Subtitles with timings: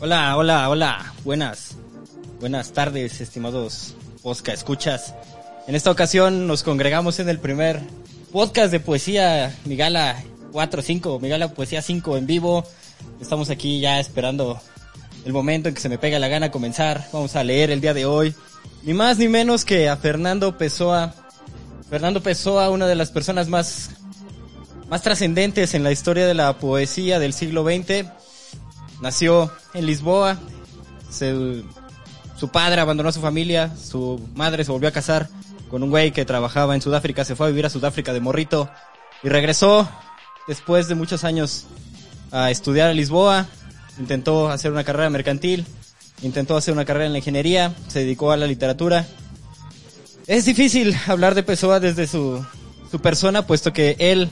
[0.00, 1.12] Hola, hola, hola.
[1.24, 1.76] Buenas.
[2.40, 5.14] Buenas tardes, estimados Posca Escuchas.
[5.66, 7.80] En esta ocasión nos congregamos en el primer
[8.32, 10.22] podcast de poesía Migala
[10.52, 12.64] 4-5, Migala Poesía 5 en vivo.
[13.20, 14.60] Estamos aquí ya esperando
[15.24, 17.06] el momento en que se me pega la gana comenzar.
[17.12, 18.34] Vamos a leer el día de hoy.
[18.82, 21.14] Ni más ni menos que a Fernando Pessoa.
[21.92, 23.90] Fernando Pessoa, una de las personas más,
[24.88, 28.06] más trascendentes en la historia de la poesía del siglo XX.
[29.02, 30.38] Nació en Lisboa.
[31.10, 33.76] Su padre abandonó a su familia.
[33.76, 35.28] Su madre se volvió a casar
[35.70, 37.26] con un güey que trabajaba en Sudáfrica.
[37.26, 38.70] Se fue a vivir a Sudáfrica de morrito.
[39.22, 39.86] Y regresó
[40.48, 41.66] después de muchos años
[42.30, 43.48] a estudiar a Lisboa.
[43.98, 45.66] Intentó hacer una carrera mercantil.
[46.22, 47.74] Intentó hacer una carrera en la ingeniería.
[47.88, 49.06] Se dedicó a la literatura.
[50.26, 52.44] Es difícil hablar de Pessoa desde su,
[52.90, 54.30] su persona, puesto que él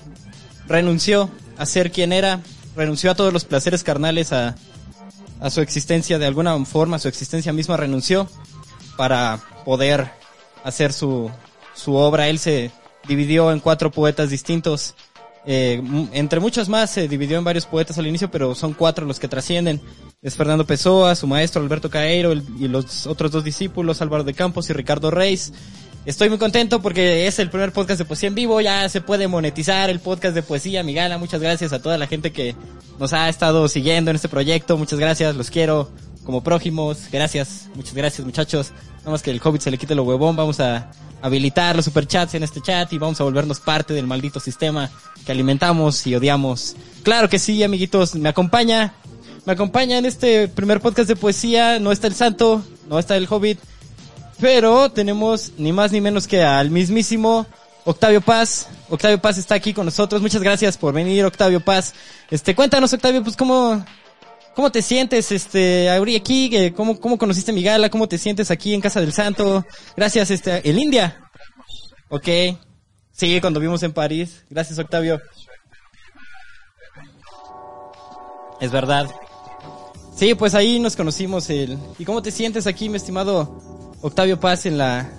[0.68, 2.40] renunció a ser quien era,
[2.76, 4.54] renunció a todos los placeres carnales, a,
[5.40, 8.28] a su existencia de alguna forma, a su existencia misma renunció
[8.96, 10.10] para poder
[10.62, 11.30] hacer su,
[11.74, 12.28] su obra.
[12.28, 12.70] Él se
[13.08, 14.94] dividió en cuatro poetas distintos.
[15.46, 19.18] Eh, entre muchos más se dividió en varios poetas al inicio, pero son cuatro los
[19.18, 19.80] que trascienden.
[20.22, 24.68] Es Fernando Pessoa, su maestro Alberto Caeiro y los otros dos discípulos, Álvaro de Campos
[24.68, 25.52] y Ricardo Reis.
[26.06, 29.28] Estoy muy contento porque es el primer podcast de poesía en vivo, ya se puede
[29.28, 31.18] monetizar el podcast de poesía, mi gala.
[31.18, 32.54] Muchas gracias a toda la gente que
[32.98, 34.78] nos ha estado siguiendo en este proyecto.
[34.78, 35.90] Muchas gracias, los quiero
[36.24, 37.08] como prójimos.
[37.10, 38.72] Gracias, muchas gracias muchachos.
[38.98, 40.90] Nada más que el COVID se le quite lo huevón, vamos a
[41.22, 44.90] habilitar los superchats en este chat y vamos a volvernos parte del maldito sistema
[45.24, 46.76] que alimentamos y odiamos.
[47.02, 48.94] Claro que sí, amiguitos, me acompaña,
[49.46, 51.78] me acompaña en este primer podcast de poesía.
[51.78, 53.58] No está el santo, no está el hobbit,
[54.40, 57.46] pero tenemos ni más ni menos que al mismísimo
[57.84, 58.68] Octavio Paz.
[58.88, 60.20] Octavio Paz está aquí con nosotros.
[60.20, 61.94] Muchas gracias por venir, Octavio Paz.
[62.30, 63.84] Este, cuéntanos, Octavio, pues cómo,
[64.60, 68.50] cómo te sientes, este, ahorita aquí, que cómo, cómo conociste mi gala, cómo te sientes
[68.50, 69.64] aquí en Casa del Santo.
[69.96, 71.18] Gracias, este, el India.
[72.10, 72.28] Ok.
[73.10, 74.44] Sí, cuando vimos en París.
[74.50, 75.18] Gracias, Octavio.
[78.60, 79.08] Es verdad.
[80.14, 81.48] Sí, pues ahí nos conocimos.
[81.48, 81.78] El...
[81.98, 85.10] ¿Y cómo te sientes aquí, mi estimado Octavio Paz, en la,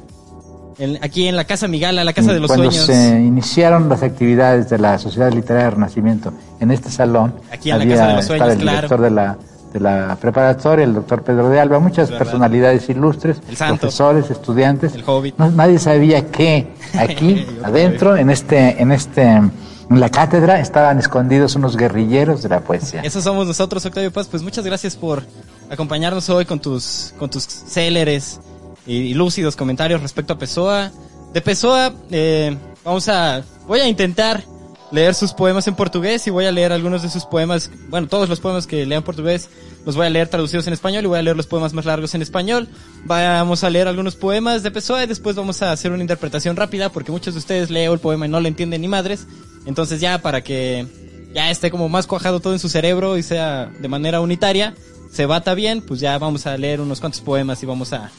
[0.78, 2.86] en- aquí en la Casa Migala, la Casa de los Cuando Sueños?
[2.86, 7.88] se iniciaron las actividades de la Sociedad Literaria Renacimiento en este salón, Aquí en la
[7.88, 8.76] Casa de los Sueños, el claro.
[8.78, 9.38] director de la,
[9.74, 13.80] de la preparatoria, el doctor Pedro de Alba, muchas personalidades ilustres, El santo.
[13.82, 14.94] profesores, estudiantes.
[14.96, 15.36] El hobbit.
[15.38, 16.68] No- nadie sabía que
[16.98, 19.52] aquí, adentro, en este, en este, en
[20.00, 23.02] la cátedra, estaban escondidos unos guerrilleros de la poesía.
[23.02, 24.28] Esos somos nosotros, Octavio Paz.
[24.30, 25.24] Pues muchas gracias por
[25.70, 28.40] acompañarnos hoy con tus, con tus céleres
[28.86, 30.92] y, y lúcidos comentarios respecto a Pessoa.
[31.34, 34.44] De Pessoa, eh, vamos a, voy a intentar
[34.92, 38.28] leer sus poemas en portugués y voy a leer algunos de sus poemas, bueno, todos
[38.28, 39.50] los poemas que lean portugués
[39.86, 42.14] los voy a leer traducidos en español y voy a leer los poemas más largos
[42.14, 42.68] en español.
[43.06, 46.90] Vamos a leer algunos poemas de Pessoa y después vamos a hacer una interpretación rápida
[46.90, 49.26] porque muchos de ustedes leo el poema y no le entienden ni madres.
[49.66, 50.86] Entonces ya para que
[51.34, 54.76] ya esté como más cuajado todo en su cerebro y sea de manera unitaria,
[55.12, 58.12] se bata bien, pues ya vamos a leer unos cuantos poemas y vamos a,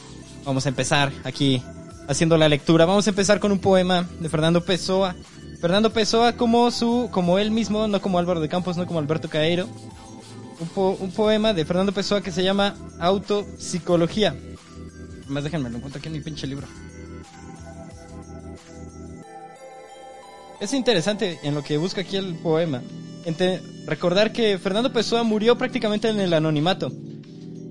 [0.44, 1.62] vamos a empezar aquí
[2.08, 2.84] haciendo la lectura.
[2.86, 5.14] Vamos a empezar con un poema de Fernando Pessoa.
[5.60, 9.28] Fernando Pessoa como su, como él mismo, no como Álvaro de Campos, no como Alberto
[9.28, 9.68] Caeiro.
[10.60, 14.36] Un, po- un poema de Fernando Pessoa que se llama Autopsicología.
[15.28, 16.66] Más déjenme lo encuentro aquí en mi pinche libro.
[20.60, 22.82] Es interesante en lo que busca aquí el poema.
[23.24, 26.92] Ente- recordar que Fernando Pessoa murió prácticamente en el anonimato.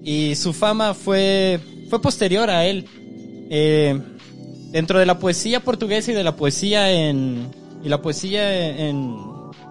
[0.03, 1.59] Y su fama fue,
[1.91, 2.88] fue posterior a él.
[3.50, 4.00] Eh,
[4.72, 7.52] dentro de la poesía portuguesa y de la poesía en.
[7.84, 9.18] Y la poesía en.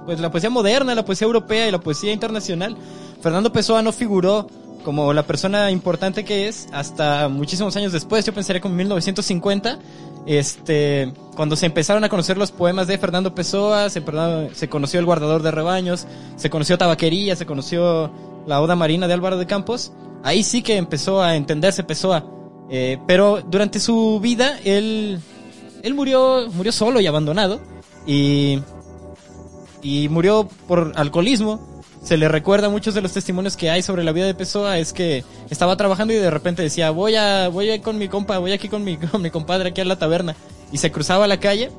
[0.05, 2.77] Pues la poesía moderna, la poesía europea y la poesía internacional.
[3.23, 4.49] Fernando Pessoa no figuró
[4.85, 8.27] como la persona importante que es hasta muchísimos años después.
[8.27, 9.79] Yo pensaría como 1950
[10.27, 14.03] este, cuando se empezaron a conocer los poemas de Fernando Pessoa, se,
[14.53, 16.07] se conoció El guardador de rebaños,
[16.37, 18.13] se conoció Tabaquería, se conoció
[18.47, 22.25] La Oda Marina de Álvaro de Campos, ahí sí que empezó a entenderse Pessoa.
[22.71, 25.21] Eh, pero durante su vida, él,
[25.83, 27.61] él murió, murió solo y abandonado,
[28.07, 28.61] y,
[29.83, 31.69] y murió por alcoholismo.
[32.03, 34.95] Se le recuerda muchos de los testimonios que hay sobre la vida de Pessoa es
[34.95, 38.53] que estaba trabajando y de repente decía, voy a, voy a con mi compa, voy
[38.53, 40.35] aquí con mi, con mi compadre aquí a la taberna.
[40.73, 41.71] Y se cruzaba la calle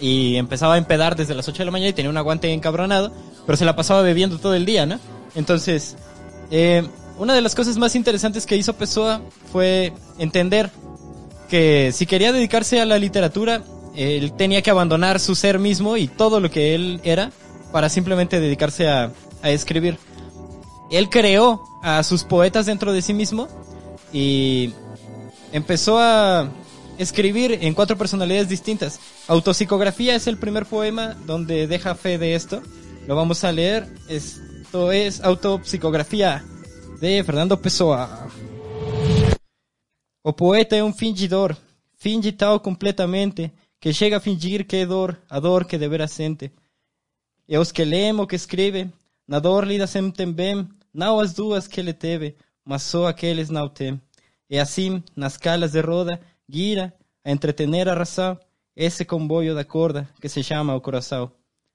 [0.00, 3.12] y empezaba a empedar desde las 8 de la mañana y tenía un aguante encabronado,
[3.46, 4.98] pero se la pasaba bebiendo todo el día, ¿no?
[5.34, 5.96] Entonces,
[6.50, 6.86] eh,
[7.18, 9.20] una de las cosas más interesantes que hizo Pessoa
[9.52, 10.70] fue entender
[11.48, 13.62] que si quería dedicarse a la literatura,
[13.96, 17.32] él tenía que abandonar su ser mismo y todo lo que él era
[17.72, 19.12] para simplemente dedicarse a,
[19.42, 19.98] a escribir.
[20.90, 23.48] Él creó a sus poetas dentro de sí mismo
[24.12, 24.72] y
[25.52, 26.48] empezó a
[26.98, 29.00] escribir en cuatro personalidades distintas.
[29.26, 32.62] Autopsicografía es el primer poema donde deja fe de esto.
[33.06, 33.88] Lo vamos a leer.
[34.08, 36.44] Esto es Autopsicografía
[37.00, 38.08] de Fernando Pessoa.
[40.24, 41.56] O poeta é um fingidor,
[41.96, 46.50] finge tal completamente, que chega a fingir que é dor, a dor que devera sente.
[47.48, 48.90] E os que leem o que escreve,
[49.28, 52.34] na dor lida sentem bem, não as duas que ele teve,
[52.64, 54.00] mas só aqueles não tem.
[54.50, 56.92] E assim, nas calas de roda, gira
[57.24, 58.36] a entretener a razão
[58.74, 61.30] esse comboio da corda que se chama o coração.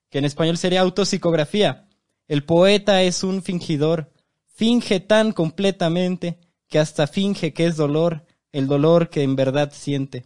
[0.10, 1.88] Que en español sería autopsicografía.
[2.28, 4.13] El poeta es un fingidor,
[4.54, 10.26] finge tan completamente que hasta finge que es dolor, el dolor que en verdad siente.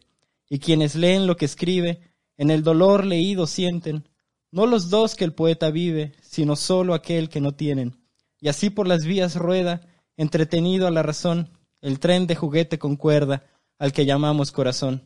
[0.50, 2.01] Y quienes leen lo que escribe,
[2.38, 4.07] en el dolor leído sienten,
[4.51, 7.97] no los dos que el poeta vive, sino solo aquel que no tienen.
[8.39, 9.81] Y así por las vías rueda,
[10.15, 11.50] entretenido a la razón,
[11.81, 13.44] el tren de juguete con cuerda,
[13.79, 15.03] al que llamamos corazón.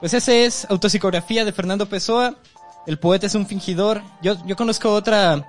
[0.00, 2.36] Pues ese es Autopsicografía de Fernando Pessoa.
[2.86, 4.02] El poeta es un fingidor.
[4.22, 5.46] Yo, yo conozco otra,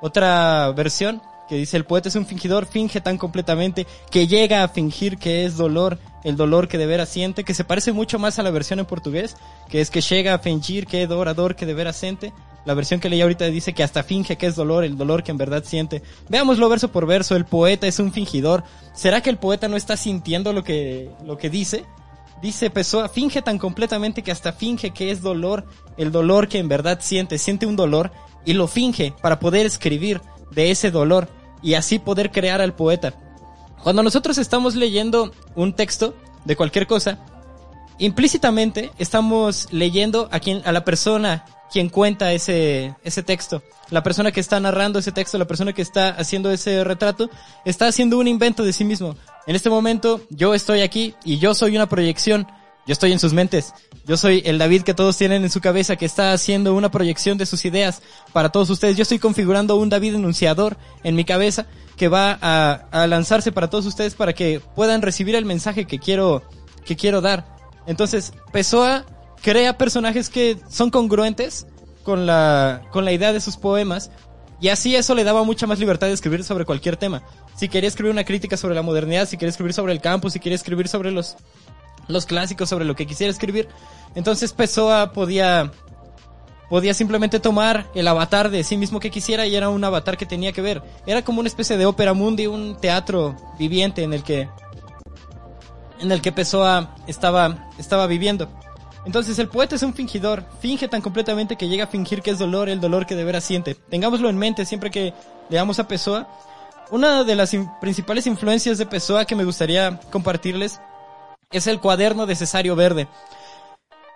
[0.00, 4.68] otra versión que dice el poeta es un fingidor, finge tan completamente que llega a
[4.68, 8.38] fingir que es dolor, el dolor que de veras siente, que se parece mucho más
[8.38, 9.36] a la versión en portugués,
[9.68, 12.32] que es que llega a fingir que es dor, a dor que de veras siente.
[12.64, 15.32] La versión que leí ahorita dice que hasta finge que es dolor, el dolor que
[15.32, 16.02] en verdad siente.
[16.30, 18.64] Veámoslo verso por verso, el poeta es un fingidor.
[18.94, 21.84] ¿Será que el poeta no está sintiendo lo que, lo que dice?
[22.42, 25.64] Dice Pessoa, finge tan completamente que hasta finge que es dolor,
[25.96, 28.12] el dolor que en verdad siente, siente un dolor
[28.44, 30.20] y lo finge para poder escribir
[30.50, 31.28] de ese dolor
[31.62, 33.14] y así poder crear al poeta.
[33.82, 36.14] Cuando nosotros estamos leyendo un texto
[36.44, 37.18] de cualquier cosa,
[37.98, 44.32] implícitamente estamos leyendo a quien a la persona quien cuenta ese ese texto, la persona
[44.32, 47.30] que está narrando ese texto, la persona que está haciendo ese retrato,
[47.64, 49.16] está haciendo un invento de sí mismo.
[49.46, 52.46] En este momento yo estoy aquí y yo soy una proyección
[52.86, 53.72] yo estoy en sus mentes.
[54.06, 57.38] Yo soy el David que todos tienen en su cabeza, que está haciendo una proyección
[57.38, 58.02] de sus ideas
[58.32, 58.96] para todos ustedes.
[58.96, 63.86] Yo estoy configurando un David enunciador en mi cabeza que va a, lanzarse para todos
[63.86, 66.42] ustedes para que puedan recibir el mensaje que quiero,
[66.84, 67.56] que quiero dar.
[67.86, 69.06] Entonces, Pessoa
[69.44, 71.66] crea personajes que son congruentes
[72.02, 74.10] con la, con la idea de sus poemas
[74.58, 77.22] y así eso le daba mucha más libertad de escribir sobre cualquier tema.
[77.54, 80.40] Si quería escribir una crítica sobre la modernidad, si quería escribir sobre el campo, si
[80.40, 81.36] quería escribir sobre los
[82.08, 83.68] los clásicos sobre lo que quisiera escribir.
[84.14, 85.70] Entonces Pessoa podía
[86.70, 90.24] podía simplemente tomar el avatar de sí mismo que quisiera y era un avatar que
[90.24, 90.82] tenía que ver.
[91.06, 94.48] Era como una especie de ópera mundi, un teatro viviente en el que
[96.00, 98.48] en el que Pessoa estaba estaba viviendo.
[99.04, 102.38] Entonces el poeta es un fingidor, finge tan completamente que llega a fingir que es
[102.38, 103.74] dolor, el dolor que de veras siente.
[103.74, 105.12] Tengámoslo en mente siempre que
[105.50, 106.28] leamos a Pessoa.
[106.90, 110.80] Una de las principales influencias de Pessoa que me gustaría compartirles
[111.50, 113.08] es el cuaderno de Cesario Verde.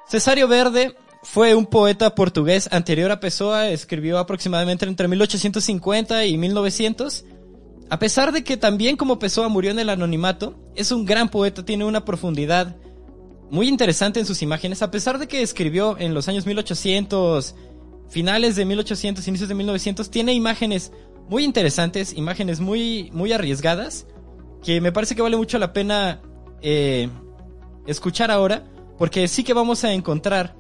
[0.07, 7.25] Cesario Verde fue un poeta portugués anterior a Pessoa, escribió aproximadamente entre 1850 y 1900.
[7.91, 11.65] A pesar de que también como Pessoa murió en el anonimato, es un gran poeta,
[11.65, 12.77] tiene una profundidad
[13.51, 17.55] muy interesante en sus imágenes, a pesar de que escribió en los años 1800,
[18.09, 20.93] finales de 1800, inicios de 1900, tiene imágenes
[21.29, 24.07] muy interesantes, imágenes muy, muy arriesgadas,
[24.63, 26.21] que me parece que vale mucho la pena
[26.63, 27.09] eh,
[27.87, 28.65] escuchar ahora,
[28.99, 30.57] porque sí que vamos a encontrar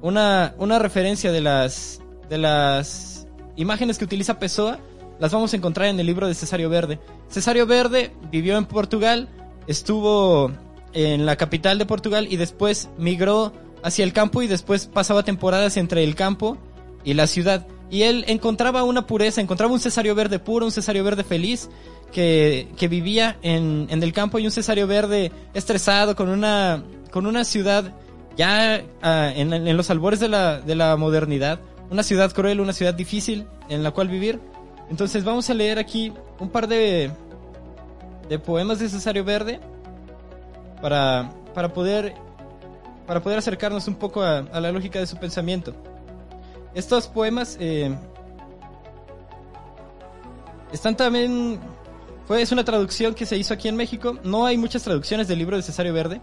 [0.00, 3.26] una, una referencia de las, de las
[3.56, 4.78] imágenes que utiliza Pessoa,
[5.18, 6.98] las vamos a encontrar en el libro de Cesario Verde.
[7.28, 9.28] Cesario Verde vivió en Portugal,
[9.66, 10.50] estuvo
[10.92, 15.76] en la capital de Portugal y después migró hacia el campo y después pasaba temporadas
[15.76, 16.58] entre el campo
[17.04, 17.66] y la ciudad.
[17.90, 21.68] Y él encontraba una pureza, encontraba un Cesario Verde puro, un Cesario Verde feliz,
[22.10, 27.26] que, que vivía en, en, el campo y un Cesario Verde estresado con una, con
[27.26, 27.92] una ciudad
[28.36, 32.72] ya ah, en, en, los albores de la, de la modernidad, una ciudad cruel, una
[32.72, 34.40] ciudad difícil en la cual vivir.
[34.90, 37.10] Entonces vamos a leer aquí un par de,
[38.28, 39.60] de poemas de Cesario Verde
[40.82, 42.14] para, para, poder,
[43.06, 45.72] para poder acercarnos un poco a, la lógica de su pensamiento.
[46.74, 47.96] Estos poemas eh,
[50.72, 51.60] están también
[52.26, 54.18] fue, es una traducción que se hizo aquí en México.
[54.24, 56.20] No hay muchas traducciones del libro de Cesario Verde.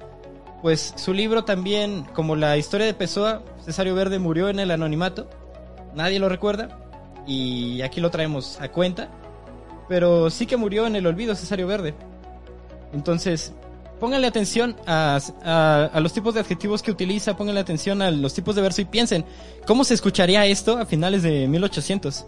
[0.61, 5.29] Pues su libro también, como la historia de Pessoa, Cesario Verde murió en el anonimato.
[5.95, 6.79] Nadie lo recuerda.
[7.25, 9.09] Y aquí lo traemos a cuenta.
[9.87, 11.95] Pero sí que murió en el olvido Cesario Verde.
[12.91, 13.53] Entonces,
[13.99, 18.61] pónganle atención a, los tipos de adjetivos que utiliza, pónganle atención a los tipos de
[18.61, 19.25] verso y piensen,
[19.67, 22.25] ¿cómo se escucharía esto a finales de 1800?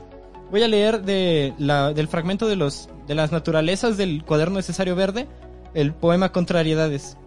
[0.51, 5.27] Voy a leer del fragmento de, las naturalezas del cuaderno de Cesario Verde,
[5.73, 7.17] el poema Contrariedades.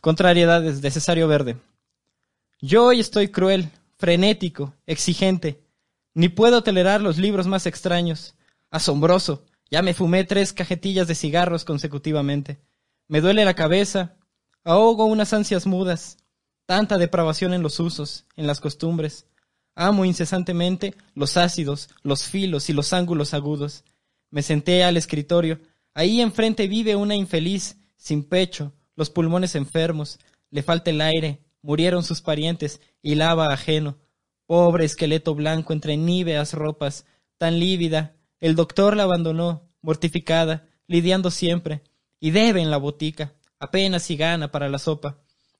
[0.00, 1.56] Contrariedades de Cesario Verde.
[2.60, 5.60] Yo hoy estoy cruel, frenético, exigente.
[6.14, 8.34] Ni puedo tolerar los libros más extraños.
[8.76, 9.42] Asombroso.
[9.70, 12.60] Ya me fumé tres cajetillas de cigarros consecutivamente.
[13.08, 14.16] Me duele la cabeza.
[14.64, 16.18] Ahogo unas ansias mudas.
[16.66, 19.24] Tanta depravación en los usos, en las costumbres.
[19.74, 23.82] Amo incesantemente los ácidos, los filos y los ángulos agudos.
[24.30, 25.58] Me senté al escritorio.
[25.94, 30.18] Ahí enfrente vive una infeliz, sin pecho, los pulmones enfermos,
[30.50, 33.96] le falta el aire, murieron sus parientes y lava ajeno.
[34.44, 37.06] Pobre esqueleto blanco entre níveas ropas,
[37.38, 41.82] tan lívida, el doctor la abandonó, mortificada, lidiando siempre,
[42.20, 45.18] y debe en la botica, apenas si gana para la sopa.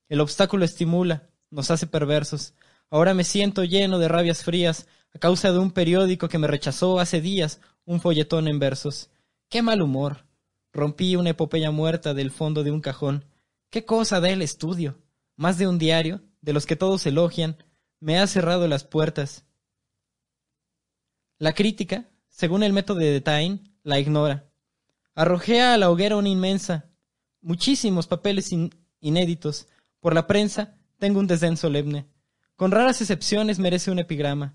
[0.08, 2.54] El obstáculo estimula, nos hace perversos.
[2.90, 7.00] Ahora me siento lleno de rabias frías a causa de un periódico que me rechazó
[7.00, 9.10] hace días un folletón en versos.
[9.48, 10.26] Qué mal humor.
[10.72, 13.24] Rompí una epopeya muerta del fondo de un cajón.
[13.70, 14.98] ¿Qué cosa da el estudio?
[15.36, 17.56] Más de un diario, de los que todos elogian,
[18.00, 19.44] me ha cerrado las puertas.
[21.38, 24.44] La crítica, según el método de Taine, la ignora.
[25.14, 26.90] Arrojé a la hoguera una inmensa,
[27.40, 29.68] muchísimos papeles in- inéditos.
[30.00, 32.06] Por la prensa tengo un desdén solemne.
[32.54, 34.54] Con raras excepciones merece un epigrama.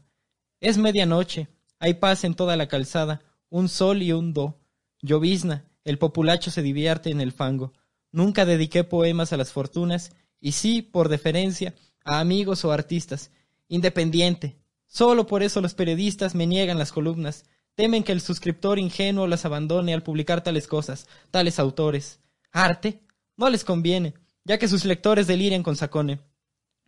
[0.60, 1.48] Es medianoche,
[1.80, 4.60] hay paz en toda la calzada, un sol y un do.
[5.02, 7.74] Llovizna, el populacho se divierte en el fango.
[8.12, 11.74] Nunca dediqué poemas a las fortunas, y sí, por deferencia,
[12.06, 13.32] a amigos o artistas.
[13.68, 14.60] Independiente.
[14.86, 17.46] Solo por eso los periodistas me niegan las columnas.
[17.76, 22.20] Temen que el suscriptor ingenuo las abandone al publicar tales cosas, tales autores.
[22.52, 23.02] ¿Arte?
[23.38, 24.14] No les conviene,
[24.44, 26.20] ya que sus lectores deliren con Sacone.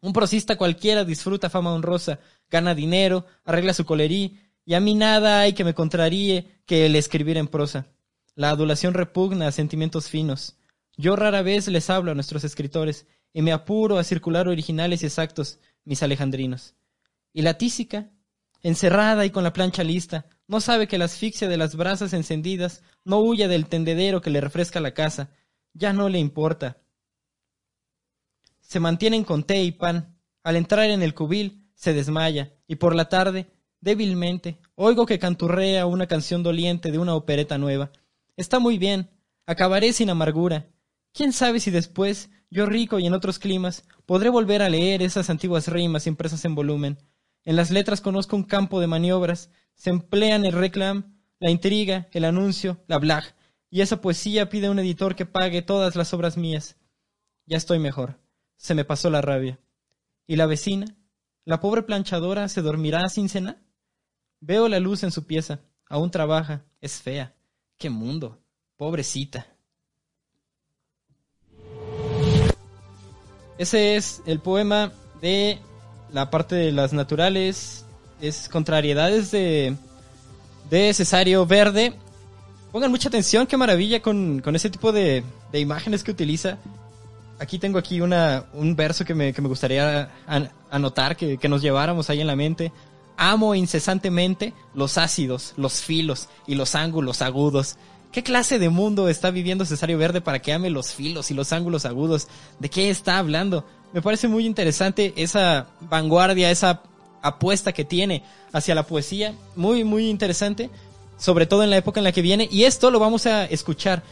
[0.01, 5.39] Un prosista cualquiera disfruta fama honrosa, gana dinero, arregla su colerí, y a mí nada
[5.39, 7.87] hay que me contraríe que el escribir en prosa.
[8.35, 10.57] La adulación repugna a sentimientos finos.
[10.97, 15.05] Yo rara vez les hablo a nuestros escritores, y me apuro a circular originales y
[15.05, 16.75] exactos, mis alejandrinos.
[17.31, 18.09] Y la tísica,
[18.61, 22.83] encerrada y con la plancha lista, no sabe que la asfixia de las brasas encendidas
[23.05, 25.31] no huye del tendedero que le refresca la casa,
[25.73, 26.77] ya no le importa.
[28.61, 30.17] Se mantienen con té y pan.
[30.43, 33.47] Al entrar en el cubil, se desmaya, y por la tarde,
[33.79, 37.91] débilmente, oigo que canturrea una canción doliente de una opereta nueva.
[38.35, 39.09] Está muy bien,
[39.45, 40.67] acabaré sin amargura.
[41.13, 45.29] ¿Quién sabe si después, yo rico y en otros climas, podré volver a leer esas
[45.29, 46.97] antiguas rimas impresas en volumen?
[47.43, 52.25] En las letras conozco un campo de maniobras, se emplean el reclam, la intriga, el
[52.25, 53.35] anuncio, la blag,
[53.69, 56.77] y esa poesía pide a un editor que pague todas las obras mías.
[57.45, 58.19] Ya estoy mejor.
[58.55, 59.59] Se me pasó la rabia.
[60.27, 60.85] ¿Y la vecina?
[61.43, 63.61] ¿La pobre planchadora se dormirá sin cena?
[64.39, 65.59] Veo la luz en su pieza.
[65.89, 66.63] Aún trabaja.
[66.79, 67.35] Es fea.
[67.77, 68.41] ¡Qué mundo!
[68.77, 69.47] Pobrecita.
[73.57, 75.59] Ese es el poema de
[76.11, 77.82] la parte de las naturales.
[78.23, 79.75] Es contrariedades de,
[80.69, 81.93] de Cesario Verde.
[82.71, 86.57] Pongan mucha atención, qué maravilla con, con ese tipo de, de imágenes que utiliza.
[87.37, 91.49] Aquí tengo aquí una, un verso que me, que me gustaría an- anotar, que, que
[91.49, 92.71] nos lleváramos ahí en la mente.
[93.17, 97.75] Amo incesantemente los ácidos, los filos y los ángulos agudos.
[98.13, 101.51] ¿Qué clase de mundo está viviendo Cesario Verde para que ame los filos y los
[101.51, 102.29] ángulos agudos?
[102.57, 103.65] ¿De qué está hablando?
[103.91, 106.83] Me parece muy interesante esa vanguardia, esa
[107.23, 109.33] apuesta que tiene hacia la poesía.
[109.55, 110.69] Muy, muy interesante.
[111.17, 112.47] Sobre todo en la época en la que viene.
[112.51, 114.03] Y esto lo vamos a escuchar.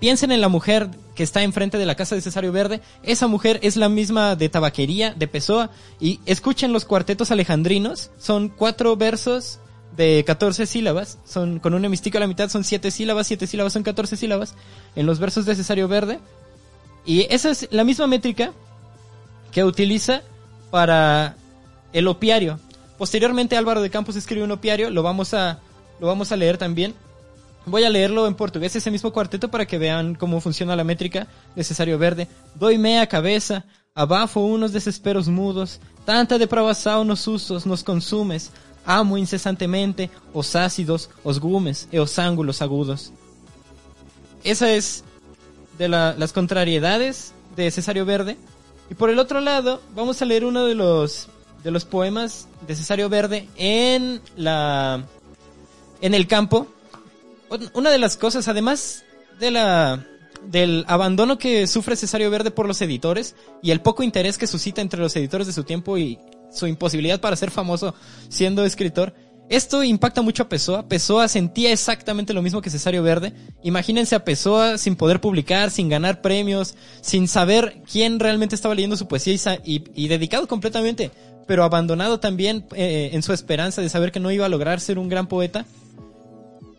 [0.00, 2.80] Piensen en la mujer que está enfrente de la casa de Cesario Verde.
[3.02, 5.70] Esa mujer es la misma de Tabaquería, de Pessoa.
[6.00, 8.10] Y escuchen los cuartetos alejandrinos.
[8.18, 9.58] Son cuatro versos
[9.96, 11.18] de 14 sílabas.
[11.24, 13.26] Son con un hemistico a la mitad son siete sílabas.
[13.26, 14.54] Siete sílabas son 14 sílabas.
[14.96, 16.18] En los versos de Cesario Verde.
[17.04, 18.52] Y esa es la misma métrica
[19.50, 20.22] que utiliza
[20.70, 21.36] para
[21.92, 22.58] el opiario.
[22.96, 24.90] Posteriormente Álvaro de Campos escribe un opiario.
[24.90, 25.60] Lo vamos a,
[26.00, 26.94] lo vamos a leer también.
[27.66, 31.26] Voy a leerlo en portugués, ese mismo cuarteto, para que vean cómo funciona la métrica
[31.54, 32.26] de Cesario Verde.
[32.54, 38.50] Doime a cabeza, abafo unos desesperos mudos, tanta depravação nos usos nos consumes,
[38.86, 43.12] amo incesantemente os ácidos, os gumes e os ángulos agudos.
[44.44, 45.04] Esa es
[45.76, 48.38] de la- las contrariedades de Cesario Verde.
[48.90, 51.28] Y por el otro lado, vamos a leer uno de los,
[51.68, 55.04] de los poemas de Cesario Verde en la,
[56.00, 56.66] en el campo.
[57.74, 59.04] una de las cosas, además
[59.38, 60.06] de la
[60.46, 64.80] del abandono que sufre Cesario Verde por los editores y el poco interés que suscita
[64.80, 66.18] entre los editores de su tiempo y
[66.50, 67.94] su imposibilidad para ser famoso
[68.30, 69.12] siendo escritor,
[69.48, 70.88] esto impacta mucho a Pessoa.
[70.88, 73.32] Pessoa sentía exactamente lo mismo que Cesario Verde.
[73.62, 78.98] Imagínense a Pessoa sin poder publicar, sin ganar premios, sin saber quién realmente estaba leyendo
[78.98, 81.10] su poesía y, dedicado completamente,
[81.48, 84.98] pero abandonado también eh, en su esperanza de saber que no iba a lograr ser
[84.98, 85.64] un gran poeta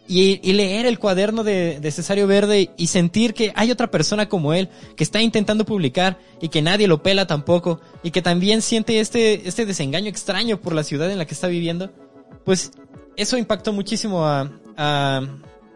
[0.08, 4.70] y, leer el cuaderno de, Cesario Verde y sentir que hay otra persona como él
[4.96, 9.48] que está intentando publicar y que nadie lo pela tampoco y que también siente este,
[9.48, 11.92] este desengaño extraño por la ciudad en la que está viviendo,
[12.44, 12.72] pues
[13.18, 15.22] eso impactó muchísimo a, a,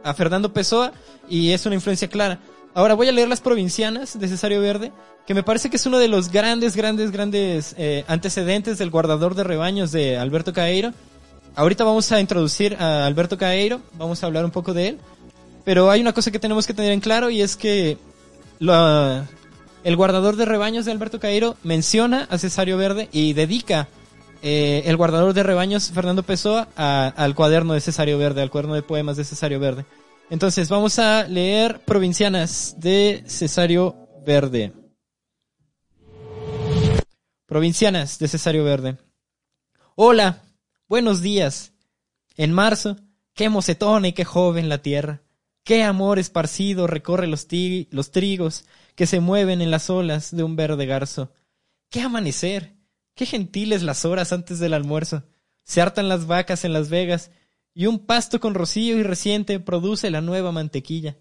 [0.03, 0.93] a Fernando Pessoa
[1.29, 2.39] y es una influencia clara.
[2.75, 4.91] Ahora voy a leer las provincianas de Cesario Verde,
[5.27, 9.35] que me parece que es uno de los grandes, grandes, grandes eh, antecedentes del guardador
[9.35, 10.93] de rebaños de Alberto Caeiro
[11.55, 14.99] Ahorita vamos a introducir a Alberto Caeiro, vamos a hablar un poco de él,
[15.63, 17.99] pero hay una cosa que tenemos que tener en claro y es que
[18.59, 23.87] el guardador de rebaños de Alberto Caeiro menciona a Cesario Verde y dedica
[24.41, 28.81] eh, el guardador de rebaños Fernando Pessoa al cuaderno de Cesario Verde, al cuaderno de
[28.81, 29.85] poemas de Cesario Verde.
[30.29, 34.73] Entonces vamos a leer Provincianas de Cesario Verde.
[37.45, 38.97] Provincianas de Cesario Verde.
[39.95, 40.43] Hola,
[40.93, 41.73] Buenos días.
[42.37, 42.97] En marzo,
[43.33, 45.23] qué mocetona y qué joven la tierra.
[45.63, 47.47] Qué amor esparcido recorre los,
[47.89, 51.33] los trigos que se mueven en las olas de un verde garzo.
[51.89, 52.75] Qué amanecer.
[53.15, 55.23] Qué gentiles las horas antes del almuerzo.
[55.63, 57.31] Se hartan las vacas en las vegas
[57.73, 61.17] y un pasto con rocío y reciente produce la nueva mantequilla.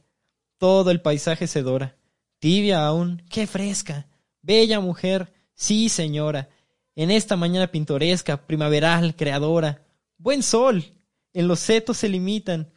[0.59, 1.97] Todo el paisaje se dora.
[2.39, 4.09] Tibia aún, qué fresca.
[4.43, 6.49] Bella mujer, sí señora,
[6.95, 9.83] en esta mañana pintoresca, primaveral, creadora.
[10.19, 10.85] Buen sol.
[11.33, 12.71] En los setos se limitan.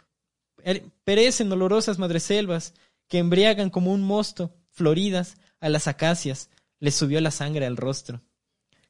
[0.63, 2.73] Er, perecen olorosas madreselvas
[3.07, 6.49] que embriagan como un mosto, floridas, a las acacias.
[6.79, 8.21] Les subió la sangre al rostro.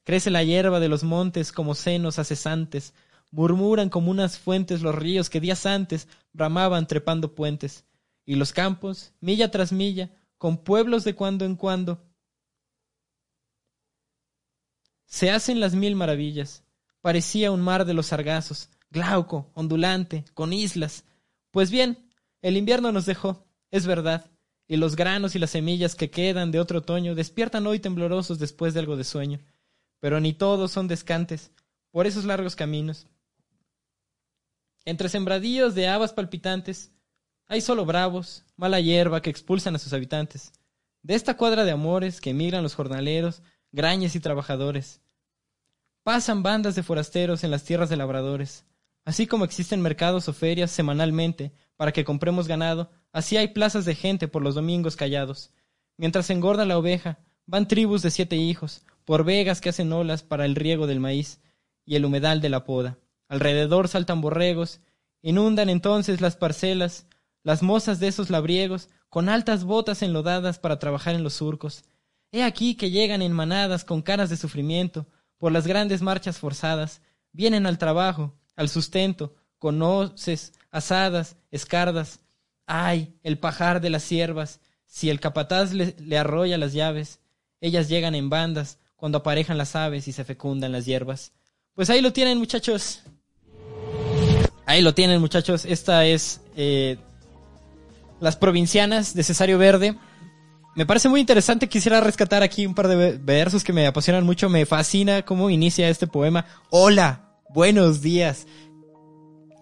[0.04, 2.94] Crece la hierba de los montes como senos acesantes.
[3.30, 7.84] Murmuran como unas fuentes los ríos que días antes bramaban trepando puentes.
[8.24, 12.02] Y los campos, milla tras milla, con pueblos de cuando en cuando,
[15.06, 16.64] se hacen las mil maravillas.
[17.00, 21.04] Parecía un mar de los sargazos, glauco, ondulante, con islas.
[21.50, 22.10] Pues bien,
[22.42, 24.30] el invierno nos dejó, es verdad,
[24.68, 28.74] y los granos y las semillas que quedan de otro otoño despiertan hoy temblorosos después
[28.74, 29.38] de algo de sueño.
[30.00, 31.52] Pero ni todos son descantes,
[31.92, 33.06] por esos largos caminos.
[34.86, 36.92] Entre sembradíos de habas palpitantes,
[37.48, 40.52] hay solo bravos, mala hierba que expulsan a sus habitantes.
[41.02, 45.00] De esta cuadra de amores que emigran los jornaleros, grañas y trabajadores.
[46.04, 48.64] Pasan bandas de forasteros en las tierras de labradores.
[49.04, 53.96] Así como existen mercados o ferias semanalmente para que compremos ganado, así hay plazas de
[53.96, 55.50] gente por los domingos callados.
[55.96, 60.44] Mientras engorda la oveja, van tribus de siete hijos, por vegas que hacen olas para
[60.44, 61.40] el riego del maíz
[61.84, 62.98] y el humedal de la poda.
[63.28, 64.80] Alrededor saltan borregos,
[65.22, 67.06] inundan entonces las parcelas,
[67.42, 71.84] las mozas de esos labriegos, con altas botas enlodadas para trabajar en los surcos,
[72.32, 75.06] He aquí que llegan en manadas con caras de sufrimiento,
[75.38, 77.00] por las grandes marchas forzadas,
[77.32, 82.20] vienen al trabajo, al sustento, con hoces, asadas, escardas.
[82.66, 87.20] Ay, el pajar de las siervas, si el capataz le, le arrolla las llaves,
[87.60, 91.32] ellas llegan en bandas cuando aparejan las aves y se fecundan las hierbas.
[91.74, 93.02] Pues ahí lo tienen, muchachos.
[94.66, 95.64] Ahí lo tienen, muchachos.
[95.64, 96.98] Esta es eh,
[98.20, 99.96] Las Provincianas de Cesario Verde
[100.76, 101.70] me parece muy interesante.
[101.70, 104.50] Quisiera rescatar aquí un par de versos que me apasionan mucho.
[104.50, 106.44] Me fascina cómo inicia este poema.
[106.68, 108.46] Hola, buenos días.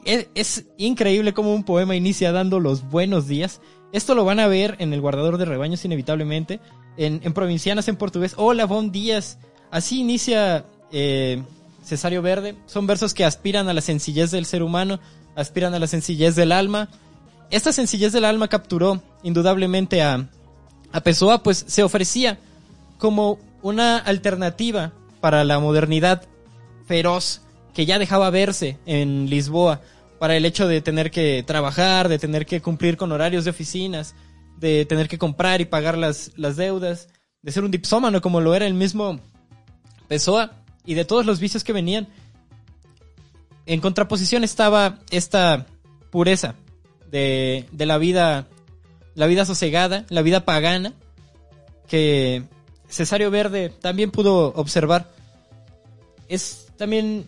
[0.05, 3.61] Es, increíble cómo un poema inicia dando los buenos días.
[3.93, 6.59] Esto lo van a ver en el guardador de rebaños inevitablemente.
[6.97, 8.35] En, provincianas en portugués.
[8.37, 9.38] Hola, buen días.
[9.71, 11.40] Así inicia eh,
[11.85, 12.57] Cesario Verde.
[12.66, 15.01] Son versos que aspiran a la sencillez del ser humano,
[15.37, 16.88] aspiran a la sencillez del alma.
[17.51, 20.29] Esta sencillez del alma capturó indudablemente a,
[20.92, 22.38] a Pessoa pues se ofrecía
[22.99, 26.23] como una alternativa para la modernidad
[26.87, 27.42] feroz
[27.75, 29.81] que ya dejaba verse en Lisboa
[30.18, 34.14] para el hecho de tener que trabajar, de tener que cumplir con horarios de oficinas,
[34.59, 37.09] de tener que comprar y pagar las, las deudas,
[37.42, 39.20] de ser un dipsómano como lo era el mismo
[40.09, 42.09] Pessoa y de todos los vicios que venían.
[43.66, 45.66] En contraposición estaba esta
[46.11, 46.55] pureza
[47.11, 48.47] de, de la vida
[49.14, 50.92] la vida sosegada, la vida pagana,
[51.88, 52.44] que
[52.88, 55.11] Cesario Verde también pudo observar.
[56.29, 57.27] Es también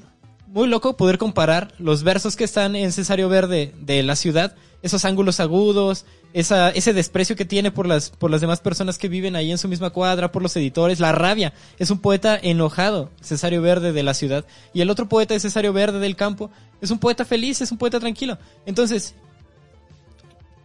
[0.48, 5.04] muy loco poder comparar los versos que están en Cesario Verde de la ciudad, esos
[5.04, 6.04] ángulos agudos,
[6.38, 9.68] ese desprecio que tiene por las, por las demás personas que viven ahí en su
[9.68, 11.54] misma cuadra, por los editores, la rabia.
[11.78, 14.44] Es un poeta enojado, Cesario Verde de la ciudad.
[14.74, 16.50] Y el otro poeta es Cesario Verde del campo.
[16.82, 18.36] Es un poeta feliz, es un poeta tranquilo.
[18.66, 19.14] Entonces,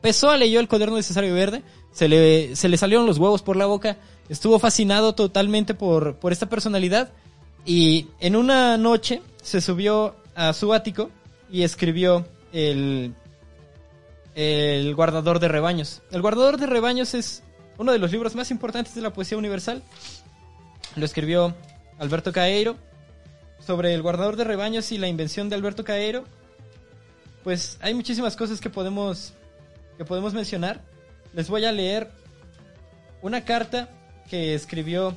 [0.01, 3.55] Pessoa leyó el cuaderno de Cesario Verde, se le, se le salieron los huevos por
[3.55, 3.95] la boca,
[4.27, 7.11] estuvo fascinado totalmente por, por esta personalidad
[7.65, 11.11] y en una noche se subió a su ático
[11.49, 13.13] y escribió el,
[14.35, 16.01] el guardador de rebaños.
[16.11, 17.43] El guardador de rebaños es
[17.77, 19.83] uno de los libros más importantes de la poesía universal.
[20.95, 21.55] Lo escribió
[21.99, 22.77] Alberto Caeiro.
[23.59, 26.23] Sobre el guardador de rebaños y la invención de Alberto Caeiro,
[27.43, 29.33] pues hay muchísimas cosas que podemos
[29.99, 30.81] que podemos mencionar.
[31.33, 32.09] Les voy a leer
[33.21, 33.87] una carta
[34.31, 35.15] que escribió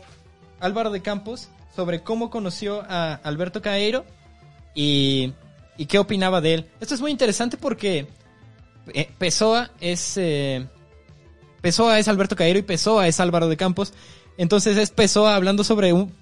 [0.61, 4.05] Álvaro de Campos sobre cómo conoció a Alberto Caeiro
[4.75, 5.33] y,
[5.79, 6.71] y qué opinaba de él.
[6.81, 8.07] Esto es muy interesante porque
[8.93, 10.67] eh, Pessoa es eh,
[11.63, 13.93] es Alberto Caeiro y Pessoa es Álvaro de Campos.
[14.37, 16.13] Entonces es Pessoa hablando sobre un,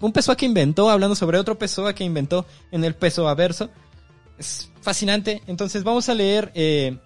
[0.00, 3.70] un Pessoa que inventó, hablando sobre otro Pessoa que inventó en el Pessoa verso.
[4.38, 5.42] Es fascinante.
[5.46, 6.98] Entonces vamos a leer eh,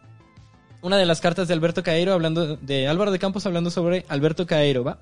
[0.81, 4.47] una de las cartas de Alberto Caeiro hablando de Álvaro de Campos hablando sobre Alberto
[4.47, 4.99] Caeiro, ¿va?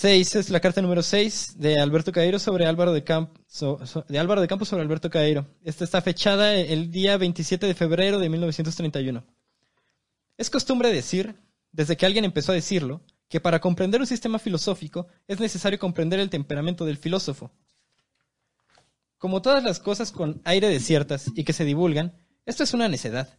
[0.00, 5.10] 6 es la carta número 6 de Alberto Caeiro sobre Álvaro de Campos sobre Alberto
[5.10, 5.46] Caeiro.
[5.62, 9.22] Esta está fechada el día 27 de febrero de 1931.
[10.38, 11.36] Es costumbre decir,
[11.70, 16.18] desde que alguien empezó a decirlo, que para comprender un sistema filosófico es necesario comprender
[16.18, 17.52] el temperamento del filósofo.
[19.18, 22.14] Como todas las cosas con aire de ciertas y que se divulgan,
[22.46, 23.38] esto es una necedad.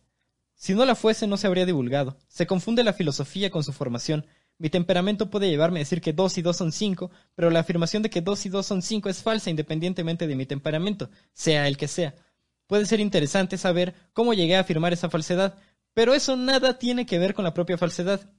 [0.54, 2.19] Si no la fuese, no se habría divulgado.
[2.28, 4.28] Se confunde la filosofía con su formación.
[4.62, 8.04] Mi temperamento puede llevarme a decir que dos y dos son cinco, pero la afirmación
[8.04, 11.78] de que dos y dos son cinco es falsa independientemente de mi temperamento, sea el
[11.78, 12.13] que sea.
[12.67, 15.58] Puede ser interesante saber cómo llegué a afirmar esa falsedad,
[15.95, 18.30] pero eso nada tiene que ver con la propia falsedad.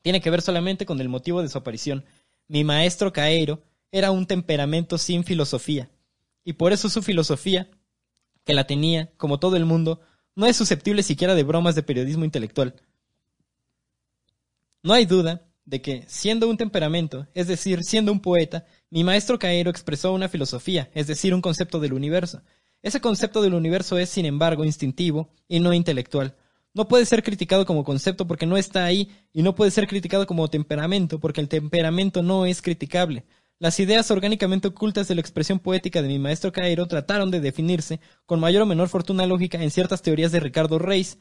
[0.00, 2.04] Tiene que ver solamente con el motivo de su aparición.
[2.46, 5.90] Mi maestro Caeiro era un temperamento sin filosofía,
[6.44, 7.68] y por eso su filosofía
[8.44, 10.02] que la tenía, como todo el mundo,
[10.36, 12.76] no es susceptible siquiera de bromas de periodismo intelectual.
[14.84, 19.38] No hay duda de que, siendo un temperamento, es decir, siendo un poeta, mi maestro
[19.38, 22.40] Caero expresó una filosofía, es decir, un concepto del universo.
[22.80, 26.34] Ese concepto del universo es, sin embargo, instintivo y no intelectual.
[26.72, 30.26] No puede ser criticado como concepto porque no está ahí y no puede ser criticado
[30.26, 33.24] como temperamento porque el temperamento no es criticable.
[33.58, 38.00] Las ideas orgánicamente ocultas de la expresión poética de mi maestro Cairo trataron de definirse,
[38.24, 41.18] con mayor o menor fortuna lógica, en ciertas teorías de Ricardo Reis,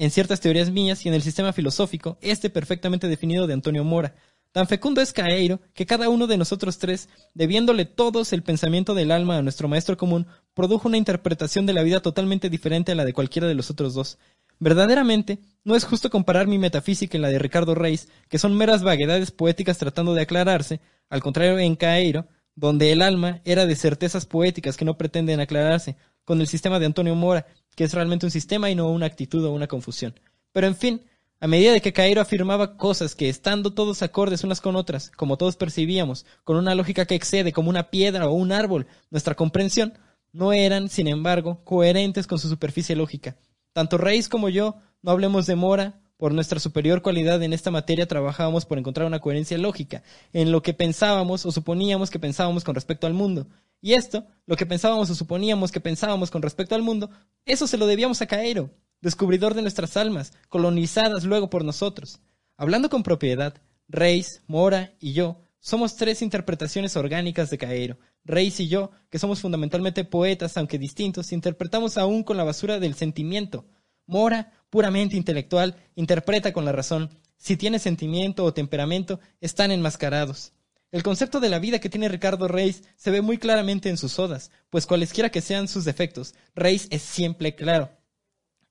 [0.00, 4.14] en ciertas teorías mías y en el sistema filosófico, este perfectamente definido de Antonio Mora.
[4.50, 9.10] Tan fecundo es Caeiro que cada uno de nosotros tres, debiéndole todos el pensamiento del
[9.10, 13.04] alma a nuestro maestro común, produjo una interpretación de la vida totalmente diferente a la
[13.04, 14.16] de cualquiera de los otros dos.
[14.58, 18.82] Verdaderamente, no es justo comparar mi metafísica y la de Ricardo Reis, que son meras
[18.82, 24.24] vaguedades poéticas tratando de aclararse, al contrario en Caeiro, donde el alma era de certezas
[24.24, 25.96] poéticas que no pretenden aclararse,
[26.30, 29.44] con el sistema de Antonio Mora, que es realmente un sistema y no una actitud
[29.44, 30.14] o una confusión.
[30.52, 31.02] Pero en fin,
[31.40, 35.36] a medida de que Cairo afirmaba cosas que, estando todos acordes unas con otras, como
[35.36, 39.94] todos percibíamos, con una lógica que excede como una piedra o un árbol nuestra comprensión,
[40.30, 43.36] no eran, sin embargo, coherentes con su superficie lógica.
[43.72, 48.06] Tanto Reis como yo, no hablemos de Mora, por nuestra superior cualidad en esta materia
[48.06, 50.02] trabajábamos por encontrar una coherencia lógica
[50.34, 53.48] en lo que pensábamos o suponíamos que pensábamos con respecto al mundo.
[53.80, 57.08] Y esto, lo que pensábamos o suponíamos que pensábamos con respecto al mundo,
[57.46, 62.20] eso se lo debíamos a Caero, descubridor de nuestras almas, colonizadas luego por nosotros.
[62.58, 63.54] Hablando con propiedad,
[63.88, 67.98] Reis, Mora y yo somos tres interpretaciones orgánicas de Caero.
[68.24, 72.94] Reis y yo, que somos fundamentalmente poetas, aunque distintos, interpretamos aún con la basura del
[72.94, 73.66] sentimiento.
[74.06, 77.10] Mora, puramente intelectual, interpreta con la razón.
[77.36, 80.52] Si tiene sentimiento o temperamento, están enmascarados.
[80.92, 84.18] El concepto de la vida que tiene Ricardo Reis se ve muy claramente en sus
[84.18, 87.90] odas, pues cualesquiera que sean sus defectos, Reis es siempre claro.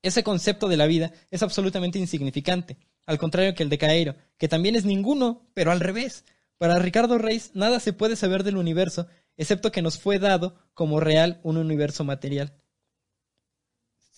[0.02, 4.48] Ese concepto de la vida es absolutamente insignificante, al contrario que el de Caeiro, que
[4.48, 6.24] también es ninguno, pero al revés.
[6.58, 9.06] Para Ricardo Reis nada se puede saber del universo,
[9.38, 12.59] excepto que nos fue dado como real un universo material.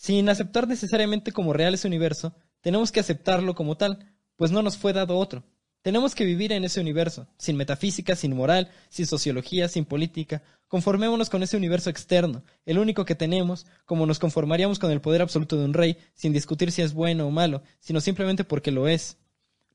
[0.02, 4.76] Sin aceptar necesariamente como real ese universo, tenemos que aceptarlo como tal, pues no nos
[4.76, 5.44] fue dado otro.
[5.80, 10.42] Tenemos que vivir en ese universo, sin metafísica, sin moral, sin sociología, sin política.
[10.66, 15.22] Conformémonos con ese universo externo, el único que tenemos, como nos conformaríamos con el poder
[15.22, 18.88] absoluto de un rey, sin discutir si es bueno o malo, sino simplemente porque lo
[18.88, 19.18] es.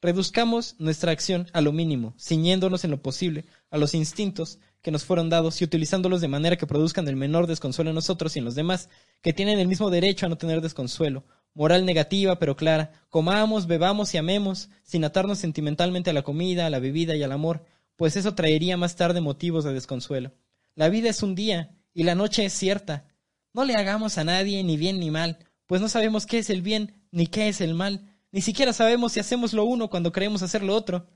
[0.01, 5.03] Reduzcamos nuestra acción a lo mínimo, ciñéndonos en lo posible a los instintos que nos
[5.03, 8.45] fueron dados y utilizándolos de manera que produzcan el menor desconsuelo en nosotros y en
[8.45, 8.89] los demás,
[9.21, 11.25] que tienen el mismo derecho a no tener desconsuelo.
[11.55, 16.69] Moral negativa pero clara, comamos, bebamos y amemos, sin atarnos sentimentalmente a la comida, a
[16.69, 20.31] la bebida y al amor, pues eso traería más tarde motivos de desconsuelo.
[20.75, 23.07] La vida es un día y la noche es cierta.
[23.53, 26.61] No le hagamos a nadie ni bien ni mal, pues no sabemos qué es el
[26.61, 30.43] bien ni qué es el mal ni siquiera sabemos si hacemos lo uno cuando creemos
[30.43, 31.07] hacer lo otro.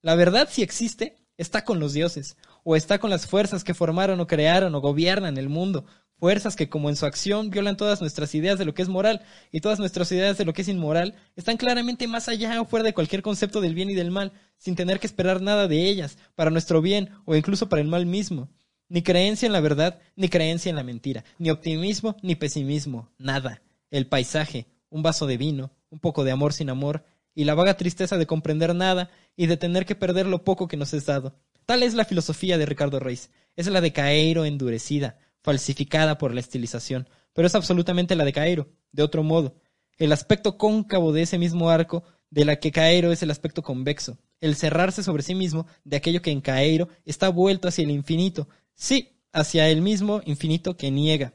[0.00, 4.18] La verdad, si existe, está con los dioses, o está con las fuerzas que formaron
[4.18, 5.84] o crearon o gobiernan el mundo,
[6.16, 9.20] fuerzas que como en su acción violan todas nuestras ideas de lo que es moral
[9.52, 12.82] y todas nuestras ideas de lo que es inmoral, están claramente más allá o fuera
[12.82, 16.16] de cualquier concepto del bien y del mal, sin tener que esperar nada de ellas,
[16.34, 18.48] para nuestro bien o incluso para el mal mismo.
[18.88, 23.60] Ni creencia en la verdad, ni creencia en la mentira, ni optimismo, ni pesimismo, nada.
[23.90, 27.76] El paisaje, un vaso de vino, un poco de amor sin amor, y la vaga
[27.76, 31.36] tristeza de comprender nada y de tener que perder lo poco que nos es dado.
[31.66, 33.30] Tal es la filosofía de Ricardo Reis.
[33.56, 38.68] Es la de Caeiro endurecida, falsificada por la estilización, pero es absolutamente la de Caeiro,
[38.92, 39.54] de otro modo.
[39.96, 44.18] El aspecto cóncavo de ese mismo arco, de la que Caeiro es el aspecto convexo,
[44.40, 48.48] el cerrarse sobre sí mismo de aquello que en Caeiro está vuelto hacia el infinito,
[48.74, 51.34] sí, hacia el mismo infinito que niega.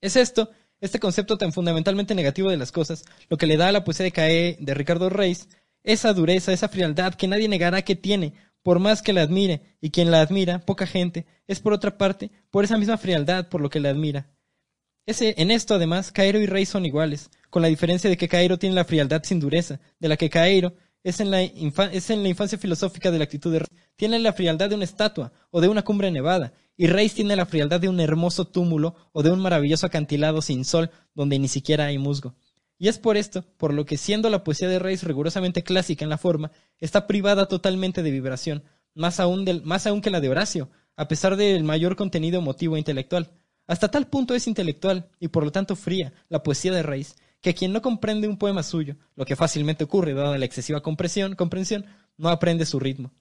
[0.00, 3.72] Es esto este concepto tan fundamentalmente negativo de las cosas, lo que le da a
[3.72, 5.48] la poesía de Cae de Ricardo Reis,
[5.82, 9.90] esa dureza, esa frialdad que nadie negará que tiene, por más que la admire, y
[9.90, 13.70] quien la admira, poca gente, es por otra parte, por esa misma frialdad por lo
[13.70, 14.28] que la admira.
[15.06, 18.58] Ese, en esto, además, Cairo y Reis son iguales, con la diferencia de que Cairo
[18.58, 22.28] tiene la frialdad sin dureza, de la que Cairo es en la, es en la
[22.28, 23.70] infancia filosófica de la actitud de Reis.
[23.94, 27.46] Tiene la frialdad de una estatua o de una cumbre nevada, y Reis tiene la
[27.46, 31.86] frialdad de un hermoso túmulo o de un maravilloso acantilado sin sol donde ni siquiera
[31.86, 32.34] hay musgo.
[32.78, 36.10] Y es por esto, por lo que siendo la poesía de Reis rigurosamente clásica en
[36.10, 40.68] la forma, está privada totalmente de vibración, más aún, más aún que la de Horacio,
[40.94, 43.30] a pesar del mayor contenido emotivo e intelectual.
[43.66, 47.54] Hasta tal punto es intelectual y por lo tanto fría la poesía de Reis, que
[47.54, 51.86] quien no comprende un poema suyo, lo que fácilmente ocurre dada la excesiva comprensión
[52.18, 53.12] no aprende su ritmo.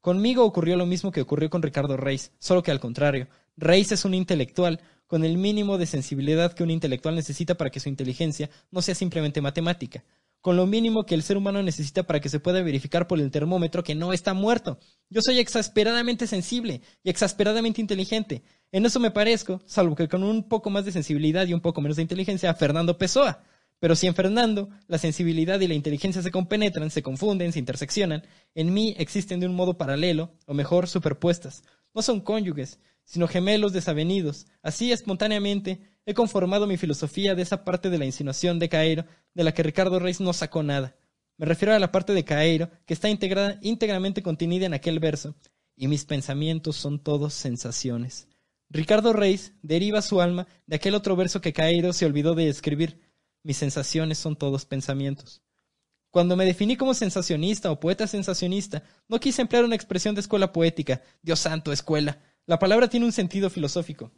[0.00, 3.28] Conmigo ocurrió lo mismo que ocurrió con Ricardo Reis, solo que al contrario.
[3.56, 7.80] Reis es un intelectual, con el mínimo de sensibilidad que un intelectual necesita para que
[7.80, 10.04] su inteligencia no sea simplemente matemática,
[10.40, 13.30] con lo mínimo que el ser humano necesita para que se pueda verificar por el
[13.30, 14.78] termómetro que no está muerto.
[15.10, 18.42] Yo soy exasperadamente sensible y exasperadamente inteligente.
[18.72, 21.80] En eso me parezco, salvo que con un poco más de sensibilidad y un poco
[21.80, 23.42] menos de inteligencia, a Fernando Pessoa.
[23.80, 28.22] Pero si en Fernando la sensibilidad y la inteligencia se compenetran, se confunden, se interseccionan,
[28.54, 31.64] en mí existen de un modo paralelo, o mejor, superpuestas.
[31.94, 34.46] No son cónyuges, sino gemelos desavenidos.
[34.62, 39.44] Así, espontáneamente, he conformado mi filosofía de esa parte de la insinuación de Cairo de
[39.44, 40.94] la que Ricardo Reis no sacó nada.
[41.38, 45.34] Me refiero a la parte de Cairo que está integrada, íntegramente contenida en aquel verso,
[45.74, 48.28] y mis pensamientos son todos sensaciones.
[48.68, 53.00] Ricardo Reis deriva su alma de aquel otro verso que Cairo se olvidó de escribir,
[53.42, 55.42] mis sensaciones son todos pensamientos.
[56.10, 60.52] Cuando me definí como sensacionista o poeta sensacionista, no quise emplear una expresión de escuela
[60.52, 61.02] poética.
[61.22, 62.20] Dios santo, escuela.
[62.46, 64.10] La palabra tiene un sentido filosófico.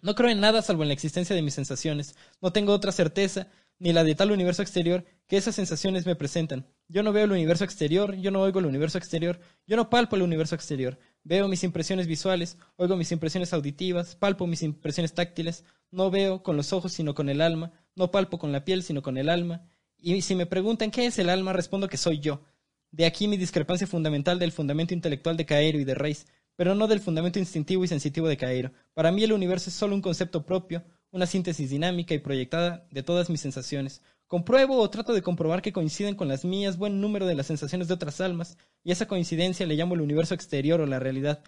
[0.00, 2.14] No creo en nada salvo en la existencia de mis sensaciones.
[2.40, 3.48] No tengo otra certeza,
[3.78, 6.66] ni la de tal universo exterior, que esas sensaciones me presentan.
[6.88, 10.14] Yo no veo el universo exterior, yo no oigo el universo exterior, yo no palpo
[10.14, 10.98] el universo exterior.
[11.24, 16.56] Veo mis impresiones visuales, oigo mis impresiones auditivas, palpo mis impresiones táctiles, no veo con
[16.56, 19.68] los ojos sino con el alma, no palpo con la piel, sino con el alma.
[19.98, 22.42] Y si me preguntan qué es el alma, respondo que soy yo.
[22.90, 26.26] De aquí mi discrepancia fundamental del fundamento intelectual de Cairo y de Reis,
[26.56, 28.72] pero no del fundamento instintivo y sensitivo de Cairo.
[28.92, 33.02] Para mí el universo es solo un concepto propio, una síntesis dinámica y proyectada de
[33.02, 34.02] todas mis sensaciones.
[34.26, 37.88] Compruebo o trato de comprobar que coinciden con las mías buen número de las sensaciones
[37.88, 41.42] de otras almas, y esa coincidencia le llamo el universo exterior o la realidad.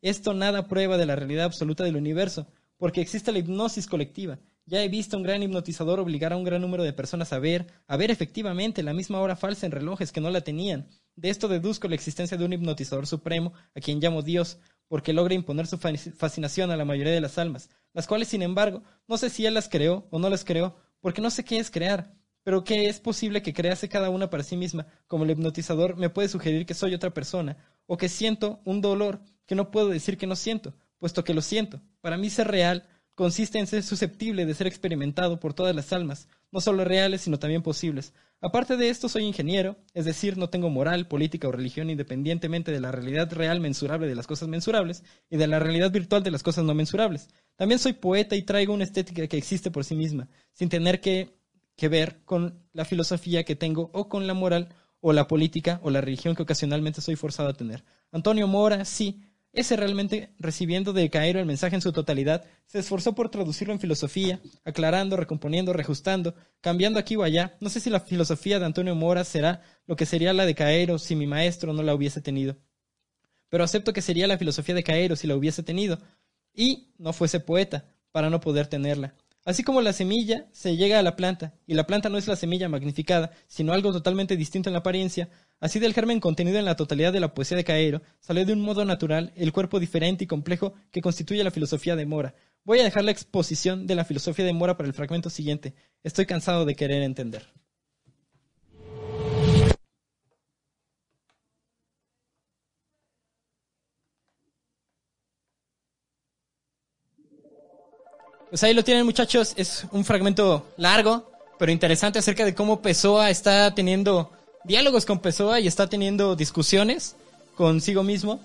[0.00, 2.46] Esto nada prueba de la realidad absoluta del universo,
[2.82, 6.60] porque existe la hipnosis colectiva, ya he visto un gran hipnotizador obligar a un gran
[6.60, 10.20] número de personas a ver, a ver efectivamente la misma hora falsa en relojes que
[10.20, 10.88] no la tenían.
[11.14, 15.32] De esto deduzco la existencia de un hipnotizador supremo, a quien llamo Dios, porque logra
[15.32, 19.30] imponer su fascinación a la mayoría de las almas, las cuales, sin embargo, no sé
[19.30, 22.64] si él las creó o no las creó, porque no sé qué es crear, pero
[22.64, 26.28] que es posible que crease cada una para sí misma, como el hipnotizador me puede
[26.28, 30.26] sugerir que soy otra persona, o que siento un dolor que no puedo decir que
[30.26, 31.80] no siento, puesto que lo siento.
[32.00, 32.84] Para mí ser real
[33.16, 37.40] consiste en ser susceptible de ser experimentado por todas las almas, no solo reales, sino
[37.40, 38.14] también posibles.
[38.40, 42.78] Aparte de esto, soy ingeniero, es decir, no tengo moral, política o religión independientemente de
[42.78, 46.44] la realidad real mensurable de las cosas mensurables y de la realidad virtual de las
[46.44, 47.30] cosas no mensurables.
[47.56, 51.36] También soy poeta y traigo una estética que existe por sí misma, sin tener que,
[51.74, 54.68] que ver con la filosofía que tengo o con la moral
[55.00, 57.82] o la política o la religión que ocasionalmente soy forzado a tener.
[58.12, 59.20] Antonio Mora, sí,
[59.52, 63.80] ese realmente, recibiendo de Cairo el mensaje en su totalidad, se esforzó por traducirlo en
[63.80, 67.56] filosofía, aclarando, recomponiendo, reajustando, cambiando aquí o allá.
[67.60, 70.98] No sé si la filosofía de Antonio Mora será lo que sería la de Cairo
[70.98, 72.56] si mi maestro no la hubiese tenido.
[73.50, 75.98] Pero acepto que sería la filosofía de Cairo si la hubiese tenido,
[76.54, 79.14] y no fuese poeta, para no poder tenerla.
[79.44, 82.36] Así como la semilla se llega a la planta, y la planta no es la
[82.36, 85.28] semilla magnificada, sino algo totalmente distinto en la apariencia,
[85.62, 88.60] así del germen contenido en la totalidad de la poesía de Caero, salió de un
[88.60, 92.34] modo natural el cuerpo diferente y complejo que constituye la filosofía de Mora.
[92.64, 95.74] Voy a dejar la exposición de la filosofía de Mora para el fragmento siguiente.
[96.02, 97.48] Estoy cansado de querer entender.
[108.50, 113.30] Pues ahí lo tienen muchachos, es un fragmento largo, pero interesante acerca de cómo Pessoa
[113.30, 114.32] está teniendo
[114.64, 117.16] diálogos con Pessoa y está teniendo discusiones
[117.56, 118.40] consigo mismo.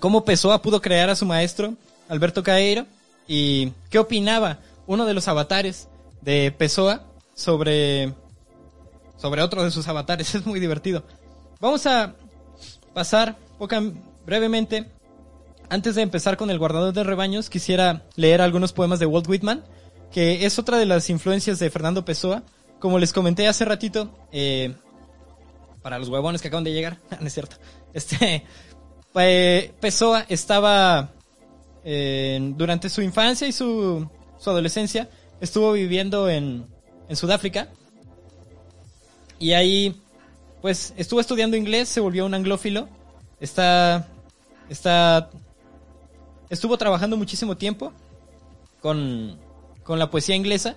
[0.00, 1.74] Cómo Pessoa pudo crear a su maestro,
[2.08, 2.86] Alberto Caeiro,
[3.28, 5.88] y qué opinaba uno de los avatares
[6.20, 8.12] de Pessoa sobre,
[9.16, 10.34] sobre otro de sus avatares.
[10.34, 11.04] Es muy divertido.
[11.60, 12.14] Vamos a
[12.92, 13.80] pasar poca,
[14.26, 14.90] brevemente
[15.72, 19.64] antes de empezar con el guardador de rebaños, quisiera leer algunos poemas de Walt Whitman,
[20.12, 22.42] que es otra de las influencias de Fernando Pessoa.
[22.82, 24.74] Como les comenté hace ratito, eh,
[25.82, 27.54] para los huevones que acaban de llegar, no es cierto.
[27.94, 28.44] Este,
[29.14, 31.12] eh, Pessoa estaba
[31.84, 35.08] durante su infancia y su, su adolescencia,
[35.40, 36.66] estuvo viviendo en,
[37.08, 37.68] en Sudáfrica.
[39.38, 40.00] Y ahí,
[40.60, 42.88] pues, estuvo estudiando inglés, se volvió un anglófilo.
[43.38, 44.08] Está,
[44.68, 45.30] está
[46.52, 47.92] estuvo trabajando muchísimo tiempo
[48.80, 49.38] con,
[49.86, 50.76] la poesía inglesa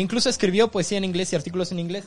[0.00, 2.04] incluso escribió poesía en inglés y artículos en inglés.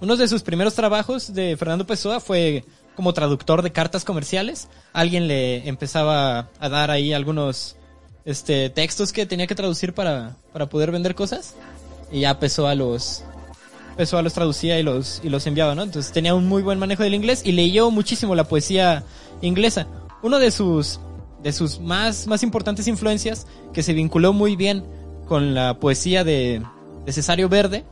[0.00, 4.68] Uno de sus primeros trabajos de Fernando Pessoa fue como traductor de cartas comerciales.
[4.92, 7.76] Alguien le empezaba a dar ahí algunos
[8.24, 11.54] este, textos que tenía que traducir para, para poder vender cosas.
[12.12, 13.24] Y ya Pessoa los,
[13.96, 15.82] los traducía y los, y los enviaba, ¿no?
[15.82, 19.04] Entonces tenía un muy buen manejo del inglés y leyó muchísimo la poesía
[19.40, 19.86] inglesa.
[20.22, 21.00] Uno de sus
[21.42, 24.84] de sus más, más importantes influencias, que se vinculó muy bien
[25.26, 26.62] con la poesía de,
[27.04, 27.84] de Cesario Verde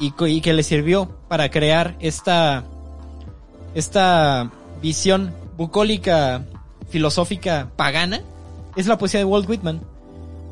[0.00, 2.64] y, que le sirvió para crear esta,
[3.74, 4.50] esta
[4.82, 6.44] visión bucólica,
[6.90, 8.22] filosófica, pagana,
[8.76, 9.80] es la poesía de Walt Whitman.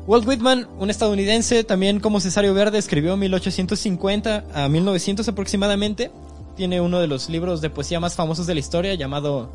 [0.07, 6.11] Walt Whitman, un estadounidense, también como Cesario Verde, escribió 1850 a 1900 aproximadamente.
[6.57, 9.49] Tiene uno de los libros de poesía más famosos de la historia llamado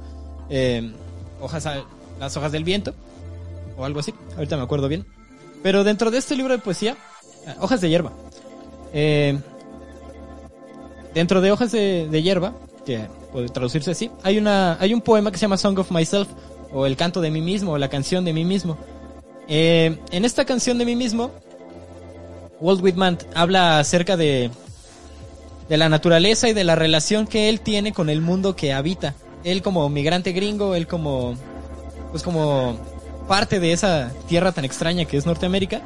[0.51, 0.93] eh,
[1.41, 1.69] Hojas,
[2.19, 2.95] las hojas del viento,
[3.77, 5.07] o algo así, ahorita me acuerdo bien.
[5.63, 6.97] Pero dentro de este libro de poesía,
[7.47, 8.13] ah, hojas de hierba,
[8.93, 9.39] eh,
[11.15, 12.55] dentro de hojas de, hierba,
[12.87, 16.29] que puede traducirse así, hay, una, hay un poema que se llama Song of Myself,
[16.73, 18.77] o el canto de mí mismo, o la canción de mí mismo.
[19.49, 21.31] Eh, en esta canción de mí mismo,
[22.61, 24.51] Walt Whitman habla acerca de,
[25.69, 29.15] de la naturaleza y de la relación que él tiene con el mundo que habita.
[29.45, 31.37] Él como migrante gringo, él como
[32.11, 32.79] pues como
[33.29, 35.83] parte de esa tierra tan extraña que es Norteamérica,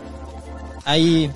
[0.85, 1.31] ahí,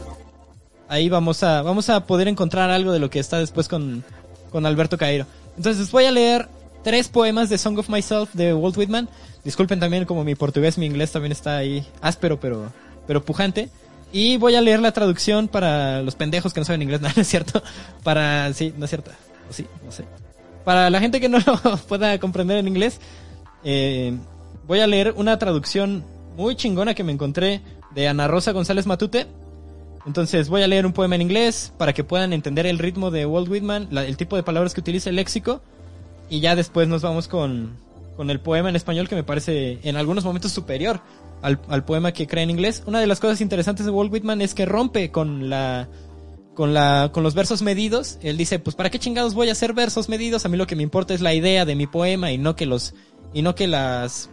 [0.88, 4.04] ahí vamos a, vamos a poder encontrar algo de lo que está después con,
[4.50, 5.26] con Alberto Cairo.
[5.56, 6.48] Entonces voy a leer
[6.82, 9.08] tres poemas de Song of Myself de Walt Whitman.
[9.44, 12.72] Disculpen también como mi portugués, mi inglés también está ahí áspero pero,
[13.06, 13.68] pero pujante.
[14.12, 17.26] Y voy a leer la traducción para los pendejos que no saben inglés, no, es
[17.26, 17.62] cierto.
[18.02, 19.10] Para, sí, no es cierto.
[19.50, 20.04] sí, no sé.
[20.64, 23.00] Para la gente que no lo pueda comprender en inglés,
[23.64, 24.16] eh,
[24.66, 26.04] voy a leer una traducción
[26.36, 27.62] muy chingona que me encontré
[27.94, 29.26] de Ana Rosa González Matute.
[30.06, 33.26] Entonces voy a leer un poema en inglés para que puedan entender el ritmo de
[33.26, 35.60] Walt Whitman, el tipo de palabras que utiliza el léxico.
[36.28, 37.76] Y ya después nos vamos con,
[38.16, 41.00] con el poema en español que me parece en algunos momentos superior
[41.42, 42.82] al, al, poema que crea en inglés.
[42.86, 45.88] Una de las cosas interesantes de Walt Whitman es que rompe con la
[46.54, 48.18] con la con los versos medidos.
[48.22, 50.76] Él dice, pues para qué chingados voy a hacer versos medidos, a mí lo que
[50.76, 52.94] me importa es la idea de mi poema y no que los
[53.32, 54.30] y no que las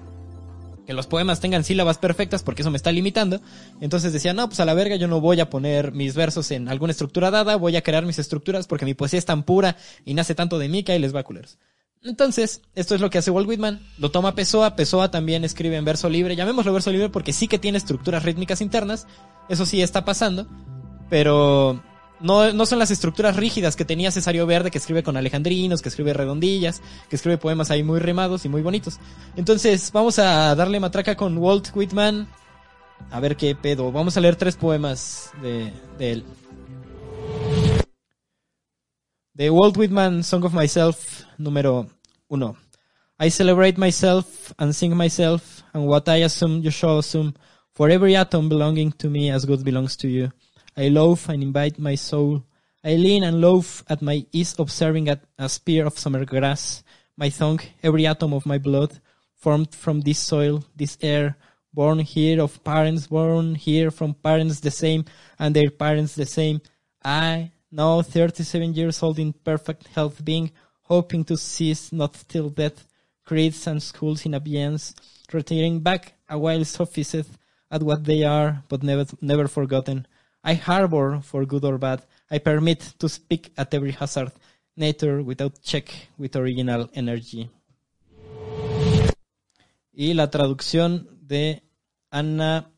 [0.85, 3.41] que los poemas tengan sílabas perfectas porque eso me está limitando.
[3.81, 6.69] Entonces decía, no, pues a la verga yo no voy a poner mis versos en
[6.69, 10.13] alguna estructura dada, voy a crear mis estructuras porque mi poesía es tan pura y
[10.13, 11.57] nace tanto de mí que ahí les va culeros.
[12.03, 15.85] Entonces, esto es lo que hace Walt Whitman, lo toma Pessoa, Pessoa también escribe en
[15.85, 19.07] verso libre, llamémoslo verso libre porque sí que tiene estructuras rítmicas internas,
[19.47, 20.45] eso sí está pasando,
[21.09, 21.81] pero
[22.23, 26.13] no, son las estructuras rígidas que tenía Cesario Verde, que escribe con alejandrinos, que escribe
[26.13, 28.99] redondillas, que escribe poemas ahí muy rimados y muy bonitos.
[29.35, 32.27] Entonces, vamos a darle matraca con Walt Whitman.
[33.11, 33.91] A ver qué pedo.
[33.91, 36.23] Vamos a leer tres poemas de, de él.
[39.35, 41.89] The Walt Whitman Song of Myself, número
[42.29, 42.55] uno.
[43.19, 47.33] I celebrate myself and sing myself, and what I assume you shall assume,
[47.73, 50.31] for every atom belonging to me as good belongs to you.
[50.75, 52.43] I loaf and invite my soul.
[52.83, 56.83] I lean and loaf at my ease, observing at a spear of summer grass.
[57.15, 58.99] My tongue, every atom of my blood,
[59.35, 61.37] formed from this soil, this air,
[61.73, 65.05] born here of parents, born here from parents the same,
[65.37, 66.61] and their parents the same.
[67.03, 70.51] I, now 37 years old in perfect health, being
[70.83, 72.87] hoping to cease not till death,
[73.25, 74.93] creeds and schools in abeyance,
[75.31, 77.25] retiring back a while sophisted
[77.71, 80.05] at what they are, but never, never forgotten.
[80.43, 84.31] I harbor, for good or bad, I permit to speak at every hazard,
[84.75, 87.49] nature without check, with original energy.
[89.93, 91.63] Y la traducción de
[92.09, 92.71] Ana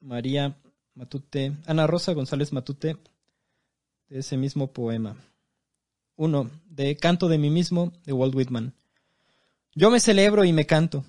[0.00, 0.56] María
[0.94, 2.96] Matute, Ana Rosa González Matute,
[4.08, 5.16] de ese mismo poema.
[6.16, 8.74] Uno, de Canto de mí mismo, de Walt Whitman.
[9.74, 11.04] Yo me celebro y me canto,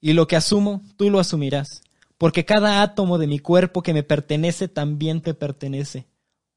[0.00, 1.82] y lo que asumo, tú lo asumirás,
[2.22, 6.06] porque cada átomo de mi cuerpo que me pertenece también te pertenece.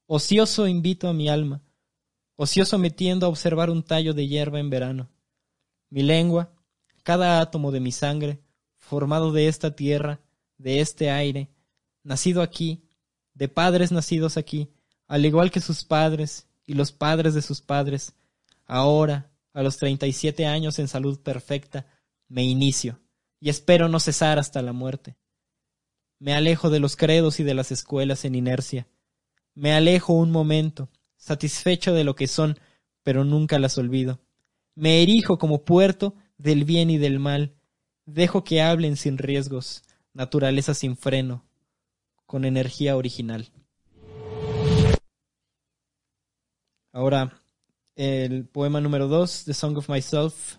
[0.06, 1.60] Ocioso invito a mi alma,
[2.36, 5.10] ocioso me tiendo a observar un tallo de hierba en verano.
[5.90, 6.52] Mi lengua,
[7.02, 8.38] cada átomo de mi sangre,
[8.76, 10.20] formado de esta tierra,
[10.56, 11.50] de este aire,
[12.04, 12.84] nacido aquí,
[13.34, 14.70] de padres nacidos aquí,
[15.08, 18.14] al igual que sus padres y los padres de sus padres,
[18.66, 21.86] ahora, a los treinta y siete años en salud perfecta,
[22.28, 23.00] me inicio
[23.40, 25.16] y espero no cesar hasta la muerte.
[26.18, 28.88] Me alejo de los credos y de las escuelas en inercia.
[29.54, 32.58] Me alejo un momento, satisfecho de lo que son,
[33.02, 34.20] pero nunca las olvido.
[34.74, 37.54] Me erijo como puerto del bien y del mal.
[38.06, 41.44] Dejo que hablen sin riesgos, naturaleza sin freno,
[42.24, 43.50] con energía original.
[46.92, 47.42] Ahora,
[47.94, 50.56] el poema número dos, The Song of Myself,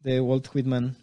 [0.00, 0.96] de Walt Whitman.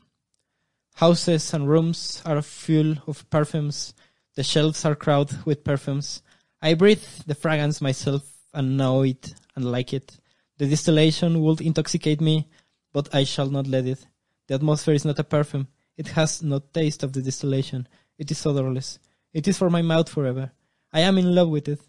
[0.99, 3.93] Houses and rooms are full of perfumes.
[4.35, 6.23] The shelves are crowded with perfumes.
[6.61, 8.23] I breathe the fragrance myself
[8.53, 10.17] and know it and like it.
[10.57, 12.47] The distillation would intoxicate me,
[12.93, 14.07] but I shall not let it.
[14.47, 15.67] The atmosphere is not a perfume.
[15.97, 17.89] It has no taste of the distillation.
[18.17, 18.97] It is odorless.
[19.33, 20.53] It is for my mouth forever.
[20.93, 21.81] I am in love with it.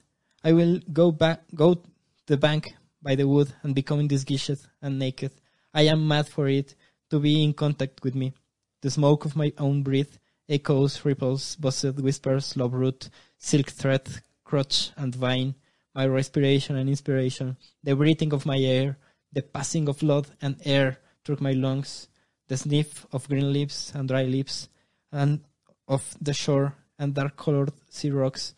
[0.42, 1.82] I will go back, go to
[2.26, 5.30] the bank by the wood and become disguised and naked.
[5.72, 6.74] I am mad for it
[7.11, 8.34] to be in contact with me.
[8.82, 10.18] The smoke of my own breath
[10.48, 13.08] echoes, ripples, buzzed whispers, love root,
[13.38, 14.08] silk thread,
[14.44, 15.54] crotch and vine,
[15.94, 18.98] my respiration and inspiration, the breathing of my air,
[19.32, 22.08] the passing of blood and air through my lungs,
[22.48, 24.68] the sniff of green leaves and dry leaves,
[25.10, 25.40] and
[25.88, 28.54] of the shore and dark colored sea rocks,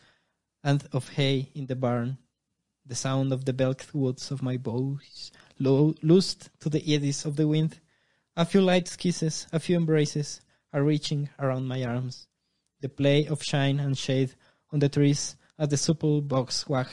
[0.62, 2.18] and of hay in the barn,
[2.84, 7.36] the sound of the belked woods of my voice, lo- loosed to the eddies of
[7.36, 7.78] the wind.
[8.38, 10.40] A few light kisses, a few embraces
[10.72, 12.28] are reaching around my arms.
[12.80, 14.36] The play of shine and shade
[14.70, 16.86] on the trees as the supple bugs wag,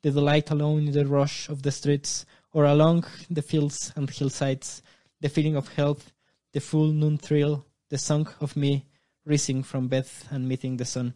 [0.00, 4.80] the delight alone in the rush of the streets or along the fields and hillsides,
[5.20, 6.14] the feeling of health,
[6.54, 8.86] the full noon thrill, the song of me
[9.26, 11.12] rising from bed and meeting the sun.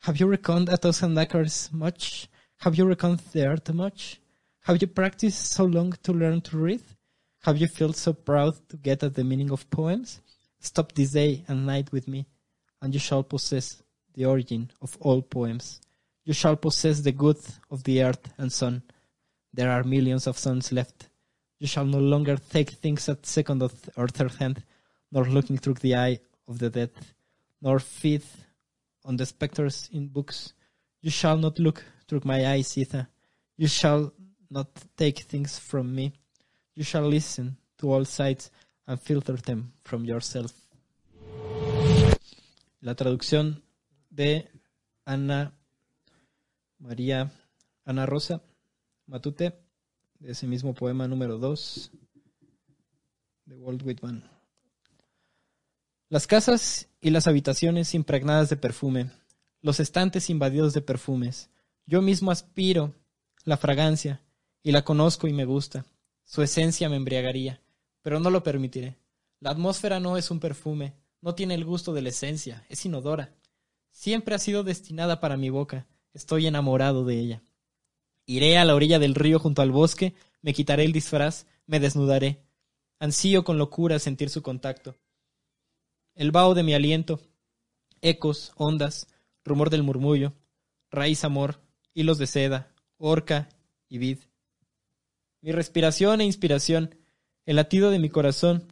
[0.00, 2.28] Have you reckoned a thousand acres much?
[2.58, 4.20] Have you reckoned the earth much?
[4.64, 6.82] Have you practiced so long to learn to read?
[7.46, 10.20] Have you felt so proud to get at the meaning of poems?
[10.58, 12.26] Stop this day and night with me,
[12.82, 13.84] and you shall possess
[14.14, 15.80] the origin of all poems.
[16.24, 17.38] You shall possess the good
[17.70, 18.82] of the earth and sun.
[19.54, 21.08] There are millions of suns left.
[21.60, 24.64] You shall no longer take things at second or third hand,
[25.12, 26.18] nor looking through the eye
[26.48, 26.90] of the dead,
[27.62, 28.24] nor feed
[29.04, 30.52] on the spectres in books.
[31.00, 33.06] You shall not look through my eyes either.
[33.56, 34.12] You shall
[34.50, 34.66] not
[34.96, 36.12] take things from me.
[36.76, 38.52] You shall listen to all sides
[38.86, 40.52] and filter them from yourself.
[42.80, 43.62] La traducción
[44.10, 44.48] de
[45.06, 45.54] Ana
[46.78, 47.32] María
[47.86, 48.42] Ana Rosa
[49.06, 49.58] Matute,
[50.18, 51.90] de ese mismo poema número 2
[53.46, 54.28] de Walt Whitman.
[56.10, 59.10] Las casas y las habitaciones impregnadas de perfume,
[59.62, 61.48] los estantes invadidos de perfumes.
[61.86, 62.94] Yo mismo aspiro
[63.44, 64.20] la fragancia
[64.62, 65.86] y la conozco y me gusta.
[66.26, 67.62] Su esencia me embriagaría,
[68.02, 68.98] pero no lo permitiré.
[69.38, 73.32] La atmósfera no es un perfume, no tiene el gusto de la esencia, es inodora.
[73.92, 77.42] Siempre ha sido destinada para mi boca, estoy enamorado de ella.
[78.26, 82.42] Iré a la orilla del río junto al bosque, me quitaré el disfraz, me desnudaré.
[82.98, 84.96] Ansío con locura sentir su contacto.
[86.16, 87.20] El vaho de mi aliento,
[88.00, 89.06] ecos, ondas,
[89.44, 90.32] rumor del murmullo,
[90.90, 91.60] raíz amor,
[91.94, 93.48] hilos de seda, orca
[93.88, 94.18] y vid.
[95.46, 96.96] Mi respiración e inspiración,
[97.44, 98.64] el latido de mi corazón,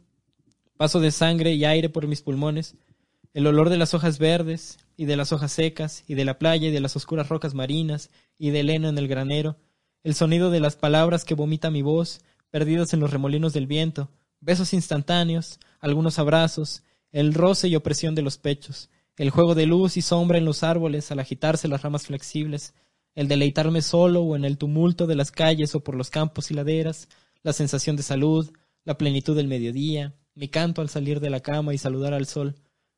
[0.75, 2.75] paso de sangre y aire por mis pulmones,
[3.33, 6.67] el olor de las hojas verdes y de las hojas secas y de la playa
[6.67, 9.55] y de las oscuras rocas marinas y del heno en el granero,
[10.03, 12.19] el sonido de las palabras que vomita mi voz,
[12.49, 14.09] perdidas en los remolinos del viento,
[14.41, 19.95] besos instantáneos, algunos abrazos, el roce y opresión de los pechos, el juego de luz
[19.95, 22.73] y sombra en los árboles al agitarse las ramas flexibles,
[23.15, 26.53] el deleitarme solo o en el tumulto de las calles o por los campos y
[26.53, 27.07] laderas,
[27.41, 28.51] la sensación de salud,
[28.83, 32.55] la plenitud del mediodía, mi canto al salir de la cama y saludar al sol.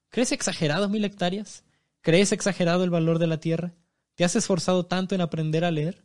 [0.10, 1.64] ¿Crees exagerado mil hectáreas?
[2.02, 3.76] ¿Crees exagerado el valor de la tierra?
[4.16, 6.04] ¿Te has esforzado tanto en aprender a leer?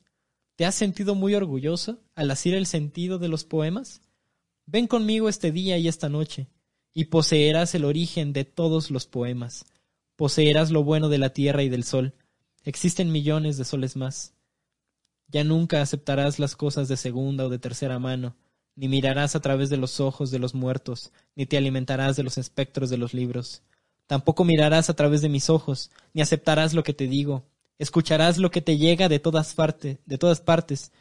[0.56, 4.02] ¿Te has sentido muy orgulloso al asir el sentido de los poemas?
[4.66, 6.48] Ven conmigo este día y esta noche,
[6.92, 9.64] y poseerás el origen de todos los poemas.
[10.16, 12.14] Poseerás lo bueno de la tierra y del sol.
[12.64, 14.34] Existen millones de soles más.
[15.28, 18.36] Ya nunca aceptarás las cosas de segunda o de tercera mano,
[18.76, 22.38] ni mirarás a través de los ojos de los muertos, ni te alimentarás de los
[22.38, 23.62] espectros de los libros.
[24.06, 27.44] Tampoco mirarás a través de mis ojos, ni aceptarás lo que te digo.
[27.78, 30.92] Escucharás lo que te llega de todas, partes, de todas partes,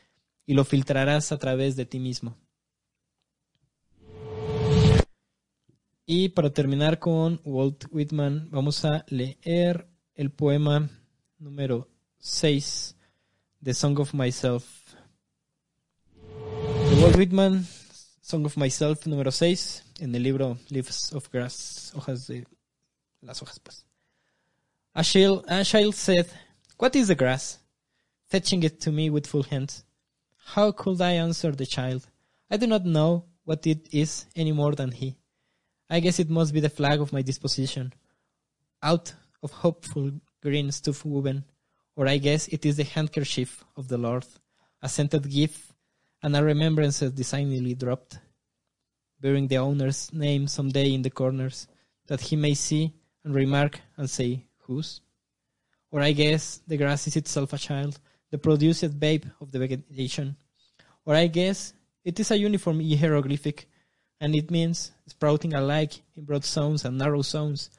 [0.47, 2.37] y lo filtrarás a través de ti mismo.
[6.05, 10.89] Y para terminar con Walt Whitman, vamos a leer el poema
[11.41, 11.87] número
[12.19, 12.95] 6
[13.59, 14.63] de Song of Myself.
[17.01, 17.65] Walt Whitman,
[18.21, 22.45] Song of Myself número 6, en el libro Leaves of Grass, hojas de
[23.21, 23.85] las hojas, pues.
[24.93, 26.27] A child, a child said,
[26.77, 27.59] What is the grass?
[28.27, 29.83] Fetching it to me with full hands.
[30.53, 32.07] How could I answer the child?
[32.51, 35.17] I do not know what it is any more than he.
[35.89, 37.93] I guess it must be the flag of my disposition,
[38.83, 40.11] out of hopeful
[40.41, 41.45] green stuff woven,
[41.95, 44.25] or I guess it is the handkerchief of the Lord,
[44.81, 45.71] a scented gift
[46.23, 48.19] and a remembrance designedly dropped,
[49.19, 51.67] bearing the owner's name some day in the corners,
[52.07, 55.01] that he may see and remark and say, Whose?
[55.91, 60.37] Or I guess the grass is itself a child, the produced babe of the vegetation.
[61.05, 61.73] Or I guess
[62.03, 63.67] it is a uniform hieroglyphic,
[64.19, 67.69] and it means sprouting alike in broad zones and narrow zones,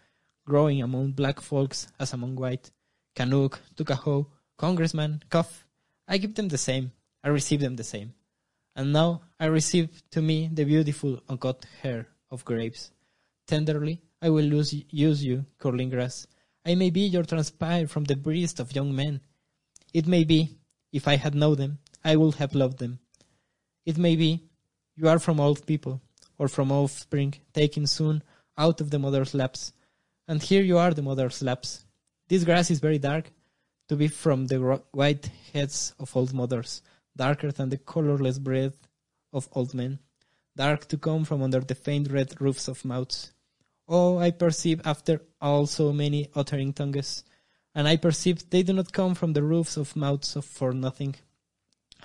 [0.44, 2.70] growing among black folks as among white.
[3.14, 4.26] Canuck, Tuckahoe,
[4.56, 5.66] Congressman, Cuff,
[6.08, 8.14] I give them the same, I receive them the same.
[8.74, 12.90] And now I receive to me the beautiful uncut hair of grapes.
[13.46, 16.26] Tenderly I will lose, use you, curling grass.
[16.64, 19.20] I may be your transpire from the breast of young men.
[19.92, 20.58] It may be,
[20.92, 23.00] if I had known them, I would have loved them.
[23.84, 24.44] It may be,
[24.96, 26.00] you are from old people,
[26.38, 28.22] or from offspring taken soon
[28.56, 29.72] out of the mother's laps.
[30.28, 31.84] And here you are the mother's laps.
[32.28, 33.30] This grass is very dark,
[33.88, 36.82] to be from the white heads of old mothers
[37.16, 38.88] darker than the colorless breath
[39.32, 39.98] of old men,
[40.56, 43.32] dark to come from under the faint red roofs of mouths.
[43.88, 47.24] Oh, I perceive after all so many uttering tongues,
[47.74, 51.16] and I perceive they do not come from the roofs of mouths of for nothing.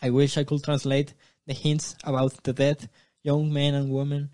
[0.01, 1.13] I wish I could translate
[1.45, 2.89] the hints about the dead,
[3.24, 4.32] young men and women,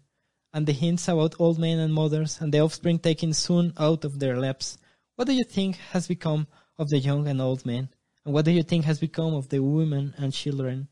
[0.53, 4.19] and the hints about old men and mothers, and the offspring taken soon out of
[4.19, 4.77] their laps.
[5.15, 6.47] What do you think has become
[6.77, 7.89] of the young and old men?
[8.25, 10.87] And what do you think has become of the women and children?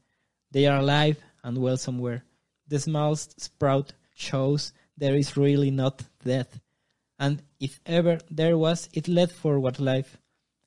[0.52, 2.24] They are alive and well somewhere.
[2.68, 6.60] The smallest sprout shows there is really not death.
[7.20, 10.18] And if ever there was, it led forward life,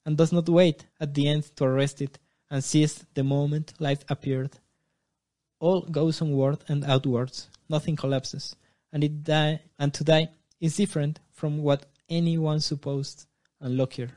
[0.07, 2.19] and does not wait at the end to arrest it,
[2.51, 4.53] and seized the moment life appeared.
[5.59, 8.55] All goes onward and outwards, nothing collapses,
[8.95, 10.31] and to die
[10.61, 13.27] is different from what anyone supposed
[13.61, 14.15] and.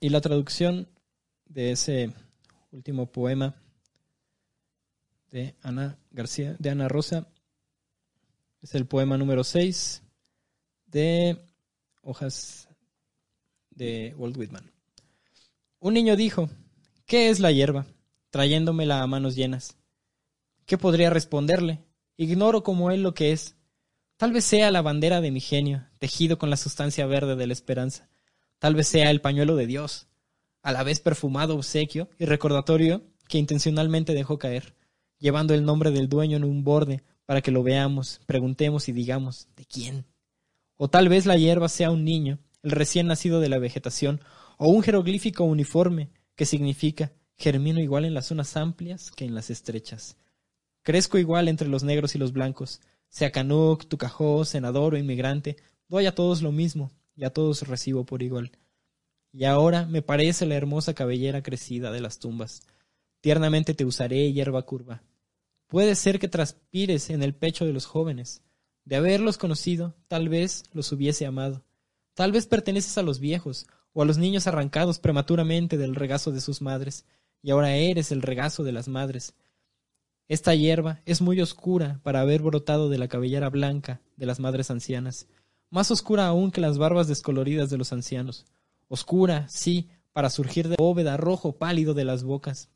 [0.00, 0.88] Y la traducción
[1.46, 2.12] de ese
[2.72, 3.54] último poema
[5.30, 7.26] de Ana García, de Ana Rosa,
[8.62, 10.02] es el poema número 6
[10.86, 11.38] de
[12.02, 12.68] Hojas
[13.70, 14.70] de Walt Whitman.
[15.78, 16.48] Un niño dijo,
[17.04, 17.86] ¿qué es la hierba?
[18.30, 19.76] trayéndomela a manos llenas.
[20.70, 21.80] ¿Qué podría responderle?
[22.16, 23.56] Ignoro como él lo que es.
[24.16, 27.52] Tal vez sea la bandera de mi genio, tejido con la sustancia verde de la
[27.52, 28.08] esperanza.
[28.60, 30.06] Tal vez sea el pañuelo de Dios,
[30.62, 34.76] a la vez perfumado obsequio y recordatorio que intencionalmente dejó caer,
[35.18, 39.48] llevando el nombre del dueño en un borde para que lo veamos, preguntemos y digamos,
[39.56, 40.06] ¿de quién?
[40.76, 44.20] O tal vez la hierba sea un niño, el recién nacido de la vegetación,
[44.56, 49.50] o un jeroglífico uniforme que significa germino igual en las zonas amplias que en las
[49.50, 50.16] estrechas.
[50.90, 56.06] Crezco igual entre los negros y los blancos, sea canuc, tucajó, senador o inmigrante, doy
[56.06, 58.50] a todos lo mismo, y a todos recibo por igual.
[59.30, 62.62] y ahora me parece la hermosa cabellera crecida de las tumbas.
[63.20, 65.04] Tiernamente te usaré, hierba curva.
[65.68, 68.42] Puede ser que transpires en el pecho de los jóvenes.
[68.84, 71.62] De haberlos conocido, tal vez los hubiese amado.
[72.14, 76.40] Tal vez perteneces a los viejos, o a los niños arrancados prematuramente del regazo de
[76.40, 77.04] sus madres,
[77.42, 79.34] y ahora eres el regazo de las madres.
[80.30, 84.70] Esta hierba es muy oscura para haber brotado de la cabellera blanca de las madres
[84.70, 85.26] ancianas,
[85.70, 88.46] más oscura aún que las barbas descoloridas de los ancianos.
[88.86, 92.68] Oscura, sí, para surgir de bóveda rojo pálido de las bocas.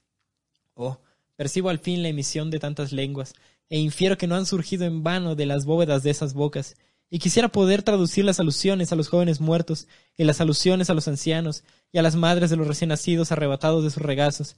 [0.74, 0.98] Oh,
[1.36, 3.34] percibo al fin la emisión de tantas lenguas,
[3.70, 6.74] e infiero que no han surgido en vano de las bóvedas de esas bocas,
[7.08, 9.86] y quisiera poder traducir las alusiones a los jóvenes muertos,
[10.16, 13.84] y las alusiones a los ancianos, y a las madres de los recién nacidos arrebatados
[13.84, 14.56] de sus regazos.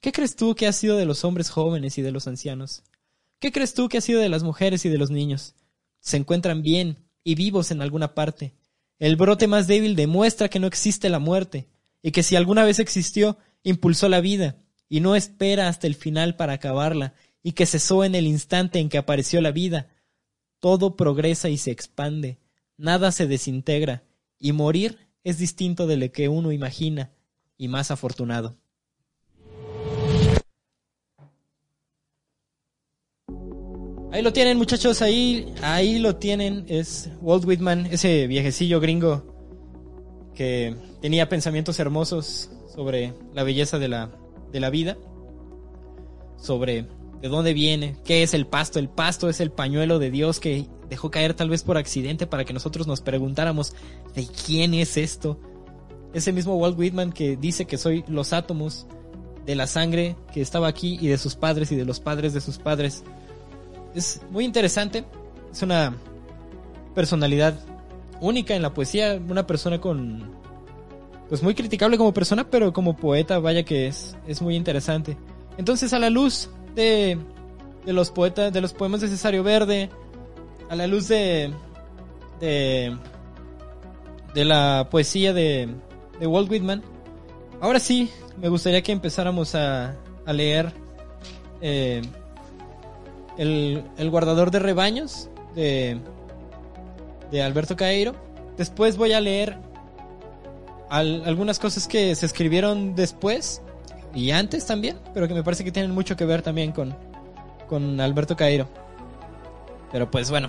[0.00, 2.82] ¿Qué crees tú que ha sido de los hombres jóvenes y de los ancianos?
[3.38, 5.54] ¿Qué crees tú que ha sido de las mujeres y de los niños?
[6.00, 8.54] Se encuentran bien y vivos en alguna parte.
[8.98, 11.68] El brote más débil demuestra que no existe la muerte,
[12.02, 14.56] y que si alguna vez existió, impulsó la vida,
[14.88, 18.88] y no espera hasta el final para acabarla, y que cesó en el instante en
[18.88, 19.90] que apareció la vida.
[20.60, 22.38] Todo progresa y se expande,
[22.76, 24.04] nada se desintegra,
[24.38, 27.10] y morir es distinto de lo que uno imagina,
[27.58, 28.56] y más afortunado.
[34.12, 36.64] Ahí lo tienen, muchachos, ahí, ahí lo tienen.
[36.68, 39.24] Es Walt Whitman, ese viejecillo gringo
[40.34, 44.10] que tenía pensamientos hermosos sobre la belleza de la,
[44.52, 44.96] de la vida,
[46.36, 46.86] sobre
[47.20, 48.78] de dónde viene, qué es el pasto.
[48.78, 52.44] El pasto es el pañuelo de Dios que dejó caer tal vez por accidente para
[52.44, 53.74] que nosotros nos preguntáramos
[54.14, 55.40] de quién es esto.
[56.12, 58.86] Ese mismo Walt Whitman que dice que soy los átomos
[59.44, 62.40] de la sangre que estaba aquí y de sus padres y de los padres de
[62.40, 63.04] sus padres.
[63.96, 65.06] Es muy interesante,
[65.50, 65.96] es una
[66.94, 67.58] personalidad
[68.20, 70.36] única en la poesía, una persona con
[71.30, 75.16] pues muy criticable como persona, pero como poeta vaya que es es muy interesante.
[75.56, 77.18] Entonces a la luz de,
[77.86, 79.88] de los poetas, de los poemas de Cesario Verde,
[80.68, 81.54] a la luz de,
[82.38, 82.94] de,
[84.34, 85.70] de la poesía de,
[86.20, 86.82] de Walt Whitman,
[87.62, 90.70] ahora sí, me gustaría que empezáramos a, a leer
[91.62, 92.02] eh,
[93.38, 95.98] el, el, guardador de rebaños de,
[97.30, 98.14] de Alberto Caeiro.
[98.56, 99.56] Después voy a leer
[100.88, 103.62] al, algunas cosas que se escribieron después
[104.14, 106.96] y antes también, pero que me parece que tienen mucho que ver también con,
[107.68, 108.66] con Alberto Cairo.
[109.92, 110.48] Pero pues bueno,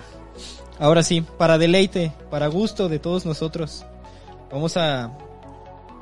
[0.78, 3.84] ahora sí, para deleite, para gusto de todos nosotros,
[4.50, 5.16] vamos a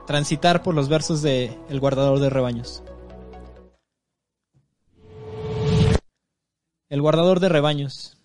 [0.06, 2.82] transitar por los versos de El guardador de rebaños.
[6.88, 8.16] El guardador de rebaños,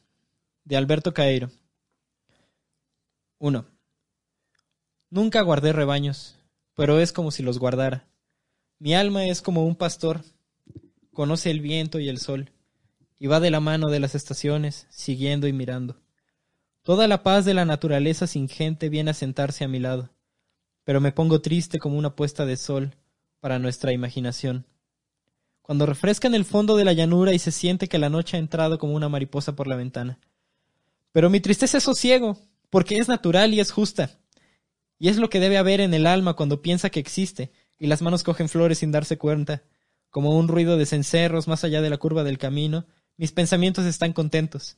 [0.65, 1.49] de Alberto Cairo.
[3.39, 3.65] 1.
[5.09, 6.37] Nunca guardé rebaños,
[6.75, 8.07] pero es como si los guardara.
[8.77, 10.21] Mi alma es como un pastor,
[11.11, 12.51] conoce el viento y el sol,
[13.17, 15.99] y va de la mano de las estaciones, siguiendo y mirando.
[16.83, 20.11] Toda la paz de la naturaleza sin gente viene a sentarse a mi lado,
[20.83, 22.95] pero me pongo triste como una puesta de sol
[23.39, 24.67] para nuestra imaginación.
[25.61, 28.39] Cuando refresca en el fondo de la llanura y se siente que la noche ha
[28.39, 30.19] entrado como una mariposa por la ventana.
[31.11, 32.37] Pero mi tristeza es sosiego,
[32.69, 34.17] porque es natural y es justa.
[34.97, 38.01] Y es lo que debe haber en el alma cuando piensa que existe, y las
[38.01, 39.63] manos cogen flores sin darse cuenta.
[40.09, 42.85] Como un ruido de cencerros más allá de la curva del camino,
[43.17, 44.77] mis pensamientos están contentos.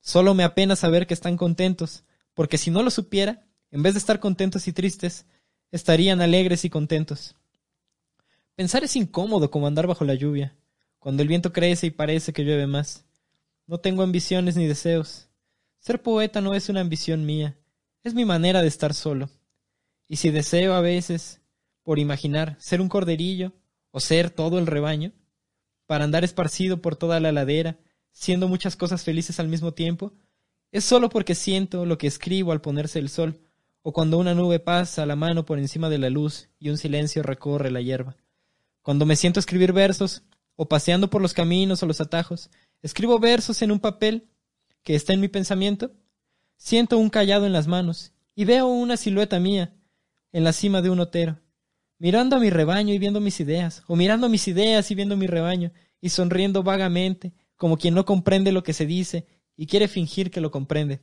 [0.00, 2.04] Solo me apena saber que están contentos,
[2.34, 5.26] porque si no lo supiera, en vez de estar contentos y tristes,
[5.70, 7.36] estarían alegres y contentos.
[8.62, 10.54] Pensar es incómodo como andar bajo la lluvia,
[11.00, 13.04] cuando el viento crece y parece que llueve más.
[13.66, 15.26] No tengo ambiciones ni deseos.
[15.80, 17.58] Ser poeta no es una ambición mía,
[18.04, 19.28] es mi manera de estar solo.
[20.06, 21.40] Y si deseo a veces,
[21.82, 23.52] por imaginar ser un corderillo
[23.90, 25.10] o ser todo el rebaño,
[25.86, 27.80] para andar esparcido por toda la ladera,
[28.12, 30.12] siendo muchas cosas felices al mismo tiempo,
[30.70, 33.40] es solo porque siento lo que escribo al ponerse el sol,
[33.82, 37.24] o cuando una nube pasa la mano por encima de la luz y un silencio
[37.24, 38.21] recorre la hierba.
[38.82, 40.22] Cuando me siento a escribir versos,
[40.56, 42.50] o paseando por los caminos o los atajos,
[42.82, 44.28] escribo versos en un papel
[44.82, 45.92] que está en mi pensamiento,
[46.56, 49.74] siento un callado en las manos y veo una silueta mía
[50.32, 51.38] en la cima de un otero,
[51.98, 55.26] mirando a mi rebaño y viendo mis ideas, o mirando mis ideas y viendo mi
[55.26, 59.26] rebaño, y sonriendo vagamente, como quien no comprende lo que se dice
[59.56, 61.00] y quiere fingir que lo comprende.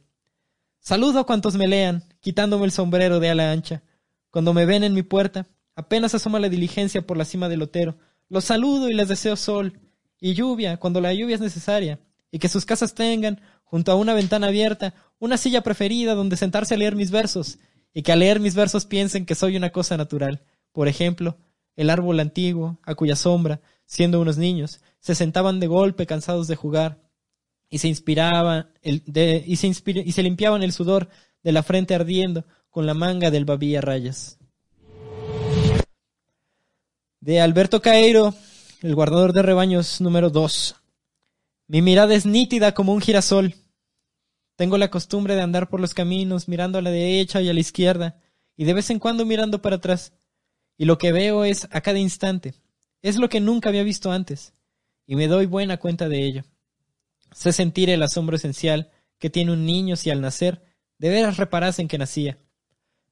[0.80, 3.84] Saludo a cuantos me lean, quitándome el sombrero de ala ancha.
[4.30, 5.47] Cuando me ven en mi puerta,
[5.80, 7.95] apenas asoma la diligencia por la cima del otero.
[8.27, 9.80] Los saludo y les deseo sol
[10.19, 11.99] y lluvia cuando la lluvia es necesaria,
[12.32, 16.73] y que sus casas tengan, junto a una ventana abierta, una silla preferida donde sentarse
[16.73, 17.59] a leer mis versos,
[17.93, 20.41] y que al leer mis versos piensen que soy una cosa natural.
[20.73, 21.38] Por ejemplo,
[21.77, 26.57] el árbol antiguo, a cuya sombra, siendo unos niños, se sentaban de golpe cansados de
[26.57, 26.99] jugar
[27.69, 29.01] y se inspiraban el,
[29.45, 31.07] y, se y se limpiaban el sudor
[31.41, 34.39] de la frente ardiendo con la manga del babí a rayas.
[37.22, 38.34] De Alberto Caeiro,
[38.82, 40.78] el guardador de rebaños número 2.
[41.67, 43.55] Mi mirada es nítida como un girasol.
[44.55, 47.59] Tengo la costumbre de andar por los caminos mirando a la derecha y a la
[47.59, 48.22] izquierda,
[48.55, 50.13] y de vez en cuando mirando para atrás.
[50.78, 52.53] Y lo que veo es a cada instante.
[53.01, 54.53] Es lo que nunca había visto antes,
[55.05, 56.43] y me doy buena cuenta de ello.
[57.34, 60.63] Sé sentir el asombro esencial que tiene un niño si al nacer
[60.97, 62.38] de veras reparasen que nacía.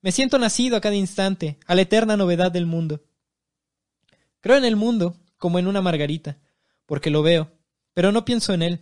[0.02, 3.04] Me siento nacido a cada instante, a la eterna novedad del mundo.
[4.48, 6.38] Creo en el mundo como en una margarita,
[6.86, 7.52] porque lo veo,
[7.94, 8.80] pero no pienso en él,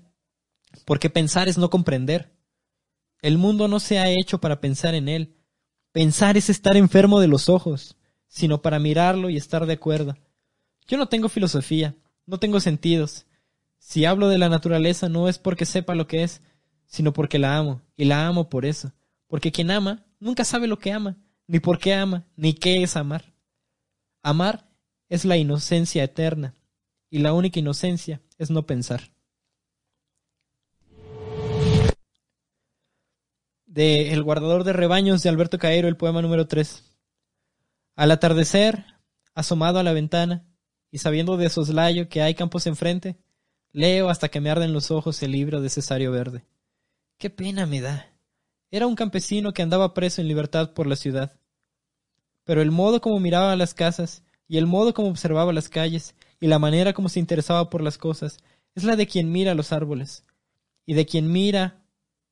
[0.85, 2.37] porque pensar es no comprender.
[3.19, 5.37] El mundo no se ha hecho para pensar en él.
[5.91, 7.97] Pensar es estar enfermo de los ojos,
[8.27, 10.15] sino para mirarlo y estar de acuerdo.
[10.87, 11.95] Yo no tengo filosofía,
[12.27, 13.25] no tengo sentidos.
[13.79, 16.43] Si hablo de la naturaleza no es porque sepa lo que es,
[16.85, 18.93] sino porque la amo, y la amo por eso,
[19.25, 22.95] porque quien ama nunca sabe lo que ama, ni por qué ama, ni qué es
[22.95, 23.33] amar.
[24.21, 24.64] Amar
[25.09, 26.55] es la inocencia eterna,
[27.09, 29.11] y la única inocencia es no pensar.
[33.65, 36.83] De El guardador de rebaños de Alberto Caero, el poema número 3.
[37.95, 38.85] Al atardecer,
[39.33, 40.45] asomado a la ventana,
[40.91, 43.17] y sabiendo de soslayo que hay campos enfrente,
[43.71, 46.45] leo hasta que me arden los ojos el libro de Cesario Verde.
[47.17, 48.09] Qué pena me da.
[48.71, 51.39] Era un campesino que andaba preso en libertad por la ciudad.
[52.45, 56.47] Pero el modo como miraba las casas y el modo como observaba las calles, y
[56.47, 58.37] la manera como se interesaba por las cosas,
[58.75, 60.23] es la de quien mira los árboles,
[60.85, 61.81] y de quien mira,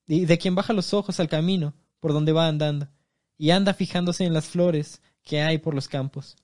[0.07, 2.89] y de quien baja los ojos al camino por donde va andando,
[3.37, 6.35] y anda fijándose en las flores que hay por los campos.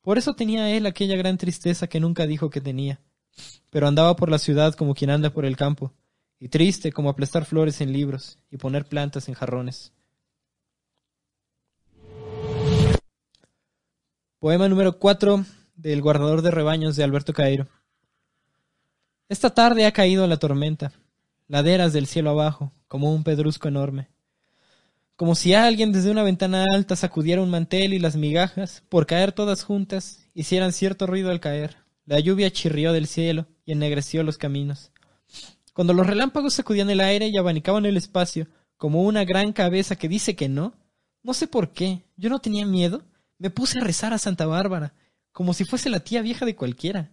[0.00, 3.00] Por eso tenía él aquella gran tristeza que nunca dijo que tenía,
[3.70, 5.92] pero andaba por la ciudad como quien anda por el campo,
[6.40, 9.92] y triste como aplastar flores en libros y poner plantas en jarrones.
[14.44, 15.42] Poema número 4
[15.74, 17.66] del guardador de rebaños de Alberto Cairo.
[19.30, 20.92] Esta tarde ha caído la tormenta,
[21.48, 24.10] laderas del cielo abajo, como un pedrusco enorme.
[25.16, 29.32] Como si alguien desde una ventana alta sacudiera un mantel y las migajas, por caer
[29.32, 31.78] todas juntas, hicieran cierto ruido al caer.
[32.04, 34.92] La lluvia chirrió del cielo y ennegreció los caminos.
[35.72, 40.10] Cuando los relámpagos sacudían el aire y abanicaban el espacio, como una gran cabeza que
[40.10, 40.74] dice que no,
[41.22, 43.04] no sé por qué, yo no tenía miedo,
[43.38, 44.94] me puse a rezar a Santa Bárbara,
[45.32, 47.12] como si fuese la tía vieja de cualquiera.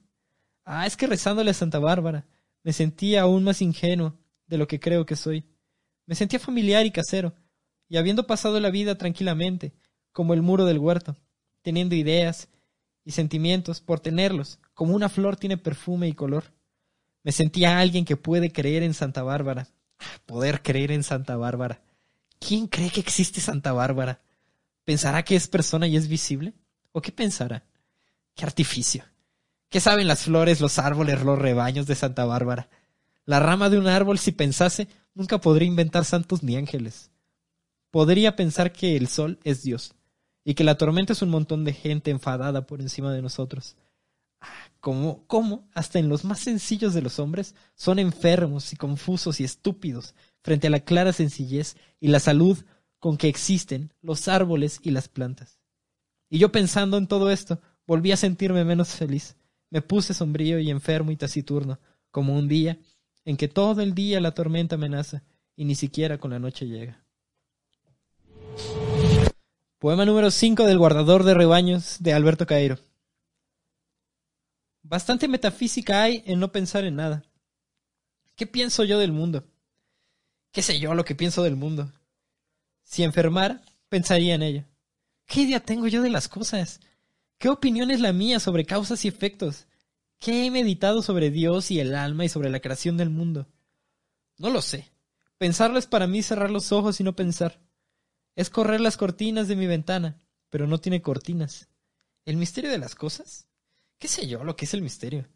[0.64, 2.26] Ah, es que rezándole a Santa Bárbara,
[2.64, 4.18] me sentía aún más ingenuo
[4.48, 5.46] de lo que creo que soy.
[6.06, 7.34] Me sentía familiar y casero,
[7.88, 9.74] y habiendo pasado la vida tranquilamente,
[10.12, 11.18] como el muro del huerto,
[11.62, 12.50] teniendo ideas
[13.04, 16.54] y sentimientos por tenerlos, como una flor tiene perfume y color.
[17.24, 19.68] Me sentía alguien que puede creer en Santa Bárbara.
[20.00, 21.82] Ah, poder creer en Santa Bárbara.
[22.40, 24.22] ¿Quién cree que existe Santa Bárbara?
[24.92, 26.54] ¿Pensará que es persona y es visible?
[26.92, 27.64] ¿O qué pensará?
[28.36, 29.06] ¡Qué artificio!
[29.70, 32.68] ¿Qué saben las flores, los árboles, los rebaños de Santa Bárbara?
[33.24, 37.10] La rama de un árbol, si pensase, nunca podría inventar santos ni ángeles.
[37.90, 39.96] Podría pensar que el sol es Dios
[40.44, 43.78] y que la tormenta es un montón de gente enfadada por encima de nosotros.
[44.42, 44.50] Ah,
[44.82, 49.46] ¿Cómo, cómo, hasta en los más sencillos de los hombres, son enfermos y confusos y
[49.46, 52.58] estúpidos frente a la clara sencillez y la salud
[53.02, 55.60] con que existen los árboles y las plantas.
[56.30, 59.36] Y yo pensando en todo esto, volví a sentirme menos feliz.
[59.72, 61.80] Me puse sombrío y enfermo y taciturno,
[62.12, 62.78] como un día
[63.26, 65.24] en que todo el día la tormenta amenaza
[65.56, 67.04] y ni siquiera con la noche llega.
[69.80, 72.78] Poema número 5 del guardador de rebaños de Alberto Cairo.
[74.84, 77.24] Bastante metafísica hay en no pensar en nada.
[78.36, 79.44] ¿Qué pienso yo del mundo?
[80.52, 81.92] ¿Qué sé yo lo que pienso del mundo?
[82.92, 84.68] Si enfermara, pensaría en ella.
[85.26, 86.82] ¿Qué idea tengo yo de las cosas?
[87.38, 89.66] ¿Qué opinión es la mía sobre causas y efectos?
[90.20, 93.48] ¿Qué he meditado sobre Dios y el alma y sobre la creación del mundo?
[94.38, 94.92] No lo sé.
[95.38, 97.62] Pensarlo es para mí cerrar los ojos y no pensar.
[98.36, 100.20] Es correr las cortinas de mi ventana,
[100.50, 101.70] pero no tiene cortinas.
[102.26, 103.48] ¿El misterio de las cosas?
[104.00, 105.30] ¿Qué sé yo lo que es el misterio?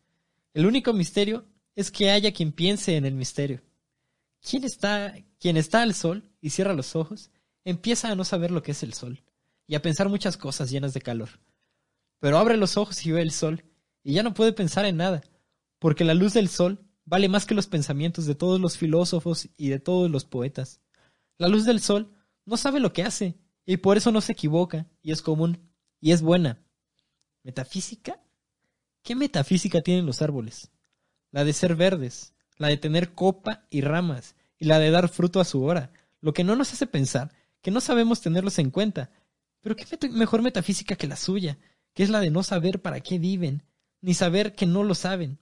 [0.53, 3.61] El único misterio es que haya quien piense en el misterio.
[4.41, 7.31] ¿Quién está, quien está al sol y cierra los ojos
[7.65, 9.23] empieza a no saber lo que es el sol
[9.67, 11.29] y a pensar muchas cosas llenas de calor.
[12.19, 13.65] Pero abre los ojos y ve el sol
[14.03, 15.21] y ya no puede pensar en nada,
[15.79, 19.69] porque la luz del sol vale más que los pensamientos de todos los filósofos y
[19.69, 20.79] de todos los poetas.
[21.37, 22.13] La luz del sol
[22.45, 23.35] no sabe lo que hace
[23.65, 25.59] y por eso no se equivoca, y es común,
[25.99, 26.59] y es buena.
[27.43, 28.19] ¿Metafísica?
[29.01, 30.71] ¿Qué metafísica tienen los árboles?
[31.31, 35.39] La de ser verdes, la de tener copa y ramas, y la de dar fruto
[35.39, 35.91] a su hora,
[36.21, 37.31] lo que no nos hace pensar
[37.65, 39.09] que no sabemos tenerlos en cuenta.
[39.61, 41.57] Pero qué mejor metafísica que la suya,
[41.95, 43.63] que es la de no saber para qué viven,
[44.01, 45.39] ni saber que no lo saben.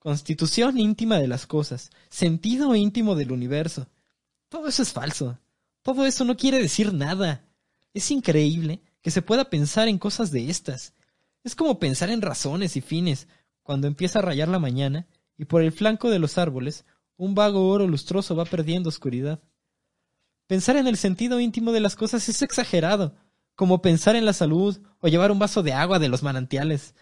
[0.00, 3.86] Constitución íntima de las cosas, sentido íntimo del universo.
[4.48, 5.38] Todo eso es falso.
[5.82, 7.44] Todo eso no quiere decir nada.
[7.94, 10.94] Es increíble que se pueda pensar en cosas de estas.
[11.44, 13.28] Es como pensar en razones y fines,
[13.62, 15.06] cuando empieza a rayar la mañana
[15.38, 16.84] y por el flanco de los árboles
[17.16, 19.40] un vago oro lustroso va perdiendo oscuridad.
[20.46, 23.16] Pensar en el sentido íntimo de las cosas es exagerado,
[23.56, 26.94] como pensar en la salud o llevar un vaso de agua de los manantiales.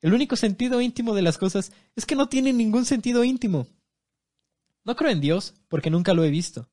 [0.00, 3.66] El único sentido íntimo de las cosas es que no tienen ningún sentido íntimo.
[4.84, 6.68] No creo en Dios porque nunca lo he visto.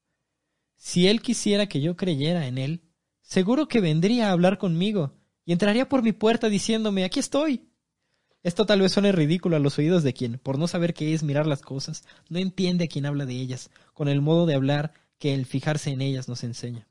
[0.75, 2.83] Si Él quisiera que yo creyera en Él,
[3.21, 5.13] seguro que vendría a hablar conmigo
[5.45, 7.69] y entraría por mi puerta diciéndome aquí estoy.
[8.43, 11.23] Esto tal vez suene ridículo a los oídos de quien, por no saber qué es
[11.23, 14.93] mirar las cosas, no entiende a quien habla de ellas, con el modo de hablar
[15.19, 16.87] que el fijarse en ellas nos enseña.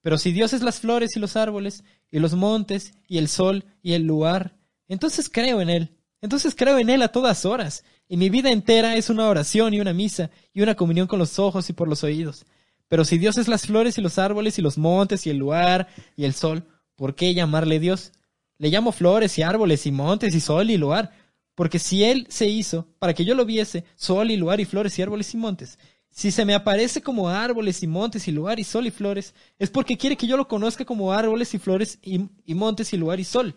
[0.00, 3.64] Pero si Dios es las flores y los árboles, y los montes, y el sol,
[3.82, 4.56] y el lugar,
[4.88, 5.96] entonces creo en Él.
[6.20, 9.80] Entonces creo en Él a todas horas, y mi vida entera es una oración y
[9.80, 12.46] una misa, y una comunión con los ojos y por los oídos.
[12.88, 15.88] Pero si Dios es las flores y los árboles y los montes y el lugar
[16.16, 16.64] y el sol,
[16.96, 18.12] ¿por qué llamarle Dios?
[18.58, 21.12] Le llamo flores y árboles y montes y sol y lugar,
[21.54, 24.98] porque si Él se hizo para que yo lo viese, sol y lugar y flores
[24.98, 25.78] y árboles y montes,
[26.14, 29.68] si se me aparece como árboles y montes y lugar y sol y flores, es
[29.68, 33.24] porque quiere que yo lo conozca como árboles y flores y, montes y lugar y
[33.24, 33.56] sol.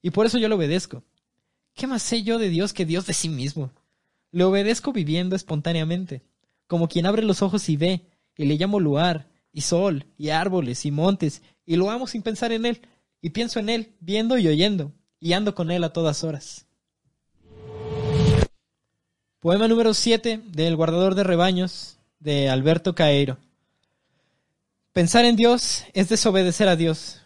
[0.00, 1.04] Y por eso yo le obedezco.
[1.74, 3.72] ¿Qué más sé yo de Dios que Dios de sí mismo?
[4.30, 6.22] Le obedezco viviendo espontáneamente,
[6.66, 8.06] como quien abre los ojos y ve,
[8.38, 12.52] y le llamo lugar, y sol, y árboles, y montes, y lo amo sin pensar
[12.52, 12.80] en él,
[13.20, 16.65] y pienso en él, viendo y oyendo, y ando con él a todas horas.
[19.46, 23.38] Poema número 7 del guardador de rebaños de Alberto Caeiro.
[24.92, 27.22] Pensar en Dios es desobedecer a Dios,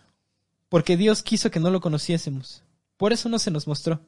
[0.69, 2.63] porque Dios quiso que no lo conociésemos.
[2.99, 4.03] Por eso no se nos mostró.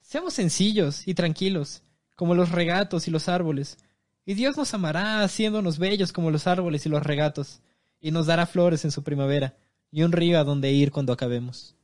[0.00, 1.82] Seamos sencillos y tranquilos,
[2.16, 3.78] como los regatos y los árboles,
[4.26, 7.60] y Dios nos amará haciéndonos bellos como los árboles y los regatos,
[8.00, 9.54] y nos dará flores en su primavera,
[9.92, 11.76] y un río a donde ir cuando acabemos.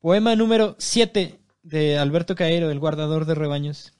[0.00, 3.94] Poema número 7 de Alberto Caero, el guardador de rebaños.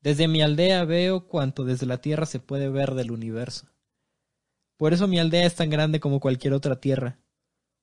[0.00, 3.66] Desde mi aldea veo cuanto desde la tierra se puede ver del universo.
[4.76, 7.18] Por eso mi aldea es tan grande como cualquier otra tierra,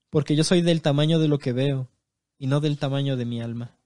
[0.09, 1.91] porque yo soy del tamaño de lo que veo,
[2.39, 3.77] y no del tamaño de mi alma.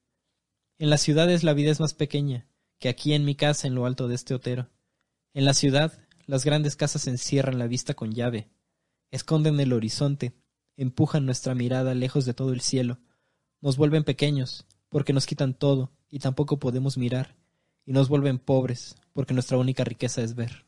[0.77, 2.47] En las ciudades la vida es más pequeña,
[2.79, 4.69] que aquí en mi casa en lo alto de este otero.
[5.33, 8.49] En la ciudad, las grandes casas encierran la vista con llave,
[9.11, 10.33] esconden el horizonte,
[10.77, 12.99] empujan nuestra mirada lejos de todo el cielo,
[13.59, 17.35] nos vuelven pequeños, porque nos quitan todo y tampoco podemos mirar,
[17.87, 20.67] y nos vuelven pobres, porque nuestra única riqueza es ver.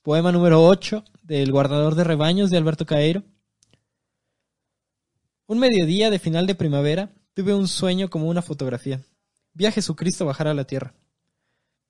[0.00, 3.22] Poema número 8 del Guardador de Rebaños de Alberto Caeiro.
[5.46, 9.02] Un mediodía de final de primavera tuve un sueño como una fotografía
[9.54, 10.94] vi a Jesucristo bajar a la tierra.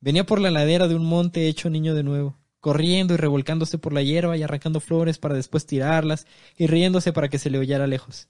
[0.01, 3.92] Venía por la ladera de un monte hecho niño de nuevo, corriendo y revolcándose por
[3.92, 6.26] la hierba y arrancando flores para después tirarlas
[6.57, 8.28] y riéndose para que se le oyera lejos.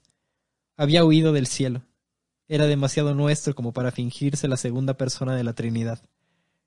[0.81, 1.83] Había huido del cielo.
[2.47, 6.01] Era demasiado nuestro como para fingirse la segunda persona de la Trinidad.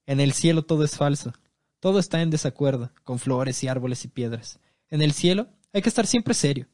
[0.07, 1.33] En el cielo todo es falso.
[1.81, 4.61] Todo está en desacuerdo, con flores y árboles y piedras.
[4.89, 6.69] En el cielo hay que estar siempre serio.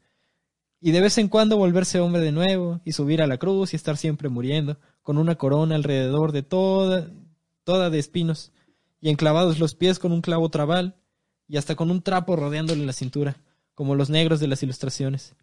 [0.82, 3.76] Y de vez en cuando volverse hombre de nuevo, y subir a la cruz y
[3.76, 7.10] estar siempre muriendo, con una corona alrededor de toda,
[7.64, 8.52] toda de espinos,
[9.00, 10.94] y enclavados los pies con un clavo trabal,
[11.48, 13.38] y hasta con un trapo rodeándole la cintura,
[13.74, 15.36] como los negros de las ilustraciones.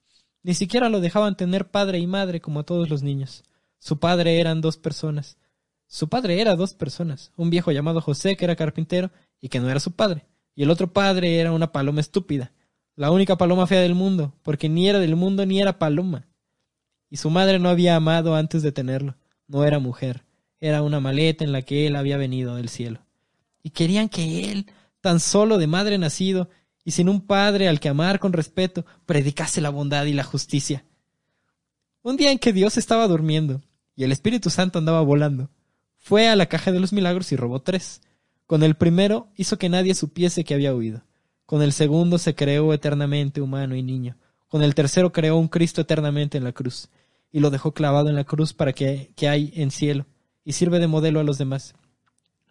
[0.43, 3.43] Ni siquiera lo dejaban tener padre y madre como a todos los niños.
[3.79, 5.37] Su padre eran dos personas.
[5.87, 9.69] Su padre era dos personas, un viejo llamado José que era carpintero y que no
[9.69, 12.51] era su padre, y el otro padre era una paloma estúpida,
[12.95, 16.27] la única paloma fea del mundo, porque ni era del mundo ni era paloma.
[17.09, 19.15] Y su madre no había amado antes de tenerlo
[19.47, 20.25] no era mujer,
[20.59, 22.99] era una maleta en la que él había venido del cielo.
[23.63, 24.67] Y querían que él,
[25.01, 26.49] tan solo de madre nacido,
[26.87, 30.85] y sin un padre al que amar con respeto, predicase la bondad y la justicia.
[32.01, 33.61] Un día en que Dios estaba durmiendo
[33.93, 35.49] y el Espíritu Santo andaba volando,
[35.97, 37.99] fue a la caja de los milagros y robó tres.
[38.45, 41.03] Con el primero hizo que nadie supiese que había huido.
[41.45, 44.15] Con el segundo se creó eternamente humano y niño.
[44.47, 46.87] Con el tercero creó un Cristo eternamente en la cruz
[47.33, 50.05] y lo dejó clavado en la cruz para que, que hay en cielo,
[50.45, 51.75] y sirve de modelo a los demás.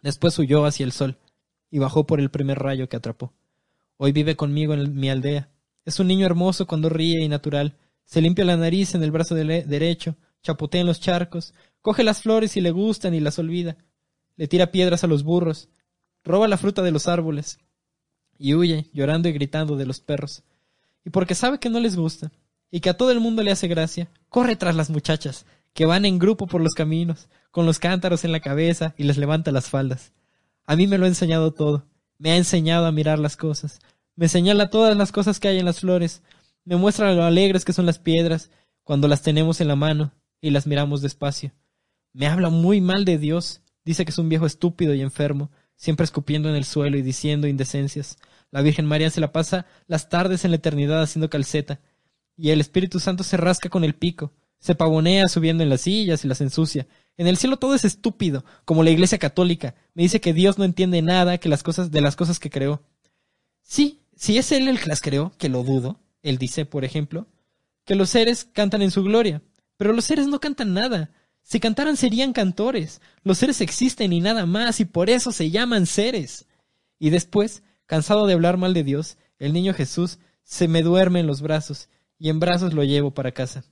[0.03, 1.17] Después huyó hacia el sol,
[1.71, 3.33] y bajó por el primer rayo que atrapó.
[3.99, 5.49] Hoy vive conmigo en mi aldea.
[5.85, 7.77] Es un niño hermoso cuando ríe y natural.
[8.05, 12.57] Se limpia la nariz en el brazo derecho, chapotea en los charcos, coge las flores
[12.57, 13.77] y le gustan y las olvida.
[14.37, 15.71] Le tira piedras a los burros,
[16.25, 17.59] roba la fruta de los árboles
[18.39, 20.43] y huye, llorando y gritando de los perros.
[21.05, 22.33] Y porque sabe que no les gusta
[22.71, 26.05] y que a todo el mundo le hace gracia, corre tras las muchachas, que van
[26.05, 29.71] en grupo por los caminos, con los cántaros en la cabeza y les levanta las
[29.71, 30.13] faldas.
[30.67, 31.87] A mí me lo ha enseñado todo,
[32.19, 33.81] me ha enseñado a mirar las cosas,
[34.15, 36.23] me señala todas las cosas que hay en las flores,
[36.65, 38.51] me muestra lo alegres que son las piedras
[38.83, 41.53] cuando las tenemos en la mano y las miramos despacio.
[42.13, 46.05] Me habla muy mal de Dios, dice que es un viejo estúpido y enfermo, siempre
[46.05, 48.17] escupiendo en el suelo y diciendo indecencias.
[48.51, 51.81] La Virgen María se la pasa las tardes en la eternidad haciendo calceta,
[52.37, 56.25] y el Espíritu Santo se rasca con el pico, se pavonea subiendo en las sillas
[56.25, 56.87] y las ensucia,
[57.17, 59.75] en el cielo todo es estúpido, como la Iglesia Católica.
[59.95, 62.83] Me dice que Dios no entiende nada que las cosas de las cosas que creó.
[63.63, 66.01] Sí, si es él el que las creó, que lo dudo.
[66.23, 67.27] Él dice, por ejemplo,
[67.85, 69.43] que los seres cantan en su gloria,
[69.77, 71.11] pero los seres no cantan nada.
[71.43, 73.01] Si cantaran serían cantores.
[73.23, 76.47] Los seres existen y nada más, y por eso se llaman seres.
[76.99, 81.27] Y después, cansado de hablar mal de Dios, el niño Jesús se me duerme en
[81.27, 81.89] los brazos,
[82.19, 83.65] y en brazos lo llevo para casa.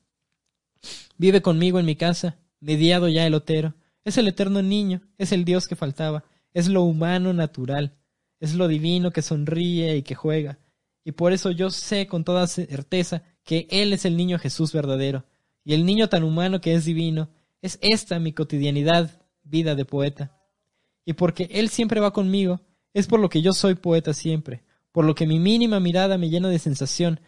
[1.17, 3.75] Vive conmigo en mi casa, mediado ya el otero.
[4.05, 7.95] Es el eterno niño, es el Dios que faltaba, es lo humano natural,
[8.41, 10.59] es lo divino que sonríe y que juega.
[11.05, 15.25] Y por eso yo sé con toda certeza que Él es el niño Jesús verdadero,
[15.63, 17.31] y el niño tan humano que es divino,
[17.63, 20.37] es esta mi cotidianidad, vida de poeta.
[21.05, 22.61] Y porque Él siempre va conmigo,
[22.93, 24.63] es por lo que yo soy poeta siempre,
[24.93, 27.21] por lo que mi mínima mirada me llena de sensación,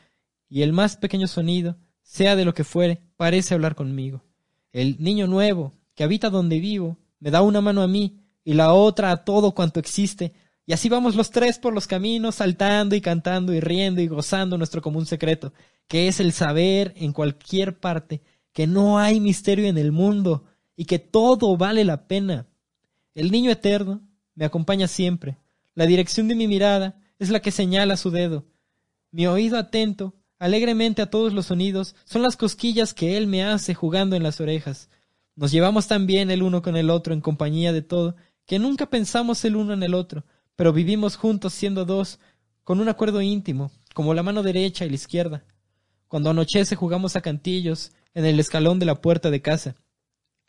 [0.48, 4.22] y el más pequeño sonido, sea de lo que fuere, parece hablar conmigo.
[4.72, 8.72] El niño nuevo, que habita donde vivo, me da una mano a mí y la
[8.72, 10.32] otra a todo cuanto existe,
[10.66, 14.58] y así vamos los tres por los caminos, saltando y cantando y riendo y gozando
[14.58, 15.52] nuestro común secreto,
[15.86, 18.20] que es el saber en cualquier parte
[18.52, 20.44] que no hay misterio en el mundo
[20.74, 22.46] y que todo vale la pena.
[23.14, 24.00] El niño eterno
[24.34, 25.36] me acompaña siempre.
[25.74, 28.44] La dirección de mi mirada es la que señala su dedo.
[29.12, 33.74] Mi oído atento alegremente a todos los sonidos son las cosquillas que él me hace
[33.74, 34.88] jugando en las orejas.
[35.34, 38.16] Nos llevamos tan bien el uno con el otro en compañía de todo,
[38.46, 40.24] que nunca pensamos el uno en el otro,
[40.54, 42.18] pero vivimos juntos siendo dos,
[42.64, 45.44] con un acuerdo íntimo, como la mano derecha y la izquierda.
[46.08, 49.76] Cuando anochece jugamos a cantillos en el escalón de la puerta de casa,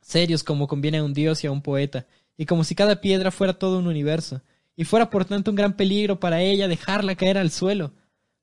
[0.02, 2.08] serios como conviene a un dios y a un poeta,
[2.38, 4.42] y como si cada piedra fuera todo un universo,
[4.76, 7.92] y fuera por tanto un gran peligro para ella dejarla caer al suelo,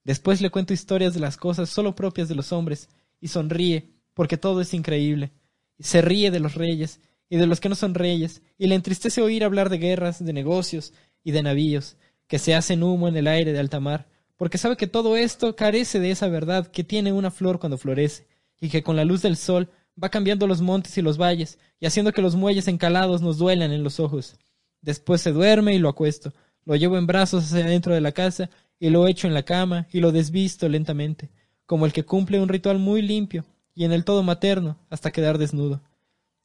[0.05, 2.89] Después le cuento historias de las cosas solo propias de los hombres,
[3.21, 5.33] y sonríe, porque todo es increíble.
[5.79, 7.01] Se ríe de los reyes,
[7.31, 10.33] y de los que no son reyes, y le entristece oír hablar de guerras, de
[10.33, 10.93] negocios
[11.25, 11.97] y de navíos,
[12.27, 15.57] que se hacen humo en el aire de alta mar, porque sabe que todo esto
[15.57, 18.27] carece de esa verdad que tiene una flor cuando florece,
[18.61, 21.87] y que con la luz del sol va cambiando los montes y los valles, y
[21.87, 24.37] haciendo que los muelles encalados nos duelan en los ojos.
[24.83, 26.35] Después se duerme y lo acuesto,
[26.65, 28.51] lo llevo en brazos hacia dentro de la casa,
[28.85, 31.31] y lo echo en la cama y lo desvisto lentamente,
[31.65, 35.39] como el que cumple un ritual muy limpio y en el todo materno hasta quedar
[35.39, 35.81] desnudo.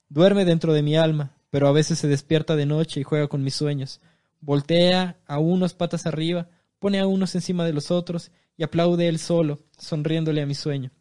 [0.08, 3.44] Duerme dentro de mi alma, pero a veces se despierta de noche y juega con
[3.44, 4.00] mis sueños.
[4.40, 6.48] Voltea a unos patas arriba,
[6.80, 10.92] pone a unos encima de los otros y aplaude él solo, sonriéndole a mi sueño.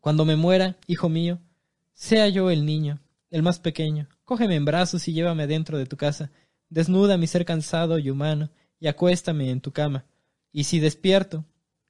[0.00, 1.40] Cuando me muera, hijo mío,
[1.92, 5.98] sea yo el niño, el más pequeño, cógeme en brazos y llévame dentro de tu
[5.98, 6.30] casa,
[6.70, 8.48] desnuda mi ser cansado y humano,
[8.80, 10.06] y acuéstame en tu cama,
[10.52, 11.44] y si despierto,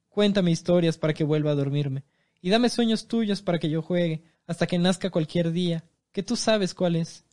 [0.09, 2.05] cuéntame historias para que vuelva a dormirme,
[2.41, 6.37] y dame sueños tuyos para que yo juegue, hasta que nazca cualquier día, que tú
[6.37, 7.25] sabes cuál es.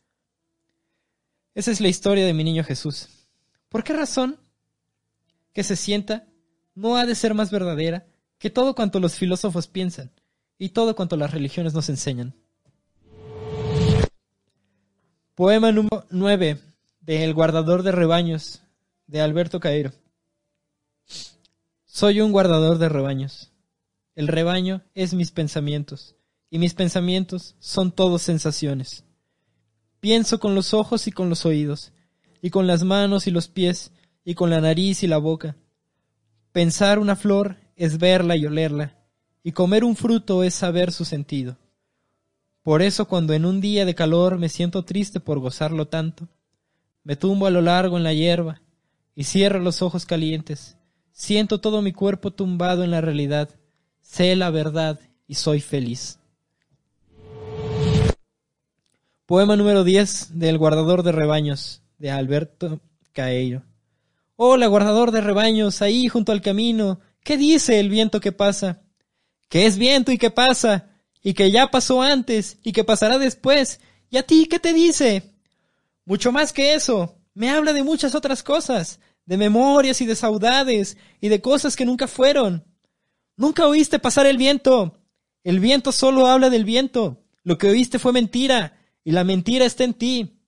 [1.54, 3.08] Esa es la historia de mi niño Jesús.
[3.68, 4.38] ¿Por qué razón?
[5.52, 6.26] Que se sienta
[6.74, 8.06] no ha de ser más verdadera
[8.38, 10.10] que todo cuanto los filósofos piensan
[10.58, 12.34] y todo cuanto las religiones nos enseñan.
[15.34, 16.58] Poema número 9
[17.00, 18.62] de El guardador de rebaños
[19.06, 19.92] de Alberto Cairo.
[21.92, 23.50] Soy un guardador de rebaños.
[24.14, 26.14] El rebaño es mis pensamientos,
[26.48, 29.04] y mis pensamientos son todos sensaciones.
[29.98, 31.92] Pienso con los ojos y con los oídos,
[32.40, 33.90] y con las manos y los pies,
[34.24, 35.56] y con la nariz y la boca.
[36.52, 38.96] Pensar una flor es verla y olerla,
[39.42, 41.58] y comer un fruto es saber su sentido.
[42.62, 46.28] Por eso cuando en un día de calor me siento triste por gozarlo tanto,
[47.02, 48.62] me tumbo a lo largo en la hierba,
[49.16, 50.76] y cierro los ojos calientes,
[51.12, 53.50] Siento todo mi cuerpo tumbado en la realidad.
[54.00, 56.18] Sé la verdad y soy feliz.
[59.26, 62.80] Poema número 10 del guardador de rebaños de Alberto
[63.12, 63.62] Caeiro.
[64.34, 66.98] Hola, guardador de rebaños, ahí junto al camino.
[67.22, 68.80] ¿Qué dice el viento que pasa?
[69.48, 70.88] Que es viento y que pasa,
[71.22, 73.80] y que ya pasó antes, y que pasará después.
[74.10, 75.34] ¿Y a ti qué te dice?
[76.04, 77.16] Mucho más que eso.
[77.34, 78.98] Me habla de muchas otras cosas,
[79.30, 82.64] de memorias y de saudades, y de cosas que nunca fueron.
[83.36, 84.98] Nunca oíste pasar el viento.
[85.44, 87.22] El viento solo habla del viento.
[87.44, 90.40] Lo que oíste fue mentira, y la mentira está en ti.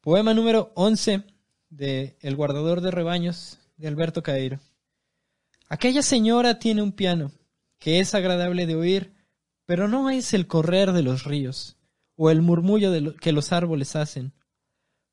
[0.00, 1.24] Poema número 11
[1.68, 4.60] de El guardador de rebaños de Alberto Cairo.
[5.68, 7.32] Aquella señora tiene un piano
[7.78, 9.12] que es agradable de oír,
[9.66, 11.76] pero no es el correr de los ríos
[12.16, 14.32] o el murmullo de lo que los árboles hacen.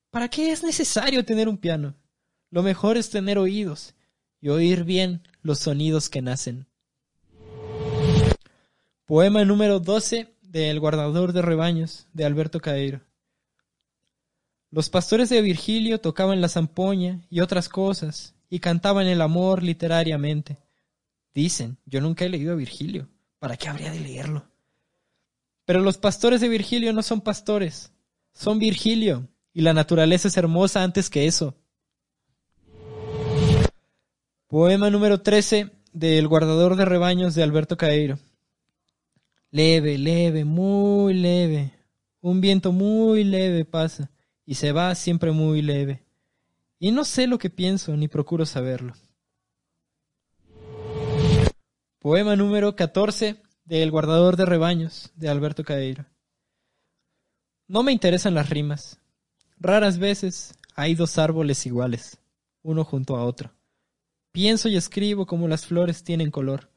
[0.10, 1.96] ¿Para qué es necesario tener un piano?
[2.50, 3.94] Lo mejor es tener oídos
[4.42, 6.66] y oír bien los sonidos que nacen.
[9.06, 13.02] Poema número 12 de El guardador de rebaños de Alberto Cairo.
[14.72, 20.58] Los pastores de Virgilio tocaban la zampoña y otras cosas, y cantaban el amor literariamente.
[21.36, 23.08] Dicen, yo nunca he leído a Virgilio,
[23.38, 24.48] ¿para qué habría de leerlo?
[25.66, 27.92] Pero los pastores de Virgilio no son pastores,
[28.34, 31.56] son Virgilio, y la naturaleza es hermosa antes que eso.
[34.48, 38.18] Poema número 13 de El guardador de rebaños de Alberto Caeiro.
[39.52, 41.74] Leve, leve, muy leve.
[42.22, 44.12] Un viento muy leve pasa
[44.46, 46.04] y se va siempre muy leve.
[46.80, 48.94] Y no sé lo que pienso ni procuro saberlo.
[52.00, 56.06] Poema número 14 de El guardador de rebaños de Alberto Caeiro.
[57.68, 58.99] No me interesan las rimas.
[59.62, 62.18] Raras veces hay dos árboles iguales,
[62.64, 63.52] uno junto a otro.
[64.32, 66.70] Pienso y escribo como las flores tienen color,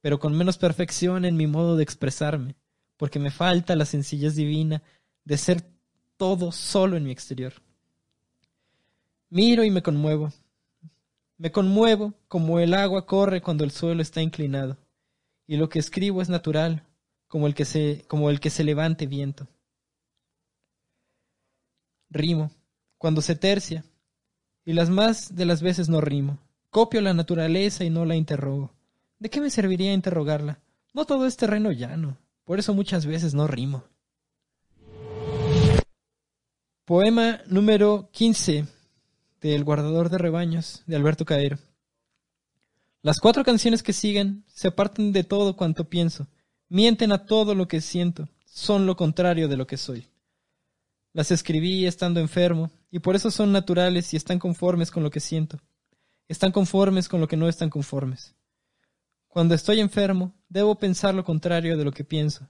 [0.00, 2.56] pero con menos perfección en mi modo de expresarme,
[2.96, 4.82] porque me falta la sencillez divina
[5.24, 5.62] de ser
[6.16, 7.52] todo solo en mi exterior.
[9.28, 10.32] Miro y me conmuevo.
[11.36, 14.78] Me conmuevo como el agua corre cuando el suelo está inclinado,
[15.46, 16.86] y lo que escribo es natural,
[17.28, 19.48] como el que se, como el que se levante viento.
[22.12, 22.50] Rimo,
[22.98, 23.84] cuando se tercia,
[24.66, 26.38] y las más de las veces no rimo.
[26.68, 28.70] Copio la naturaleza y no la interrogo.
[29.18, 30.60] ¿De qué me serviría interrogarla?
[30.92, 33.84] No todo es terreno llano, por eso muchas veces no rimo.
[36.84, 38.66] Poema número 15
[39.40, 41.56] del Guardador de Rebaños de Alberto Caero.
[43.00, 46.26] Las cuatro canciones que siguen se apartan de todo cuanto pienso,
[46.68, 50.11] mienten a todo lo que siento, son lo contrario de lo que soy.
[51.12, 55.20] Las escribí estando enfermo, y por eso son naturales y están conformes con lo que
[55.20, 55.60] siento.
[56.28, 58.34] Están conformes con lo que no están conformes.
[59.28, 62.46] Cuando estoy enfermo, debo pensar lo contrario de lo que pienso,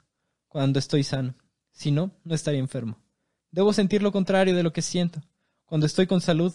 [0.49, 1.35] cuando estoy sano.
[1.71, 2.99] Si no, no estaría enfermo.
[3.51, 5.23] Debo sentir lo contrario de lo que siento.
[5.65, 6.53] Cuando estoy con salud,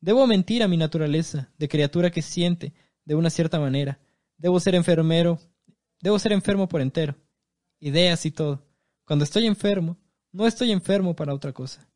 [0.00, 2.72] debo mentir a mi naturaleza de criatura que siente
[3.04, 3.98] de una cierta manera.
[4.38, 5.38] Debo ser enfermero,
[6.00, 7.16] debo ser enfermo por entero.
[7.80, 8.66] Ideas y todo.
[9.04, 9.98] Cuando estoy enfermo,
[10.34, 11.88] no estoy enfermo para otra cosa.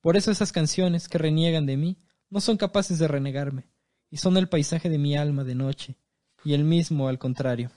[0.00, 1.98] Por eso esas canciones que reniegan de mí
[2.30, 3.68] no son capaces de renegarme,
[4.10, 5.96] y son el paisaje de mi alma de noche,
[6.42, 7.70] y el mismo al contrario.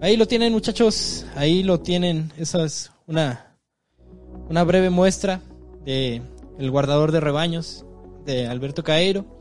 [0.00, 1.26] Ahí lo tienen, muchachos.
[1.36, 2.32] Ahí lo tienen.
[2.38, 3.58] Esa es una,
[4.48, 5.42] una breve muestra
[5.84, 6.22] de
[6.58, 7.84] El guardador de rebaños
[8.24, 9.39] de Alberto Caeiro.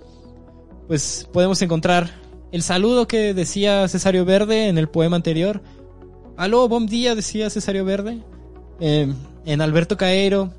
[0.90, 2.10] Pues podemos encontrar
[2.52, 5.61] el saludo que decía Cesario Verde en el poema anterior.
[6.36, 8.24] Aló, buen día, decía Cesario Verde.
[8.80, 9.14] Eh,
[9.45, 10.52] en Alberto Caeiro.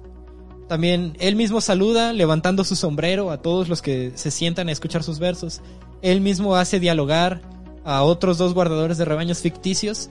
[0.68, 5.02] También él mismo saluda levantando su sombrero a todos los que se sientan a escuchar
[5.02, 5.62] sus versos.
[6.00, 7.42] Él mismo hace dialogar
[7.84, 10.10] a otros dos guardadores de rebaños ficticios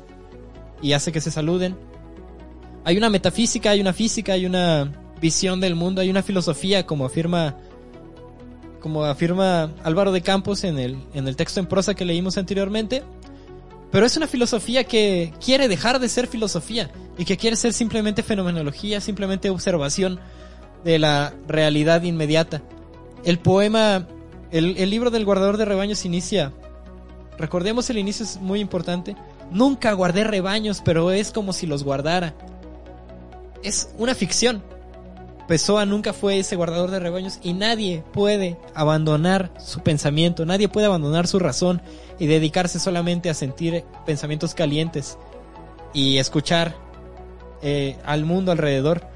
[0.82, 1.78] y hace que se saluden.
[2.84, 4.92] Hay una metafísica, hay una física, hay una
[5.22, 7.56] visión del mundo, hay una filosofía, como afirma,
[8.80, 13.04] como afirma Álvaro de Campos en el, en el texto en prosa que leímos anteriormente.
[13.92, 18.22] Pero es una filosofía que quiere dejar de ser filosofía y que quiere ser simplemente
[18.22, 20.20] fenomenología, simplemente observación
[20.84, 22.62] de la realidad inmediata.
[23.26, 24.08] El poema,
[24.52, 26.54] el, el libro del guardador de rebaños inicia
[27.40, 29.16] Recordemos el inicio es muy importante.
[29.50, 32.36] Nunca guardé rebaños, pero es como si los guardara.
[33.64, 34.62] Es una ficción.
[35.50, 40.86] Pessoa nunca fue ese guardador de rebaños y nadie puede abandonar su pensamiento, nadie puede
[40.86, 41.82] abandonar su razón
[42.20, 45.18] y dedicarse solamente a sentir pensamientos calientes
[45.92, 46.76] y escuchar
[47.64, 49.08] eh, al mundo alrededor.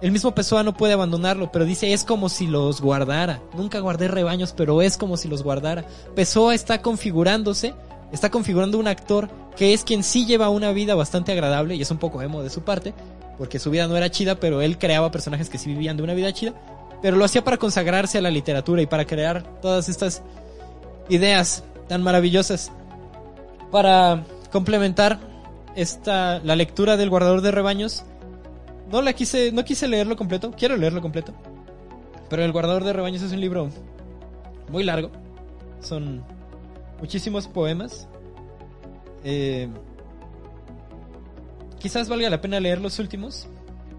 [0.00, 3.42] El mismo Pessoa no puede abandonarlo, pero dice es como si los guardara.
[3.52, 5.84] Nunca guardé rebaños, pero es como si los guardara.
[6.14, 7.74] Pessoa está configurándose,
[8.10, 11.90] está configurando un actor que es quien sí lleva una vida bastante agradable y es
[11.90, 12.94] un poco emo de su parte,
[13.38, 16.14] porque su vida no era chida, pero él creaba personajes que sí vivían de una
[16.14, 16.54] vida chida,
[17.02, 20.22] pero lo hacía para consagrarse a la literatura y para crear todas estas
[21.08, 22.72] ideas tan maravillosas.
[23.70, 25.18] Para complementar
[25.74, 28.04] esta la lectura del guardador de rebaños,
[28.90, 31.34] no la quise no quise leerlo completo, quiero leerlo completo.
[32.30, 33.68] Pero el guardador de rebaños es un libro
[34.70, 35.10] muy largo.
[35.80, 36.24] Son
[37.00, 38.08] muchísimos poemas.
[39.24, 39.68] Eh,
[41.84, 43.46] quizás valga la pena leer los últimos.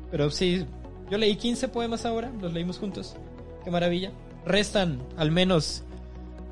[0.09, 0.65] Pero sí,
[1.11, 3.15] yo leí 15 poemas ahora, los leímos juntos.
[3.63, 4.11] Qué maravilla.
[4.43, 5.83] Restan al menos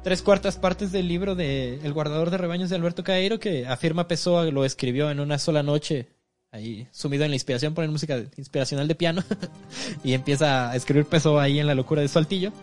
[0.04, 4.08] tres cuartas partes del libro de El guardador de rebaños de Alberto Caeiro, que afirma
[4.08, 6.08] Pessoa lo escribió en una sola noche,
[6.52, 9.24] ahí sumido en la inspiración, poner música inspiracional de piano,
[10.04, 12.54] y empieza a escribir Pessoa ahí en la locura de su altillo.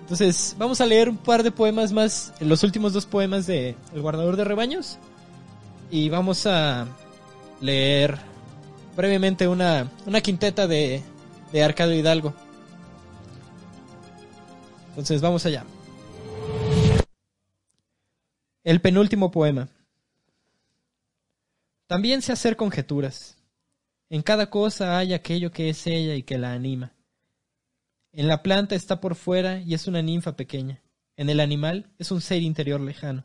[0.00, 4.02] Entonces, vamos a leer un par de poemas más, los últimos dos poemas de El
[4.02, 4.98] guardador de rebaños,
[5.92, 6.88] y vamos a
[7.60, 8.18] leer
[8.96, 11.02] brevemente una, una quinteta de,
[11.52, 12.34] de Arcadio Hidalgo.
[14.90, 15.64] Entonces, vamos allá.
[18.64, 19.68] El penúltimo poema.
[21.86, 23.36] También sé hacer conjeturas.
[24.08, 26.92] En cada cosa hay aquello que es ella y que la anima.
[28.12, 30.82] En la planta está por fuera y es una ninfa pequeña.
[31.16, 33.24] En el animal es un ser interior lejano.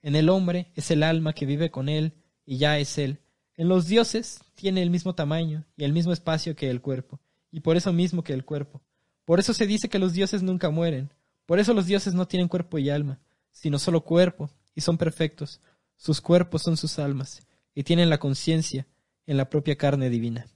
[0.00, 3.21] En el hombre es el alma que vive con él y ya es él.
[3.56, 7.20] En los dioses tiene el mismo tamaño y el mismo espacio que el cuerpo,
[7.50, 8.82] y por eso mismo que el cuerpo.
[9.24, 11.12] Por eso se dice que los dioses nunca mueren.
[11.46, 13.20] Por eso los dioses no tienen cuerpo y alma,
[13.50, 15.60] sino solo cuerpo, y son perfectos.
[15.96, 18.86] Sus cuerpos son sus almas, y tienen la conciencia
[19.26, 20.46] en la propia carne divina.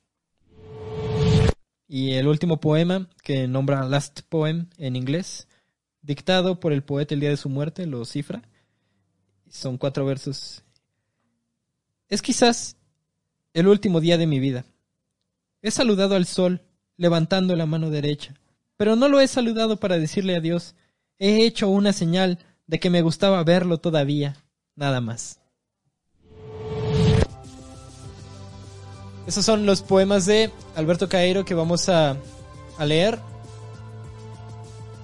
[1.88, 5.46] Y el último poema, que nombra Last Poem en inglés,
[6.02, 8.42] dictado por el poeta el día de su muerte, lo cifra.
[9.48, 10.64] Son cuatro versos.
[12.08, 12.76] Es quizás
[13.56, 14.66] el último día de mi vida.
[15.62, 16.60] He saludado al sol,
[16.98, 18.34] levantando la mano derecha,
[18.76, 20.74] pero no lo he saludado para decirle adiós.
[21.18, 24.36] He hecho una señal de que me gustaba verlo todavía,
[24.74, 25.40] nada más.
[29.26, 32.14] Esos son los poemas de Alberto Caeiro que vamos a,
[32.76, 33.18] a leer.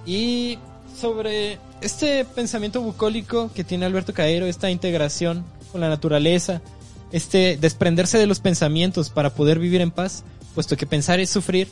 [0.05, 0.59] Y
[0.95, 6.61] sobre este pensamiento bucólico que tiene Alberto Caeiro, esta integración con la naturaleza,
[7.13, 11.69] este desprenderse de los pensamientos para poder vivir en paz, puesto que pensar es sufrir,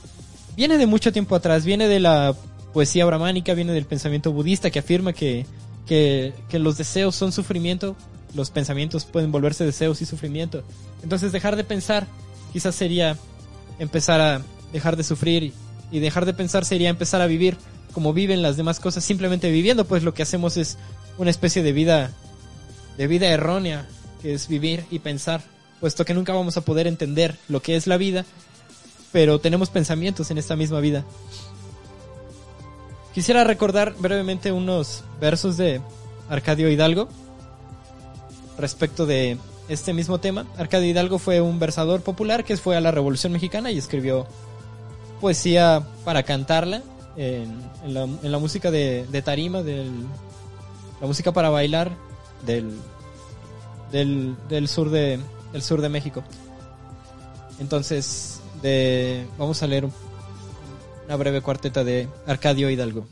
[0.56, 2.34] viene de mucho tiempo atrás, viene de la
[2.72, 5.46] poesía brahmánica, viene del pensamiento budista que afirma que
[5.86, 7.98] que, los deseos son sufrimiento,
[8.34, 10.64] los pensamientos pueden volverse deseos y sufrimiento.
[11.04, 12.08] Entonces dejar de pensar
[12.54, 13.18] quizás sería
[13.78, 14.42] empezar a
[14.72, 15.54] dejar de sufrir
[15.92, 17.58] y dejar de pensar sería empezar a vivir
[17.94, 20.78] como viven las demás cosas simplemente viviendo, pues lo que hacemos es
[21.18, 22.14] una especie de vida
[22.98, 23.86] de vida errónea,
[24.22, 25.42] que es vivir y pensar,
[25.80, 28.26] puesto que nunca vamos a poder entender lo que es la vida,
[29.12, 31.04] pero tenemos pensamientos en esta misma vida.
[33.14, 35.82] Quisiera recordar brevemente unos versos de
[36.30, 37.10] Arcadio Hidalgo
[38.58, 39.38] respecto de
[39.68, 40.46] este mismo tema.
[40.58, 44.28] Arcadio Hidalgo fue un versador popular que fue a la Revolución Mexicana y escribió
[45.20, 46.82] poesía para cantarla
[47.18, 49.92] en, la, música de, tarima, del,
[51.02, 51.92] la música para bailar
[52.46, 52.78] del,
[53.92, 54.36] del,
[54.68, 55.20] sur de,
[55.54, 56.24] del sur de México.
[57.60, 59.94] Entonces, de, vamos a leer un
[61.12, 63.06] una breve cuarteta de Arcadio Hidalgo.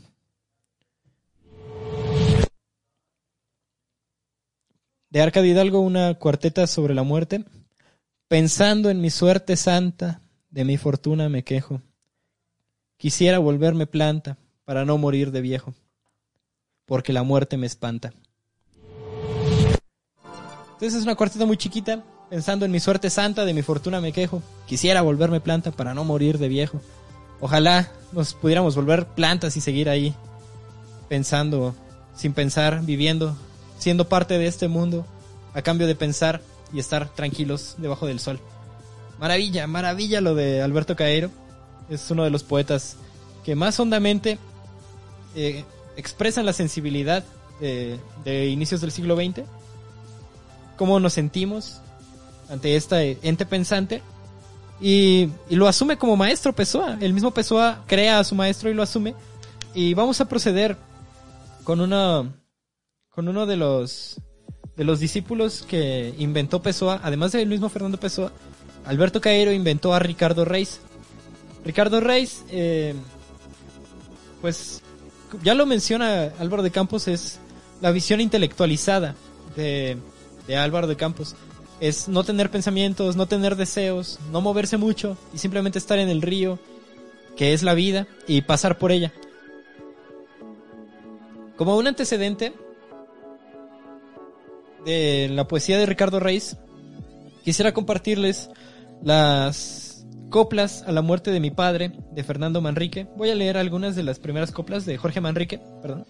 [5.10, 7.44] De Arcadio Hidalgo una cuarteta sobre la muerte.
[8.26, 11.82] Pensando en mi suerte santa, de mi fortuna me quejo.
[12.96, 15.74] Quisiera volverme planta para no morir de viejo,
[16.86, 18.14] porque la muerte me espanta.
[20.80, 24.12] Entonces es una cuarteta muy chiquita, pensando en mi suerte santa, de mi fortuna me
[24.12, 24.42] quejo.
[24.66, 26.80] Quisiera volverme planta para no morir de viejo,
[27.40, 30.14] Ojalá nos pudiéramos volver plantas y seguir ahí
[31.08, 31.74] pensando,
[32.14, 33.34] sin pensar, viviendo,
[33.78, 35.06] siendo parte de este mundo,
[35.54, 36.42] a cambio de pensar
[36.72, 38.38] y estar tranquilos debajo del sol.
[39.18, 41.30] Maravilla, maravilla lo de Alberto Caero.
[41.88, 42.96] Es uno de los poetas
[43.42, 44.38] que más hondamente
[45.34, 45.64] eh,
[45.96, 47.24] expresan la sensibilidad
[47.58, 49.40] de, de, inicios del siglo XX.
[50.80, 51.82] Cómo nos sentimos
[52.48, 54.00] ante este ente pensante
[54.80, 56.96] y, lo asume como maestro Pessoa.
[57.02, 59.14] El mismo Pessoa crea a su maestro y lo asume.
[59.74, 60.78] Y vamos a proceder
[61.64, 62.32] con uno,
[63.10, 64.22] con uno de los,
[64.74, 68.32] de los discípulos que inventó Pessoa, además del mismo Fernando Pessoa,
[68.86, 70.80] Alberto Caero inventó a Ricardo Reis.
[71.62, 72.94] Ricardo Reis, eh,
[74.40, 74.80] pues
[75.42, 77.38] ya lo menciona Álvaro de Campos, es
[77.82, 79.14] la visión intelectualizada
[79.56, 79.98] de,
[80.50, 81.36] de Álvaro de Campos.
[81.78, 86.22] es no tener pensamientos, no tener deseos, no moverse mucho y simplemente estar en el
[86.22, 86.58] río,
[87.36, 89.12] que es la vida, y pasar por ella.
[91.56, 92.52] Como un antecedente
[94.84, 96.56] de la poesía de Ricardo Reis,
[97.44, 98.50] quisiera compartirles
[99.04, 103.06] las coplas a la muerte de mi padre, de Fernando Manrique.
[103.16, 106.06] Voy a leer algunas de las primeras coplas de Jorge Manrique, perdón.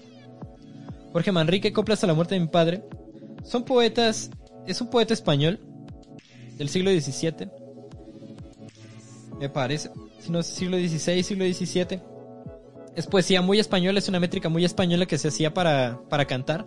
[1.12, 2.82] Jorge Manrique, coplas a la muerte de mi padre.
[3.44, 4.30] Son poetas,
[4.66, 5.60] es un poeta español
[6.56, 7.48] del siglo XVII.
[9.38, 9.90] Me parece,
[10.20, 12.00] si no siglo XVI, siglo XVII.
[12.96, 16.66] Es poesía muy española, es una métrica muy española que se hacía para, para cantar.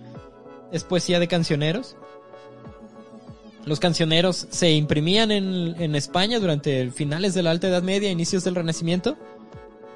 [0.72, 1.96] Es poesía de cancioneros.
[3.66, 8.44] Los cancioneros se imprimían en, en España durante finales de la Alta Edad Media, inicios
[8.44, 9.18] del Renacimiento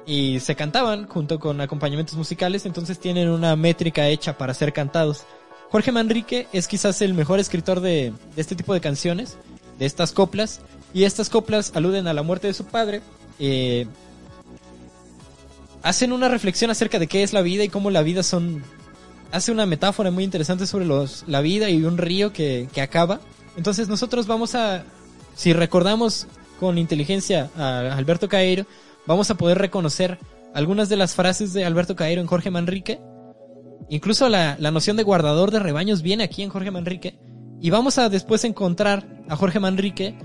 [0.08, 5.26] y se cantaban junto con acompañamientos musicales, entonces tienen una métrica hecha para ser cantados.
[5.70, 9.36] Jorge Manrique es quizás el mejor escritor de, este tipo de canciones,
[9.78, 10.60] de estas coplas,
[10.94, 13.02] y estas coplas aluden a la muerte de su padre.
[13.38, 13.86] Eh,
[15.82, 18.62] hacen una reflexión acerca de qué es la vida y cómo la vida son...
[19.30, 23.20] Hace una metáfora muy interesante sobre los, la vida y un río que, acaba.
[23.58, 24.84] Entonces nosotros vamos a,
[25.34, 26.26] si recordamos
[26.58, 28.64] con inteligencia a Alberto Caeiro,
[29.06, 30.18] vamos a poder reconocer
[30.54, 32.98] algunas de las frases de Alberto Cairo en Jorge Manrique.
[33.90, 37.18] Incluso la, noción de guardador de rebaños viene aquí en Jorge Manrique.
[37.60, 40.18] Y vamos a después encontrar a Jorge Manrique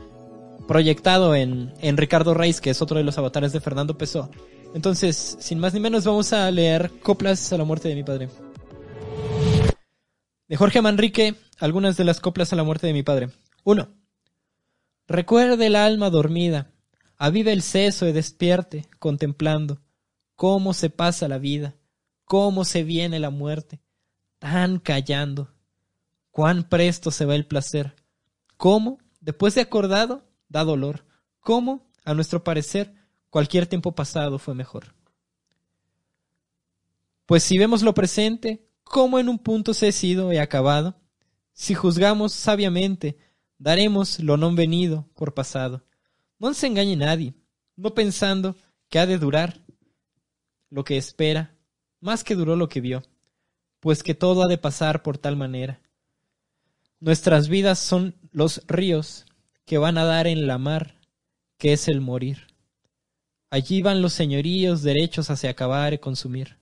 [0.68, 4.30] proyectado en, en Ricardo Reis, que es otro de los avatares de Fernando Pessoa.
[4.74, 8.30] Entonces, sin más ni menos, vamos a leer Coplas a la muerte de mi padre.
[10.48, 13.30] De Jorge Manrique, algunas de las coplas a la muerte de mi padre.
[13.64, 13.88] 1.
[15.08, 16.74] Recuerde el alma dormida,
[17.18, 19.80] Avive el seso y despierte, contemplando
[20.36, 21.76] cómo se pasa la vida,
[22.26, 23.82] cómo se viene la muerte,
[24.40, 25.54] tan callando,
[26.32, 27.96] cuán presto se va el placer,
[28.58, 31.06] cómo, después de acordado, da dolor,
[31.40, 32.94] cómo, a nuestro parecer,
[33.30, 34.96] cualquier tiempo pasado fue mejor.
[37.26, 41.00] Pues si vemos lo presente, cómo en un punto se ha sido y acabado,
[41.54, 43.18] si juzgamos sabiamente,
[43.58, 45.86] daremos lo no venido por pasado.
[46.40, 47.36] No se engañe nadie,
[47.76, 48.56] no pensando
[48.90, 49.62] que ha de durar
[50.70, 51.53] lo que espera,
[52.04, 53.02] más que duró lo que vio,
[53.80, 55.80] pues que todo ha de pasar por tal manera.
[57.00, 59.26] Nuestras vidas son los ríos
[59.66, 60.96] que van a dar en la mar,
[61.58, 62.48] que es el morir.
[63.50, 66.58] Allí van los señoríos derechos hacia acabar y consumir.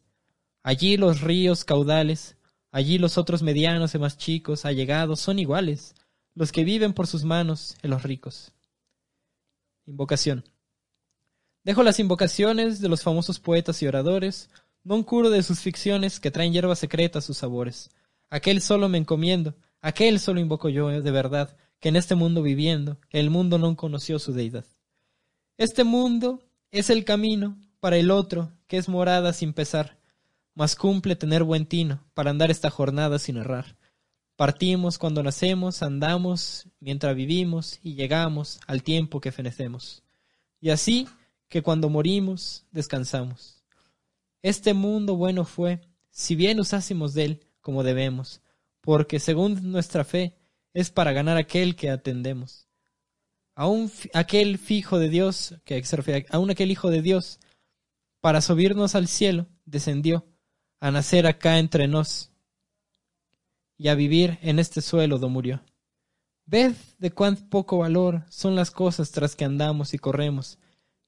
[0.62, 2.38] Allí los ríos caudales,
[2.72, 5.96] allí los otros medianos y más chicos, allegados, son iguales,
[6.36, 8.52] los que viven por sus manos en los ricos.
[9.88, 10.44] Invocación.
[11.64, 14.50] Dejo las invocaciones de los famosos poetas y oradores,
[14.84, 17.90] no curo de sus ficciones que traen hierbas secretas sus sabores.
[18.30, 22.98] Aquel solo me encomiendo, aquel solo invoco yo de verdad, que en este mundo viviendo,
[23.10, 24.66] el mundo no conoció su deidad.
[25.58, 26.41] Este mundo
[26.72, 29.98] es el camino para el otro, que es morada sin pesar,
[30.53, 33.76] mas cumple tener buen tino para andar esta jornada sin errar.
[34.36, 40.03] Partimos cuando nacemos, andamos mientras vivimos y llegamos al tiempo que fenecemos.
[40.60, 41.08] Y así
[41.49, 43.61] que cuando morimos, descansamos.
[44.42, 48.42] Este mundo bueno fue, si bien usásemos de él como debemos,
[48.82, 50.36] porque según nuestra fe
[50.74, 52.68] es para ganar aquel que atendemos.
[53.56, 57.40] Aún aquel fijo de Dios, que aquel hijo de Dios,
[58.20, 60.26] para subirnos al cielo, descendió
[60.80, 62.32] a nacer acá entre nos
[63.78, 65.64] y a vivir en este suelo do murió.
[66.46, 70.60] Ved de cuán poco valor son las cosas tras que andamos y corremos,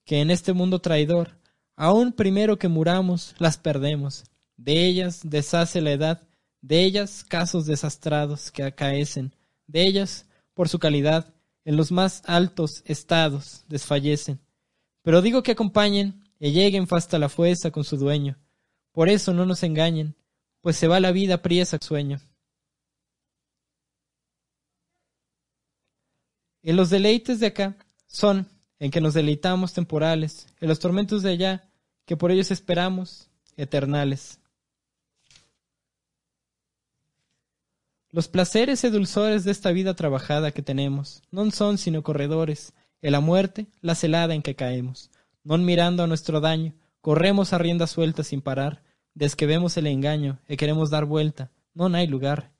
[0.05, 1.39] que en este mundo traidor,
[1.75, 4.23] aun primero que muramos, las perdemos.
[4.57, 6.27] De ellas deshace la edad,
[6.61, 9.33] de ellas casos desastrados que acaecen,
[9.67, 11.33] de ellas, por su calidad,
[11.65, 14.39] en los más altos estados desfallecen.
[15.01, 18.37] Pero digo que acompañen y lleguen hasta la fuerza con su dueño.
[18.91, 20.15] Por eso no nos engañen,
[20.61, 22.21] pues se va la vida priesa sueño.
[26.61, 27.75] En los deleites de acá
[28.07, 28.47] son
[28.83, 31.69] en que nos deleitamos temporales, en los tormentos de allá,
[32.05, 34.41] que por ellos esperamos, eternales.
[38.11, 43.13] Los placeres y dulzores de esta vida trabajada que tenemos no son sino corredores, en
[43.13, 45.11] la muerte, la celada en que caemos.
[45.45, 48.83] No mirando a nuestro daño, corremos a rienda suelta sin parar,
[49.13, 52.51] desde que vemos el engaño y queremos dar vuelta, no hay lugar.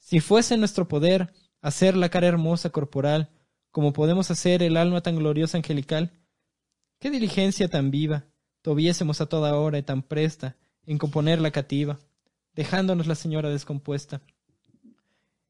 [0.00, 3.30] Si fuese nuestro poder, hacer la cara hermosa corporal,
[3.72, 6.12] como podemos hacer el alma tan gloriosa angelical?
[7.00, 8.26] ¿Qué diligencia tan viva
[8.60, 11.98] tuviésemos a toda hora y tan presta en componer la cativa,
[12.54, 14.20] dejándonos la señora descompuesta?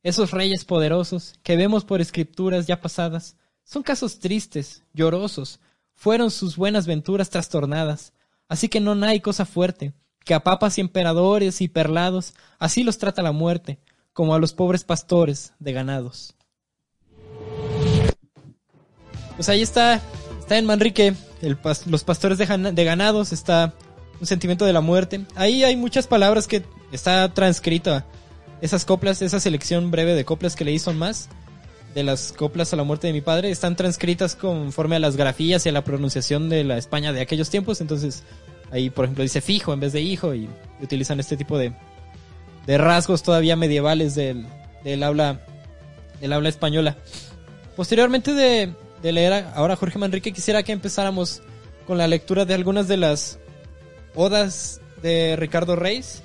[0.03, 5.61] Esos reyes poderosos que vemos por escrituras ya pasadas son casos tristes, llorosos,
[5.94, 8.12] fueron sus buenas venturas trastornadas,
[8.49, 9.93] así que no hay cosa fuerte,
[10.24, 13.78] que a papas y emperadores y perlados así los trata la muerte,
[14.12, 16.35] como a los pobres pastores de ganados.
[19.37, 20.01] Pues ahí está,
[20.39, 21.15] está en Manrique,
[21.87, 23.75] los pastores de, ganados, está
[24.21, 25.25] un sentimiento de la muerte.
[25.35, 28.07] Ahí hay muchas palabras que está transcrita.
[28.61, 31.29] Esas coplas, esa selección breve de coplas que leí son más
[31.95, 35.67] de las coplas a la muerte de mi padre están transcritas conforme a las grafías
[35.67, 37.81] y a la pronunciación de la España de aquellos tiempos.
[37.81, 38.23] Entonces,
[38.71, 40.49] ahí, por ejemplo, dice fijo en vez de hijo y,
[40.81, 41.73] utilizan este tipo de,
[42.67, 44.47] de rasgos todavía medievales del
[45.03, 45.41] habla
[46.21, 46.97] del habla española.
[47.77, 48.73] Posteriormente de,
[49.03, 51.43] de leer ahora Jorge Manrique, quisiera que empezáramos
[51.87, 53.39] con la lectura de algunas de las
[54.15, 56.23] odas de Ricardo Reis.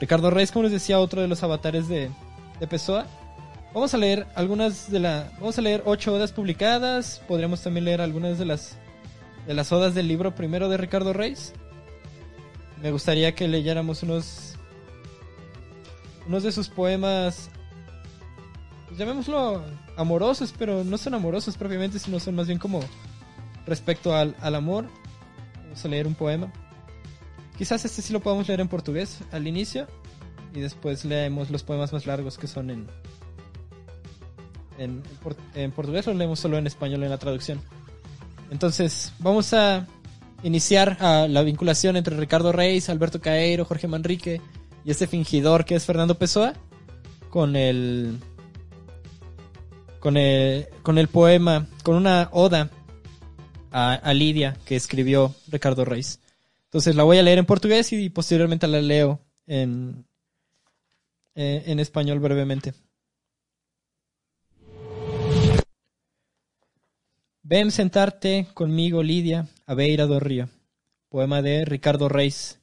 [0.00, 2.10] Ricardo Reis, como les decía, otro de los avatares de,
[2.58, 3.06] de Pessoa.
[3.74, 7.22] Vamos a leer algunas de la, vamos a leer ocho odas publicadas.
[7.28, 8.76] Podríamos también leer algunas de las
[9.46, 11.52] de las odas del libro primero de Ricardo Reis.
[12.82, 14.56] Me gustaría que leyéramos unos
[16.26, 17.50] unos de sus poemas,
[18.96, 19.62] llamémoslo
[19.96, 22.80] amorosos, pero no son amorosos propiamente, sino son más bien como
[23.66, 24.86] respecto al, al amor.
[25.64, 26.52] Vamos a leer un poema.
[27.56, 29.86] Quizás este sí lo podamos leer en portugués al inicio
[30.54, 32.86] y después leemos los poemas más largos que son en
[34.78, 35.02] en,
[35.54, 37.60] en portugués o leemos solo en español en la traducción.
[38.50, 39.86] Entonces, vamos a
[40.42, 44.40] iniciar la vinculación entre Ricardo Reis, Alberto Caeiro, Jorge Manrique
[44.84, 46.54] y este fingidor que es Fernando Pessoa
[47.30, 48.18] con el
[50.02, 52.70] con el con el poema, con una oda
[53.70, 56.18] a, a Lidia que escribió Ricardo Reis.
[56.64, 60.04] Entonces la voy a leer en portugués y posteriormente la leo en,
[61.36, 62.74] eh, en español brevemente.
[67.44, 70.48] Ven sentarte conmigo, Lidia, a beira do río.
[71.10, 72.58] Poema de Ricardo Reis.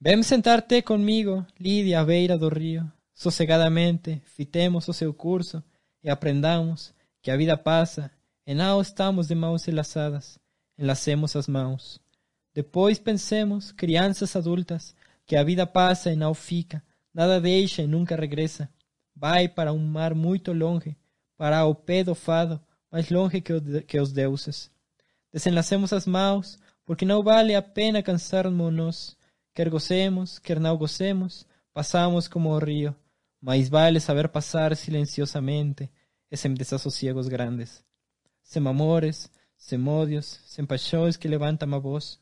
[0.00, 2.92] Ven sentarte conmigo, Lidia, a beira do río.
[3.14, 5.62] Sossegadamente, fitemos o seu curso
[6.02, 8.10] e aprendamos que a vida passa
[8.46, 10.38] e não estamos de mãos enlaçadas.
[10.78, 12.00] Enlacemos as mãos.
[12.54, 14.94] Depois pensemos, crianças adultas,
[15.26, 18.68] que a vida passa e não fica, nada deixa e nunca regressa.
[19.14, 20.96] Vai para um mar muito longe,
[21.36, 22.60] para o pé do fado,
[22.90, 24.70] mais longe que, o que os deuses.
[25.32, 29.16] Desenlacemos as mãos, porque não vale a pena cansarmos-nos.
[29.54, 32.94] Quer gocemos, quer não gocemos, passamos como o rio.
[33.40, 35.90] Mais vale saber passar silenciosamente
[36.30, 37.84] e sem desassosiegos grandes.
[38.42, 42.18] Sem amores, sem ódios, sem paixões que levantam a voz,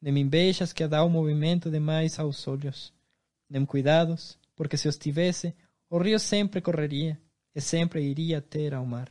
[0.00, 2.92] nem invejas que dá o movimento demais aos olhos,
[3.48, 5.54] nem cuidados, porque se os tivesse,
[5.90, 7.20] o rio sempre correria
[7.54, 9.10] e sempre iria ter ao mar.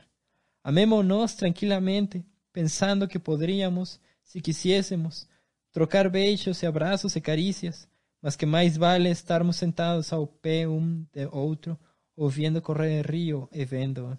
[0.63, 5.27] Amémonos tranquilamente, pensando que poderíamos, se quisiésemos,
[5.71, 7.87] trocar beijos e abraços e carícias,
[8.25, 11.77] mas que mais vale estarmos sentados ao pé um de outro,
[12.15, 14.17] ouvindo correr o rio e vendo.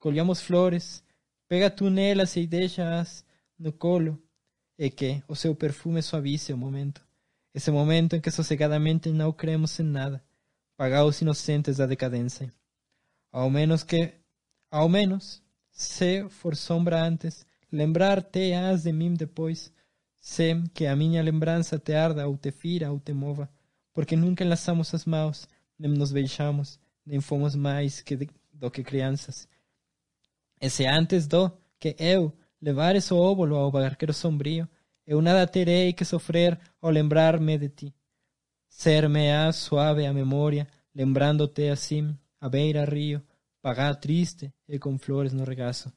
[0.00, 1.00] Colhamos flores,
[1.46, 3.24] pega tu nelas e deixa-as
[3.56, 4.20] no colo,
[4.76, 7.06] e que o seu perfume suavize o momento.
[7.54, 10.20] Esse momento em que sossegadamente não cremos em nada,
[10.76, 12.52] pagaos inocentes da decadência.
[13.30, 14.12] Ao menos que,
[14.72, 15.40] ao menos,
[15.70, 19.72] se for sombra antes, lembrar-te has de mim depois,
[20.26, 23.48] sem que a minha lembrança te arda ou te fira ou te mova,
[23.94, 25.48] porque nunca enlaçamos as mãos,
[25.78, 29.46] nem nos beijamos, nem fomos mais que de- do que crianças.
[30.60, 31.48] E se antes do
[31.78, 34.68] que eu levares o óvulo ao barqueiro sombrio,
[35.06, 37.94] eu nada terei que sofrer ao lembrar-me de ti.
[38.68, 43.22] Ser-me-á suave a memória, lembrando-te assim, a beira rio,
[43.62, 45.92] pagá triste e com flores no regaço.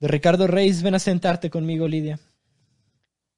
[0.00, 2.20] De Ricardo Reis, ven a sentarte conmigo, Lidia.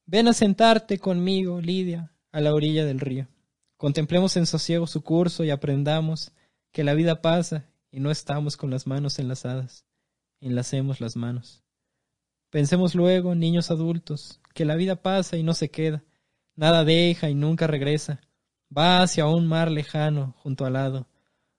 [0.05, 3.29] Ven a sentarte conmigo, Lidia, a la orilla del río.
[3.79, 6.33] Contemplemos en sosiego su curso y aprendamos
[6.71, 9.87] que la vida pasa y no estamos con las manos enlazadas.
[10.41, 11.65] Enlacemos las manos.
[12.51, 16.05] Pensemos luego, niños adultos, que la vida pasa y no se queda.
[16.57, 18.21] Nada deja y nunca regresa.
[18.77, 21.09] Va hacia un mar lejano, junto al lado,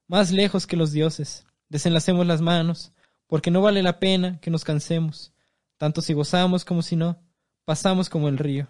[0.08, 1.46] más lejos que los dioses.
[1.70, 2.94] Desenlacemos las manos,
[3.32, 5.32] porque no vale la pena que nos cansemos,
[5.78, 7.18] tanto si gozamos como si no.
[7.64, 8.68] Pasamos como el río.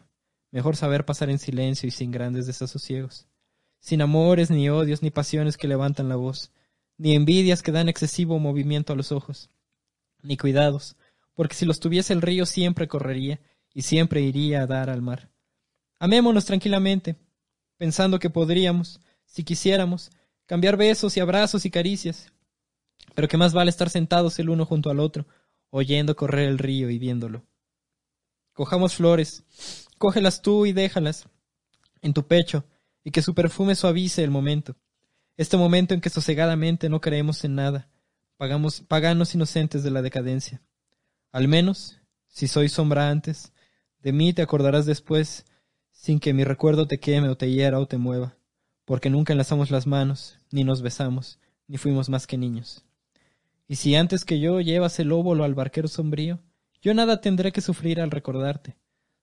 [0.51, 3.27] Mejor saber pasar en silencio y sin grandes desasosiegos.
[3.79, 6.51] Sin amores, ni odios, ni pasiones que levantan la voz,
[6.95, 9.49] ni envidias que dan excesivo movimiento a los ojos,
[10.21, 10.95] ni cuidados,
[11.33, 13.39] porque si los tuviese el río siempre correría
[13.73, 15.31] y siempre iría a dar al mar.
[15.97, 17.15] Amémonos tranquilamente,
[17.77, 20.11] pensando que podríamos, si quisiéramos,
[20.45, 22.31] cambiar besos y abrazos y caricias.
[23.15, 25.25] Pero que más vale estar sentados el uno junto al otro,
[25.69, 27.45] oyendo correr el río y viéndolo.
[28.53, 29.43] Cojamos flores,
[29.97, 31.27] cógelas tú y déjalas
[32.01, 32.65] en tu pecho,
[33.03, 34.75] y que su perfume suavice el momento.
[35.37, 37.89] Este momento en que sosegadamente no creemos en nada,
[38.37, 40.61] pagamos, paganos inocentes de la decadencia.
[41.31, 43.53] Al menos, si soy sombra antes,
[44.01, 45.45] de mí te acordarás después,
[45.91, 48.35] sin que mi recuerdo te queme o te hiera o te mueva,
[48.85, 52.83] porque nunca enlazamos las manos, ni nos besamos, ni fuimos más que niños.
[53.71, 56.41] Y si antes que yo llevas el óvulo al barquero sombrío,
[56.81, 58.75] yo nada tendré que sufrir al recordarte.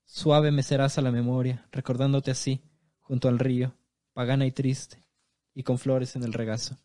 [0.07, 2.63] Suave me serás a la memoria, recordándote así,
[3.01, 3.77] junto al río,
[4.15, 5.05] pagana y triste,
[5.53, 6.79] y con flores en el regazo.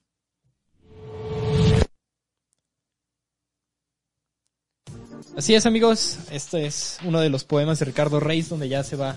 [5.37, 8.97] Así es amigos, este es uno de los poemas de Ricardo Reis donde ya se
[8.97, 9.15] va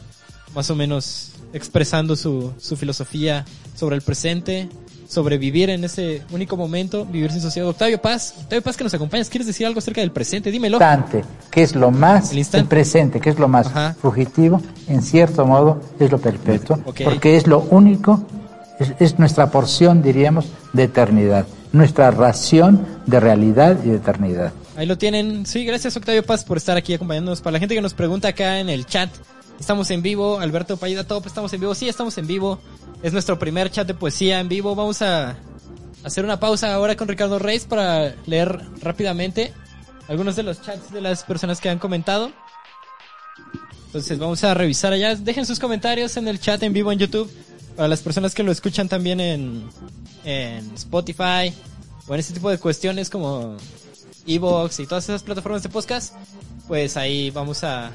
[0.55, 3.45] más o menos expresando su, su filosofía
[3.75, 4.69] sobre el presente,
[5.09, 7.69] sobre vivir en ese único momento, vivir sin sociedad.
[7.69, 10.51] Octavio Paz, Octavio Paz que nos acompañas, ¿quieres decir algo acerca del presente?
[10.51, 10.77] Dímelo.
[10.77, 13.97] instante, que es lo más, El el, presente, que es lo más Ajá.
[14.01, 18.25] fugitivo, en cierto modo es lo perpetuo, porque es lo único,
[18.79, 24.53] es, es nuestra porción, diríamos, de eternidad, nuestra ración de realidad y de eternidad.
[24.77, 25.47] Ahí lo tienen.
[25.47, 27.41] Sí, gracias Octavio Paz por estar aquí acompañándonos.
[27.41, 29.09] Para la gente que nos pregunta acá en el chat,
[29.59, 30.39] estamos en vivo.
[30.41, 31.75] Alberto Payida Top, estamos en vivo.
[31.75, 32.61] Sí, estamos en vivo.
[33.03, 34.75] Es nuestro primer chat de poesía en vivo.
[34.75, 35.37] Vamos a
[36.05, 39.53] hacer una pausa ahora con Ricardo Reis para leer rápidamente
[40.09, 42.31] algunos de los chats de las personas que han comentado.
[43.87, 45.15] Entonces vamos a revisar allá.
[45.15, 47.31] Dejen sus comentarios en el chat en vivo en YouTube.
[47.77, 49.69] Para las personas que lo escuchan también en,
[50.25, 51.53] en Spotify
[52.07, 53.57] o en este tipo de cuestiones como
[54.27, 56.15] Evox y todas esas plataformas de podcast,
[56.67, 57.91] pues ahí vamos a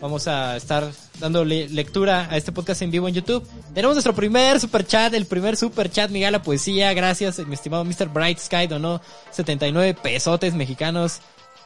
[0.00, 0.90] vamos a estar
[1.20, 3.46] dándole lectura a este podcast en vivo en YouTube.
[3.74, 6.92] Tenemos nuestro primer super chat, el primer super chat Miguel la poesía.
[6.92, 8.08] Gracias, mi estimado Mr.
[8.08, 9.00] Bright Sky donó
[9.30, 11.20] 79 pesotes mexicanos.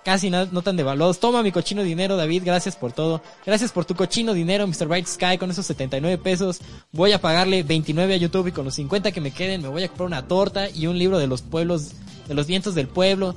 [0.04, 1.20] Casi no, no tan devaluados.
[1.20, 2.42] Toma mi cochino dinero, David.
[2.44, 3.20] Gracias por todo.
[3.44, 4.86] Gracias por tu cochino dinero, Mr.
[4.86, 5.36] Bright Sky.
[5.36, 9.20] Con esos 79 pesos voy a pagarle 29 a YouTube y con los 50 que
[9.20, 11.92] me queden me voy a comprar una torta y un libro de los pueblos,
[12.28, 13.34] de los vientos del pueblo.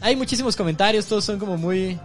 [0.00, 1.98] Hay muchísimos comentarios, todos son como muy,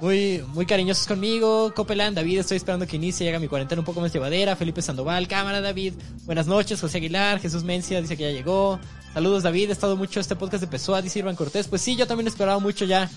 [0.00, 1.72] muy, muy cariñosos conmigo.
[1.74, 4.56] Copeland, David, estoy esperando que inicie, haga mi cuarentena un poco más llevadera.
[4.56, 5.94] Felipe Sandoval, cámara, David.
[6.24, 8.78] Buenas noches, José Aguilar, Jesús Mencia, dice que ya llegó.
[9.12, 11.68] Saludos, David, he estado mucho este podcast de Pessoa, dice Irvan Cortés.
[11.68, 13.08] Pues sí, yo también esperaba mucho ya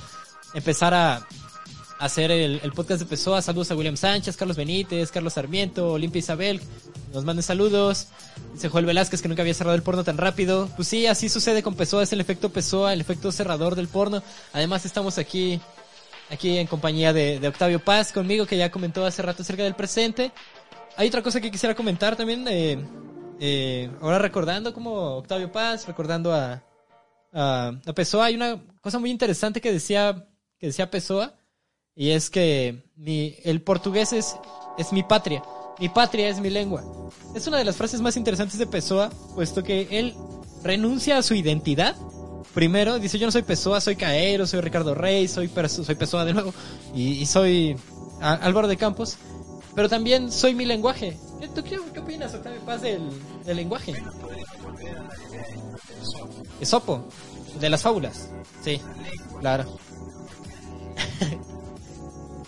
[0.53, 1.27] empezar a
[1.99, 3.41] hacer el, el podcast de Pessoa.
[3.41, 6.61] Saludos a William Sánchez, Carlos Benítez, Carlos Sarmiento, Olimpia Isabel.
[7.13, 8.07] Nos manden saludos.
[8.53, 10.69] Dice Joel Velázquez que nunca había cerrado el porno tan rápido.
[10.75, 14.21] Pues sí, así sucede con Pessoa, es el efecto Pessoa, el efecto cerrador del porno.
[14.53, 15.59] Además estamos aquí
[16.29, 19.75] aquí en compañía de, de Octavio Paz conmigo, que ya comentó hace rato acerca del
[19.75, 20.31] presente.
[20.95, 22.77] Hay otra cosa que quisiera comentar también, eh,
[23.39, 26.63] eh, ahora recordando como Octavio Paz, recordando a,
[27.33, 30.27] a, a Pessoa, hay una cosa muy interesante que decía,
[30.57, 31.35] que decía Pessoa,
[31.95, 34.35] y es que mi, el portugués es,
[34.77, 35.43] es mi patria,
[35.79, 36.83] mi patria es mi lengua.
[37.35, 40.15] Es una de las frases más interesantes de Pessoa, puesto que él
[40.63, 41.95] renuncia a su identidad
[42.57, 46.33] Primero, dice, yo no soy Pessoa, soy Caero, soy Ricardo Rey, soy, soy Pessoa de
[46.33, 46.55] nuevo,
[46.91, 47.77] y, y soy
[48.19, 49.19] Álvaro de Campos,
[49.75, 51.19] pero también soy mi lenguaje.
[51.39, 53.11] ¿Qué, ¿Tú qué, qué opinas, Octavio Paz, del,
[53.45, 53.93] del lenguaje?
[56.59, 57.07] Esopo,
[57.59, 58.31] de las fábulas.
[58.63, 58.81] Sí,
[59.39, 59.77] claro.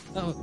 [0.15, 0.33] No,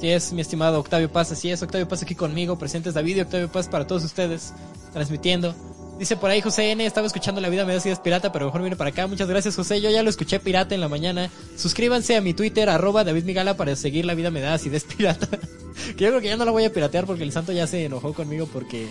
[0.00, 3.20] Así es, mi estimado Octavio Paz, así es, Octavio Paz aquí conmigo, presentes David y
[3.20, 4.54] Octavio Paz para todos ustedes,
[4.94, 5.54] transmitiendo.
[5.98, 8.76] Dice por ahí José N, estaba escuchando La Vida me es pirata, pero mejor viene
[8.76, 9.06] para acá.
[9.06, 11.28] Muchas gracias José, yo ya lo escuché pirata en la mañana.
[11.54, 14.84] Suscríbanse a mi Twitter, arroba David Migala para seguir La Vida me da si es
[14.84, 15.28] pirata.
[15.98, 17.84] que yo creo que ya no la voy a piratear porque el santo ya se
[17.84, 18.88] enojó conmigo porque,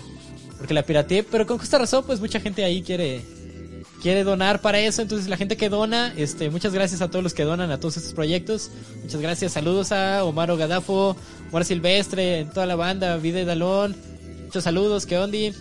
[0.58, 3.20] porque la pirateé, pero con justa razón, pues mucha gente ahí quiere,
[4.00, 5.02] quiere donar para eso.
[5.02, 7.96] Entonces, la gente que dona, este, muchas gracias a todos los que donan a todos
[7.96, 8.70] estos proyectos.
[9.02, 9.52] Muchas gracias.
[9.52, 11.16] Saludos a Omar Gadafo,
[11.50, 13.94] Omar Silvestre, toda la banda, Vide Dalón.
[14.44, 15.52] Muchos saludos, que ondi.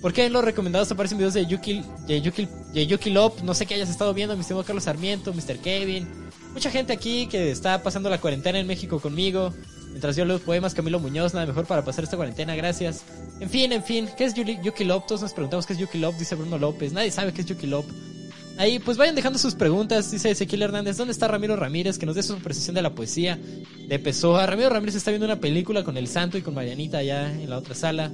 [0.00, 3.40] ¿Por qué en los recomendados aparecen videos de Yuki, de Yuki, de Yuki Lop?
[3.42, 5.58] No sé qué hayas estado viendo, mi estimado Carlos Sarmiento, Mr.
[5.58, 6.08] Kevin.
[6.54, 9.52] Mucha gente aquí que está pasando la cuarentena en México conmigo.
[9.90, 13.04] Mientras yo leo poemas, Camilo Muñoz, nada mejor para pasar esta cuarentena, gracias.
[13.40, 15.06] En fin, en fin, ¿qué es Yuki Lop?
[15.06, 16.92] Todos nos preguntamos qué es Yuki Lop, dice Bruno López.
[16.92, 17.84] Nadie sabe qué es Yuki Lop.
[18.56, 20.96] Ahí, pues vayan dejando sus preguntas, dice Ezequiel Hernández.
[20.98, 21.98] ¿Dónde está Ramiro Ramírez?
[21.98, 23.38] Que nos dé su apreciación de la poesía
[23.88, 24.44] de Pessoa.
[24.44, 27.56] Ramiro Ramírez está viendo una película con El Santo y con Marianita allá en la
[27.56, 28.10] otra sala.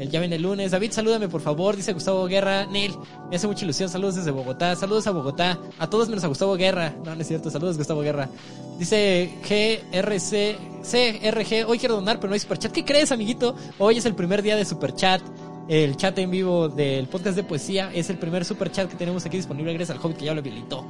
[0.00, 0.70] El viene el lunes.
[0.70, 2.64] David, salúdame por favor, dice Gustavo Guerra.
[2.64, 2.94] Neil,
[3.28, 3.90] me hace mucha ilusión.
[3.90, 4.74] Saludos desde Bogotá.
[4.74, 5.58] Saludos a Bogotá.
[5.78, 6.94] A todos menos a Gustavo Guerra.
[7.04, 7.50] No, no es cierto.
[7.50, 8.30] Saludos, Gustavo Guerra.
[8.78, 11.68] Dice GRC, CRG.
[11.68, 12.72] Hoy quiero donar, pero no hay superchat.
[12.72, 13.54] ¿Qué crees, amiguito?
[13.78, 15.20] Hoy es el primer día de superchat.
[15.68, 19.36] El chat en vivo del podcast de poesía es el primer superchat que tenemos aquí
[19.36, 20.82] disponible gracias al Hobbit que ya lo habilitó.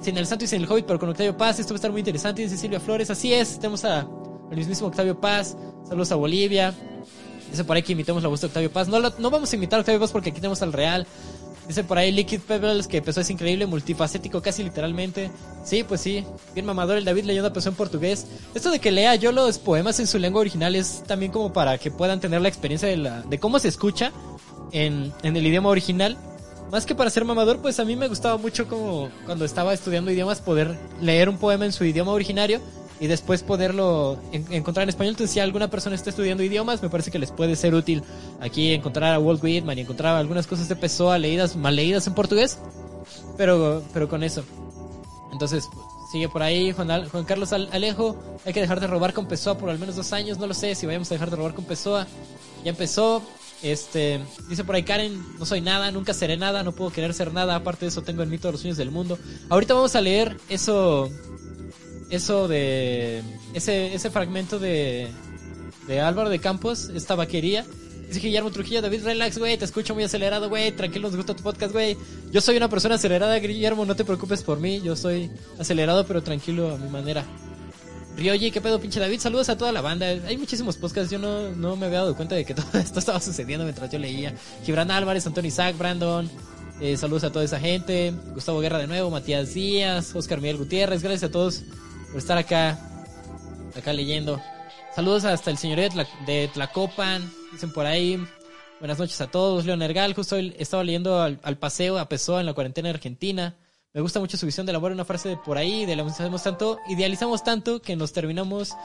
[0.00, 1.60] Sin el Santo y sin el Hobbit, pero con Octavio Paz.
[1.60, 2.42] Esto va a estar muy interesante.
[2.42, 3.10] Dice Silvia Flores.
[3.10, 3.60] Así es.
[3.60, 5.56] Tenemos a, al mismísimo Octavio Paz.
[5.84, 6.74] Saludos a Bolivia.
[7.50, 8.88] Dice por ahí que imitemos la voz de Octavio Paz.
[8.88, 11.06] No, lo- no vamos a imitar a Octavio Paz porque aquí tenemos al Real.
[11.68, 15.30] Dice por ahí Liquid Pebbles que empezó es increíble, multifacético casi literalmente.
[15.64, 16.24] Sí, pues sí.
[16.54, 18.26] Bien mamador el David leyendo empezó en portugués.
[18.54, 21.76] Esto de que lea yo los poemas en su lengua original es también como para
[21.78, 24.12] que puedan tener la experiencia de, la, de cómo se escucha
[24.72, 26.16] en, en el idioma original.
[26.70, 30.10] Más que para ser mamador, pues a mí me gustaba mucho como cuando estaba estudiando
[30.10, 32.60] idiomas poder leer un poema en su idioma originario
[33.00, 35.10] y después poderlo en- encontrar en español.
[35.12, 38.02] Entonces, si alguna persona está estudiando idiomas, me parece que les puede ser útil
[38.40, 42.14] aquí encontrar a Walt Whitman y encontrar algunas cosas de Pessoa leídas, mal leídas en
[42.14, 42.58] portugués,
[43.36, 44.42] pero, pero con eso.
[45.32, 45.68] Entonces,
[46.12, 46.88] sigue por ahí Juan,
[47.26, 48.16] Carlos Al- Alejo.
[48.44, 50.38] Hay que dejar de robar con Pessoa por al menos dos años.
[50.38, 52.06] No lo sé si vayamos a dejar de robar con Pessoa.
[52.64, 53.22] Ya empezó.
[53.62, 54.20] Este,
[54.50, 57.56] dice por ahí Karen, no soy nada, nunca seré nada, no puedo querer ser nada,
[57.56, 59.18] aparte de eso tengo el mito de los sueños del mundo.
[59.48, 61.08] Ahorita vamos a leer eso,
[62.10, 63.22] eso de,
[63.54, 65.08] ese, ese fragmento de,
[65.86, 67.64] de Álvaro de Campos, esta vaquería.
[68.08, 71.42] Dice Guillermo Trujillo, David, relax, güey, te escucho muy acelerado, güey, tranquilo, nos gusta tu
[71.42, 71.96] podcast, güey.
[72.30, 75.28] Yo soy una persona acelerada, Guillermo, no te preocupes por mí, yo soy
[75.58, 77.24] acelerado pero tranquilo a mi manera.
[78.16, 79.20] Ryoji, ¿qué pedo, pinche David?
[79.20, 80.06] Saludos a toda la banda.
[80.06, 81.10] Hay muchísimos podcasts.
[81.10, 83.98] Yo no, no me había dado cuenta de que todo esto estaba sucediendo mientras yo
[83.98, 84.34] leía.
[84.64, 86.30] Gibran Álvarez, Antonio Isaac, Brandon.
[86.80, 88.14] eh, saludos a toda esa gente.
[88.32, 91.02] Gustavo Guerra de nuevo, Matías Díaz, Oscar Miguel Gutiérrez.
[91.02, 91.62] Gracias a todos
[92.10, 92.78] por estar acá,
[93.76, 94.40] acá leyendo.
[94.94, 97.30] Saludos hasta el señor de, Tla- de Tlacopan.
[97.52, 98.22] Dicen por ahí.
[98.80, 99.64] Buenas noches a todos.
[99.64, 103.54] Leon Ergal, justo hoy estaba leyendo al, paseo a Pessoa en la cuarentena en Argentina.
[103.92, 106.42] Me gusta mucho su visión de amor, una frase de por ahí, de la hacemos
[106.42, 108.76] tanto, idealizamos tanto que nos terminamos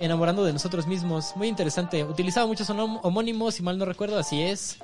[0.00, 1.36] enamorando de nosotros mismos.
[1.36, 2.02] Muy interesante.
[2.02, 4.78] Utilizaba muchos homónimos, si mal no recuerdo, así es.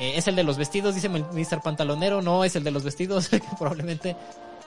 [0.00, 1.62] Eh, es el de los vestidos, dice Mr.
[1.62, 2.20] Pantalonero.
[2.20, 4.16] No, es el de los vestidos, probablemente.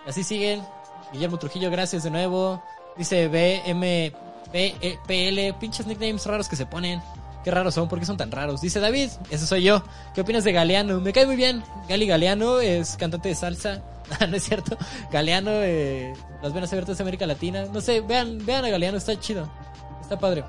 [0.07, 0.61] Así siguen.
[1.11, 2.61] Guillermo Trujillo, gracias de nuevo.
[2.97, 4.11] Dice BM,
[4.51, 7.01] PL, pinches nicknames raros que se ponen.
[7.43, 8.61] Qué raros son, ¿por qué son tan raros?
[8.61, 9.83] Dice David, ese soy yo.
[10.13, 10.99] ¿Qué opinas de Galeano?
[10.99, 11.63] Me cae muy bien.
[11.87, 13.81] Gali Galeano es cantante de salsa.
[14.19, 14.75] Ah, no es cierto.
[15.11, 17.65] Galeano, eh, las venas abiertas de América Latina.
[17.71, 19.47] No sé, vean, vean a Galeano, está chido.
[20.01, 20.43] Está padre.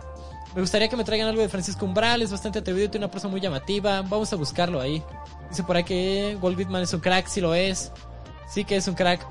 [0.55, 3.13] Me gustaría que me traigan algo de Francisco Umbral, es bastante atrevido y tiene una
[3.13, 4.01] persona muy llamativa.
[4.01, 5.03] Vamos a buscarlo ahí.
[5.51, 7.93] Dice por ahí que Walt Whitman es un crack, sí lo es.
[8.49, 9.27] Sí que es un crack.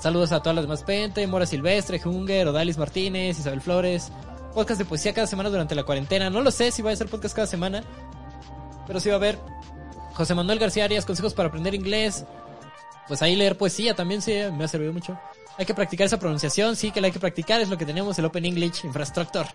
[0.00, 4.12] Saludos a todas las demás Pente, Mora Silvestre, Hunger, Odalis Martínez, Isabel Flores.
[4.54, 6.30] Podcast de poesía cada semana durante la cuarentena.
[6.30, 7.82] No lo sé si va a ser podcast cada semana,
[8.86, 9.38] pero sí va a haber.
[10.14, 12.24] José Manuel García Arias, consejos para aprender inglés.
[13.08, 15.18] Pues ahí leer poesía también sí me ha servido mucho.
[15.58, 18.18] Hay que practicar esa pronunciación, sí que la hay que practicar, es lo que tenemos,
[18.18, 19.48] el Open English Infrastructure.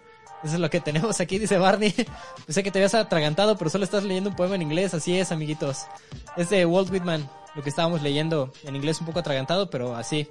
[0.43, 1.93] Eso es lo que tenemos aquí, dice Barney.
[2.45, 5.31] Pensé que te habías atragantado, pero solo estás leyendo un poema en inglés, así es,
[5.31, 5.85] amiguitos.
[6.35, 10.27] Es de Walt Whitman, lo que estábamos leyendo en inglés un poco atragantado, pero así.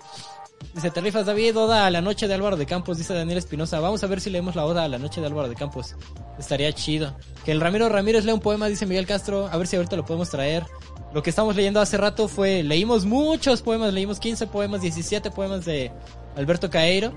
[0.74, 3.80] Dice, te rifas David, Oda a la noche de Álvaro de Campos, dice Daniel Espinosa.
[3.80, 5.96] Vamos a ver si leemos la Oda a la noche de Álvaro de Campos.
[6.38, 7.16] Estaría chido.
[7.44, 9.48] Que el Ramiro Ramírez lea un poema, dice Miguel Castro.
[9.50, 10.64] A ver si ahorita lo podemos traer.
[11.12, 15.64] Lo que estamos leyendo hace rato fue, leímos muchos poemas, leímos 15 poemas, 17 poemas
[15.64, 15.90] de
[16.36, 17.14] Alberto Caeiro.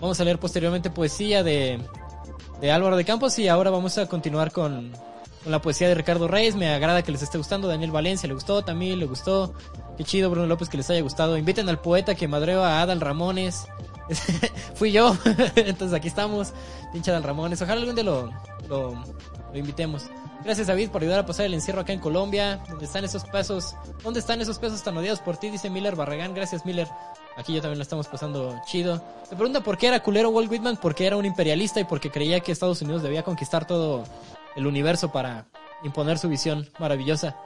[0.00, 1.80] Vamos a leer posteriormente poesía de,
[2.60, 4.92] de Álvaro de Campos y ahora vamos a continuar con,
[5.42, 6.54] con la poesía de Ricardo Reyes.
[6.54, 7.68] Me agrada que les esté gustando.
[7.68, 9.54] Daniel Valencia le gustó, también le gustó.
[9.96, 11.36] Qué chido, Bruno López, que les haya gustado.
[11.36, 13.66] Inviten al poeta que madreó a Adal Ramones.
[14.74, 15.16] Fui yo.
[15.56, 16.52] Entonces aquí estamos.
[16.92, 17.60] Pinche Adal Ramones.
[17.60, 18.30] Ojalá algún día lo,
[18.68, 18.94] lo,
[19.52, 20.04] lo invitemos.
[20.44, 22.62] Gracias David por ayudar a pasar el encierro acá en Colombia.
[22.68, 23.74] ¿Dónde están esos pesos?
[24.04, 25.50] ¿Dónde están esos pesos tan odiados por ti?
[25.50, 26.34] Dice Miller Barragán.
[26.34, 26.86] Gracias Miller.
[27.38, 29.00] Aquí ya también lo estamos pasando chido.
[29.28, 30.76] Se pregunta por qué era culero Walt Whitman.
[30.76, 34.02] Porque era un imperialista y porque creía que Estados Unidos debía conquistar todo
[34.56, 35.46] el universo para
[35.84, 37.36] imponer su visión maravillosa.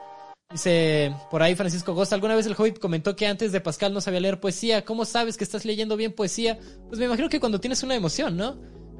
[0.49, 4.01] Dice por ahí Francisco Gosta, alguna vez el Hobbit comentó que antes de Pascal no
[4.01, 4.83] sabía leer poesía.
[4.83, 6.57] ¿Cómo sabes que estás leyendo bien poesía?
[6.87, 8.57] Pues me imagino que cuando tienes una emoción, ¿no?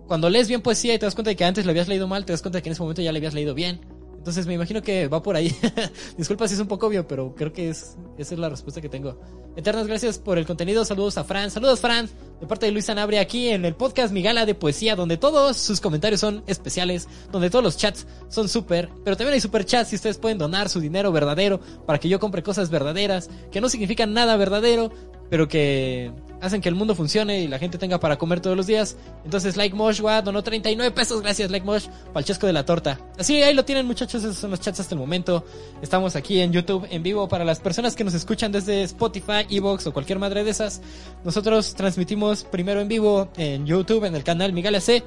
[0.07, 2.23] Cuando lees bien poesía y te das cuenta de que antes le habías leído mal,
[2.23, 3.81] te das cuenta de que en ese momento ya le habías leído bien.
[4.23, 5.53] Entonces me imagino que va por ahí.
[6.17, 8.87] Disculpa si es un poco obvio, pero creo que es, esa es la respuesta que
[8.87, 9.19] tengo.
[9.57, 10.85] Eternas gracias por el contenido.
[10.85, 11.51] Saludos a Fran.
[11.51, 12.09] Saludos, Fran.
[12.39, 15.57] De parte de Luis Sanabria aquí en el podcast Mi Gala de Poesía, donde todos
[15.57, 19.91] sus comentarios son especiales, donde todos los chats son súper, pero también hay super chats
[19.91, 23.67] y ustedes pueden donar su dinero verdadero para que yo compre cosas verdaderas, que no
[23.67, 24.89] significan nada verdadero,
[25.29, 26.13] pero que
[26.43, 28.97] hacen que el mundo funcione y la gente tenga para comer todos los días.
[29.23, 31.21] Entonces, Like Mosh, donó 39 pesos.
[31.21, 32.99] Gracias, Like Mosh, para el chesco de la torta.
[33.17, 34.23] Así, ahí lo tienen, muchachos.
[34.23, 35.45] Esos son los chats hasta el momento.
[35.81, 39.87] Estamos aquí en YouTube en vivo para las personas que nos escuchan desde Spotify, Evox
[39.87, 40.81] o cualquier madre de esas.
[41.23, 45.01] Nosotros transmitimos primero en vivo en YouTube, en el canal Miguel AC.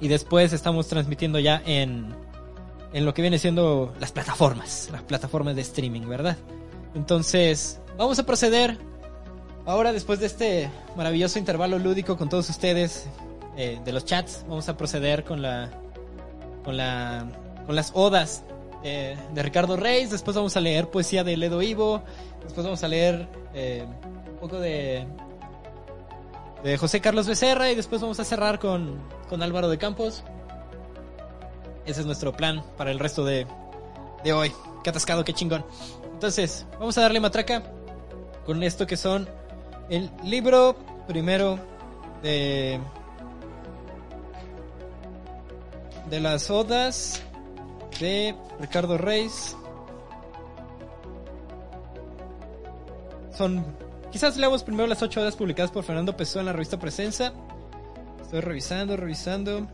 [0.00, 2.16] Y después estamos transmitiendo ya en,
[2.94, 4.88] en lo que viene siendo las plataformas.
[4.90, 6.38] Las plataformas de streaming, ¿verdad?
[6.94, 8.78] Entonces, vamos a proceder
[9.64, 13.06] Ahora, después de este maravilloso intervalo lúdico con todos ustedes
[13.56, 15.70] eh, de los chats, vamos a proceder con la
[16.64, 17.26] con la
[17.66, 18.42] con las odas
[18.82, 20.10] de Ricardo Reis.
[20.10, 22.02] Después vamos a leer poesía de Ledo Ivo.
[22.42, 23.86] Después vamos a leer eh,
[24.32, 25.06] un poco de
[26.64, 28.98] de José Carlos Becerra y después vamos a cerrar con,
[29.28, 30.22] con Álvaro de Campos.
[31.86, 33.46] Ese es nuestro plan para el resto de,
[34.22, 34.52] de hoy.
[34.84, 35.64] Qué atascado, qué chingón.
[36.12, 37.64] Entonces, vamos a darle matraca
[38.46, 39.28] con esto que son
[39.92, 40.74] el libro
[41.06, 41.58] primero
[42.22, 42.80] de
[46.08, 47.22] de las odas
[48.00, 49.54] de Ricardo Reis.
[53.36, 53.64] Son
[54.10, 57.34] quizás leamos primero las ocho odas publicadas por Fernando Pessoa en la revista Presencia
[58.22, 59.68] estoy revisando revisando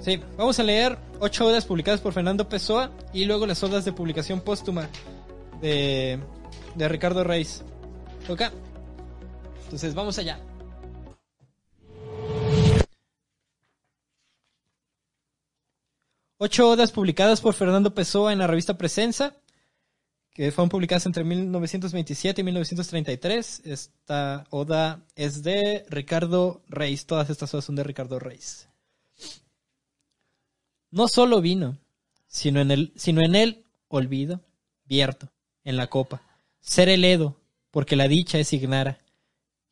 [0.00, 3.92] Sí, vamos a leer ocho odas publicadas por Fernando Pessoa y luego las odas de
[3.92, 4.88] publicación póstuma
[5.60, 6.18] de,
[6.74, 7.62] de Ricardo Reis.
[8.28, 8.42] ¿Ok?
[9.64, 10.40] Entonces vamos allá.
[16.38, 19.36] Ocho odas publicadas por Fernando Pessoa en la revista Presenza,
[20.32, 23.62] que fueron publicadas entre 1927 y 1933.
[23.66, 27.04] Esta oda es de Ricardo Reis.
[27.04, 28.69] Todas estas odas son de Ricardo Reis.
[30.90, 31.78] No solo vino,
[32.26, 34.40] sino en el, sino en el olvido,
[34.84, 35.30] vierto,
[35.62, 36.22] en la copa.
[36.60, 37.40] Ser el Edo,
[37.70, 38.98] porque la dicha es ignara.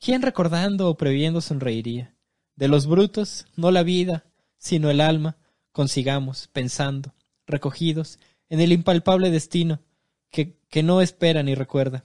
[0.00, 2.14] ¿Quién recordando o previendo sonreiría?
[2.54, 4.26] De los brutos, no la vida,
[4.58, 5.36] sino el alma,
[5.72, 7.14] consigamos, pensando,
[7.46, 8.18] recogidos,
[8.48, 9.80] en el impalpable destino,
[10.30, 12.04] que, que no espera ni recuerda.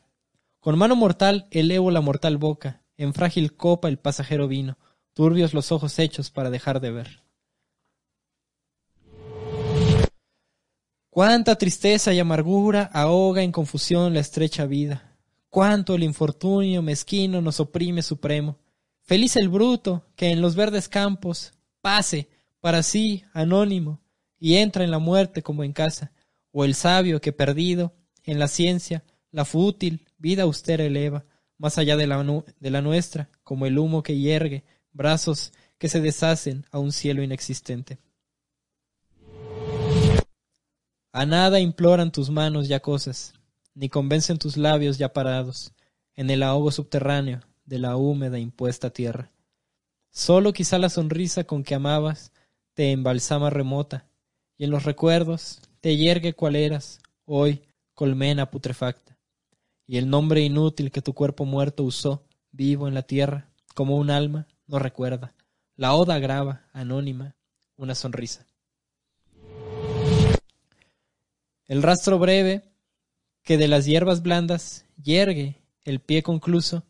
[0.60, 4.78] Con mano mortal elevo la mortal boca, en frágil copa el pasajero vino,
[5.14, 7.23] turbios los ojos hechos para dejar de ver.
[11.14, 15.16] Cuánta tristeza y amargura ahoga en confusión la estrecha vida.
[15.48, 18.58] Cuánto el infortunio mezquino nos oprime supremo.
[19.04, 22.30] Feliz el bruto que en los verdes campos pase
[22.62, 24.02] para sí anónimo
[24.40, 26.12] y entra en la muerte como en casa,
[26.52, 31.26] o el sabio que perdido en la ciencia la fútil vida austera eleva,
[31.60, 36.02] más allá de la, de la nuestra, como el humo que hiergue, brazos que se
[36.02, 38.00] deshacen a un cielo inexistente.
[41.16, 43.36] A nada imploran tus manos ya cosas,
[43.76, 45.72] ni convencen tus labios ya parados
[46.16, 49.32] en el ahogo subterráneo de la húmeda impuesta tierra.
[50.10, 52.32] Solo quizá la sonrisa con que amabas
[52.74, 54.08] te embalsama remota,
[54.58, 57.62] y en los recuerdos te yergue cual eras, hoy
[57.94, 59.16] colmena putrefacta,
[59.86, 64.10] y el nombre inútil que tu cuerpo muerto usó, vivo en la tierra, como un
[64.10, 65.36] alma, no recuerda.
[65.76, 67.36] La oda graba, anónima,
[67.76, 68.48] una sonrisa.
[71.66, 72.64] El rastro breve
[73.42, 76.86] que de las hierbas blandas yergue el pie concluso,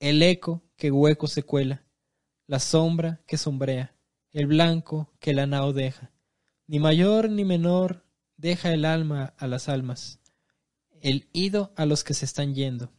[0.00, 1.84] el eco que hueco se cuela,
[2.46, 3.94] la sombra que sombrea,
[4.30, 6.10] el blanco que la nao deja.
[6.66, 8.04] Ni mayor ni menor
[8.36, 10.20] deja el alma a las almas,
[11.00, 12.92] el ido a los que se están yendo,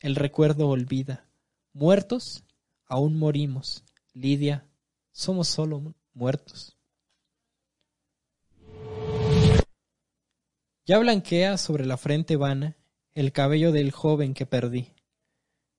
[0.00, 1.28] el recuerdo olvida.
[1.72, 2.44] Muertos,
[2.86, 3.84] aún morimos.
[4.12, 4.66] Lidia,
[5.12, 6.76] somos solo muertos.
[10.84, 12.76] Ya blanquea sobre la frente vana
[13.14, 14.88] el cabello del joven que perdí.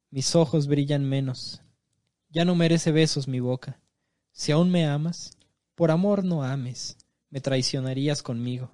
[0.09, 1.61] Mis ojos brillan menos.
[2.29, 3.81] Ya no merece besos mi boca.
[4.31, 5.37] Si aún me amas,
[5.75, 6.97] por amor no ames,
[7.29, 8.71] me traicionarías conmigo.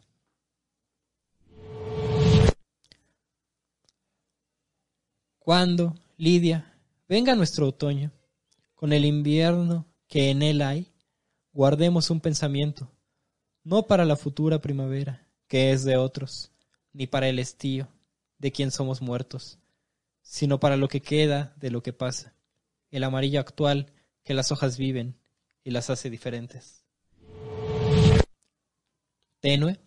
[5.39, 6.77] Cuando, Lidia,
[7.07, 8.11] venga nuestro otoño,
[8.75, 10.93] con el invierno que en él hay,
[11.53, 12.91] guardemos un pensamiento,
[13.63, 16.51] no para la futura primavera, que es de otros,
[16.93, 17.89] ni para el estío,
[18.37, 19.57] de quien somos muertos,
[20.21, 22.35] sino para lo que queda de lo que pasa,
[22.91, 23.91] el amarillo actual
[24.23, 25.19] que las hojas viven
[25.63, 26.85] y las hace diferentes.
[29.39, 29.79] Tenue,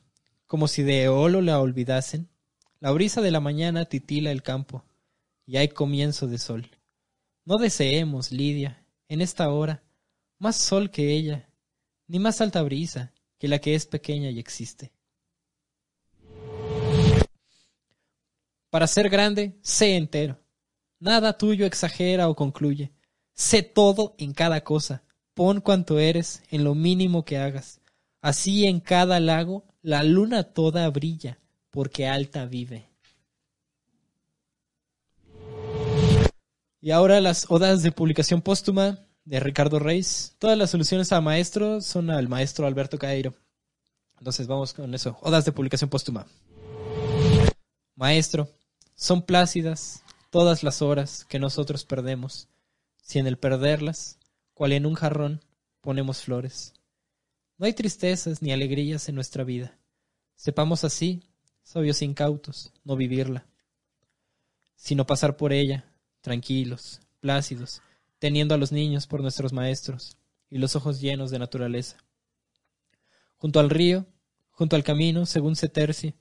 [0.46, 2.28] como si de eolo la olvidasen,
[2.80, 4.84] la brisa de la mañana titila el campo,
[5.46, 6.70] y hay comienzo de sol.
[7.44, 9.84] No deseemos, Lidia, en esta hora,
[10.38, 11.48] más sol que ella,
[12.08, 14.92] ni más alta brisa que la que es pequeña y existe.
[18.72, 20.38] Para ser grande, sé entero.
[20.98, 22.90] Nada tuyo exagera o concluye.
[23.34, 25.02] Sé todo en cada cosa.
[25.34, 27.82] Pon cuanto eres en lo mínimo que hagas.
[28.22, 31.38] Así en cada lago la luna toda brilla,
[31.70, 32.88] porque alta vive.
[36.80, 40.34] Y ahora las odas de publicación póstuma de Ricardo Reis.
[40.38, 43.34] Todas las soluciones a maestro son al maestro Alberto Caeiro.
[44.16, 45.18] Entonces vamos con eso.
[45.20, 46.26] Odas de publicación póstuma.
[47.96, 48.48] Maestro,
[48.94, 52.48] son plácidas todas las horas que nosotros perdemos,
[53.02, 54.18] si en el perderlas,
[54.54, 55.44] cual en un jarrón,
[55.80, 56.72] ponemos flores.
[57.58, 59.78] No hay tristezas ni alegrías en nuestra vida.
[60.36, 61.22] Sepamos así,
[61.62, 63.46] sabios incautos, no vivirla,
[64.74, 65.84] sino pasar por ella
[66.22, 67.82] tranquilos, plácidos,
[68.18, 70.16] teniendo a los niños por nuestros maestros
[70.48, 71.98] y los ojos llenos de naturaleza.
[73.36, 74.06] Junto al río,
[74.50, 76.14] junto al camino, según se tercie,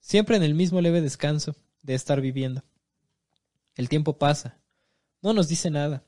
[0.00, 2.62] siempre en el mismo leve descanso de estar viviendo.
[3.74, 4.58] El tiempo pasa,
[5.22, 6.04] no nos dice nada,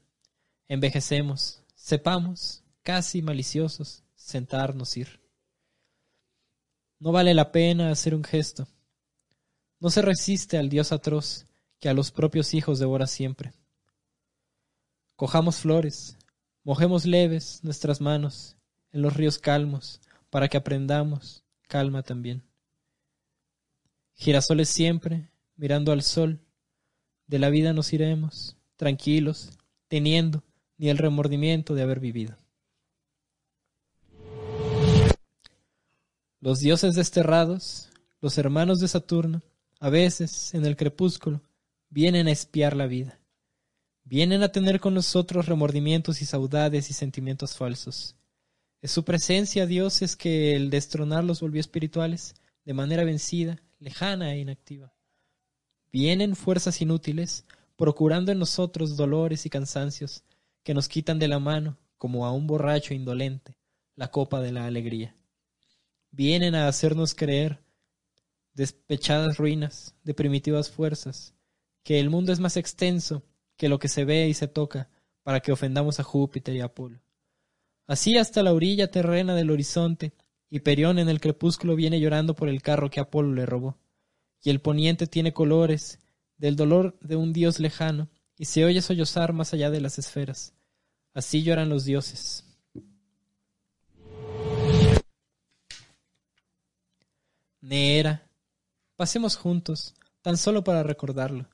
[0.68, 5.20] envejecemos, sepamos, casi maliciosos, sentarnos ir.
[6.98, 8.68] No vale la pena hacer un gesto.
[9.78, 11.46] No se resiste al Dios atroz
[11.78, 13.52] que a los propios hijos devora siempre.
[15.16, 16.18] Cojamos flores,
[16.62, 18.56] mojemos leves nuestras manos
[18.92, 22.42] en los ríos calmos, para que aprendamos calma también.
[24.14, 25.29] Girasoles siempre,
[25.60, 26.40] mirando al sol,
[27.26, 29.50] de la vida nos iremos, tranquilos,
[29.88, 30.42] teniendo
[30.78, 32.38] ni el remordimiento de haber vivido.
[36.40, 37.90] Los dioses desterrados,
[38.22, 39.42] los hermanos de Saturno,
[39.80, 41.42] a veces, en el crepúsculo,
[41.90, 43.20] vienen a espiar la vida.
[44.04, 48.16] Vienen a tener con nosotros remordimientos y saudades y sentimientos falsos.
[48.80, 52.34] Es su presencia, Dios, es que el destronar los volvió espirituales
[52.64, 54.94] de manera vencida, lejana e inactiva.
[55.92, 57.44] Vienen fuerzas inútiles,
[57.76, 60.22] procurando en nosotros dolores y cansancios,
[60.62, 63.56] que nos quitan de la mano, como a un borracho indolente,
[63.96, 65.16] la copa de la alegría.
[66.10, 67.60] Vienen a hacernos creer
[68.54, 71.34] despechadas ruinas de primitivas fuerzas,
[71.82, 73.22] que el mundo es más extenso
[73.56, 74.88] que lo que se ve y se toca
[75.22, 77.00] para que ofendamos a Júpiter y a Apolo.
[77.86, 80.12] Así hasta la orilla terrena del horizonte,
[80.48, 83.78] Hiperión en el crepúsculo viene llorando por el carro que Apolo le robó,
[84.42, 85.98] y el poniente tiene colores
[86.38, 90.54] del dolor de un dios lejano, y se oye sollozar más allá de las esferas.
[91.12, 92.44] Así lloran los dioses.
[97.60, 98.26] Neera,
[98.96, 101.46] pasemos juntos, tan solo para recordarlo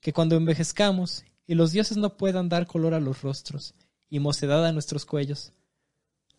[0.00, 3.74] que cuando envejezcamos y los dioses no puedan dar color a los rostros
[4.08, 5.52] y mocedad a nuestros cuellos,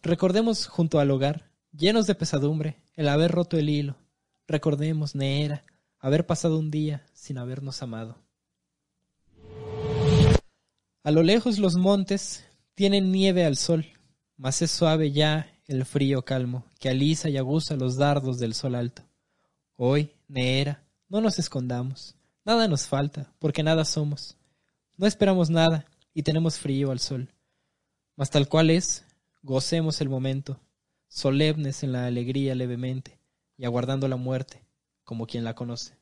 [0.02, 3.98] recordemos junto al hogar, llenos de pesadumbre, el haber roto el hilo,
[4.48, 5.66] recordemos, Neera,
[6.04, 8.18] haber pasado un día sin habernos amado.
[11.02, 13.86] A lo lejos los montes tienen nieve al sol,
[14.36, 18.76] mas es suave ya el frío calmo que alisa y aguza los dardos del sol
[18.76, 19.04] alto.
[19.78, 22.16] Hoy, Neera, no nos escondamos,
[22.46, 24.36] Nada nos falta, porque nada somos.
[24.98, 27.30] No esperamos nada y tenemos frío al sol.
[28.18, 29.06] Mas tal cual es,
[29.42, 30.60] gocemos el momento,
[31.08, 33.18] solemnes en la alegría levemente
[33.56, 34.62] y aguardando la muerte,
[35.04, 35.98] como quien la conoce.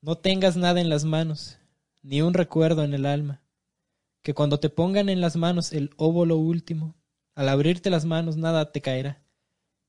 [0.00, 1.58] No tengas nada en las manos,
[2.02, 3.40] ni un recuerdo en el alma,
[4.22, 6.94] que cuando te pongan en las manos el óvulo último,
[7.34, 9.22] al abrirte las manos nada te caerá.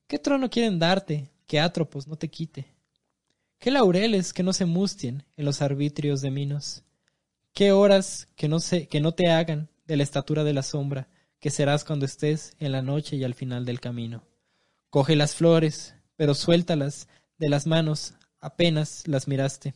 [0.07, 2.75] ¿Qué trono quieren darte que Atropos no te quite?
[3.59, 6.83] ¿Qué laureles que no se mustien en los arbitrios de Minos?
[7.53, 11.07] ¿Qué horas que no, se, que no te hagan de la estatura de la sombra
[11.39, 14.23] que serás cuando estés en la noche y al final del camino?
[14.89, 19.73] Coge las flores, pero suéltalas de las manos apenas las miraste.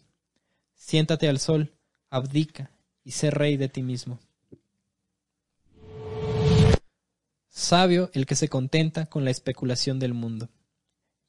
[0.76, 1.74] Siéntate al sol,
[2.10, 2.72] abdica
[3.04, 4.20] y sé rey de ti mismo.
[7.48, 10.50] Sabio el que se contenta con la especulación del mundo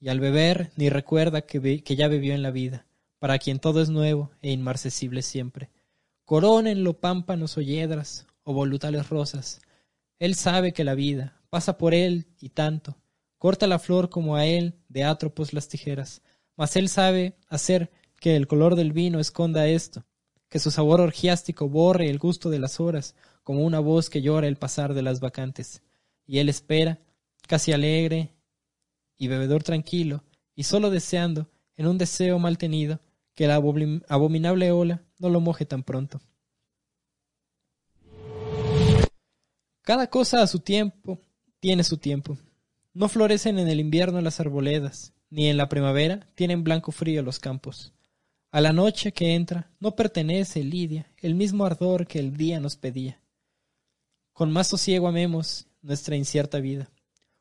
[0.01, 2.87] y al beber ni recuerda que, ya bebió en la vida,
[3.19, 5.69] para quien todo es nuevo e inmarcesible siempre.
[6.25, 9.61] Corónenlo pámpanos o yedras, o volutales rosas.
[10.19, 12.97] Él sabe que la vida pasa por él y tanto.
[13.41, 16.21] Corta la flor como a él de átropos las tijeras,
[16.57, 17.91] mas él sabe hacer
[18.21, 20.05] que el color del vino esconda esto,
[20.51, 24.47] que su sabor orgiástico borre el gusto de las horas, como una voz que llora
[24.47, 25.83] el pasar de las vacantes.
[26.27, 26.99] Y él espera,
[27.49, 28.35] casi alegre
[29.17, 30.23] y bebedor tranquilo,
[30.55, 31.49] y solo deseando,
[31.79, 33.01] en un deseo mal tenido,
[33.35, 36.21] que la abominable ola no lo moje tan pronto.
[39.81, 41.23] Cada cosa a su tiempo
[41.59, 42.37] tiene su tiempo.
[42.93, 47.39] No florecen en el invierno las arboledas, ni en la primavera tienen blanco frío los
[47.39, 47.93] campos.
[48.51, 52.77] A la noche que entra no pertenece, Lidia, el mismo ardor que el día nos
[52.77, 53.21] pedía.
[54.33, 56.91] Con más sosiego amemos nuestra incierta vida.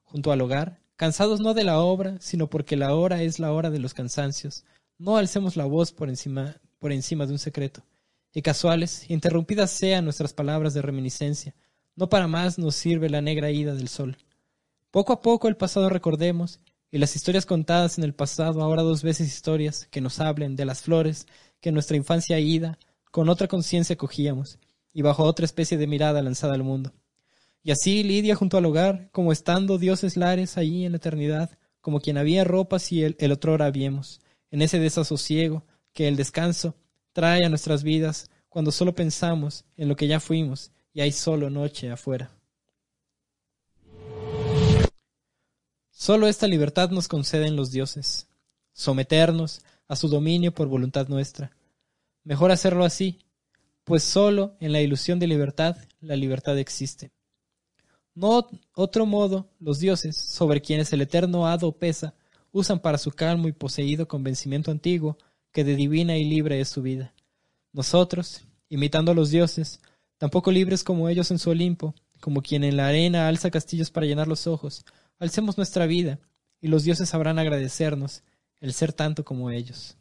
[0.03, 3.71] Junto al hogar, cansados no de la obra, sino porque la hora es la hora
[3.71, 4.65] de los cansancios,
[4.99, 7.83] no alcemos la voz por encima, por encima de un secreto.
[8.33, 11.55] Y casuales, interrumpidas sean nuestras palabras de reminiscencia,
[11.95, 14.15] no para más nos sirve la negra ida del sol.
[14.91, 16.59] Poco a poco el pasado recordemos
[16.89, 20.65] y las historias contadas en el pasado, ahora dos veces historias, que nos hablen de
[20.65, 21.27] las flores
[21.61, 22.79] que en nuestra infancia ida,
[23.11, 24.57] con otra conciencia cogíamos,
[24.91, 26.91] y bajo otra especie de mirada lanzada al mundo.
[27.61, 31.51] Y así Lidia junto al hogar, como estando dioses lares allí en la eternidad,
[31.81, 36.73] como quien había ropas y el, el otrora habíamos, en ese desasosiego que el descanso
[37.13, 41.51] trae a nuestras vidas cuando solo pensamos en lo que ya fuimos y hay solo
[41.51, 42.31] noche afuera.
[45.99, 48.29] Solo esta libertad nos conceden los dioses,
[48.71, 51.51] someternos a su dominio por voluntad nuestra.
[52.23, 53.19] Mejor hacerlo así,
[53.83, 57.11] pues solo en la ilusión de libertad la libertad existe.
[58.15, 62.13] No otro modo los dioses, sobre quienes el eterno hado pesa,
[62.53, 65.17] usan para su calmo y poseído convencimiento antiguo
[65.51, 67.13] que de divina y libre es su vida.
[67.73, 69.81] Nosotros, imitando a los dioses,
[70.17, 74.05] tampoco libres como ellos en su Olimpo, como quien en la arena alza castillos para
[74.05, 74.85] llenar los ojos,
[75.19, 76.19] Alcemos nuestra vida,
[76.61, 78.23] y los dioses sabrán agradecernos
[78.59, 79.97] el ser tanto como ellos.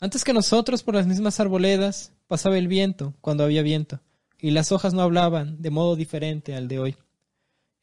[0.00, 4.00] Antes que nosotros por las mismas arboledas pasaba el viento cuando había viento,
[4.38, 6.96] y las hojas no hablaban de modo diferente al de hoy.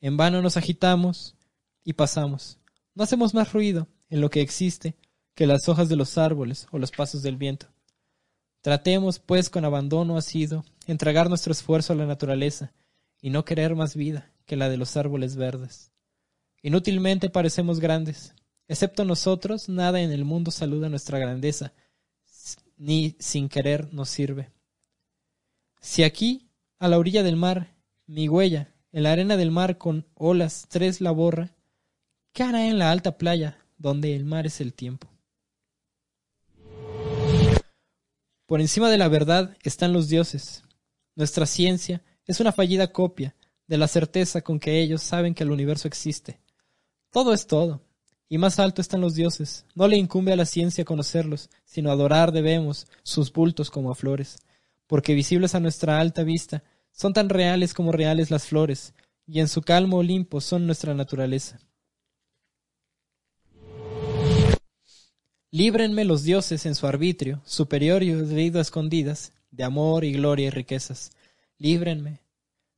[0.01, 1.35] En vano nos agitamos
[1.83, 2.57] y pasamos.
[2.93, 4.95] No hacemos más ruido en lo que existe
[5.33, 7.67] que las hojas de los árboles o los pasos del viento.
[8.61, 12.71] Tratemos, pues, con abandono asido, entregar nuestro esfuerzo a la naturaleza,
[13.25, 15.91] y no querer más vida que la de los árboles verdes.
[16.61, 18.35] Inútilmente parecemos grandes.
[18.67, 21.73] Excepto nosotros, nada en el mundo saluda nuestra grandeza,
[22.77, 24.51] ni sin querer nos sirve.
[25.81, 27.75] Si aquí, a la orilla del mar,
[28.05, 31.55] mi huella, en la arena del mar con olas tres la borra,
[32.31, 35.07] ¿qué hará en la alta playa, donde el mar es el tiempo?
[38.45, 40.63] Por encima de la verdad están los dioses.
[41.15, 43.35] Nuestra ciencia es una fallida copia
[43.67, 46.39] de la certeza con que ellos saben que el universo existe.
[47.11, 47.81] Todo es todo,
[48.27, 49.65] y más alto están los dioses.
[49.75, 54.37] No le incumbe a la ciencia conocerlos, sino adorar debemos sus bultos como a flores,
[54.87, 58.93] porque visibles a nuestra alta vista, son tan reales como reales las flores,
[59.27, 61.59] y en su calmo Olimpo son nuestra naturaleza.
[65.51, 70.49] Líbrenme los dioses en su arbitrio, superior y a escondidas, de amor y gloria y
[70.49, 71.11] riquezas
[71.57, 72.21] líbrenme,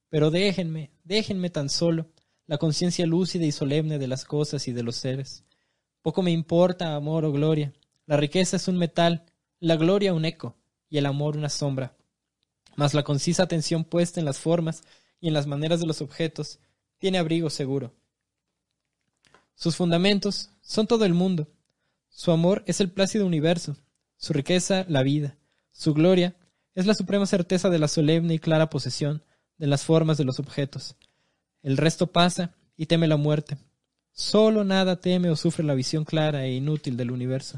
[0.09, 2.07] pero déjenme, déjenme tan solo
[2.45, 5.43] la conciencia lúcida y solemne de las cosas y de los seres.
[6.01, 7.73] Poco me importa amor o gloria.
[8.05, 9.25] La riqueza es un metal,
[9.59, 10.55] la gloria un eco
[10.89, 11.97] y el amor una sombra.
[12.75, 14.83] Mas la concisa atención puesta en las formas
[15.19, 16.59] y en las maneras de los objetos
[16.99, 17.93] tiene abrigo seguro.
[19.55, 21.49] Sus fundamentos son todo el mundo.
[22.09, 23.75] Su amor es el plácido universo,
[24.15, 25.37] su riqueza la vida,
[25.71, 26.35] su gloria
[26.77, 29.23] es la suprema certeza de la solemne y clara posesión
[29.57, 30.95] de las formas de los objetos.
[31.63, 33.57] El resto pasa y teme la muerte.
[34.11, 37.57] Solo nada teme o sufre la visión clara e inútil del universo.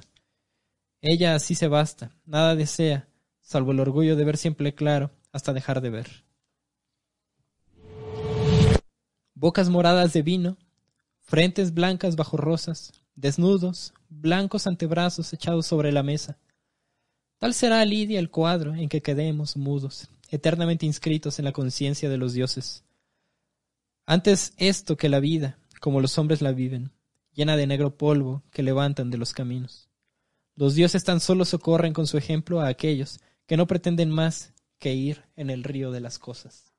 [1.02, 3.10] Ella así se basta, nada desea,
[3.42, 6.24] salvo el orgullo de ver siempre claro hasta dejar de ver.
[9.34, 10.56] Bocas moradas de vino,
[11.20, 16.38] frentes blancas bajo rosas, desnudos, blancos antebrazos echados sobre la mesa,
[17.40, 22.18] Tal será, Lidia, el cuadro en que quedemos mudos, eternamente inscritos en la conciencia de
[22.18, 22.84] los dioses.
[24.06, 26.92] Antes esto que la vida, como los hombres la viven,
[27.34, 29.88] llena de negro polvo que levantan de los caminos.
[30.58, 34.94] Los dioses tan solo socorren con su ejemplo a aquellos que no pretenden más que
[34.94, 36.74] ir en el río de las cosas.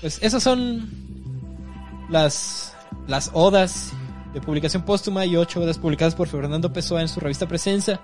[0.00, 0.88] Pues esas son
[2.08, 2.74] las
[3.10, 3.92] las odas
[4.32, 8.00] de publicación póstuma y ocho odas publicadas por Fernando Pessoa en su revista Presencia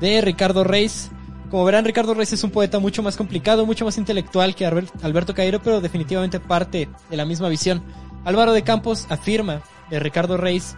[0.00, 1.10] de Ricardo Reis.
[1.50, 5.34] Como verán, Ricardo Reis es un poeta mucho más complicado, mucho más intelectual que Alberto
[5.34, 7.82] Cairo, pero definitivamente parte de la misma visión.
[8.24, 10.76] Álvaro de Campos afirma de Ricardo Reis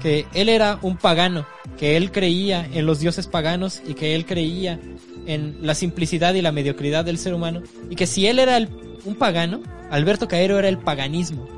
[0.00, 1.46] que él era un pagano,
[1.78, 4.78] que él creía en los dioses paganos y que él creía
[5.26, 8.58] en la simplicidad y la mediocridad del ser humano y que si él era
[9.04, 11.55] un pagano, Alberto Cairo era el paganismo.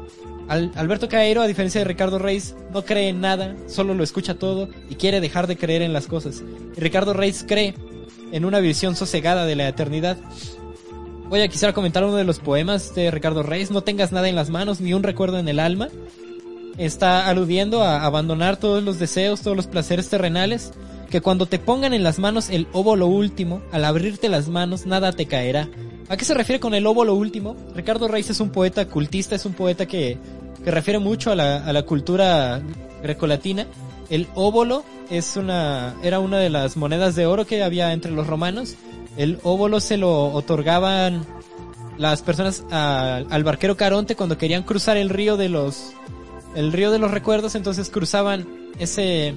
[0.49, 4.69] Alberto Caero, a diferencia de Ricardo Reis, no cree en nada, solo lo escucha todo
[4.89, 6.43] y quiere dejar de creer en las cosas.
[6.77, 7.75] Ricardo Reis cree
[8.33, 10.17] en una visión sosegada de la eternidad.
[11.29, 14.37] Voy a quisiera comentar uno de los poemas de Ricardo Reis, No tengas nada en
[14.37, 15.89] las manos ni un recuerdo en el alma.
[16.79, 20.73] Está aludiendo a abandonar todos los deseos, todos los placeres terrenales,
[21.11, 25.13] que cuando te pongan en las manos el óvulo último, al abrirte las manos nada
[25.13, 25.69] te caerá.
[26.09, 27.57] ¿A qué se refiere con el óvulo último?
[27.75, 30.17] Ricardo Reis es un poeta cultista, es un poeta que,
[30.65, 32.61] que refiere mucho a la, a la cultura
[33.03, 33.67] grecolatina.
[34.11, 38.27] El óvulo es una, era una de las monedas de oro que había entre los
[38.27, 38.77] romanos.
[39.17, 41.27] El óvulo se lo otorgaban
[41.99, 45.93] las personas al barquero Caronte cuando querían cruzar el río de los,
[46.55, 48.47] el río de los recuerdos, entonces cruzaban
[48.79, 49.35] ese,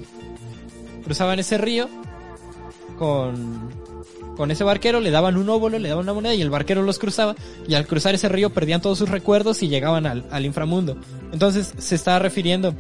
[1.04, 1.90] cruzaban ese río
[3.00, 3.72] con,
[4.42, 6.98] con ese barquero, le daban un óvulo, le daban una moneda y el barquero los
[6.98, 7.36] cruzaba
[7.68, 10.98] y al cruzar ese río perdían todos sus recuerdos y llegaban al, inframundo.
[11.32, 12.74] Entonces se está refiriendo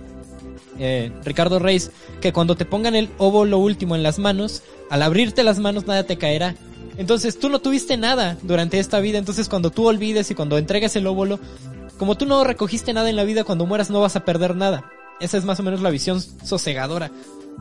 [0.80, 5.44] eh, Ricardo Reis que cuando te pongan el óvulo último en las manos, al abrirte
[5.44, 6.56] las manos nada te caerá.
[6.98, 10.96] Entonces tú no tuviste nada durante esta vida, entonces cuando tú olvides y cuando entregues
[10.96, 11.40] el óvulo,
[12.00, 14.90] como tú no recogiste nada en la vida, cuando mueras no vas a perder nada.
[15.20, 17.12] Esa es más o menos la visión sosegadora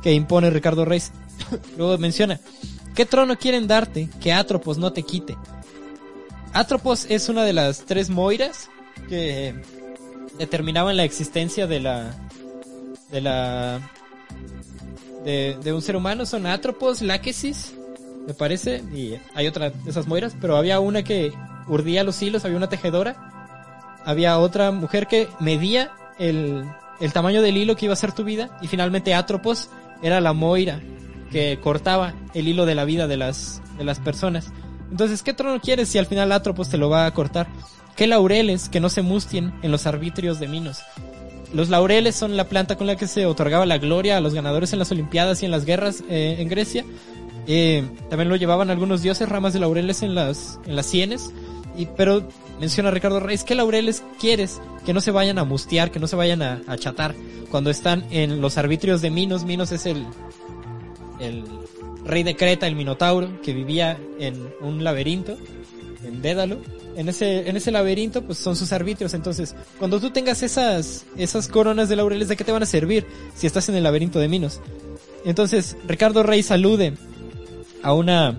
[0.02, 1.12] que impone Ricardo Reis.
[1.76, 2.40] Luego menciona,
[2.94, 5.36] ¿qué trono quieren darte que Atropos no te quite?
[6.52, 8.68] Atropos es una de las tres Moiras
[9.08, 9.54] que
[10.38, 12.14] determinaban la existencia de la
[13.10, 13.80] de la
[15.24, 16.26] de, de un ser humano.
[16.26, 17.74] Son Atropos, Láquesis,
[18.26, 21.32] me parece, y hay otra de esas Moiras, pero había una que
[21.68, 23.16] urdía los hilos, había una tejedora,
[24.04, 26.64] había otra mujer que medía el,
[27.00, 29.68] el tamaño del hilo que iba a ser tu vida, y finalmente Atropos
[30.02, 30.80] era la Moira
[31.30, 34.52] que cortaba el hilo de la vida de las, de las personas.
[34.90, 37.48] Entonces, ¿qué trono quieres si al final Atropos te lo va a cortar?
[37.96, 40.80] ¿Qué laureles que no se mustien en los arbitrios de Minos?
[41.52, 44.72] Los laureles son la planta con la que se otorgaba la gloria a los ganadores
[44.72, 46.84] en las Olimpiadas y en las guerras eh, en Grecia.
[47.46, 51.32] Eh, también lo llevaban algunos dioses, ramas de laureles en las, en las sienes.
[51.76, 52.28] Y, pero
[52.60, 56.16] menciona Ricardo Reis, ¿qué laureles quieres que no se vayan a mustiar, que no se
[56.16, 57.14] vayan a, a chatar
[57.50, 59.44] cuando están en los arbitrios de Minos?
[59.44, 60.06] Minos es el,
[61.20, 61.44] el
[62.04, 65.36] rey de Creta, el Minotauro, que vivía en un laberinto,
[66.04, 66.58] en Dédalo.
[66.96, 69.14] En ese, en ese laberinto, pues son sus arbitrios.
[69.14, 73.06] Entonces, cuando tú tengas esas, esas coronas de laureles, ¿de qué te van a servir
[73.36, 74.60] si estás en el laberinto de Minos?
[75.24, 76.94] Entonces, Ricardo Rey salude
[77.82, 78.36] a una,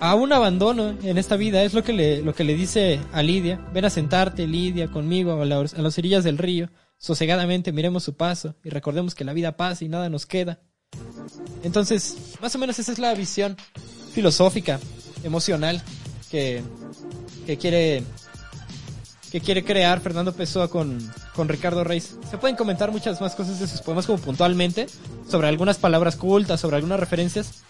[0.00, 1.62] a un abandono en esta vida.
[1.62, 3.60] Es lo que le, lo que le dice a Lidia.
[3.72, 6.68] Ven a sentarte, Lidia, conmigo a, la- a las orillas del río.
[6.98, 10.60] Sosegadamente miremos su paso y recordemos que la vida pasa y nada nos queda.
[11.62, 13.56] Entonces, más o menos esa es la visión
[14.12, 14.80] filosófica,
[15.24, 15.82] emocional
[16.30, 16.62] que,
[17.46, 18.02] que quiere
[19.30, 20.98] que quiere crear Fernando Pessoa con,
[21.34, 22.16] con Ricardo Reis.
[22.30, 24.86] Se pueden comentar muchas más cosas de sus poemas como puntualmente,
[25.28, 27.62] sobre algunas palabras cultas, sobre algunas referencias.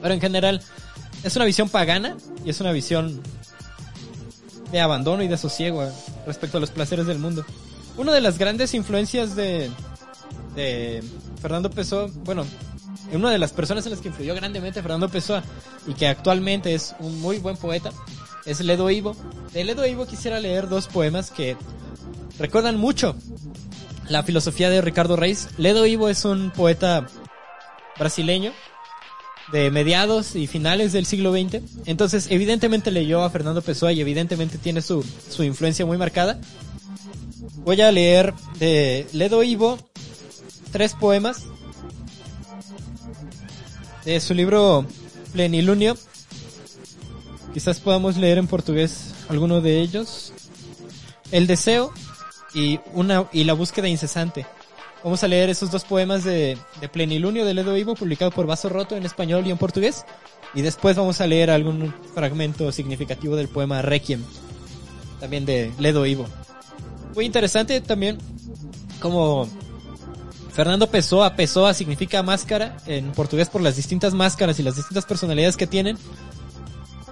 [0.00, 0.62] Pero en general,
[1.22, 3.22] es una visión pagana y es una visión
[4.72, 5.90] de abandono y de sosiego eh,
[6.26, 7.44] respecto a los placeres del mundo.
[8.00, 9.70] Una de las grandes influencias de,
[10.54, 11.04] de
[11.42, 12.46] Fernando Pessoa, bueno,
[13.12, 15.44] una de las personas en las que influyó grandemente Fernando Pessoa
[15.86, 17.92] y que actualmente es un muy buen poeta,
[18.46, 19.14] es Ledo Ivo.
[19.52, 21.58] De Ledo Ivo quisiera leer dos poemas que
[22.38, 23.16] recuerdan mucho
[24.08, 25.48] la filosofía de Ricardo Reis.
[25.58, 27.06] Ledo Ivo es un poeta
[27.98, 28.52] brasileño
[29.52, 31.60] de mediados y finales del siglo XX.
[31.84, 36.40] Entonces, evidentemente leyó a Fernando Pessoa y evidentemente tiene su, su influencia muy marcada.
[37.56, 39.78] Voy a leer de Ledo Ivo
[40.70, 41.44] tres poemas
[44.04, 44.86] de su libro
[45.32, 45.96] Plenilunio.
[47.52, 50.32] Quizás podamos leer en portugués alguno de ellos.
[51.32, 51.92] El deseo
[52.54, 54.46] y una y la búsqueda incesante.
[55.02, 58.68] Vamos a leer esos dos poemas de, de Plenilunio de Ledo Ivo, publicado por Vaso
[58.68, 60.04] Roto en español y en portugués.
[60.54, 64.22] Y después vamos a leer algún fragmento significativo del poema Requiem,
[65.20, 66.26] también de Ledo Ivo.
[67.26, 68.18] Interesante también
[69.00, 69.48] como
[70.52, 75.56] Fernando Pessoa, Pessoa significa máscara en portugués por las distintas máscaras y las distintas personalidades
[75.56, 75.96] que tienen.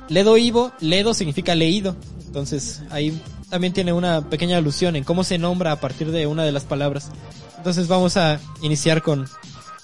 [0.08, 1.96] Ledo Ivo, Ledo significa leído.
[2.26, 6.44] Entonces ahí también tiene una pequeña alusión en cómo se nombra a partir de una
[6.44, 7.10] de las palabras.
[7.56, 9.26] Entonces vamos a iniciar con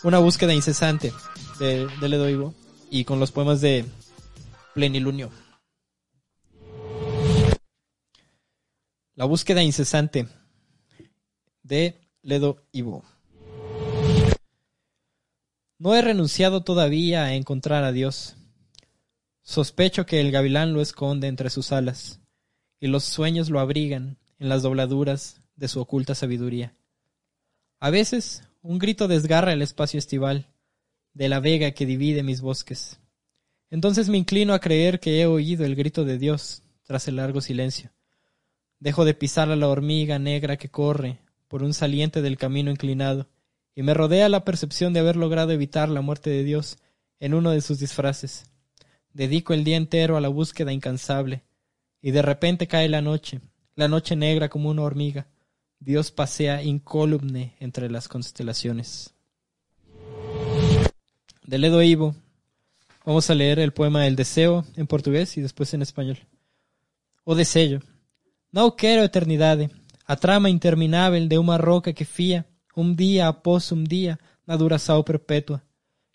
[0.03, 1.13] una búsqueda incesante
[1.59, 2.55] de, de Ledo Ivo
[2.91, 3.85] y con los poemas de
[4.75, 5.31] Plenilunio.
[9.16, 10.27] La búsqueda incesante
[11.62, 13.05] de Ledo Ivo.
[15.78, 18.35] No he renunciado todavía a encontrar a Dios.
[19.43, 22.19] Sospecho que el gavilán lo esconde entre sus alas,
[22.81, 26.74] y los sueños lo abrigan en las dobladuras de su oculta sabiduría.
[27.78, 30.49] A veces un grito desgarra el espacio estival,
[31.12, 32.99] de la vega que divide mis bosques.
[33.70, 37.41] Entonces me inclino a creer que he oído el grito de Dios tras el largo
[37.41, 37.94] silencio.
[38.85, 43.28] Dejo de pisar a la hormiga negra que corre por un saliente del camino inclinado,
[43.74, 46.77] y me rodea la percepción de haber logrado evitar la muerte de Dios
[47.19, 48.44] en uno de sus disfraces.
[49.15, 51.44] Dedico el día entero a la búsqueda incansable,
[52.02, 53.40] y de repente cae la noche,
[53.74, 55.28] la noche negra como una hormiga.
[55.81, 59.15] Dios pasea incólume entre las constelaciones.
[61.43, 62.15] De Ledo Ivo,
[63.06, 66.19] vamos a leer el poema El Deseo en portugués y después en español.
[67.24, 67.82] O desejo,
[68.55, 69.68] não quero eternidade,
[70.06, 74.16] a trama interminável de uma roca que fia, um dia após um dia,
[74.47, 75.60] na duração perpétua.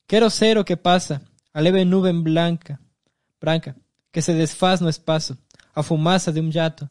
[0.07, 1.21] Quero ser o que passa,
[1.53, 2.79] a leve nuvem blanca,
[3.41, 3.75] branca,
[4.09, 5.37] que se desfaz no espaço,
[5.75, 6.89] a fumaça de um jato,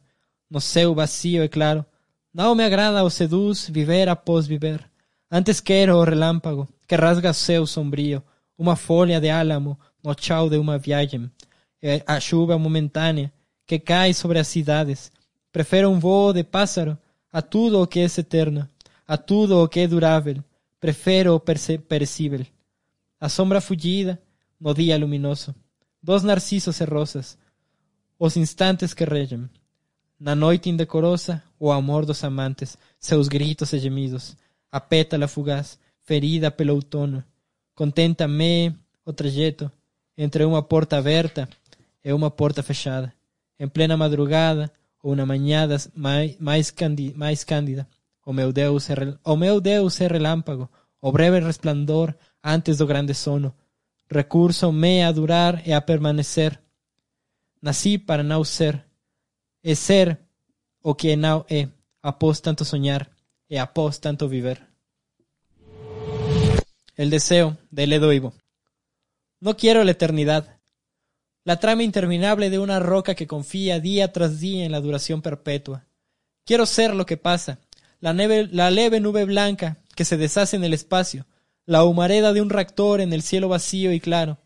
[0.50, 1.82] no céu vazio e claro.
[2.34, 4.84] Não me agrada ou seduz viver após viver.
[5.30, 8.22] Antes quero o relâmpago, que rasga o céu sombrio,
[8.58, 11.30] uma folha de álamo no chão de uma viagem,
[12.06, 13.32] a chuva momentânea
[13.66, 15.10] que cai sobre as cidades.
[15.52, 16.96] Prefiro um voo de pássaro
[17.32, 18.68] a tudo o que é eterno,
[19.06, 20.42] a tudo o que é durável.
[20.80, 22.46] Prefiro o perecível.
[23.20, 24.20] A sombra fugida
[24.60, 25.54] no dia luminoso.
[26.02, 27.38] Dos narcisos e rosas.
[28.18, 29.48] Os instantes que regem.
[30.20, 34.36] Na noite indecorosa, o amor dos amantes, seus gritos e gemidos.
[34.70, 37.24] A pétala fugaz, ferida pelo outono.
[37.74, 39.70] Contenta-me o trajeto
[40.16, 41.48] entre uma porta aberta
[42.04, 43.12] e uma porta fechada.
[43.58, 44.70] Em plena madrugada,
[45.08, 46.74] ou na manhã mais, mais,
[47.16, 47.88] mais cândida.
[48.26, 48.88] O meu Deus
[49.24, 50.68] o
[51.00, 52.14] o breve resplandor
[52.44, 53.54] antes do grande sono.
[54.10, 56.60] Recurso-me a durar e a permanecer.
[57.62, 58.84] Nasci para não ser,
[59.64, 60.18] e ser
[60.82, 61.68] o que não é,
[62.02, 63.10] após tanto sonhar
[63.48, 64.60] e após tanto viver.
[66.96, 68.34] El deseo de Ledo Ivo.
[69.40, 70.57] No quiero la eternidad,
[71.48, 75.86] la trama interminable de una roca que confía día tras día en la duración perpetua.
[76.44, 77.58] Quiero ser lo que pasa,
[78.00, 81.24] la, la leve nube blanca que se deshace en el espacio,
[81.64, 84.36] la humareda de un reactor en el cielo vacío y claro.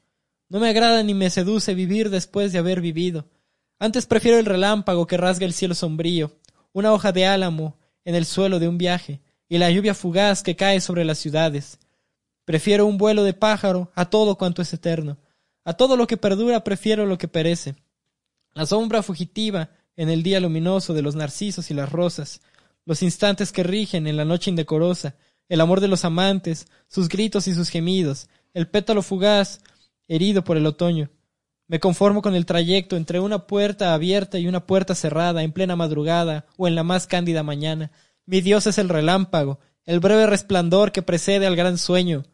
[0.49, 3.27] No me agrada ni me seduce vivir después de haber vivido.
[3.81, 6.31] Antes prefiero el relámpago que rasga el cielo sombrío,
[6.73, 10.55] una hoja de álamo en el suelo de un viaje, y la lluvia fugaz que
[10.55, 11.81] cae sobre las ciudades.
[12.45, 15.17] Prefiero un vuelo de pájaro a todo cuanto es eterno.
[15.65, 17.77] A todo lo que perdura prefiero lo que perece.
[18.55, 22.41] La sombra fugitiva en el día luminoso de los narcisos y las rosas,
[22.85, 25.15] los instantes que rigen en la noche indecorosa,
[25.49, 29.61] el amor de los amantes, sus gritos y sus gemidos, el pétalo fugaz,
[30.09, 31.11] herido por el otoño.
[31.69, 35.77] Me conformo con el trayecto entre una puerta abierta y una puerta cerrada en plena
[35.77, 37.93] madrugada o en la más cándida mañana.
[38.27, 42.25] Mi Dios es el relámpago, el breve resplandor que precede al gran sueño.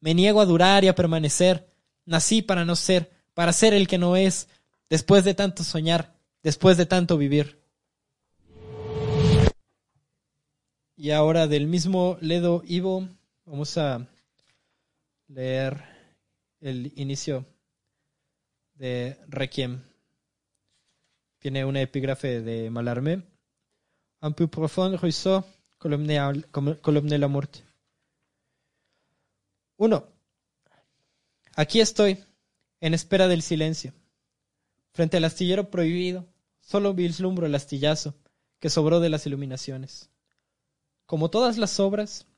[0.00, 1.68] Me niego a durar y a permanecer.
[2.08, 4.48] Nací para no ser, para ser el que no es,
[4.88, 7.60] después de tanto soñar, después de tanto vivir.
[10.96, 13.06] Y ahora del mismo Ledo Ivo
[13.44, 14.08] vamos a
[15.26, 15.84] leer
[16.60, 17.44] el inicio
[18.72, 19.82] de Requiem.
[21.38, 23.22] Tiene una epígrafe de Malarmé.
[24.22, 25.44] Un peu profond ruisseau,
[25.76, 27.62] colomne la muerte.
[29.76, 30.17] Uno.
[31.58, 32.24] Aquí estoy,
[32.80, 33.92] en espera del silencio.
[34.92, 36.28] Frente al astillero prohibido,
[36.60, 38.14] solo vislumbro el astillazo
[38.60, 40.08] que sobró de las iluminaciones.
[41.04, 42.28] Como todas las obras,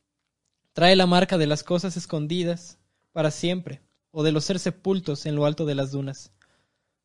[0.73, 2.79] trae la marca de las cosas escondidas
[3.13, 6.33] para siempre, o de los ser sepultos en lo alto de las dunas,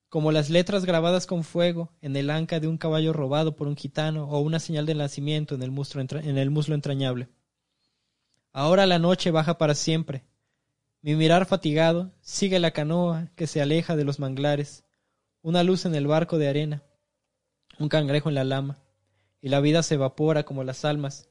[0.07, 3.75] como las letras grabadas con fuego en el anca de un caballo robado por un
[3.75, 5.73] gitano o una señal de nacimiento en el,
[6.23, 7.27] en el muslo entrañable.
[8.53, 10.23] Ahora la noche baja para siempre.
[11.05, 14.85] Mi mirar fatigado sigue la canoa que se aleja de los manglares,
[15.43, 16.81] una luz en el barco de arena,
[17.77, 18.79] un cangrejo en la lama,
[19.39, 21.29] y la vida se evapora como las almas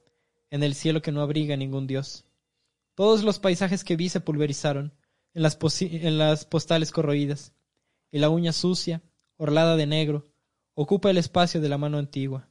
[0.48, 2.24] en el cielo que no abriga ningún dios.
[2.94, 4.94] Todos los paisajes que vi se pulverizaron
[5.32, 7.52] en las, postales corroídas,
[8.12, 9.02] y la uña sucia,
[9.38, 10.24] orlada de negro,
[10.74, 12.48] ocupa el espacio de la mano antigua.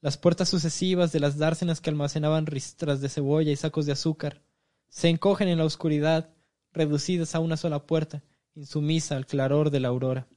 [0.00, 4.42] Las puertas sucesivas de las dársenas que almacenaban ristras de cebolla y sacos de azúcar
[4.88, 6.35] se encogen en la oscuridad,
[6.76, 8.22] reducidas a una sola puerta,
[8.54, 10.28] insumisa al claror de la aurora.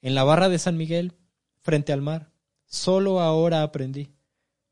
[0.00, 1.12] En la barra de San Miguel,
[1.60, 2.30] frente al mar,
[2.64, 4.12] solo ahora aprendí.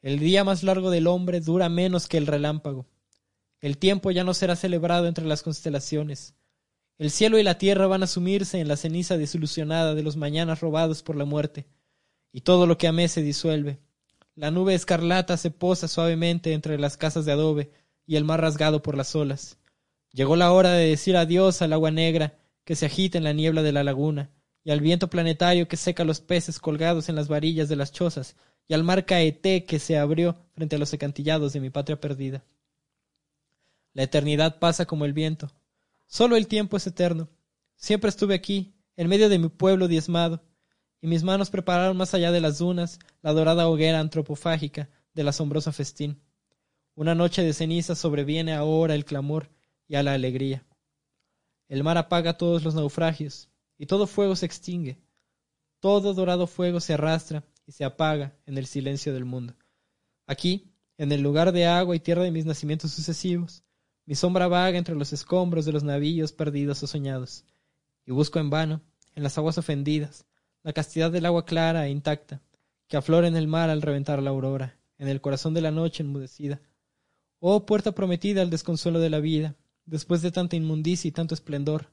[0.00, 2.86] El día más largo del hombre dura menos que el relámpago.
[3.60, 6.34] El tiempo ya no será celebrado entre las constelaciones.
[6.98, 10.60] El cielo y la tierra van a sumirse en la ceniza desilusionada de los mañanas
[10.60, 11.66] robados por la muerte
[12.30, 13.80] y todo lo que amé se disuelve.
[14.36, 17.70] La nube escarlata se posa suavemente entre las casas de adobe
[18.06, 19.58] y el mar rasgado por las olas.
[20.14, 23.62] Llegó la hora de decir adiós al agua negra que se agita en la niebla
[23.62, 24.30] de la laguna,
[24.62, 28.36] y al viento planetario que seca los peces colgados en las varillas de las chozas,
[28.68, 32.44] y al mar Caeté que se abrió frente a los acantillados de mi patria perdida.
[33.92, 35.50] La eternidad pasa como el viento.
[36.06, 37.28] Solo el tiempo es eterno.
[37.74, 40.44] Siempre estuve aquí, en medio de mi pueblo diezmado,
[41.00, 45.72] y mis manos prepararon más allá de las dunas la dorada hoguera antropofágica del asombroso
[45.72, 46.22] festín.
[46.94, 49.50] Una noche de ceniza sobreviene ahora el clamor
[49.88, 50.64] y a la alegría.
[51.68, 53.48] El mar apaga todos los naufragios,
[53.78, 54.98] y todo fuego se extingue.
[55.80, 59.54] Todo dorado fuego se arrastra y se apaga en el silencio del mundo.
[60.26, 63.62] Aquí, en el lugar de agua y tierra de mis nacimientos sucesivos,
[64.06, 67.44] mi sombra vaga entre los escombros de los navíos perdidos o soñados,
[68.06, 68.82] y busco en vano,
[69.14, 70.26] en las aguas ofendidas,
[70.62, 72.42] la castidad del agua clara e intacta,
[72.86, 76.02] que aflora en el mar al reventar la aurora, en el corazón de la noche
[76.02, 76.60] enmudecida.
[77.40, 79.56] Oh puerta prometida al desconsuelo de la vida,
[79.86, 81.92] después de tanta inmundicia y tanto esplendor.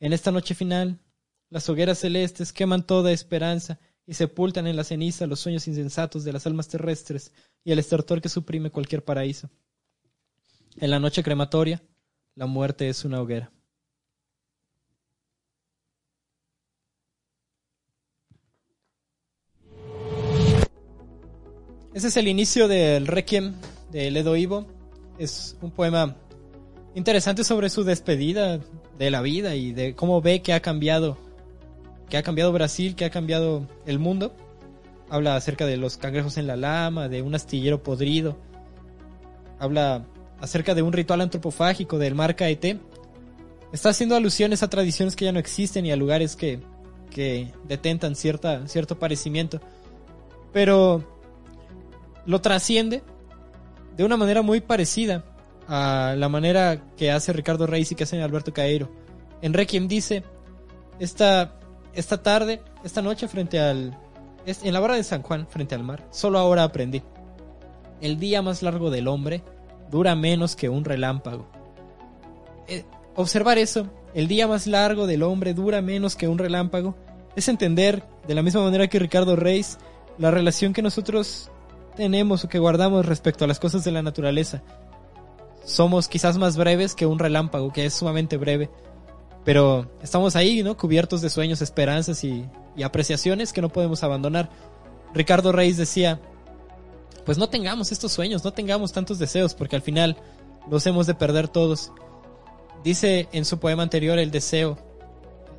[0.00, 1.00] En esta noche final,
[1.50, 6.32] las hogueras celestes queman toda esperanza y sepultan en la ceniza los sueños insensatos de
[6.32, 7.32] las almas terrestres
[7.64, 9.50] y el estertor que suprime cualquier paraíso.
[10.76, 11.82] En la noche crematoria,
[12.34, 13.50] la muerte es una hoguera.
[21.94, 23.54] Ese es el inicio del Requiem
[23.90, 24.66] de Ledo Ivo.
[25.18, 26.16] Es un poema
[26.98, 28.58] interesante sobre su despedida
[28.98, 31.16] de la vida y de cómo ve que ha cambiado,
[32.10, 34.34] que ha cambiado Brasil, que ha cambiado el mundo.
[35.08, 38.36] Habla acerca de los cangrejos en la lama, de un astillero podrido.
[39.60, 40.06] Habla
[40.40, 42.80] acerca de un ritual antropofágico del mar Caeté.
[43.72, 46.58] Está haciendo alusiones a tradiciones que ya no existen y a lugares que,
[47.10, 49.60] que detentan cierta, cierto parecimiento.
[50.52, 51.04] Pero
[52.26, 53.04] lo trasciende
[53.96, 55.24] de una manera muy parecida
[55.68, 58.90] a la manera que hace Ricardo Reis y que hace Alberto Caeiro.
[59.42, 60.24] En Requiem dice,
[60.98, 61.60] esta,
[61.94, 63.96] esta tarde, esta noche frente al...
[64.46, 67.02] En la barra de San Juan, frente al mar, solo ahora aprendí.
[68.00, 69.42] El día más largo del hombre
[69.90, 71.46] dura menos que un relámpago.
[72.66, 72.84] Eh,
[73.14, 76.96] observar eso, el día más largo del hombre dura menos que un relámpago,
[77.36, 79.76] es entender, de la misma manera que Ricardo Reis,
[80.16, 81.50] la relación que nosotros
[81.94, 84.62] tenemos o que guardamos respecto a las cosas de la naturaleza
[85.68, 88.70] somos quizás más breves que un relámpago, que es sumamente breve.
[89.44, 90.76] Pero estamos ahí, ¿no?
[90.76, 92.48] Cubiertos de sueños, esperanzas y,
[92.82, 94.50] apreciaciones que no podemos abandonar.
[95.12, 96.20] Ricardo Reis decía,
[97.24, 100.16] pues no tengamos estos sueños, no tengamos tantos deseos, porque al final
[100.70, 101.92] los hemos de perder todos.
[102.84, 104.78] Dice en su poema anterior el deseo,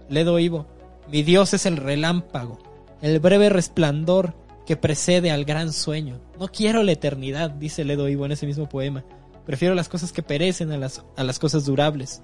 [0.07, 0.65] Ledo Ivo,
[1.11, 2.57] mi Dios es el relámpago,
[3.02, 4.34] el breve resplandor
[4.65, 6.22] que precede al gran sueño.
[6.40, 9.03] No quiero la eternidad, dice Ledo Ivo en ese mismo poema.
[9.50, 12.22] Prefiero las cosas que perecen a las, a las cosas durables.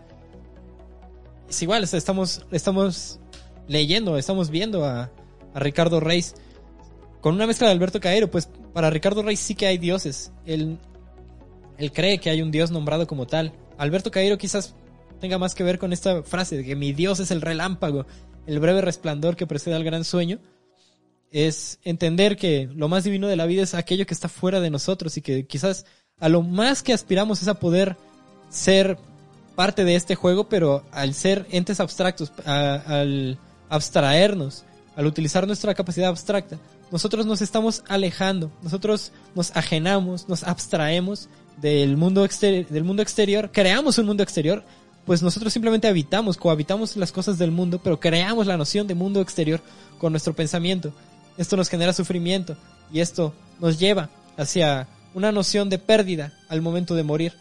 [1.50, 3.20] Es igual, estamos, estamos
[3.68, 5.12] leyendo, estamos viendo a,
[5.52, 6.36] a Ricardo Reis
[7.22, 8.30] con una mezcla de Alberto Caero.
[8.30, 10.34] Pues para Ricardo Reis sí que hay dioses.
[10.46, 10.78] Él,
[11.80, 13.54] él cree que hay un dios nombrado como tal.
[13.80, 14.76] Alberto Caero quizás
[15.20, 18.06] tenga más que ver con esta frase de que mi dios es el relámpago,
[18.46, 20.38] el breve resplandor que precede al gran sueño.
[21.32, 24.70] Es entender que lo más divino de la vida es aquello que está fuera de
[24.70, 25.88] nosotros y que quizás
[26.20, 27.98] a lo más que aspiramos es a poder
[28.50, 28.98] ser
[29.56, 33.38] parte de este juego, pero al ser entes abstractos, al
[33.70, 34.64] abstraernos,
[34.96, 36.58] al utilizar nuestra capacidad abstracta,
[36.92, 43.98] nosotros nos estamos alejando, nosotros nos ajenamos, nos abstraemos del mundo, del mundo exterior, creamos
[43.98, 44.64] un mundo exterior,
[45.06, 49.22] pues nosotros simplemente habitamos, cohabitamos las cosas del mundo, pero creamos la noción de mundo
[49.22, 49.62] exterior
[50.00, 50.94] con nuestro pensamiento.
[51.38, 52.56] Esto nos genera sufrimiento
[52.92, 57.34] y esto nos lleva hacia una noción de pérdida al momento de morir.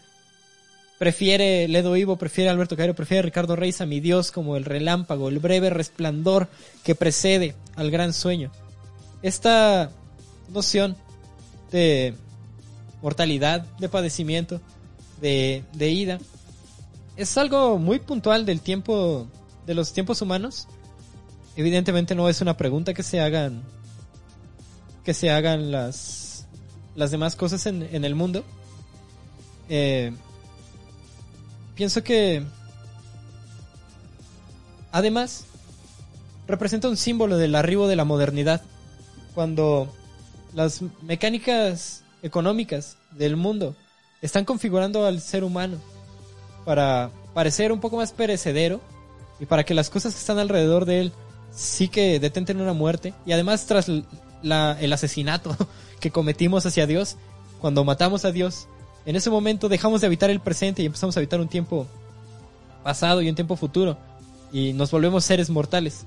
[0.97, 5.27] Prefiere Ledo Ivo, prefiere Alberto Cairo, prefiere Ricardo Reis a mi Dios como el relámpago,
[5.27, 6.47] el breve resplandor
[6.85, 8.49] que precede al gran sueño.
[9.21, 9.91] Esta
[10.53, 10.95] noción
[11.69, 12.15] de
[13.01, 14.61] mortalidad, de padecimiento,
[15.19, 16.19] de, de ida,
[17.17, 19.27] es algo muy puntual del tiempo,
[19.67, 20.69] de los tiempos humanos.
[21.57, 23.63] Evidentemente no es una pregunta que se hagan,
[25.03, 26.24] que se hagan las
[26.95, 28.43] las demás cosas en, en el mundo,
[29.69, 30.11] eh,
[31.75, 32.43] pienso que
[34.91, 35.45] además
[36.47, 38.61] representa un símbolo del arribo de la modernidad,
[39.33, 39.93] cuando
[40.53, 43.75] las mecánicas económicas del mundo
[44.21, 45.77] están configurando al ser humano
[46.63, 48.79] para parecer un poco más perecedero
[49.39, 51.11] y para que las cosas que están alrededor de él
[51.51, 53.91] sí que detenten una muerte y además tras
[54.41, 55.55] la, el asesinato
[55.99, 57.17] que cometimos hacia Dios,
[57.59, 58.67] cuando matamos a Dios,
[59.05, 61.87] en ese momento dejamos de habitar el presente y empezamos a habitar un tiempo
[62.83, 63.97] pasado y un tiempo futuro
[64.51, 66.05] y nos volvemos seres mortales.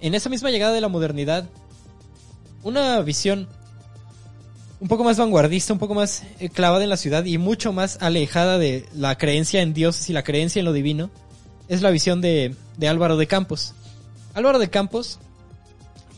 [0.00, 1.48] En esa misma llegada de la modernidad,
[2.62, 3.48] una visión
[4.78, 7.98] un poco más vanguardista, un poco más eh, clavada en la ciudad y mucho más
[8.00, 11.10] alejada de la creencia en dioses y la creencia en lo divino,
[11.68, 13.74] es la visión de, de Álvaro de Campos.
[14.34, 15.18] Álvaro de Campos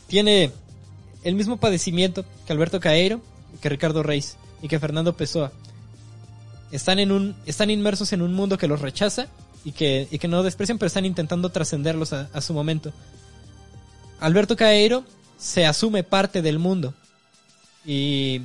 [0.07, 0.51] tiene
[1.23, 3.21] el mismo padecimiento que Alberto Caeiro,
[3.61, 5.51] que Ricardo Reis y que Fernando Pessoa.
[6.71, 9.27] Están, en un, están inmersos en un mundo que los rechaza
[9.65, 12.93] y que, y que no desprecian, pero están intentando trascenderlos a, su momento.
[14.19, 15.03] Alberto Caeiro
[15.37, 16.93] se asume parte del mundo
[17.85, 18.41] y,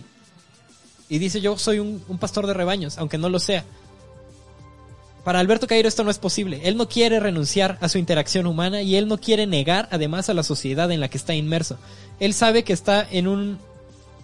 [1.09, 3.65] y dice yo soy un pastor de rebaños, aunque no lo sea.
[5.25, 6.61] Para Alberto Cairo esto no es posible.
[6.65, 10.35] Él no quiere renunciar a su interacción humana y él no quiere negar además a
[10.35, 11.79] la sociedad en la que está inmerso.
[12.21, 13.59] Él sabe que está en un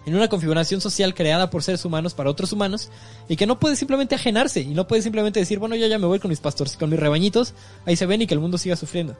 [0.05, 2.89] en una configuración social creada por seres humanos para otros humanos
[3.29, 6.07] y que no puede simplemente ajenarse y no puede simplemente decir, bueno, yo ya me
[6.07, 7.53] voy con mis pastores, con mis rebañitos,
[7.85, 9.15] ahí se ven y que el mundo siga sufriendo.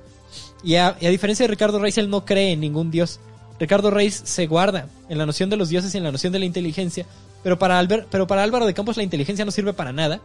[0.64, 3.20] Y a, diferencia de Ricardo Reis, él no cree en ningún dios.
[3.60, 6.40] Ricardo Reis se guarda en la noción de los dioses y en la noción de
[6.40, 7.06] la inteligencia,
[7.44, 10.20] pero para, Albert, pero para Álvaro de Campos la inteligencia no sirve para nada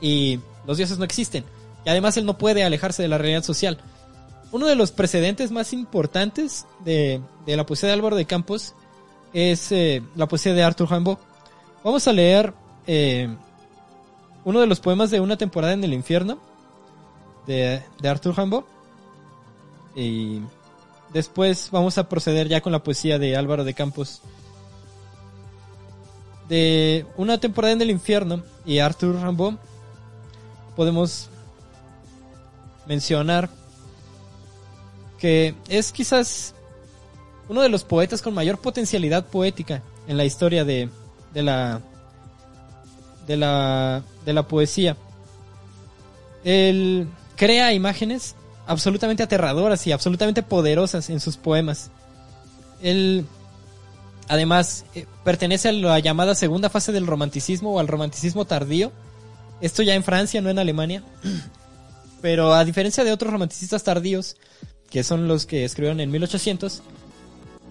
[0.00, 1.44] y los dioses no existen.
[1.84, 3.78] Y además él no puede alejarse de la realidad social.
[4.50, 8.74] Uno de los precedentes más importantes de, de la poesía de Álvaro de Campos
[9.32, 11.18] es eh, la poesía de Arthur Rimbaud.
[11.84, 12.54] Vamos a leer
[12.86, 13.28] eh,
[14.44, 16.38] uno de los poemas de Una temporada en el infierno
[17.46, 18.64] de, de Arthur Rimbaud.
[19.94, 20.40] Y
[21.12, 24.22] después vamos a proceder ya con la poesía de Álvaro de Campos.
[26.48, 29.56] De Una temporada en el infierno y Arthur Rimbaud
[30.78, 31.28] podemos
[32.86, 33.50] mencionar
[35.18, 36.54] que es quizás
[37.48, 40.88] uno de los poetas con mayor potencialidad poética en la historia de,
[41.34, 41.80] de la
[43.26, 44.96] de la de la poesía.
[46.44, 48.36] Él crea imágenes
[48.68, 51.90] absolutamente aterradoras y absolutamente poderosas en sus poemas.
[52.80, 53.26] Él
[54.28, 58.92] además eh, pertenece a la llamada segunda fase del romanticismo o al romanticismo tardío.
[59.60, 61.02] Esto ya en Francia, no en Alemania.
[62.20, 64.36] Pero a diferencia de otros romanticistas tardíos,
[64.90, 66.82] que son los que escribieron en 1800,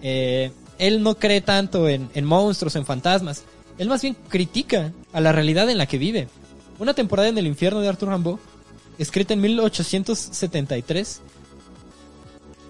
[0.02, 3.44] eh, él no cree tanto en, en monstruos, en fantasmas.
[3.76, 6.28] Él más bien critica a la realidad en la que vive.
[6.78, 8.38] Una temporada en el infierno de Arthur Rimbaud,
[8.98, 11.20] escrita en 1873,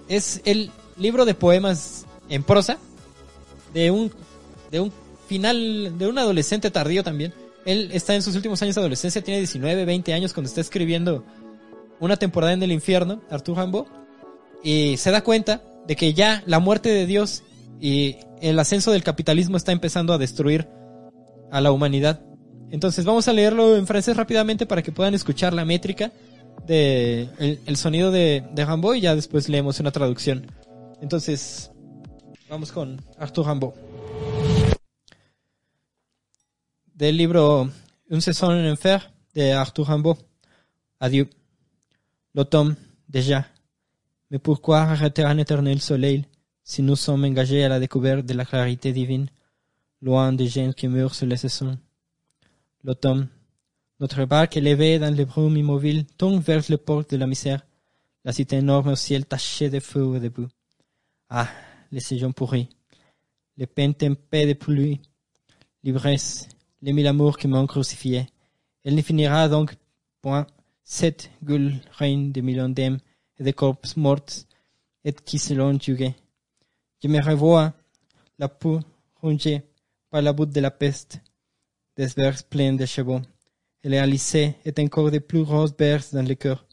[0.09, 2.77] es el libro de poemas en prosa
[3.73, 4.11] de un,
[4.71, 4.91] de un
[5.27, 7.33] final, de un adolescente tardío también.
[7.69, 11.23] Él está en sus últimos años de adolescencia, tiene 19, 20 años cuando está escribiendo
[11.99, 13.85] una temporada en el infierno, Arthur Rimbaud,
[14.63, 17.43] y se da cuenta de que ya la muerte de Dios
[17.79, 20.67] y el ascenso del capitalismo está empezando a destruir
[21.51, 22.21] a la humanidad.
[22.71, 26.11] Entonces vamos a leerlo en francés rápidamente para que puedan escuchar la métrica
[26.65, 27.29] de
[27.67, 30.47] el, sonido de, de y ya después leemos una traducción.
[31.01, 31.71] Entonces,
[32.49, 33.88] vamos con Arthur Rimbaud.
[36.99, 37.65] Del libro
[38.11, 40.17] Un saison en enfer de Arthur Rimbaud.
[40.99, 41.29] Adieu.
[42.35, 42.75] L'automne,
[43.07, 43.45] déjà.
[44.29, 46.25] Mais pourquoi arrêter un éternel soleil
[46.61, 49.29] si nous sommes engagés à la découverte de la clarité divine,
[50.01, 51.79] loin des gens qui meurent sur les saisons
[52.83, 53.29] L'automne.
[54.01, 57.65] Notre barque élevée dans les brumes immobiles tombe vers le port de la misère,
[58.25, 60.49] la cité énorme au ciel taché de feu et de boue.
[61.29, 61.47] Ah,
[61.93, 62.67] les saisons pourries,
[63.55, 64.99] les peines tempées de pluie,
[65.81, 66.49] l'ivresse,
[66.81, 68.27] les mille amours qui m'ont crucifié.
[68.83, 69.75] Elle ne finira donc
[70.21, 70.47] point
[70.83, 72.99] cette gueule reine de millions d'âmes
[73.37, 74.45] et de corps morts
[75.03, 76.15] et qui se l'ont jugué.
[77.01, 77.73] Je me revois
[78.37, 78.79] la peau
[79.21, 79.61] rongée
[80.09, 81.21] par la bout de la peste,
[81.95, 83.21] des vers pleins de chevaux,
[83.83, 86.65] et les lysée est encore de plus grosses berces dans le cœur,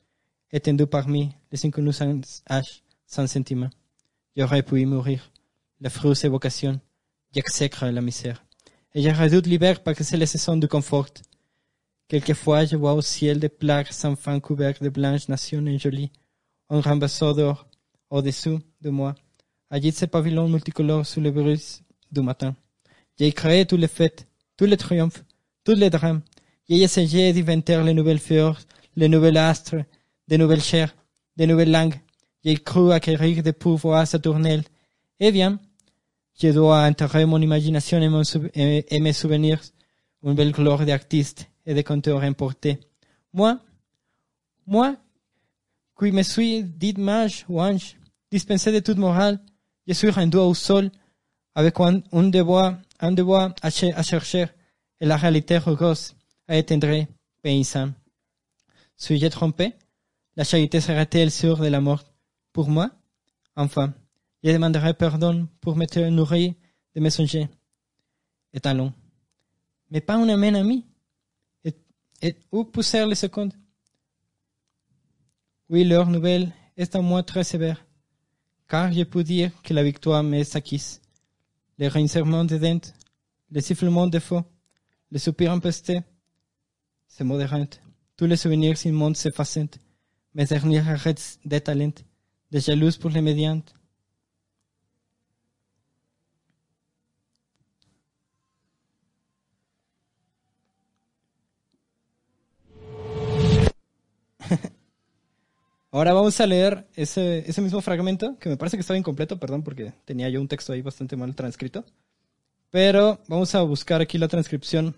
[0.50, 2.20] étendues parmi les inconnus sans
[2.50, 3.70] âge, sans sentiment.
[4.36, 5.30] J'aurais pu y mourir,
[5.80, 6.80] la frousse évocation,
[7.34, 8.45] j'exècre la misère,
[8.96, 11.10] et je redoute l'hiver parce que c'est la saison du confort.
[12.08, 16.10] Quelquefois, je vois au ciel des plaques sans fin couvertes de blanches nations jolies,
[16.70, 17.66] un rambasseau d'or
[18.08, 19.14] au-dessous de moi,
[19.68, 22.56] agite ce pavillon multicolore sous le bruit du matin.
[23.18, 25.24] J'ai créé tous les fêtes, tous les triomphes,
[25.62, 26.22] tous les drames.
[26.66, 28.58] J'ai essayé d'inventer les nouvelles fleurs,
[28.96, 29.76] les nouveaux astres,
[30.26, 30.96] des nouvelles chairs,
[31.36, 32.00] des nouvelles langues.
[32.42, 34.64] J'ai cru acquérir des pouvoirs saturnels.
[35.20, 35.60] Eh bien,
[36.38, 38.00] je dois enterrer mon imagination
[38.54, 39.60] et, mes souvenirs,
[40.22, 42.78] une belle gloire d'artiste et de conteur importé.
[43.32, 43.58] Moi,
[44.66, 44.96] moi,
[45.98, 47.96] qui me suis dit mage ou ange,
[48.30, 49.40] dispensé de toute morale,
[49.86, 50.90] je suis rendu au sol
[51.54, 54.46] avec un, devoir, un devoir à chercher
[55.00, 56.14] et la réalité rugosse
[56.48, 57.06] à éteindre
[57.42, 57.92] paysan.
[58.96, 59.74] Suis-je trompé?
[60.36, 62.04] La charité sera-t-elle sûre de la mort?
[62.52, 62.90] Pour moi
[63.54, 63.94] Enfin,
[64.46, 66.54] je demanderai pardon pour m'être nourri
[66.94, 67.48] de messagers.
[68.52, 68.92] Et allons.
[69.90, 70.86] Mais pas un amène ami.
[71.64, 71.74] Et,
[72.22, 73.54] et où poussèrent les secondes?
[75.68, 77.84] Oui, leur nouvelle est à moi très sévère,
[78.68, 81.00] car je peux dire que la victoire m'est acquise.
[81.76, 82.92] Les rincements des dents,
[83.50, 84.44] les sifflements de faux,
[85.10, 86.02] les soupirs empestés
[87.08, 87.66] se modèrent.
[88.16, 89.58] Tous les souvenirs immondes s'effacent.
[90.34, 91.98] Mes derniers arrêts de talent,
[92.52, 93.74] de jalouse pour les médiantes.
[105.90, 109.62] Ahora vamos a leer ese, ese mismo fragmento, que me parece que estaba incompleto, perdón,
[109.62, 111.84] porque tenía yo un texto ahí bastante mal transcrito.
[112.70, 114.94] Pero vamos a buscar aquí la transcripción.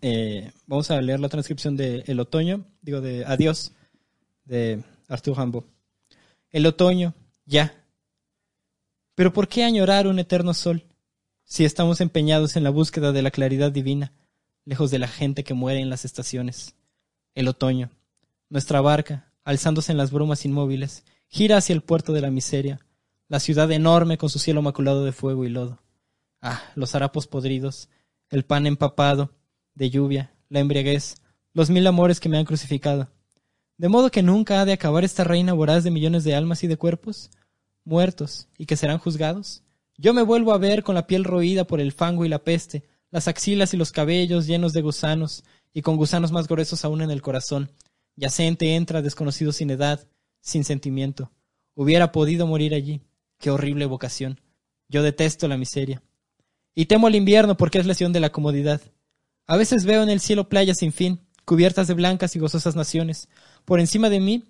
[0.00, 3.72] eh, vamos a leer la transcripción de El Otoño, digo, de Adiós,
[4.44, 5.64] de Arthur Rimbaud.
[6.50, 7.14] El otoño,
[7.44, 7.84] ya.
[9.14, 10.84] Pero ¿por qué añorar un eterno sol
[11.44, 14.12] si estamos empeñados en la búsqueda de la claridad divina,
[14.64, 16.74] lejos de la gente que muere en las estaciones?
[17.34, 17.90] El otoño,
[18.50, 22.80] nuestra barca, alzándose en las brumas inmóviles, gira hacia el puerto de la miseria,
[23.28, 25.82] la ciudad enorme con su cielo maculado de fuego y lodo.
[26.40, 27.88] Ah, los harapos podridos,
[28.30, 29.32] el pan empapado
[29.74, 31.16] de lluvia, la embriaguez,
[31.52, 33.10] los mil amores que me han crucificado.
[33.76, 36.66] De modo que nunca ha de acabar esta reina voraz de millones de almas y
[36.66, 37.30] de cuerpos,
[37.84, 39.62] muertos y que serán juzgados.
[39.96, 42.84] Yo me vuelvo a ver con la piel roída por el fango y la peste,
[43.10, 47.10] las axilas y los cabellos llenos de gusanos, y con gusanos más gruesos aún en
[47.10, 47.70] el corazón.
[48.18, 50.08] Yacente entra desconocido sin edad,
[50.40, 51.30] sin sentimiento.
[51.76, 53.00] Hubiera podido morir allí.
[53.38, 54.40] Qué horrible vocación.
[54.88, 56.02] Yo detesto la miseria.
[56.74, 58.80] Y temo el invierno porque es lesión de la comodidad.
[59.46, 63.28] A veces veo en el cielo playas sin fin, cubiertas de blancas y gozosas naciones.
[63.64, 64.42] Por encima de mí,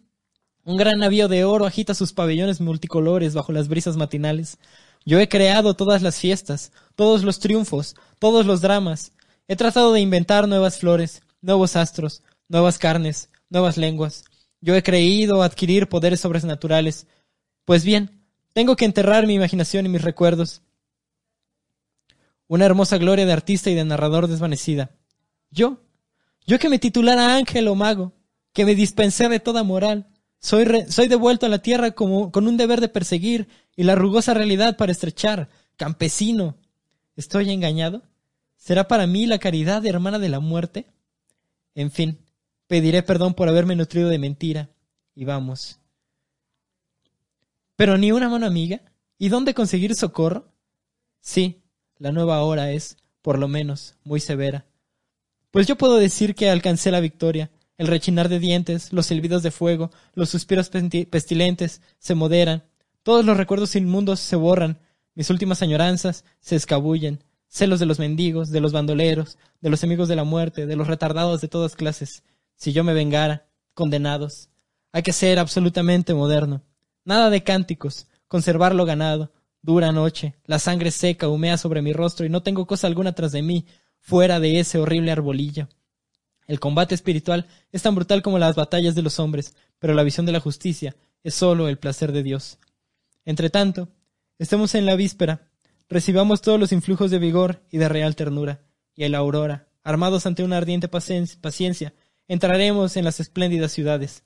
[0.64, 4.56] un gran navío de oro agita sus pabellones multicolores bajo las brisas matinales.
[5.04, 9.12] Yo he creado todas las fiestas, todos los triunfos, todos los dramas.
[9.46, 14.24] He tratado de inventar nuevas flores, nuevos astros, nuevas carnes, nuevas lenguas.
[14.60, 17.06] Yo he creído adquirir poderes sobrenaturales.
[17.64, 18.22] Pues bien,
[18.52, 20.62] tengo que enterrar mi imaginación y mis recuerdos.
[22.46, 24.90] Una hermosa gloria de artista y de narrador desvanecida.
[25.50, 25.82] Yo,
[26.46, 28.12] yo que me titulara ángel o mago,
[28.52, 30.08] que me dispensé de toda moral,
[30.40, 34.34] soy, soy devuelto a la tierra como, con un deber de perseguir y la rugosa
[34.34, 35.48] realidad para estrechar.
[35.76, 36.56] Campesino.
[37.16, 38.02] ¿Estoy engañado?
[38.56, 40.86] ¿Será para mí la caridad hermana de la muerte?
[41.74, 42.18] En fin,
[42.68, 44.70] pediré perdón por haberme nutrido de mentira.
[45.16, 45.80] Y vamos.
[47.74, 48.80] Pero ni una mano amiga.
[49.18, 50.52] ¿Y dónde conseguir socorro?
[51.20, 51.60] Sí,
[51.96, 54.64] la nueva hora es, por lo menos, muy severa.
[55.50, 57.50] Pues yo puedo decir que alcancé la victoria.
[57.76, 62.64] El rechinar de dientes, los silbidos de fuego, los suspiros pestilentes se moderan.
[63.02, 64.78] Todos los recuerdos inmundos se borran.
[65.14, 67.24] Mis últimas añoranzas se escabullen.
[67.48, 70.86] Celos de los mendigos, de los bandoleros, de los amigos de la muerte, de los
[70.86, 72.22] retardados de todas clases.
[72.58, 74.50] Si yo me vengara, condenados.
[74.92, 76.64] Hay que ser absolutamente moderno.
[77.04, 79.32] Nada de cánticos, conservar lo ganado.
[79.62, 83.32] Dura noche, la sangre seca humea sobre mi rostro y no tengo cosa alguna tras
[83.32, 83.64] de mí,
[84.00, 85.68] fuera de ese horrible arbolillo.
[86.46, 90.26] El combate espiritual es tan brutal como las batallas de los hombres, pero la visión
[90.26, 92.58] de la justicia es sólo el placer de Dios.
[93.24, 93.88] Entre tanto,
[94.38, 95.50] estemos en la víspera,
[95.88, 98.62] recibamos todos los influjos de vigor y de real ternura,
[98.94, 101.94] y la aurora, armados ante una ardiente pacien- paciencia,
[102.28, 104.22] entraremos en las espléndidas ciudades.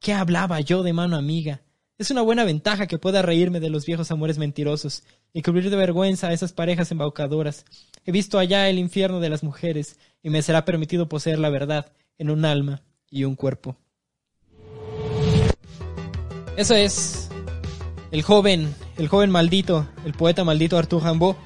[0.00, 1.62] ¿Qué hablaba yo de mano amiga?
[1.96, 5.76] Es una buena ventaja que pueda reírme de los viejos amores mentirosos y cubrir de
[5.76, 7.64] vergüenza a esas parejas embaucadoras.
[8.04, 11.92] He visto allá el infierno de las mujeres y me será permitido poseer la verdad
[12.18, 13.76] en un alma y un cuerpo.
[16.56, 17.28] Eso es
[18.10, 21.36] el joven, el joven maldito, el poeta maldito Arthur Rimbaud,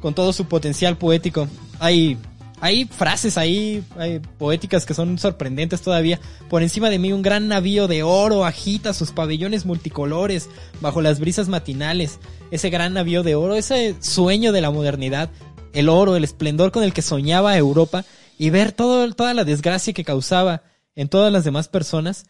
[0.00, 1.48] con todo su potencial poético.
[1.80, 2.18] Hay,
[2.60, 6.20] hay frases ahí hay poéticas que son sorprendentes todavía.
[6.48, 10.48] Por encima de mí un gran navío de oro agita sus pabellones multicolores
[10.80, 12.18] bajo las brisas matinales.
[12.50, 15.30] Ese gran navío de oro, ese sueño de la modernidad,
[15.72, 18.04] el oro, el esplendor con el que soñaba Europa
[18.38, 20.62] y ver toda la desgracia que causaba
[20.94, 22.26] en todas las demás personas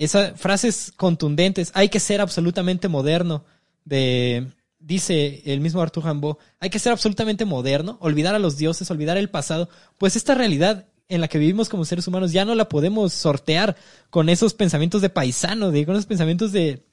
[0.00, 3.44] esas frases contundentes, hay que ser absolutamente moderno,
[3.84, 4.46] de,
[4.80, 9.16] dice el mismo Arthur Rimbaud, hay que ser absolutamente moderno, olvidar a los dioses, olvidar
[9.16, 12.68] el pasado, pues esta realidad en la que vivimos como seres humanos ya no la
[12.68, 13.76] podemos sortear
[14.10, 16.86] con esos pensamientos de paisano, de, con esos pensamientos de,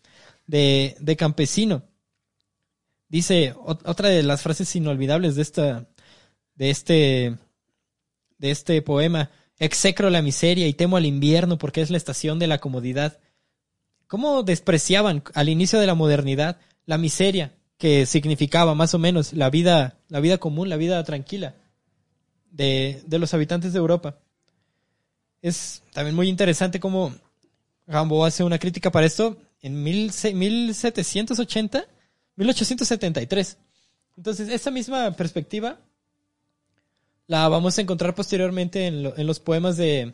[0.48, 1.84] de, de campesino.
[3.08, 5.88] Dice ot- otra de las frases inolvidables de esta,
[6.56, 7.38] de este,
[8.38, 9.32] de este poema.
[9.60, 13.20] Execro la miseria y temo al invierno porque es la estación de la comodidad.
[14.08, 19.50] ¿Cómo despreciaban al inicio de la modernidad la miseria que significaba más o menos la
[19.50, 21.56] vida, la vida común, la vida tranquila
[22.52, 24.18] de, de los habitantes de Europa?
[25.42, 27.14] Es también muy interesante cómo
[27.86, 31.86] Rambo hace una crítica para esto en mil, 1780,
[32.36, 33.58] 1873.
[34.18, 35.80] Entonces, esa misma perspectiva
[37.28, 40.14] la vamos a encontrar posteriormente en, en los poemas de,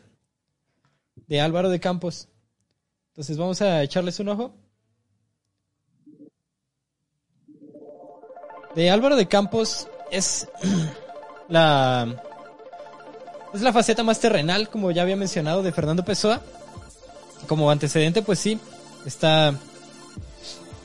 [1.26, 2.28] de Álvaro de Campos.
[3.08, 4.54] Entonces, vamos a echarles un ojo.
[8.74, 10.48] De Álvaro de Campos es
[11.48, 12.22] la
[13.54, 16.40] es la faceta más terrenal, como ya había mencionado, de Fernando Pessoa.
[17.46, 18.58] Como antecedente, pues sí,
[19.06, 19.54] está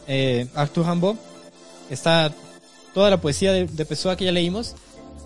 [0.07, 1.15] eh, Rimbaud,
[1.89, 2.31] está
[2.93, 4.75] toda la poesía de, Pessoa que ya leímos.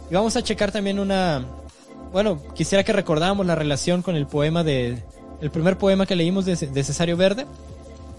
[0.10, 1.46] Y vamos a checar también una...
[2.14, 5.04] Bueno, quisiera que recordáramos la relación con el poema de...
[5.42, 7.46] El primer poema que leímos de, de Cesario Verde,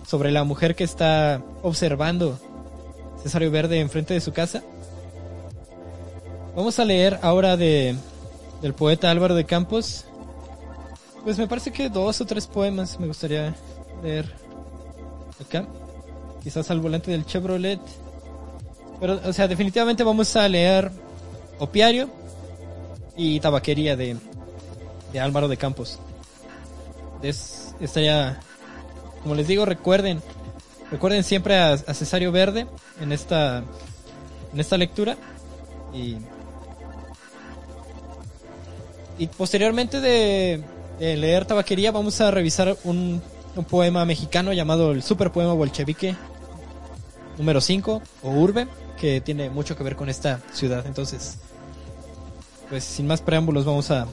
[0.06, 2.38] sobre la mujer que está observando
[3.24, 4.62] Cesario Verde enfrente de su casa.
[6.55, 7.96] Vamos a leer ahora de
[8.60, 10.05] del poeta Álvaro de Campos.
[11.22, 13.55] Pues me parece que dos o tres poemas me gustaría
[14.02, 14.30] leer
[15.40, 15.66] acá.
[16.42, 17.80] Quizás al volante del Chevrolet.
[19.01, 20.90] Pero, o sea, definitivamente vamos a leer
[21.59, 22.10] Opiario
[23.16, 24.18] y Tabaquería de,
[25.14, 25.98] de Álvaro de Campos.
[27.22, 28.38] Es, estaría,
[29.22, 30.20] como les digo, recuerden,
[30.90, 32.66] recuerden siempre a, Cesario Verde
[33.01, 33.65] en esta,
[34.52, 35.16] en esta lectura.
[35.93, 36.16] Y
[39.19, 40.62] y posteriormente de,
[40.98, 43.23] leer Tabaquería vamos a revisar un,
[43.70, 46.16] poema mexicano llamado el Super Poema Bolchevique
[47.39, 48.66] número 5 o Urbe,
[49.01, 50.85] que tiene mucho que ver con esta ciudad.
[50.86, 51.39] Entonces,
[52.69, 54.09] pues sin más preámbulos vamos a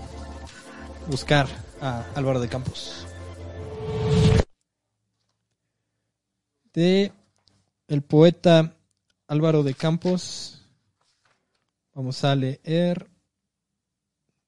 [1.08, 1.48] buscar
[1.82, 3.08] a Álvaro de Campos.
[6.74, 7.12] De
[7.88, 8.74] el poeta
[9.28, 10.62] Álvaro de Campos
[11.94, 13.10] vamos a leer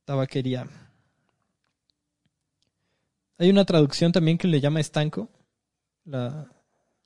[0.06, 0.68] tabaquería.
[3.38, 5.30] Hay una traducción también que le llama estanco,
[6.06, 6.48] la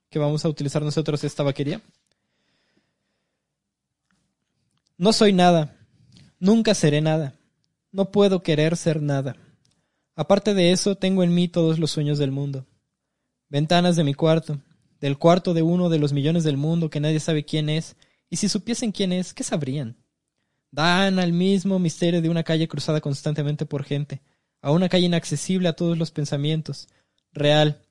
[0.09, 1.81] que vamos a utilizar nosotros es tabaquería.
[4.97, 5.75] No soy nada,
[6.39, 7.33] nunca seré nada,
[7.91, 9.35] no puedo querer ser nada.
[10.15, 12.65] Aparte de eso, tengo en mí todos los sueños del mundo.
[13.49, 14.59] Ventanas de mi cuarto,
[14.99, 17.95] del cuarto de uno de los millones del mundo que nadie sabe quién es,
[18.29, 19.97] y si supiesen quién es, ¿qué sabrían?
[20.71, 24.21] dan al mismo misterio de una calle cruzada constantemente por gente,
[24.61, 26.87] a una calle inaccesible a todos los pensamientos,
[27.31, 27.81] real,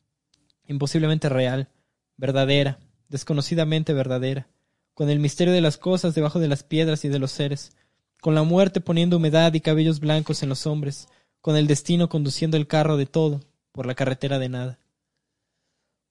[0.67, 1.68] imposiblemente real,
[2.17, 2.78] verdadera,
[3.09, 4.49] desconocidamente verdadera,
[4.94, 7.76] con el misterio de las cosas debajo de las piedras y de los seres,
[8.20, 11.09] con la muerte poniendo humedad y cabellos blancos en los hombres,
[11.41, 13.41] con el destino conduciendo el carro de todo
[13.73, 14.78] por la carretera de nada.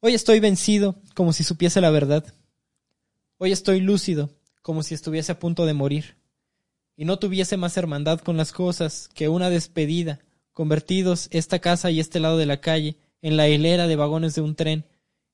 [0.07, 2.23] Hoy estoy vencido como si supiese la verdad.
[3.39, 4.29] Hoy estoy lúcido
[4.61, 6.15] como si estuviese a punto de morir
[6.95, 10.19] y no tuviese más hermandad con las cosas que una despedida,
[10.53, 14.41] convertidos esta casa y este lado de la calle en la hilera de vagones de
[14.41, 14.85] un tren,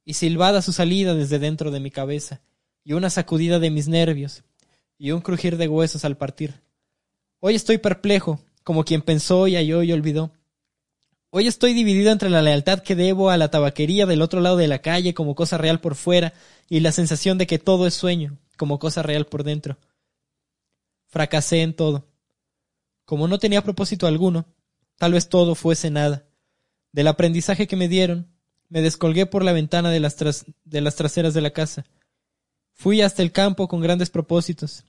[0.06, 2.40] y silbada su salida desde dentro de mi cabeza,
[2.85, 4.45] y una sacudida de mis nervios,
[4.98, 6.61] y un crujir de huesos al partir.
[7.41, 10.32] Hoy estoy perplejo, como quien pensó y halló y olvidó.
[11.33, 14.67] Hoy estoy dividido entre la lealtad que debo a la tabaquería del otro lado de
[14.67, 16.33] la calle como cosa real por fuera,
[16.67, 19.77] y la sensación de que todo es sueño, como cosa real por dentro.
[21.07, 22.05] Fracasé en todo.
[23.05, 24.45] Como no tenía propósito alguno,
[24.97, 26.25] tal vez todo fuese nada.
[26.91, 28.27] Del aprendizaje que me dieron,
[28.67, 30.17] me descolgué por la ventana de las,
[30.65, 31.85] de las traseras de la casa.
[32.73, 34.83] Fui hasta el campo con grandes propósitos,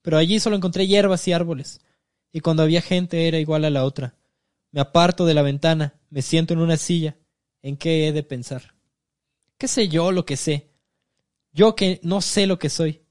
[0.00, 1.80] pero allí solo encontré hierbas y árboles,
[2.32, 4.14] y cuando había gente era igual a la otra.
[4.70, 7.16] Me aparto de la ventana, me siento en una silla.
[7.62, 8.74] ¿En qué he de pensar?
[9.56, 10.70] ¿Qué sé yo lo que sé?
[11.52, 13.02] Yo que no sé lo que soy.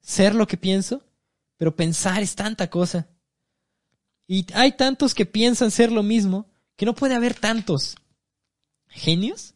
[0.00, 1.04] ¿Ser lo que pienso?
[1.56, 3.08] Pero pensar es tanta cosa.
[4.26, 7.96] Y hay tantos que piensan ser lo mismo que no puede haber tantos.
[8.88, 9.54] ¿Genios?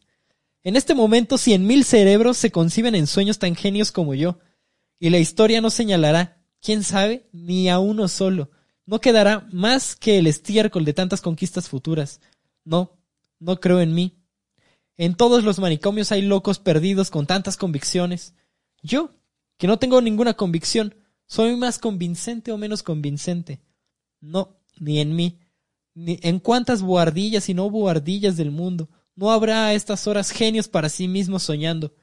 [0.63, 4.39] En este momento cien mil cerebros se conciben en sueños tan genios como yo.
[4.99, 8.51] Y la historia no señalará, quién sabe, ni a uno solo.
[8.85, 12.21] No quedará más que el estiércol de tantas conquistas futuras.
[12.63, 12.97] No,
[13.39, 14.17] no creo en mí.
[14.97, 18.33] En todos los manicomios hay locos perdidos con tantas convicciones.
[18.81, 19.11] Yo,
[19.57, 20.95] que no tengo ninguna convicción,
[21.27, 23.61] ¿Soy más convincente o menos convincente?
[24.21, 25.39] No, ni en mí.
[25.93, 28.89] Ni en cuántas buhardillas y no buhardillas del mundo.
[29.15, 31.93] No habrá a estas horas genios para sí mismos soñando.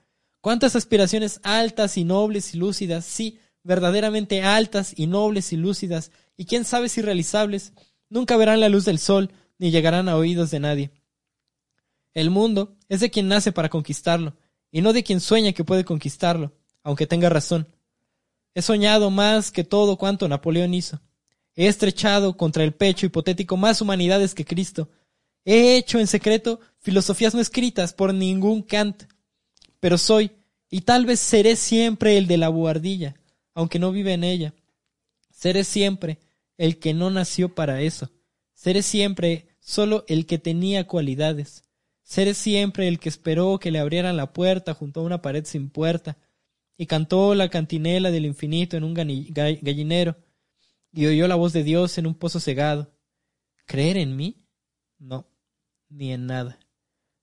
[0.40, 6.46] Cuántas aspiraciones altas y nobles y lúcidas, sí, verdaderamente altas y nobles y lúcidas, y
[6.46, 7.72] quién sabe si realizables,
[8.08, 10.90] nunca verán la luz del sol, ni llegarán a oídos de nadie.
[12.14, 14.36] El mundo es de quien nace para conquistarlo,
[14.70, 16.52] y no de quien sueña que puede conquistarlo,
[16.82, 17.68] aunque tenga razón.
[18.54, 21.00] He soñado más que todo cuanto Napoleón hizo.
[21.54, 24.88] He estrechado contra el pecho hipotético más humanidades que Cristo.
[25.44, 29.04] He hecho en secreto filosofías no escritas por ningún Kant.
[29.80, 30.32] Pero soy,
[30.70, 33.16] y tal vez seré siempre el de la buhardilla,
[33.54, 34.54] aunque no vive en ella.
[35.42, 36.20] Seré siempre
[36.56, 38.12] el que no nació para eso.
[38.54, 41.64] Seré siempre solo el que tenía cualidades.
[42.04, 45.68] Seré siempre el que esperó que le abrieran la puerta junto a una pared sin
[45.68, 46.16] puerta,
[46.76, 50.16] y cantó la cantinela del infinito en un gallinero,
[50.92, 52.94] y oyó la voz de Dios en un pozo cegado.
[53.66, 54.46] ¿Creer en mí?
[55.00, 55.26] No,
[55.88, 56.60] ni en nada.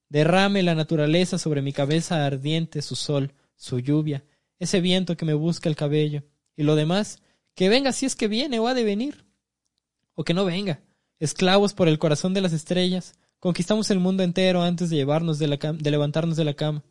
[0.09, 4.25] Derrame la naturaleza sobre mi cabeza ardiente su sol, su lluvia,
[4.59, 6.25] ese viento que me busca el cabello,
[6.57, 7.22] y lo demás,
[7.59, 9.25] que venga si es que viene o ha de venir,
[10.15, 10.81] o que no venga,
[11.19, 15.47] esclavos por el corazón de las estrellas, conquistamos el mundo entero antes de llevarnos de,
[15.91, 16.85] levantarnos de la cama.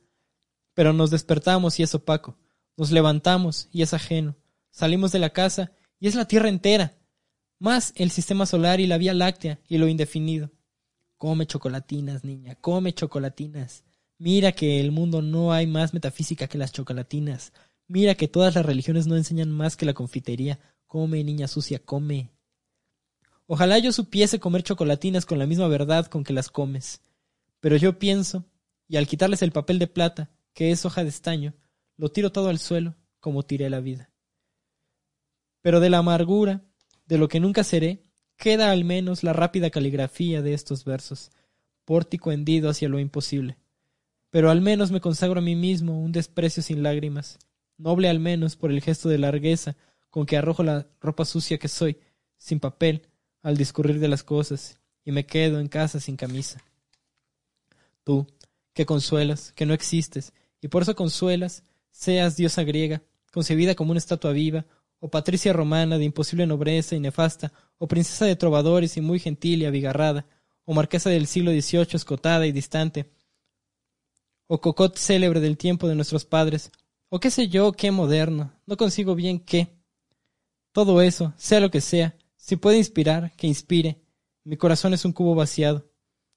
[0.75, 2.37] Pero nos despertamos y es opaco,
[2.77, 4.37] nos levantamos y es ajeno,
[4.71, 6.99] salimos de la casa y es la Tierra entera,
[7.59, 10.51] más el sistema solar y la Vía Láctea y lo indefinido.
[11.17, 13.85] Come chocolatinas, niña, come chocolatinas.
[14.19, 17.55] Mira que el mundo no hay más metafísica que las chocolatinas.
[17.89, 20.61] Mira que todas las religiones no enseñan más que la confitería.
[20.87, 22.31] Come, niña sucia, come.
[23.47, 27.01] Ojalá yo supiese comer chocolatinas con la misma verdad con que las comes.
[27.61, 28.45] Pero yo pienso,
[28.87, 31.55] y al quitarles el papel de plata, que es hoja de estaño,
[31.97, 34.11] lo tiro todo al suelo, como tiré la vida.
[35.63, 36.63] Pero de la amargura,
[37.07, 38.03] de lo que nunca seré,
[38.37, 41.31] queda al menos la rápida caligrafía de estos versos,
[41.87, 43.57] pórtico hendido hacia lo imposible.
[44.29, 47.39] Pero al menos me consagro a mí mismo un desprecio sin lágrimas,
[47.79, 49.77] noble al menos por el gesto de largueza
[50.11, 51.99] con que arrojo la ropa sucia que soy,
[52.37, 53.09] sin papel,
[53.43, 56.63] al discurrir de las cosas, y me quedo en casa sin camisa.
[58.05, 58.27] Tú,
[58.75, 63.99] que consuelas, que no existes, y por eso consuelas, seas diosa griega, concebida como una
[63.99, 64.67] estatua viva,
[65.01, 69.63] o patricia romana de imposible nobleza y nefasta, o princesa de trovadores y muy gentil
[69.63, 70.27] y abigarrada,
[70.65, 73.11] o marquesa del siglo XVIII escotada y distante,
[74.47, 76.73] o cocot célebre del tiempo de nuestros padres,
[77.09, 79.69] o qué sé yo, qué moderno, no consigo bien qué.
[80.73, 84.01] Todo eso, sea lo que sea, si puede inspirar, que inspire.
[84.45, 85.91] Mi corazón es un cubo vaciado.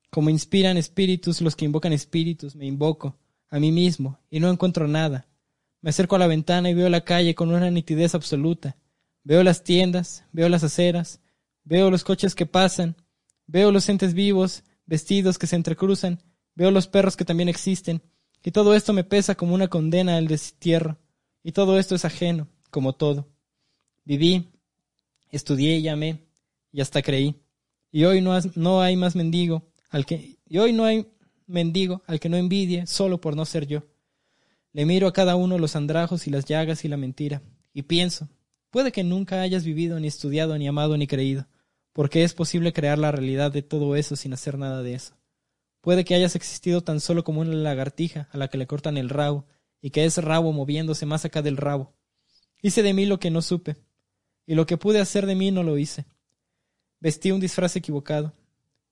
[0.09, 3.17] Como inspiran espíritus los que invocan espíritus, me invoco
[3.49, 5.27] a mí mismo y no encuentro nada.
[5.81, 8.77] Me acerco a la ventana y veo la calle con una nitidez absoluta.
[9.23, 11.21] Veo las tiendas, veo las aceras,
[11.63, 12.95] veo los coches que pasan,
[13.47, 16.21] veo los entes vivos, vestidos que se entrecruzan,
[16.55, 18.01] veo los perros que también existen,
[18.43, 20.97] y todo esto me pesa como una condena al destierro,
[21.43, 23.27] y todo esto es ajeno, como todo.
[24.03, 24.51] Viví,
[25.29, 26.25] estudié y amé,
[26.71, 27.35] y hasta creí.
[27.91, 31.07] Y hoy no, no hay más mendigo al que, y hoy no hay
[31.45, 33.83] mendigo al que no envidie solo por no ser yo.
[34.73, 37.41] Le miro a cada uno los andrajos y las llagas y la mentira,
[37.73, 38.29] y pienso,
[38.69, 41.47] puede que nunca hayas vivido, ni estudiado, ni amado, ni creído,
[41.93, 45.13] porque es posible crear la realidad de todo eso sin hacer nada de eso.
[45.81, 49.09] Puede que hayas existido tan solo como una lagartija a la que le cortan el
[49.09, 49.45] rabo,
[49.81, 51.93] y que es rabo moviéndose más acá del rabo.
[52.61, 53.77] Hice de mí lo que no supe,
[54.45, 56.05] y lo que pude hacer de mí no lo hice.
[56.99, 58.33] Vestí un disfraz equivocado.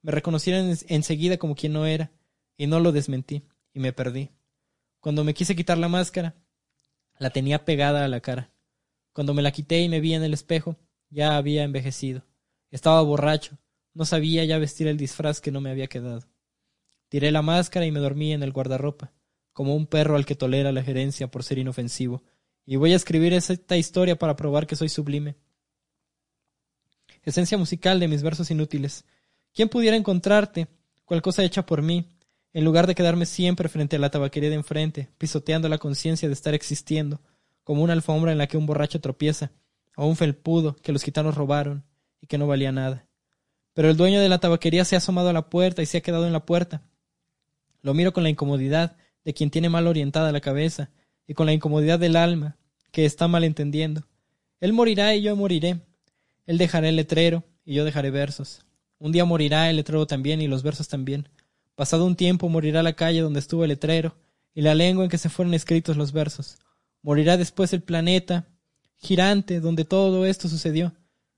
[0.01, 2.11] Me reconocieron enseguida como quien no era,
[2.57, 3.43] y no lo desmentí,
[3.73, 4.31] y me perdí.
[4.99, 6.35] Cuando me quise quitar la máscara,
[7.19, 8.51] la tenía pegada a la cara.
[9.13, 10.77] Cuando me la quité y me vi en el espejo,
[11.09, 12.25] ya había envejecido.
[12.71, 13.57] Estaba borracho,
[13.93, 16.28] no sabía ya vestir el disfraz que no me había quedado.
[17.09, 19.11] Tiré la máscara y me dormí en el guardarropa,
[19.51, 22.23] como un perro al que tolera la gerencia por ser inofensivo.
[22.65, 25.35] Y voy a escribir esta historia para probar que soy sublime.
[27.23, 29.05] Esencia musical de mis versos inútiles.
[29.53, 30.67] ¿Quién pudiera encontrarte,
[31.03, 32.07] cual cosa hecha por mí,
[32.53, 36.33] en lugar de quedarme siempre frente a la tabaquería de enfrente, pisoteando la conciencia de
[36.33, 37.21] estar existiendo,
[37.63, 39.51] como una alfombra en la que un borracho tropieza,
[39.95, 41.83] o un felpudo que los gitanos robaron
[42.21, 43.05] y que no valía nada.
[43.73, 46.01] Pero el dueño de la tabaquería se ha asomado a la puerta y se ha
[46.01, 46.81] quedado en la puerta.
[47.81, 50.89] Lo miro con la incomodidad de quien tiene mal orientada la cabeza
[51.27, 52.57] y con la incomodidad del alma
[52.91, 54.05] que está mal entendiendo.
[54.59, 55.79] Él morirá y yo moriré.
[56.45, 58.65] Él dejará el letrero y yo dejaré versos.
[58.97, 61.29] Un día morirá el letrero también y los versos también.
[61.75, 64.15] Pasado un tiempo morirá la calle donde estuvo el letrero
[64.53, 66.57] y la lengua en que se fueron escritos los versos.
[67.01, 68.47] Morirá después el planeta
[68.97, 70.93] girante donde todo esto sucedió.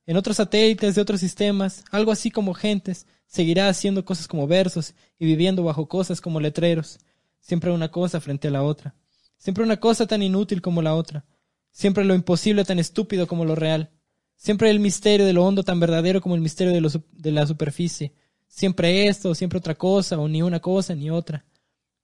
[0.07, 4.93] En otros satélites de otros sistemas, algo así como gentes, seguirá haciendo cosas como versos
[5.17, 6.99] y viviendo bajo cosas como letreros.
[7.39, 8.93] Siempre una cosa frente a la otra.
[9.37, 11.23] Siempre una cosa tan inútil como la otra.
[11.71, 13.89] Siempre lo imposible tan estúpido como lo real.
[14.35, 18.13] Siempre el misterio de lo hondo tan verdadero como el misterio de, la superficie
[18.49, 21.45] siempre esto, siempre otra cosa, o ni una cosa ni otra.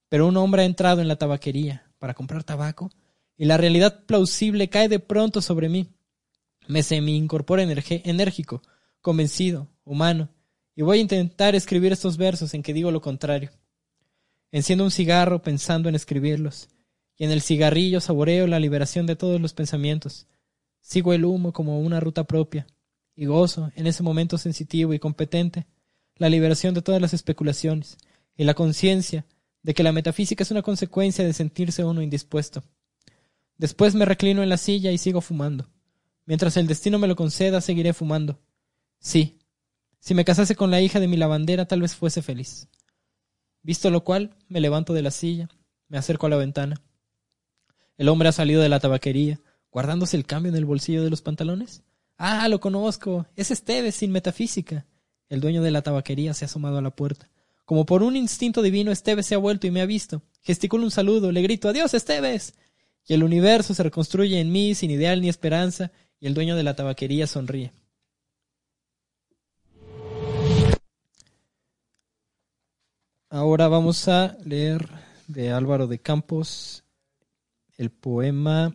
[0.08, 2.90] Pero un hombre ha entrado en la tabaquería para comprar tabaco
[3.36, 5.90] y la realidad plausible cae de pronto sobre mí.
[6.68, 8.62] Me semi incorpora enérgico,
[9.02, 10.30] convencido, humano,
[10.78, 13.50] y voy a intentar escribir estos versos en que digo lo contrario.
[14.52, 16.68] Enciendo un cigarro pensando en escribirlos,
[17.16, 20.28] y en el cigarrillo saboreo la liberación de todos los pensamientos.
[20.80, 22.68] Sigo el humo como una ruta propia,
[23.16, 25.66] y gozo, en ese momento sensitivo y competente,
[26.14, 27.98] la liberación de todas las especulaciones,
[28.36, 29.26] y la conciencia
[29.64, 32.62] de que la metafísica es una consecuencia de sentirse uno indispuesto.
[33.56, 35.68] Después me reclino en la silla y sigo fumando.
[36.24, 38.38] Mientras el destino me lo conceda, seguiré fumando.
[39.00, 39.37] Sí,
[40.00, 42.68] si me casase con la hija de mi lavandera, tal vez fuese feliz.
[43.62, 45.48] Visto lo cual, me levanto de la silla,
[45.88, 46.80] me acerco a la ventana.
[47.96, 51.22] El hombre ha salido de la tabaquería, guardándose el cambio en el bolsillo de los
[51.22, 51.82] pantalones.
[52.16, 53.26] Ah, lo conozco.
[53.36, 54.86] Es Esteves sin metafísica.
[55.28, 57.28] El dueño de la tabaquería se ha asomado a la puerta.
[57.64, 60.22] Como por un instinto divino, Esteves se ha vuelto y me ha visto.
[60.40, 62.54] Gesticulo un saludo, le grito Adiós, Esteves.
[63.06, 66.62] Y el universo se reconstruye en mí sin ideal ni esperanza, y el dueño de
[66.62, 67.72] la tabaquería sonríe.
[73.30, 74.88] Ahora vamos a leer
[75.26, 76.82] de Álvaro de Campos
[77.76, 78.74] el poema.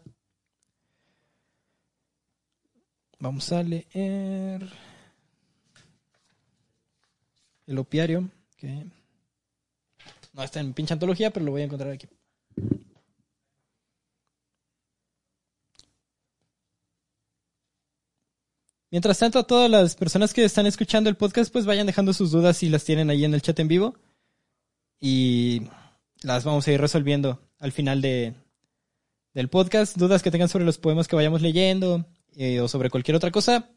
[3.17, 4.69] Vamos a leer
[7.65, 8.85] el opiario, que
[10.33, 12.07] no está en pinche antología, pero lo voy a encontrar aquí.
[18.91, 22.29] Mientras tanto, a todas las personas que están escuchando el podcast, pues vayan dejando sus
[22.29, 23.95] dudas si las tienen ahí en el chat en vivo
[25.05, 25.63] y
[26.21, 28.35] las vamos a ir resolviendo al final de,
[29.33, 29.97] del podcast.
[29.97, 32.05] Dudas que tengan sobre los poemas que vayamos leyendo
[32.37, 33.69] eh, o sobre cualquier otra cosa,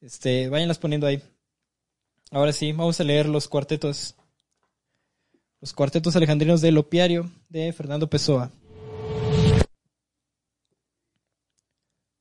[0.00, 1.20] este, váyanlas poniendo ahí.
[2.30, 4.14] Ahora sí, vamos a leer los cuartetos.
[5.60, 8.52] Los cuartetos alejandrinos del opiario de Fernando Pessoa.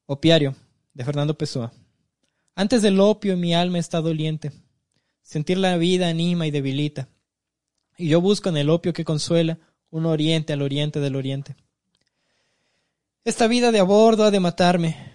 [0.07, 0.55] Opiario
[0.95, 1.71] de Fernando Pessoa.
[2.55, 4.51] Antes del opio mi alma está doliente.
[5.21, 7.07] Sentir la vida anima y debilita
[8.01, 9.59] y yo busco en el opio que consuela
[9.91, 11.55] un oriente al oriente del oriente.
[13.23, 15.13] Esta vida de a bordo ha de matarme.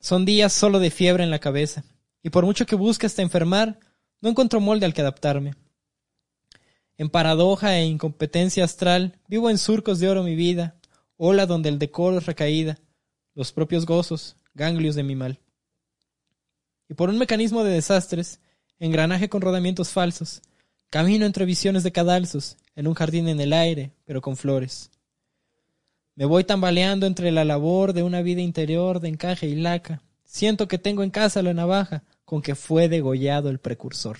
[0.00, 1.84] Son días solo de fiebre en la cabeza,
[2.22, 3.78] y por mucho que busque hasta enfermar,
[4.20, 5.54] no encuentro molde al que adaptarme.
[6.98, 10.74] En paradoja e incompetencia astral, vivo en surcos de oro mi vida,
[11.16, 12.78] ola donde el decoro es recaída,
[13.34, 15.38] los propios gozos, ganglios de mi mal.
[16.88, 18.40] Y por un mecanismo de desastres,
[18.80, 20.42] engranaje con rodamientos falsos,
[20.90, 24.90] Camino entre visiones de cadalzos, en un jardín en el aire, pero con flores.
[26.16, 30.02] Me voy tambaleando entre la labor de una vida interior de encaje y laca.
[30.24, 34.18] Siento que tengo en casa la navaja con que fue degollado el precursor.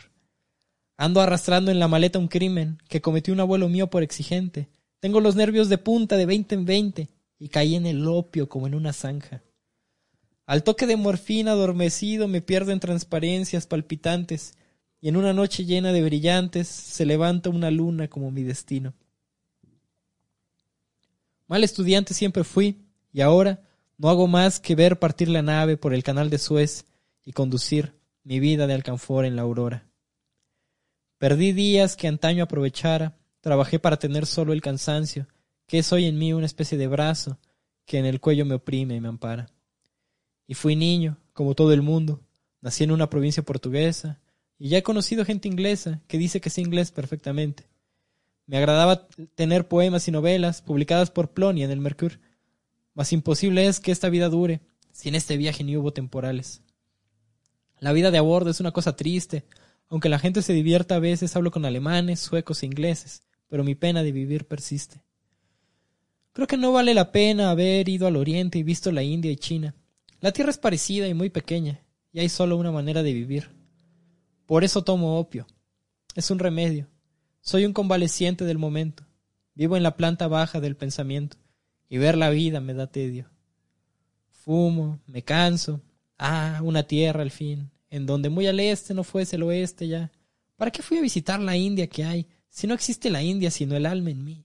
[0.97, 4.69] Ando arrastrando en la maleta un crimen que cometió un abuelo mío por exigente.
[5.01, 8.69] Tengo los nervios de punta de veinte en veinte y caí en el opio como
[8.69, 9.43] en una zanja.
[10.47, 14.55] Al toque de morfina adormecido me pierdo en transparencias palpitantes
[15.01, 18.95] y en una noche llena de brillantes se levanta una luna como mi destino.
[21.47, 22.79] Mal estudiante siempre fui,
[23.13, 23.63] y ahora
[23.99, 26.85] no hago más que ver partir la nave por el canal de Suez
[27.25, 29.87] y conducir mi vida de alcanfor en la aurora.
[31.19, 35.27] Perdí días que antaño aprovechara, trabajé para tener solo el cansancio,
[35.67, 37.39] que es hoy en mí una especie de brazo
[37.85, 39.49] que en el cuello me oprime y me ampara.
[40.47, 42.21] Y fui niño, como todo el mundo,
[42.61, 44.21] nací en una provincia portuguesa,
[44.61, 47.65] y ya he conocido gente inglesa que dice que sé inglés perfectamente.
[48.45, 52.19] Me agradaba tener poemas y novelas publicadas por Plony en el Mercure.
[52.93, 54.61] Mas imposible es que esta vida dure,
[54.93, 56.61] si en este viaje ni hubo temporales.
[57.79, 59.47] La vida de a bordo es una cosa triste,
[59.89, 63.75] aunque la gente se divierta a veces hablo con alemanes, suecos e ingleses, pero mi
[63.75, 65.03] pena de vivir persiste.
[66.35, 69.37] Creo que no vale la pena haber ido al oriente y visto la India y
[69.37, 69.75] China.
[70.21, 71.81] La tierra es parecida y muy pequeña,
[72.13, 73.60] y hay solo una manera de vivir.
[74.51, 75.47] Por eso tomo opio.
[76.17, 76.89] Es un remedio.
[77.41, 79.07] Soy un convaleciente del momento.
[79.55, 81.37] Vivo en la planta baja del pensamiento
[81.89, 83.31] y ver la vida me da tedio.
[84.33, 85.81] Fumo, me canso.
[86.19, 90.11] Ah, una tierra al fin, en donde muy al este no fuese el oeste ya.
[90.57, 93.77] ¿Para qué fui a visitar la India que hay, si no existe la India sino
[93.77, 94.45] el alma en mí?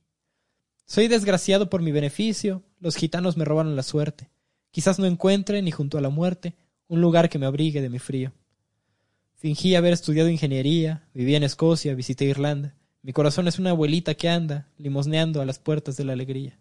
[0.85, 4.29] Soy desgraciado por mi beneficio, los gitanos me robaron la suerte.
[4.69, 6.53] Quizás no encuentre, ni junto a la muerte,
[6.87, 8.33] un lugar que me abrigue de mi frío.
[9.37, 12.73] Fingí haber estudiado ingeniería, viví en Escocia, visité Irlanda.
[13.01, 16.57] Mi corazón es una abuelita que anda, limosneando a las puertas de la alegría.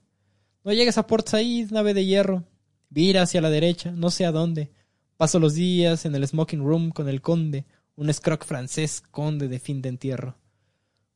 [0.64, 2.44] No llegues a Port Said, nave de hierro.
[2.90, 4.70] Vira hacia la derecha, no sé a dónde.
[5.16, 7.64] Paso los días en el smoking room con el conde,
[7.96, 10.36] un scroc francés conde de fin de entierro.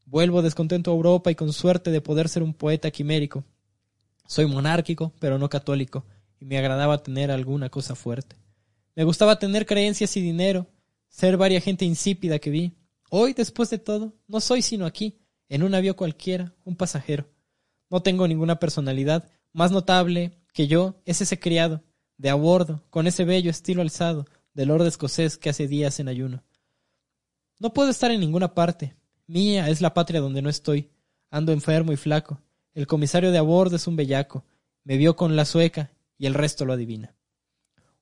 [0.07, 3.45] Vuelvo descontento a Europa y con suerte de poder ser un poeta quimérico.
[4.27, 6.07] Soy monárquico, pero no católico,
[6.41, 8.37] y me agradaba tener alguna cosa fuerte.
[8.95, 10.67] Me gustaba tener creencias y dinero,
[11.09, 12.77] ser varia gente insípida que vi.
[13.11, 17.29] Hoy, después de todo, no soy sino aquí, en un avión cualquiera, un pasajero.
[17.91, 21.83] No tengo ninguna personalidad, más notable que yo es ese criado,
[22.17, 26.09] de a bordo, con ese bello estilo alzado, del lord escocés que hace días en
[26.09, 26.43] ayuno.
[27.61, 28.95] No puedo estar en ninguna parte.
[29.27, 30.91] Mía es la patria donde no estoy.
[31.31, 32.41] Ando enfermo y flaco.
[32.73, 34.45] El comisario de a bordo es un bellaco.
[34.85, 37.15] Me vio con la sueca y el resto lo adivina.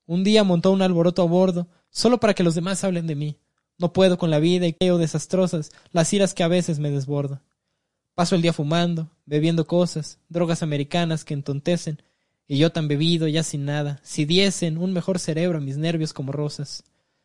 [0.07, 3.39] Un día montó un alboroto a bordo, solo para que los demás hablen de mí.
[3.79, 7.41] No puedo con la vida y creo desastrosas las iras que a veces me desbordo.
[8.15, 12.03] Paso el día fumando, bebiendo cosas, drogas americanas que entontecen,
[12.47, 16.13] y yo tan bebido ya sin nada, si diesen un mejor cerebro a mis nervios
[16.13, 16.85] como rosas.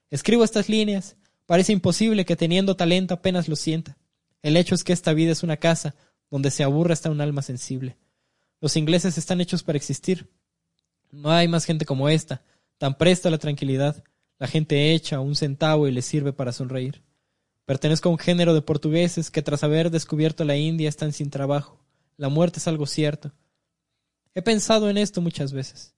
[0.09, 3.97] Escribo estas líneas, parece imposible que teniendo talento apenas lo sienta.
[4.41, 5.95] El hecho es que esta vida es una casa
[6.29, 7.97] donde se aburre hasta un alma sensible.
[8.61, 10.29] Los ingleses están hechos para existir.
[11.11, 12.41] No hay más gente como esta,
[12.77, 14.01] tan presta a la tranquilidad.
[14.41, 17.03] La gente echa un centavo y le sirve para sonreír.
[17.65, 21.85] Pertenezco a un género de portugueses que tras haber descubierto la India están sin trabajo.
[22.17, 23.33] La muerte es algo cierto.
[24.33, 25.93] He pensado en esto muchas veces.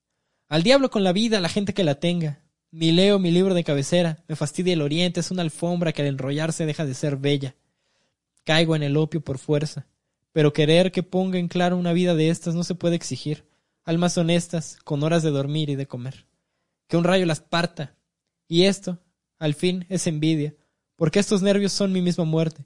[0.49, 2.43] Al diablo con la vida, la gente que la tenga.
[2.69, 4.25] Ni leo mi libro de cabecera.
[4.27, 7.55] Me fastidia el oriente, es una alfombra que al enrollarse deja de ser bella.
[8.43, 9.87] Caigo en el opio por fuerza.
[10.33, 13.45] Pero querer que ponga en claro una vida de estas no se puede exigir.
[13.85, 16.25] Almas honestas, con horas de dormir y de comer
[16.93, 17.95] que un rayo las parta.
[18.47, 18.99] Y esto,
[19.39, 20.55] al fin, es envidia,
[20.95, 22.65] porque estos nervios son mi misma muerte.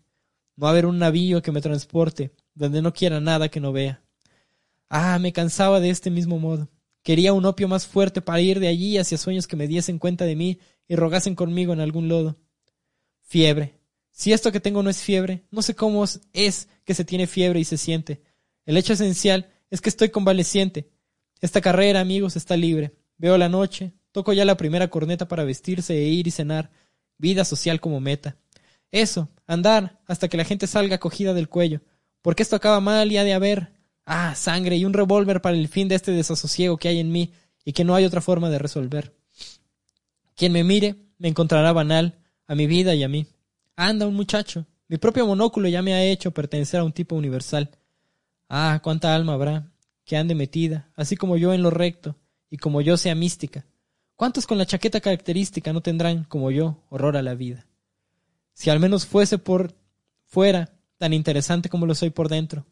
[0.55, 4.01] No haber un navío que me transporte, donde no quiera nada que no vea.
[4.89, 6.69] Ah, me cansaba de este mismo modo.
[7.03, 10.25] Quería un opio más fuerte para ir de allí hacia sueños que me diesen cuenta
[10.25, 12.37] de mí y rogasen conmigo en algún lodo.
[13.21, 13.79] Fiebre.
[14.11, 17.59] Si esto que tengo no es fiebre, no sé cómo es que se tiene fiebre
[17.59, 18.23] y se siente.
[18.65, 20.89] El hecho esencial es que estoy convaleciente.
[21.39, 22.93] Esta carrera, amigos, está libre.
[23.17, 26.71] Veo la noche, Toco ya la primera corneta para vestirse e ir y cenar.
[27.19, 28.35] Vida social como meta.
[28.89, 31.81] Eso, andar hasta que la gente salga cogida del cuello.
[32.23, 33.73] Porque esto acaba mal y ha de haber.
[34.07, 37.31] Ah, sangre y un revólver para el fin de este desasosiego que hay en mí
[37.63, 39.13] y que no hay otra forma de resolver.
[40.35, 43.27] Quien me mire me encontrará banal, a mi vida y a mí.
[43.75, 44.65] Anda, un muchacho.
[44.87, 47.69] Mi propio monóculo ya me ha hecho pertenecer a un tipo universal.
[48.49, 49.71] Ah, cuánta alma habrá,
[50.05, 52.15] que ande metida, así como yo en lo recto,
[52.49, 53.67] y como yo sea mística,
[54.17, 57.67] ¿Cuántos con la chaqueta característica no tendrán, como yo, horror a la vida?
[58.51, 59.75] Si al menos fuese por
[60.25, 62.65] fuera tan interesante como lo soy por dentro.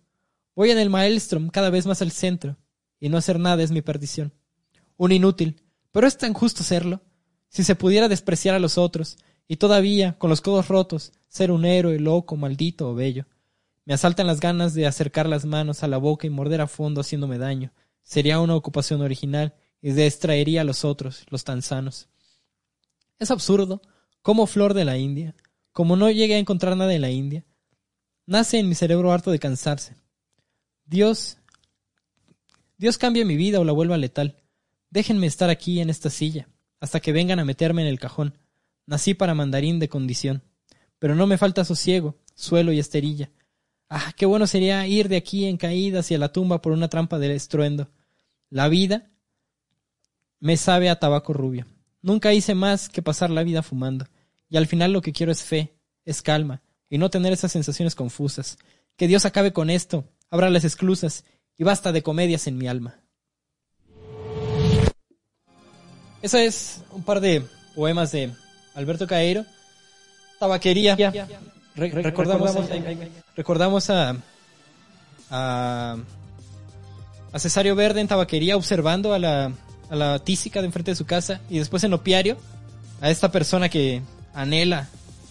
[0.55, 2.57] Voy en el maelstrom cada vez más al centro,
[2.99, 4.33] y no hacer nada es mi perdición.
[4.97, 7.03] Un inútil, pero es tan justo serlo.
[7.47, 9.17] Si se pudiera despreciar a los otros,
[9.47, 13.27] y todavía, con los codos rotos, ser un héroe loco, maldito o bello.
[13.85, 17.01] Me asaltan las ganas de acercar las manos a la boca y morder a fondo
[17.01, 17.71] haciéndome daño.
[18.01, 19.53] Sería una ocupación original
[19.85, 22.09] y extraería a los otros, los tan sanos.
[23.19, 23.83] Es absurdo,
[24.23, 25.35] como flor de la India,
[25.73, 27.45] como no llegué a encontrar nada en la India,
[28.25, 29.95] nace en mi cerebro harto de cansarse.
[30.85, 31.37] Dios,
[32.79, 34.41] Dios cambia mi vida o la vuelva letal.
[34.89, 36.49] Déjenme estar aquí en esta silla,
[36.79, 38.39] hasta que vengan a meterme en el cajón.
[38.87, 40.41] Nací para mandarín de condición,
[40.97, 43.29] pero no me falta sosiego, suelo y esterilla.
[43.87, 47.19] Ah, qué bueno sería ir de aquí en caída hacia la tumba por una trampa
[47.19, 47.91] del estruendo.
[48.49, 49.11] La vida
[50.45, 51.65] me sabe a tabaco rubio.
[52.03, 54.05] Nunca hice más que pasar la vida fumando.
[54.47, 55.73] Y al final lo que quiero es fe,
[56.05, 58.59] es calma, y no tener esas sensaciones confusas.
[58.95, 61.23] Que Dios acabe con esto, abra las esclusas,
[61.57, 62.99] y basta de comedias en mi alma.
[66.21, 67.43] Esa es un par de
[67.73, 68.31] poemas de
[68.75, 69.47] Alberto Caeiro.
[70.39, 70.95] Tabaquería.
[71.75, 72.55] recordamos,
[73.35, 74.15] recordamos a,
[75.31, 75.97] a,
[77.33, 79.51] a Cesario Verde en tabaquería observando a la,
[79.89, 82.37] a la tísica de enfrente de su casa y después en Opiario
[83.01, 84.01] a esta persona que
[84.33, 84.87] anhela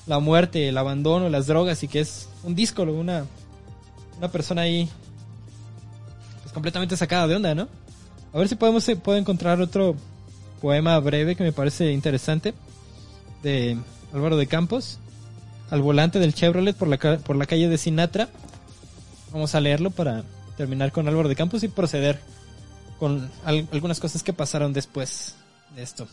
[0.07, 3.25] la muerte, el abandono, las drogas y que es un disco, una,
[4.19, 4.89] una persona ahí
[6.43, 7.69] pues, completamente sacada de onda, ¿no?
[8.33, 9.97] A ver si podemos eh, puedo encontrar otro
[10.61, 12.55] poema breve que me parece interesante
[13.43, 13.79] de
[14.13, 14.99] Álvaro de Campos
[15.71, 18.29] al volante del Chevrolet por la, por la calle de Sinatra.
[19.33, 20.25] Vamos a leerlo para
[20.57, 22.21] terminar con Álvaro de Campos y proceder
[23.05, 25.35] con algunas cosas que pasaron después
[25.77, 26.09] de esto.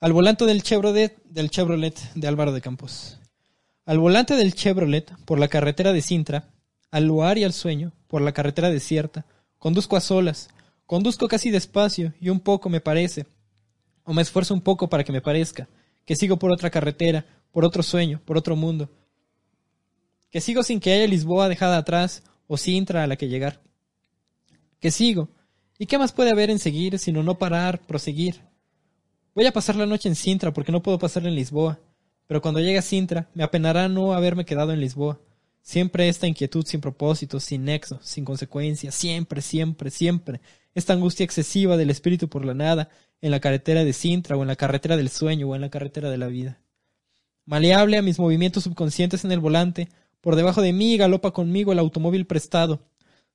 [0.00, 3.18] Al volante del Chevrolet, del Chevrolet de Álvaro de Campos.
[3.84, 6.48] Al volante del Chevrolet por la carretera de Sintra,
[6.92, 9.26] al lugar y al sueño por la carretera desierta,
[9.58, 10.48] conduzco a solas,
[10.86, 13.26] conduzco casi despacio y un poco me parece.
[14.04, 15.68] o me esfuerzo un poco para que me parezca,
[16.04, 18.88] que sigo por otra carretera, por otro sueño, por otro mundo,
[20.30, 23.60] que sigo sin que haya Lisboa dejada atrás o Sintra a la que llegar,
[24.80, 25.28] que sigo,
[25.78, 28.40] ¿y qué más puede haber en seguir sino no parar, proseguir?
[29.34, 31.78] Voy a pasar la noche en Sintra porque no puedo pasarla en Lisboa,
[32.26, 35.20] pero cuando llegue a Sintra me apenará no haberme quedado en Lisboa.
[35.62, 40.40] Siempre esta inquietud sin propósito, sin nexo, sin consecuencia, siempre, siempre, siempre.
[40.74, 42.88] Esta angustia excesiva del espíritu por la nada,
[43.20, 46.08] en la carretera de Sintra, o en la carretera del sueño, o en la carretera
[46.08, 46.60] de la vida.
[47.46, 49.88] Maleable a mis movimientos subconscientes en el volante,
[50.26, 52.80] por debajo de mí galopa conmigo el automóvil prestado.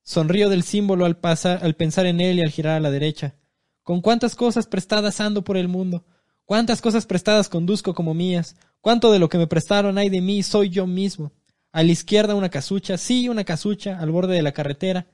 [0.03, 3.35] Sonrío del símbolo al pasar, al pensar en él y al girar a la derecha.
[3.81, 6.03] Con cuántas cosas prestadas ando por el mundo,
[6.43, 10.43] cuántas cosas prestadas conduzco como mías, cuánto de lo que me prestaron hay de mí
[10.43, 11.31] soy yo mismo.
[11.71, 15.07] A la izquierda una casucha, sí, una casucha al borde de la carretera.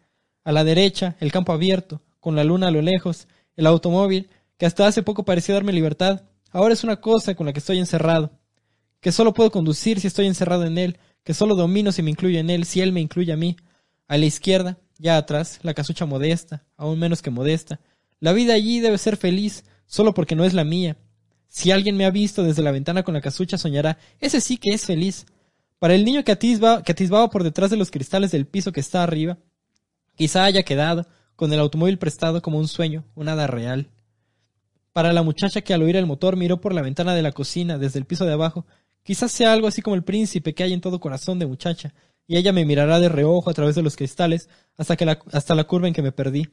[0.44, 3.28] A la derecha, el campo abierto, con la luna a lo lejos.
[3.56, 7.54] El automóvil, que hasta hace poco parecía darme libertad, ahora es una cosa con la
[7.54, 8.32] que estoy encerrado.
[9.00, 10.98] Que solo puedo conducir si estoy encerrado en él,
[11.28, 13.58] que solo domino si me incluye en él, si él me incluye a mí.
[14.08, 17.82] A la izquierda, ya atrás, la casucha modesta, aún menos que modesta.
[18.22, 20.96] La vida allí debe ser feliz, solo porque no es la mía.
[21.46, 24.70] Si alguien me ha visto desde la ventana con la casucha, soñará, ese sí que
[24.70, 25.26] es feliz.
[25.80, 29.38] Para el niño que, atisbaba por detrás de los cristales del piso que está arriba,
[30.16, 33.90] quizá haya quedado, con el automóvil prestado como un sueño, un hada real.
[34.94, 37.78] Para la muchacha que al oír el motor miró por la ventana de la cocina
[37.78, 38.66] desde el piso de abajo,
[39.08, 41.94] quizás sea algo así como el príncipe que hay en todo corazón de muchacha,
[42.28, 45.56] y ella me mirará de reojo a través de los cristales hasta, que la, hasta
[45.56, 46.50] la curva en que me perdí.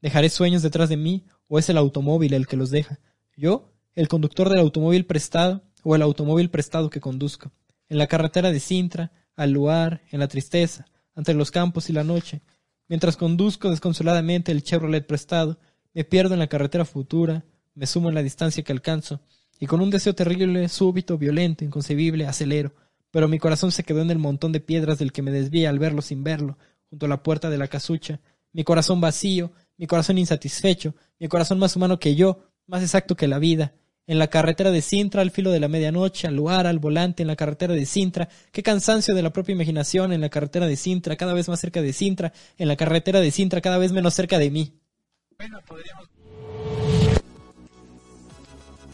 [0.00, 2.98] ¿Dejaré sueños detrás de mí o es el automóvil el que los deja?
[3.36, 7.52] ¿Yo, el conductor del automóvil prestado o el automóvil prestado que conduzco?
[7.92, 12.04] en la carretera de Sintra, al lugar, en la tristeza, entre los campos y la
[12.04, 12.40] noche,
[12.88, 15.58] mientras conduzco desconsoladamente el Chevrolet prestado,
[15.92, 19.20] me pierdo en la carretera futura, me sumo en la distancia que alcanzo,
[19.62, 22.72] y con un deseo terrible, súbito, violento, inconcebible, acelero,
[23.12, 25.78] pero mi corazón se quedó en el montón de piedras del que me desvía al
[25.78, 26.58] verlo sin verlo,
[26.90, 28.18] junto a la puerta de la casucha,
[28.52, 33.28] mi corazón vacío, mi corazón insatisfecho, mi corazón más humano que yo, más exacto que
[33.28, 33.72] la vida,
[34.08, 37.28] en la carretera de Sintra al filo de la medianoche, al lugar, al volante, en
[37.28, 41.14] la carretera de Sintra, qué cansancio de la propia imaginación, en la carretera de Sintra,
[41.14, 44.40] cada vez más cerca de Sintra, en la carretera de Sintra, cada vez menos cerca
[44.40, 44.72] de mí.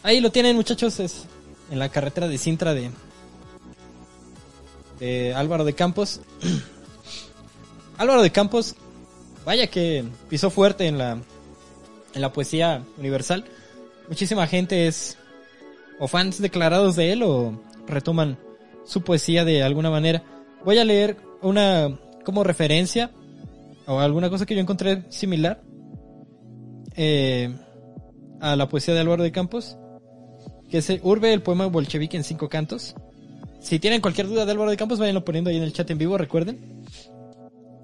[0.09, 1.27] Ahí lo tienen muchachos, es
[1.71, 2.91] en la carretera de Sintra de,
[5.35, 6.23] Álvaro de Campos.
[7.99, 8.75] Álvaro de Campos,
[9.45, 11.19] vaya que pisó fuerte en la,
[12.15, 13.45] en la poesía universal
[14.09, 15.19] muchísima gente es
[15.99, 18.39] o fans declarados de él o retoman
[18.87, 20.23] su poesía de alguna manera.
[20.65, 23.11] Voy a leer una como referencia
[23.87, 25.63] o alguna cosa que yo encontré similar
[26.97, 27.55] eh,
[28.41, 29.78] a la poesía de Álvaro de Campos,
[30.71, 32.95] que es Urbe, el poema bolchevique en cinco cantos.
[33.61, 35.99] Si tienen cualquier duda de Álvaro de Campos, vayanlo poniendo ahí en el chat en
[35.99, 36.85] vivo, recuerden.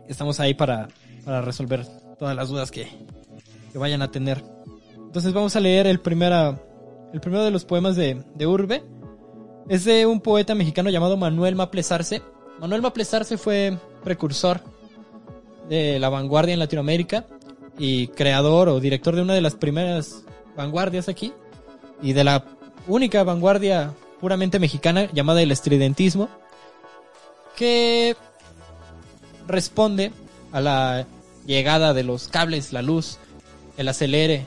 [0.08, 0.88] Estamos ahí para,
[1.24, 1.86] para resolver
[2.18, 2.86] todas las dudas que,
[3.72, 4.44] que vayan a tener.
[4.96, 6.60] Entonces vamos a leer el, primera,
[7.12, 8.82] el primero de los poemas de, Urbe.
[9.68, 12.22] Es de un poeta mexicano llamado Manuel Maplesarse.
[12.60, 14.60] Manuel Maplesarse fue precursor
[15.68, 17.26] de la vanguardia en Latinoamérica
[17.78, 20.24] y creador o director de una de las primeras
[20.56, 21.32] vanguardias aquí
[22.02, 22.44] y de la
[22.86, 26.28] única vanguardia puramente mexicana llamada el estridentismo
[27.56, 28.16] que
[29.46, 30.12] responde
[30.52, 31.06] a la
[31.46, 33.18] llegada de los cables, la luz,
[33.76, 34.46] el acelere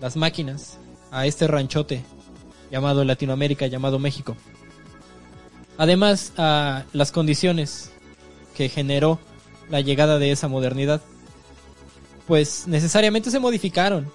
[0.00, 0.78] las máquinas
[1.10, 2.04] a este ranchote
[2.70, 4.36] llamado Latinoamérica, llamado México.
[5.78, 7.92] Además, a las condiciones
[8.56, 9.18] que generó
[9.70, 11.00] la llegada de esa modernidad,
[12.26, 14.10] pues necesariamente se modificaron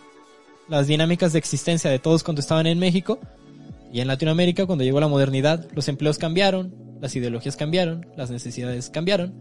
[0.68, 3.20] las dinámicas de existencia de todos cuando estaban en México
[3.92, 8.90] y en Latinoamérica cuando llegó la modernidad, los empleos cambiaron, las ideologías cambiaron, las necesidades
[8.90, 9.34] cambiaron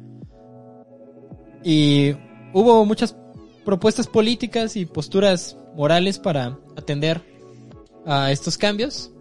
[1.64, 2.12] y
[2.52, 3.16] hubo muchas
[3.64, 7.22] propuestas políticas y posturas morales para atender
[8.04, 9.12] a estos cambios.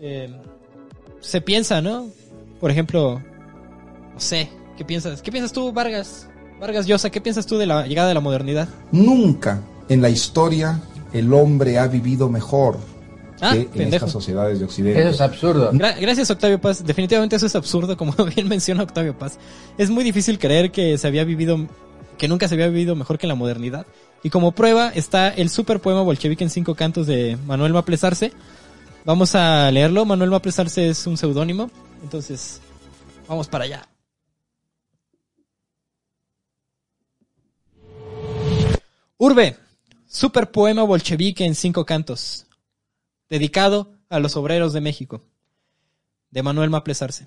[0.00, 0.34] Eh,
[1.20, 2.08] se piensa, ¿no?
[2.58, 3.22] Por ejemplo,
[4.12, 5.22] no sé, ¿qué piensas?
[5.22, 6.28] ¿Qué piensas tú, Vargas?
[6.60, 8.68] Vargas Llosa, ¿qué piensas tú de la llegada de la modernidad?
[8.90, 9.62] Nunca
[9.92, 10.80] en la historia
[11.12, 12.78] el hombre ha vivido mejor
[13.40, 15.00] ah, que en estas sociedades de Occidente.
[15.00, 15.70] Eso es absurdo.
[15.72, 16.84] gracias, Octavio Paz.
[16.84, 19.38] Definitivamente eso es absurdo, como bien menciona Octavio Paz.
[19.76, 21.66] Es muy difícil creer que se había vivido
[22.18, 23.86] que nunca se había vivido mejor que en la modernidad.
[24.22, 28.32] Y como prueba está el super poema bolchevique en cinco cantos de Manuel Maplesarse.
[29.04, 30.04] Vamos a leerlo.
[30.04, 31.70] Manuel Maplesarse es un seudónimo.
[32.02, 32.60] Entonces,
[33.28, 33.88] vamos para allá.
[39.18, 39.56] Urbe,
[40.14, 42.44] Super poema bolchevique en cinco cantos,
[43.30, 45.22] dedicado a los obreros de México,
[46.30, 47.26] de Manuel Maplesarse.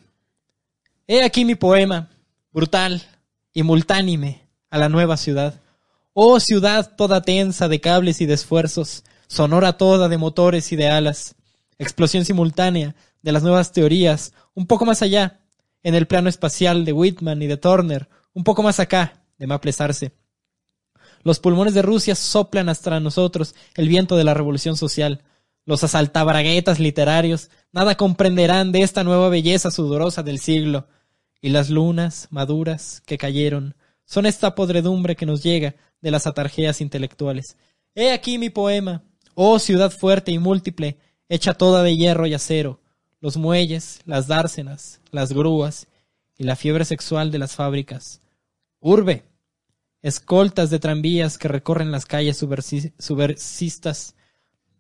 [1.08, 2.12] He aquí mi poema,
[2.52, 3.02] brutal
[3.54, 5.60] y multánime, a la nueva ciudad.
[6.14, 10.88] Oh ciudad toda tensa de cables y de esfuerzos, sonora toda de motores y de
[10.88, 11.34] alas,
[11.80, 15.40] explosión simultánea de las nuevas teorías, un poco más allá,
[15.82, 20.12] en el plano espacial de Whitman y de Turner, un poco más acá, de Maplesarse.
[21.26, 25.24] Los pulmones de Rusia soplan hasta nosotros el viento de la revolución social.
[25.66, 30.88] Los asaltabraguetas literarios nada comprenderán de esta nueva belleza sudorosa del siglo.
[31.42, 36.80] Y las lunas maduras que cayeron son esta podredumbre que nos llega de las atarjeas
[36.80, 37.58] intelectuales.
[37.96, 39.02] He aquí mi poema,
[39.34, 42.82] oh ciudad fuerte y múltiple, hecha toda de hierro y acero,
[43.20, 45.88] los muelles, las dársenas, las grúas
[46.38, 48.22] y la fiebre sexual de las fábricas.
[48.80, 49.24] Urbe,
[50.06, 54.16] escoltas de tranvías que recorren las calles subversistas,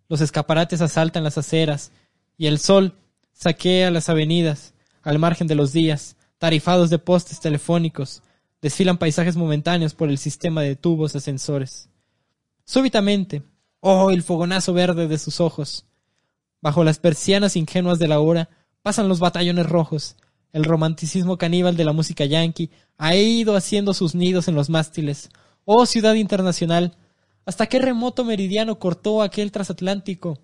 [0.07, 1.91] los escaparates asaltan las aceras
[2.37, 2.93] y el sol
[3.33, 8.21] saquea las avenidas al margen de los días, tarifados de postes telefónicos,
[8.61, 11.89] desfilan paisajes momentáneos por el sistema de tubos ascensores.
[12.63, 13.41] Súbitamente,
[13.79, 15.87] oh, el fogonazo verde de sus ojos.
[16.61, 18.49] Bajo las persianas ingenuas de la hora
[18.83, 20.17] pasan los batallones rojos.
[20.55, 25.29] El romanticismo caníbal de la música yankee ha ido haciendo sus nidos en los mástiles.
[25.65, 26.95] Oh ciudad internacional,
[27.45, 30.39] ¿hasta qué remoto meridiano cortó aquel transatlántico?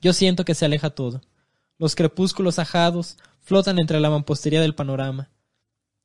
[0.00, 1.20] Yo siento que se aleja todo.
[1.78, 5.30] Los crepúsculos ajados flotan entre la mampostería del panorama.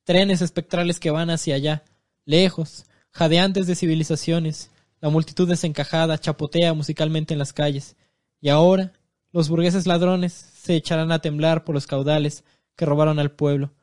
[0.04, 1.84] Trenes espectrales que van hacia allá,
[2.26, 4.70] lejos, jadeantes de civilizaciones,
[5.02, 7.96] la multitud desencajada chapotea musicalmente en las calles,
[8.40, 8.94] y ahora
[9.32, 12.44] los burgueses ladrones se echarán a temblar por los caudales
[12.76, 13.74] que robaron al pueblo.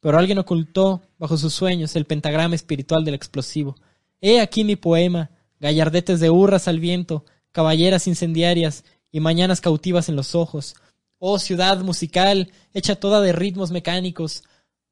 [0.00, 3.76] Pero alguien ocultó bajo sus sueños el pentagrama espiritual del explosivo.
[4.20, 10.16] He aquí mi poema, gallardetes de hurras al viento, caballeras incendiarias y mañanas cautivas en
[10.16, 10.74] los ojos.
[11.18, 14.42] Oh ciudad musical, hecha toda de ritmos mecánicos.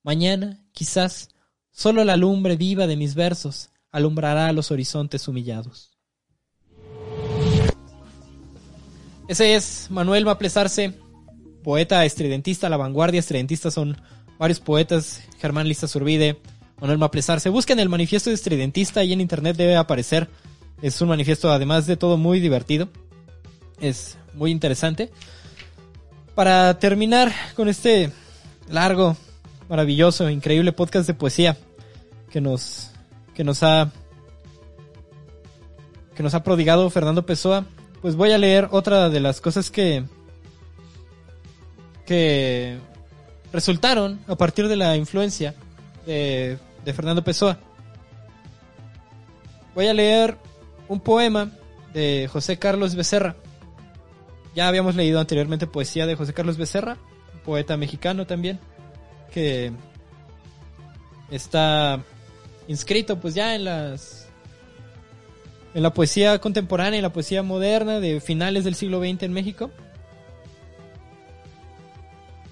[0.02, 1.28] Mañana, quizás,
[1.70, 5.90] solo la lumbre viva de mis versos alumbrará los horizontes humillados.
[9.28, 10.98] Ese es Manuel Maplesarse,
[11.62, 13.96] poeta estridentista, la vanguardia estridentista son
[14.38, 16.38] varios poetas, Germán Lista Zurbide,
[16.80, 17.48] Manuel Maplesarse.
[17.48, 20.28] Busquen el manifiesto estridentista y en internet debe aparecer.
[20.82, 22.88] Es un manifiesto además de todo muy divertido.
[23.80, 25.10] Es muy interesante.
[26.34, 28.10] Para terminar con este
[28.68, 29.16] largo,
[29.68, 31.56] maravilloso, increíble podcast de poesía
[32.30, 32.90] que nos
[33.34, 33.92] que nos ha
[36.14, 37.64] que nos ha prodigado Fernando Pessoa,
[38.00, 40.04] pues voy a leer otra de las cosas que
[42.12, 42.76] que
[43.54, 45.54] resultaron a partir de la influencia
[46.04, 47.58] de, de Fernando Pessoa.
[49.74, 50.36] Voy a leer
[50.88, 51.50] un poema
[51.94, 53.34] de José Carlos Becerra.
[54.54, 56.98] Ya habíamos leído anteriormente poesía de José Carlos Becerra,
[57.46, 58.60] poeta mexicano también,
[59.32, 59.72] que
[61.30, 62.04] está
[62.68, 64.28] inscrito pues ya en las
[65.72, 69.70] en la poesía contemporánea y la poesía moderna de finales del siglo XX en México.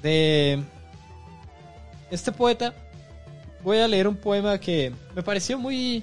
[0.02, 0.62] De
[2.10, 2.74] este poeta
[3.62, 6.02] voy a leer un poema que me pareció muy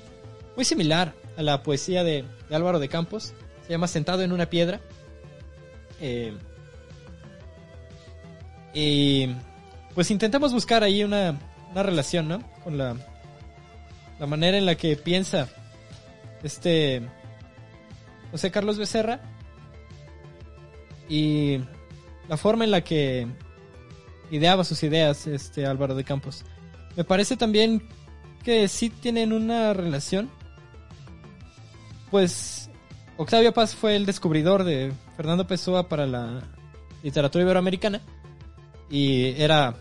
[0.55, 3.33] muy similar a la poesía de, Álvaro de Campos.
[3.65, 4.79] Se llama Sentado en una piedra.
[6.01, 6.33] Eh,
[8.73, 9.29] y
[9.93, 11.39] pues intentamos buscar ahí una,
[11.71, 12.41] una relación, ¿no?
[12.63, 12.95] Con la,
[14.19, 15.47] la manera en la que piensa
[16.43, 17.01] este
[18.31, 19.21] José Carlos Becerra
[21.09, 21.59] y
[22.27, 23.27] la forma en la que
[24.31, 26.43] ideaba sus ideas este Álvaro de Campos.
[26.95, 27.83] Me parece también
[28.43, 30.29] que sí tienen una relación.
[32.11, 32.69] Pues
[33.17, 36.41] Octavio Paz fue el descubridor de Fernando Pessoa para la
[37.03, 38.01] literatura iberoamericana
[38.89, 39.75] y era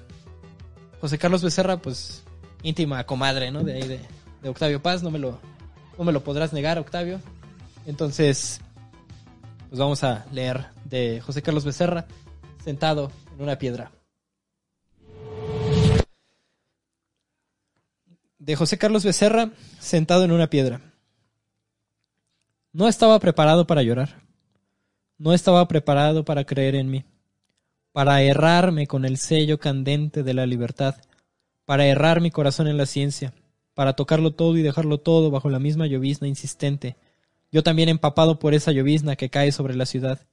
[1.00, 2.25] José Carlos Becerra, pues
[2.62, 3.62] íntima comadre, ¿no?
[3.62, 4.00] De ahí de,
[4.49, 5.41] Octavio Paz, no me lo,
[5.99, 7.20] no me lo podrás negar, Octavio.
[7.84, 8.60] Entonces,
[9.68, 12.07] pues vamos a leer de José Carlos Becerra,
[12.65, 13.91] sentado en una piedra.
[18.47, 19.50] De José Carlos Becerra,
[19.81, 20.81] sentado en una piedra.
[22.73, 24.23] No estaba preparado para llorar.
[25.18, 27.05] No estaba preparado para creer en mí.
[27.91, 30.94] Para errarme con el sello candente de la libertad.
[31.65, 33.34] Para errar mi corazón en la ciencia
[33.75, 36.97] para tocarlo todo y dejarlo todo bajo la misma llovizna insistente,
[37.52, 40.26] yo también empapado por esa llovizna que cae sobre la ciudad.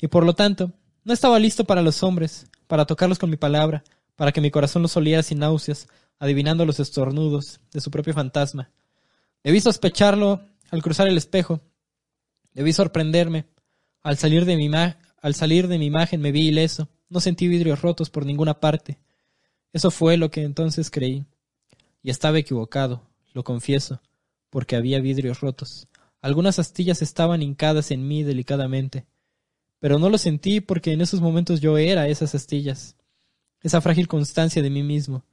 [0.00, 0.72] Y por lo tanto,
[1.04, 3.84] no estaba listo para los hombres, para tocarlos con mi palabra,
[4.16, 5.86] para que mi corazón los oliera sin náuseas,
[6.18, 8.70] adivinando los estornudos de su propio fantasma.
[9.42, 11.60] Debí sospecharlo al cruzar el espejo,
[12.54, 13.46] Debí sorprenderme.
[14.02, 14.70] Al salir de mi,
[15.22, 16.88] al salir de mi imagen me vi ileso.
[17.08, 18.98] No sentí vidrios rotos por ninguna parte.
[19.72, 21.24] Eso fue lo que entonces creí.
[22.02, 24.02] Y estaba equivocado, lo confieso,
[24.50, 25.88] porque había vidrios rotos.
[26.20, 29.06] Algunas astillas estaban hincadas en mí delicadamente.
[29.78, 32.96] Pero no lo sentí porque en esos momentos yo era esas astillas.
[33.60, 35.24] Esa frágil constancia de mí mismo.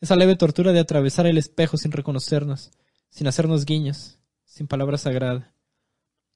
[0.00, 2.70] Esa leve tortura de atravesar el espejo sin reconocernos,
[3.08, 5.54] sin hacernos guiños, sin palabra sagrada.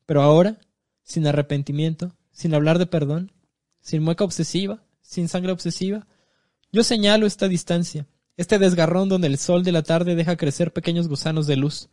[0.07, 0.59] Pero ahora,
[1.03, 3.33] sin arrepentimiento, sin hablar de perdón,
[3.81, 6.07] sin mueca obsesiva, sin sangre obsesiva,
[6.73, 8.07] yo señalo esta distancia,
[8.37, 11.89] este desgarrón donde el sol de la tarde deja crecer pequeños gusanos de luz,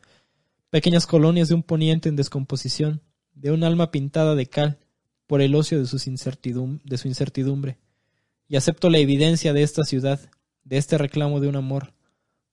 [0.69, 3.01] pequeñas colonias de un poniente en descomposición,
[3.33, 4.79] de un alma pintada de cal
[5.27, 7.77] por el ocio de, de su incertidumbre.
[8.47, 10.19] Y acepto la evidencia de esta ciudad,
[10.65, 11.93] de este reclamo de un amor,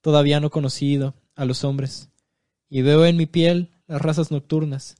[0.01, 2.11] todavía no conocido a los hombres.
[2.69, 4.97] Y veo en mi piel las razas nocturnas,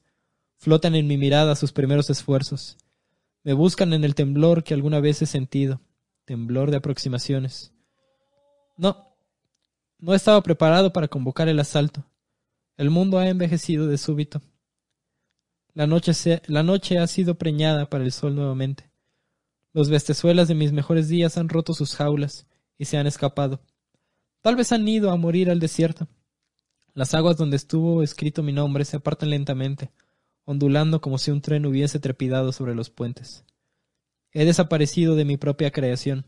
[0.57, 2.79] flotan en mi mirada sus primeros esfuerzos,
[3.45, 5.81] me buscan en el temblor que alguna vez he sentido,
[6.25, 7.73] temblor de aproximaciones.
[8.77, 9.17] No,
[9.99, 12.05] no estaba preparado para convocar el asalto.
[12.77, 14.43] El mundo ha envejecido de súbito.
[15.75, 18.91] La noche, la noche ha sido preñada para el sol nuevamente.
[19.73, 22.47] Los bestezuelas de mis mejores días han roto sus jaulas
[22.83, 23.61] y se han escapado.
[24.41, 26.09] Tal vez han ido a morir al desierto.
[26.95, 29.93] Las aguas donde estuvo escrito mi nombre se apartan lentamente,
[30.45, 33.45] ondulando como si un tren hubiese trepidado sobre los puentes.
[34.33, 36.27] He desaparecido de mi propia creación,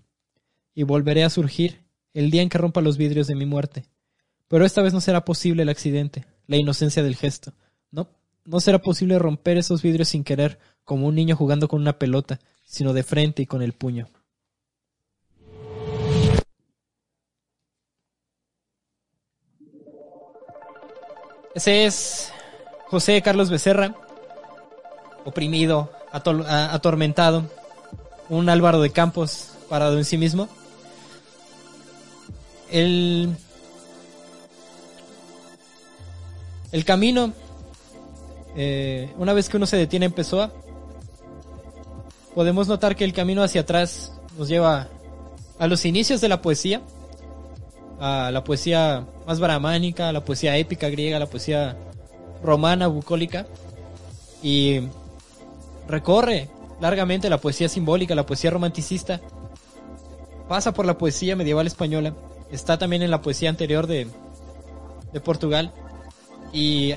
[0.77, 3.87] y volveré a surgir el día en que rompa los vidrios de mi muerte.
[4.47, 7.53] Pero esta vez no será posible el accidente, la inocencia del gesto.
[7.91, 8.09] No,
[8.45, 12.39] no será posible romper esos vidrios sin querer, como un niño jugando con una pelota,
[12.65, 14.09] sino de frente y con el puño.
[21.55, 22.33] Ese es
[22.89, 23.95] José Carlos Becerra,
[25.25, 27.49] oprimido, atormentado,
[28.29, 30.49] un Álvaro de Campos parado en sí mismo.
[32.73, 33.37] El,
[36.73, 37.33] el camino,
[38.57, 40.51] eh, una vez que uno se detiene en Pessoa,
[42.35, 44.89] podemos notar que el camino hacia atrás nos lleva
[45.61, 46.83] a los inicios de la poesía,
[48.01, 51.77] a la poesía más brahmánica, a la poesía épica griega, la poesía
[52.43, 53.47] romana, bucólica,
[54.43, 54.83] y
[55.89, 56.49] recorre
[56.81, 59.21] largamente la poesía simbólica, la poesía romanticista,
[60.49, 62.15] pasa por la poesía medieval española,
[62.51, 64.09] está también en la poesía anterior de,
[65.13, 65.73] de Portugal,
[66.53, 66.95] y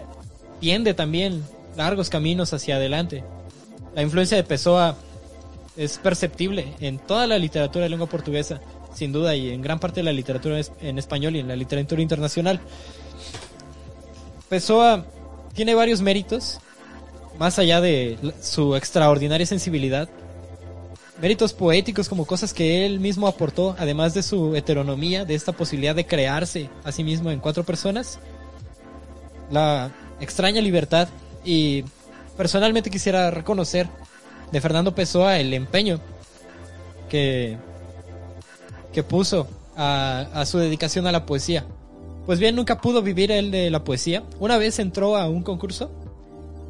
[0.60, 1.44] tiende también
[1.76, 3.24] largos caminos hacia adelante.
[3.96, 4.96] La influencia de Pessoa
[5.76, 8.60] es perceptible en toda la literatura de lengua portuguesa,
[8.98, 12.02] sin duda, y en gran parte de la literatura en español y en la literatura
[12.02, 12.60] internacional.
[14.50, 15.06] Pessoa
[15.54, 16.60] tiene varios méritos,
[17.38, 20.10] más allá de su extraordinaria sensibilidad.
[21.22, 25.96] Méritos poéticos como cosas que él mismo aportó, además de su heteronomía, de esta posibilidad
[25.96, 28.20] de crearse a sí mismo en cuatro personas.
[29.52, 31.08] La extraña libertad
[31.46, 31.84] y
[32.36, 33.88] personalmente quisiera reconocer
[34.52, 36.00] de Fernando Pessoa el empeño
[37.10, 37.58] que,
[38.98, 39.46] que puso
[39.76, 41.68] a, a su dedicación a la poesía.
[42.26, 44.24] Pues bien, nunca pudo vivir él de la poesía.
[44.40, 45.92] Una vez entró a un concurso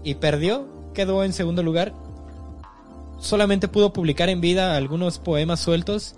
[0.03, 1.93] y perdió, quedó en segundo lugar.
[3.21, 6.15] Solamente pudo publicar en vida algunos poemas sueltos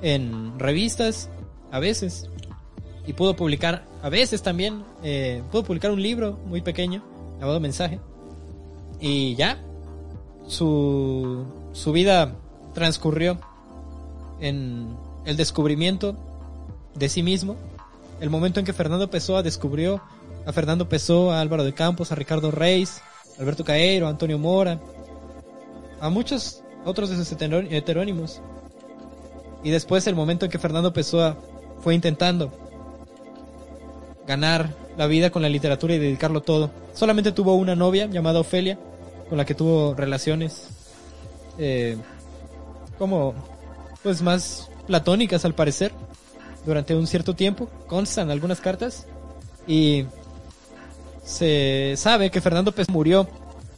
[0.00, 1.28] en revistas,
[1.70, 2.30] a veces.
[3.06, 7.04] Y pudo publicar, a veces también, eh, pudo publicar un libro muy pequeño,
[7.38, 8.00] llamado Mensaje.
[8.98, 9.58] Y ya,
[10.46, 12.32] su, su vida
[12.72, 13.38] transcurrió
[14.40, 16.16] en el descubrimiento
[16.94, 17.56] de sí mismo.
[18.20, 20.02] El momento en que Fernando Pessoa descubrió
[20.46, 23.00] a Fernando Pessoa, a Álvaro de Campos, a Ricardo Reis,
[23.38, 24.80] a Alberto Caero, a Antonio Mora,
[26.00, 28.40] a muchos otros de sus heteró- heterónimos.
[29.62, 31.36] Y después el momento en que Fernando Pessoa
[31.80, 32.50] fue intentando
[34.26, 36.70] ganar la vida con la literatura y dedicarlo todo.
[36.94, 38.78] Solamente tuvo una novia llamada Ofelia,
[39.28, 40.68] con la que tuvo relaciones
[41.58, 41.96] eh,
[42.98, 43.34] como
[44.02, 45.92] pues más platónicas al parecer
[46.66, 47.68] durante un cierto tiempo.
[47.86, 49.06] Constan algunas cartas
[49.64, 50.04] y
[51.24, 53.28] se sabe que Fernando Pez murió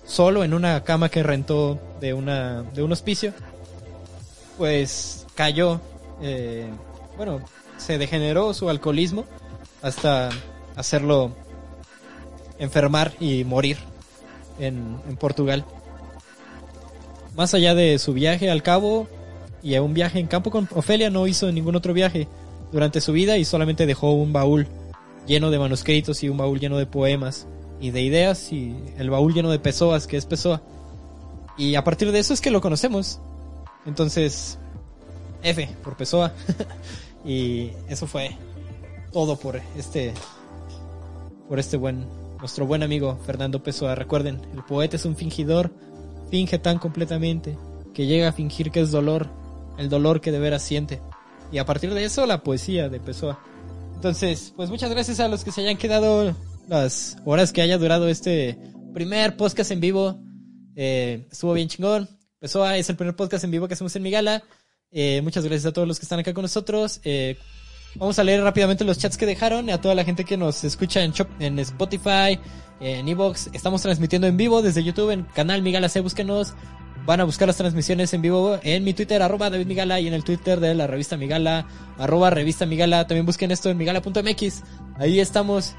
[0.07, 3.35] solo en una cama que rentó de una de un hospicio.
[4.57, 5.83] Pues cayó,
[6.23, 6.71] eh,
[7.19, 7.43] bueno,
[7.77, 9.27] se degeneró su alcoholismo
[9.83, 10.31] hasta
[10.77, 11.33] hacerlo
[12.59, 13.77] enfermar y morir
[14.59, 15.67] en, en Portugal.
[17.37, 19.09] Más allá de su viaje al cabo
[19.63, 22.29] y a un viaje en campo con Ofelia, no hizo ningún otro viaje
[22.73, 24.67] durante su vida y solamente dejó un baúl
[25.27, 27.47] lleno de manuscritos y un baúl lleno de poemas
[27.81, 30.63] y de ideas y el baúl lleno de Pessoas, que es Pessoa.
[31.57, 33.21] Y a partir de eso es que lo conocemos.
[33.87, 34.59] Entonces,
[35.43, 36.33] F por Pessoa.
[37.25, 38.37] y eso fue
[39.13, 40.15] todo por este
[41.49, 42.07] por este buen
[42.39, 43.95] nuestro buen amigo Fernando Pessoa.
[43.95, 45.71] Recuerden, el poeta es un fingidor,
[46.31, 47.57] finge tan completamente
[47.95, 49.29] que llega a fingir que es dolor,
[49.79, 51.01] el dolor que de veras siente.
[51.51, 53.39] Y a partir de eso la poesía de Pessoa.
[53.95, 56.35] Entonces, pues muchas gracias a los que se hayan quedado
[56.69, 58.59] las horas que haya durado este
[58.95, 60.19] primer podcast en vivo.
[60.75, 62.09] Eh, estuvo bien chingón.
[62.39, 64.43] Pessoa es el primer podcast en vivo que hacemos en Migala.
[64.91, 67.01] Eh, muchas gracias a todos los que están acá con nosotros.
[67.05, 67.37] Eh,
[67.95, 69.71] vamos a leer rápidamente los chats que dejaron.
[69.71, 72.39] A toda la gente que nos escucha en, en Spotify,
[72.81, 73.51] en Evox.
[73.53, 76.01] Estamos transmitiendo en vivo desde YouTube, en canal Migala C.
[76.01, 76.55] Búsquenos.
[77.05, 80.15] Van a buscar las transmisiones en vivo en mi Twitter, arroba David Migala, y en
[80.15, 81.67] el Twitter de la revista Migala,
[81.99, 83.07] arroba revista Migala.
[83.07, 84.63] También busquen esto en migala.mx.
[84.99, 85.75] Ahí estamos.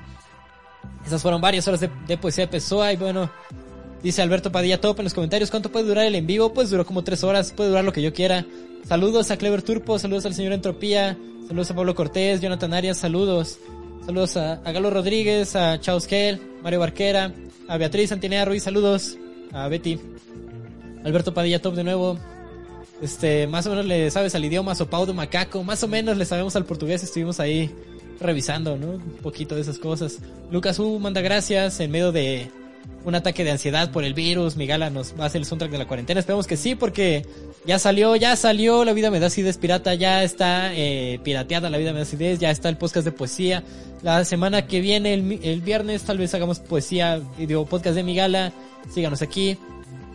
[1.05, 2.91] Esas fueron varias horas de, de poesía de Pessoa.
[2.91, 3.31] Y bueno,
[4.01, 6.53] dice Alberto Padilla Top en los comentarios: ¿Cuánto puede durar el en vivo?
[6.53, 8.45] Pues duró como tres horas, puede durar lo que yo quiera.
[8.85, 13.59] Saludos a Clever Turpo, saludos al señor Entropía, saludos a Pablo Cortés, Jonathan Arias, saludos.
[14.05, 17.31] Saludos a, Galo Rodríguez, a Chaus Kell, Mario Barquera,
[17.69, 19.17] a Beatriz Antinea Ruiz, saludos.
[19.53, 19.99] A Betty.
[21.03, 22.17] Alberto Padilla Top de nuevo.
[23.01, 26.25] Este, más o menos le sabes al idioma Sopau de Macaco, más o menos le
[26.25, 27.69] sabemos al portugués, estuvimos ahí
[28.19, 28.91] revisando, ¿no?
[28.91, 30.19] Un poquito de esas cosas.
[30.51, 32.49] Lucas U manda gracias en medio de
[33.05, 34.55] un ataque de ansiedad por el virus.
[34.55, 36.19] Migala nos va a hacer el soundtrack de la cuarentena.
[36.19, 37.25] Esperemos que sí, porque
[37.65, 41.77] ya salió, ya salió La Vida Me Da Acidez Pirata, ya está eh, pirateada La
[41.77, 43.63] Vida Me Da Acidez, ya está el podcast de poesía.
[44.01, 48.53] La semana que viene, el, viernes, tal vez hagamos poesía, digo, podcast de Migala.
[48.93, 49.57] Síganos aquí.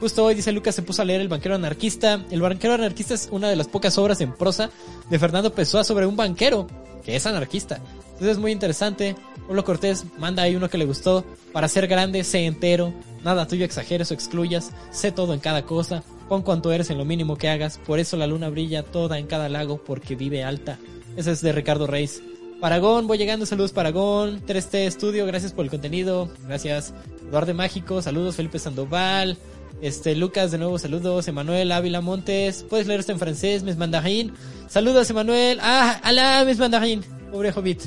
[0.01, 2.25] Justo hoy, dice Lucas, se puso a leer El banquero anarquista.
[2.31, 4.70] El banquero anarquista es una de las pocas obras en prosa
[5.10, 6.68] de Fernando Pessoa sobre un banquero
[7.05, 7.81] que es anarquista.
[8.05, 9.17] Entonces es muy interesante.
[9.47, 11.25] Pablo Cortés manda ahí uno que le gustó.
[11.52, 12.93] Para ser grande, sé entero.
[13.25, 14.70] Nada tuyo exageres o excluyas.
[14.93, 16.05] Sé todo en cada cosa.
[16.28, 17.78] Pon cuanto eres en lo mínimo que hagas.
[17.78, 20.78] Por eso la luna brilla toda en cada lago porque vive alta.
[21.17, 22.23] Ese es de Ricardo Reis.
[22.60, 26.93] Paragón, voy llegando, saludos Paragón, 3T Studio, gracias por el contenido, gracias.
[27.28, 29.39] Eduardo Mágico, saludos Felipe Sandoval,
[29.81, 34.32] este Lucas de nuevo, saludos, Emanuel Ávila Montes, puedes leer esto en francés, Mes Mandarin,
[34.68, 37.82] saludos Emanuel, ah, alá, Mes Mandarin, pobre hobbit.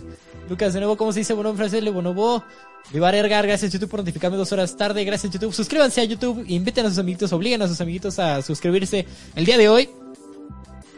[0.50, 1.84] Lucas de nuevo, ¿cómo se dice bueno en francés?
[1.84, 2.44] Le bonobo.
[2.92, 6.86] Vivar Ergar, gracias YouTube por notificarme dos horas tarde, gracias YouTube, suscríbanse a YouTube, inviten
[6.86, 9.06] a sus amiguitos, obliguen a sus amiguitos a suscribirse.
[9.36, 9.90] El día de hoy,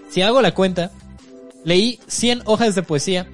[0.09, 0.91] si hago la cuenta,
[1.63, 3.27] leí 100 hojas de poesía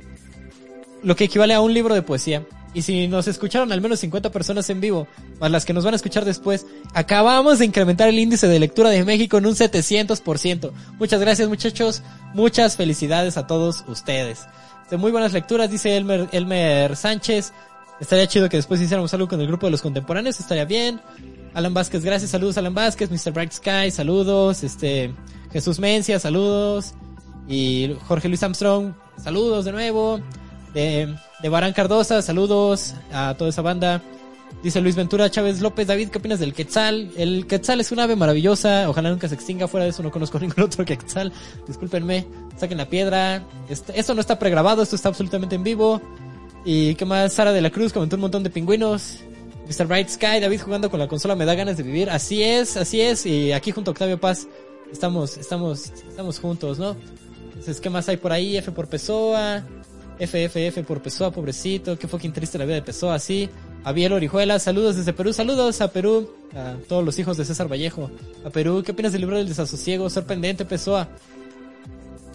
[1.03, 2.45] lo que equivale a un libro de poesía.
[2.73, 5.07] Y si nos escucharon al menos 50 personas en vivo,
[5.39, 8.89] más las que nos van a escuchar después, acabamos de incrementar el índice de lectura
[8.89, 10.71] de México en un 700%.
[10.99, 14.45] Muchas gracias muchachos, muchas felicidades a todos ustedes.
[14.91, 17.53] De muy buenas lecturas, dice Elmer, Elmer Sánchez.
[17.99, 21.01] Estaría chido que después hiciéramos algo con el grupo de los contemporáneos, estaría bien.
[21.53, 23.33] Alan Vázquez, gracias, saludos Alan Vázquez, Mr.
[23.33, 25.13] Bright Sky, saludos, este,
[25.51, 26.93] Jesús Mencia, saludos.
[27.47, 30.21] Y Jorge Luis Armstrong, saludos de nuevo
[31.41, 34.01] de Barán Cardosa, saludos a toda esa banda.
[34.63, 37.11] Dice Luis Ventura Chávez López, David, ¿qué opinas del Quetzal?
[37.15, 40.37] El Quetzal es un ave maravillosa, ojalá nunca se extinga, fuera de eso no conozco
[40.41, 41.31] ningún otro Quetzal,
[41.65, 42.25] discúlpenme,
[42.57, 46.01] saquen la piedra, esto no está pregrabado, esto está absolutamente en vivo.
[46.65, 47.33] ¿Y qué más?
[47.33, 49.19] Sara de la Cruz comentó un montón de pingüinos.
[49.65, 49.85] Mr.
[49.85, 52.99] Bright Sky, David jugando con la consola me da ganas de vivir, así es, así
[52.99, 54.47] es, y aquí junto a Octavio Paz
[54.91, 56.97] estamos, estamos, estamos juntos, ¿no?
[57.49, 58.57] Entonces, ¿qué más hay por ahí?
[58.57, 59.63] F por Pessoa.
[60.19, 61.97] FFF por Pessoa, pobrecito.
[61.97, 63.49] Qué fucking triste la vida de Pessoa, sí.
[63.83, 65.31] A Biel Orihuela, saludos desde Perú.
[65.31, 66.35] Saludos a Perú.
[66.53, 68.11] A todos los hijos de César Vallejo.
[68.45, 70.09] A Perú, ¿qué opinas del libro del desasosiego?
[70.09, 71.07] Sorprendente, Pessoa.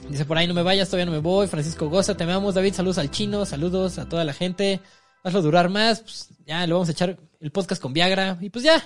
[0.09, 1.47] Dice por ahí, no me vayas, todavía no me voy.
[1.47, 2.55] Francisco Goza, te amamos.
[2.55, 3.45] David, saludos al chino.
[3.45, 4.81] Saludos a toda la gente.
[5.23, 6.01] Hazlo durar más.
[6.01, 8.39] Pues, ya, le vamos a echar el podcast con Viagra.
[8.41, 8.83] Y pues ya,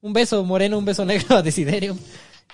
[0.00, 1.96] un beso moreno, un beso negro a Desiderio.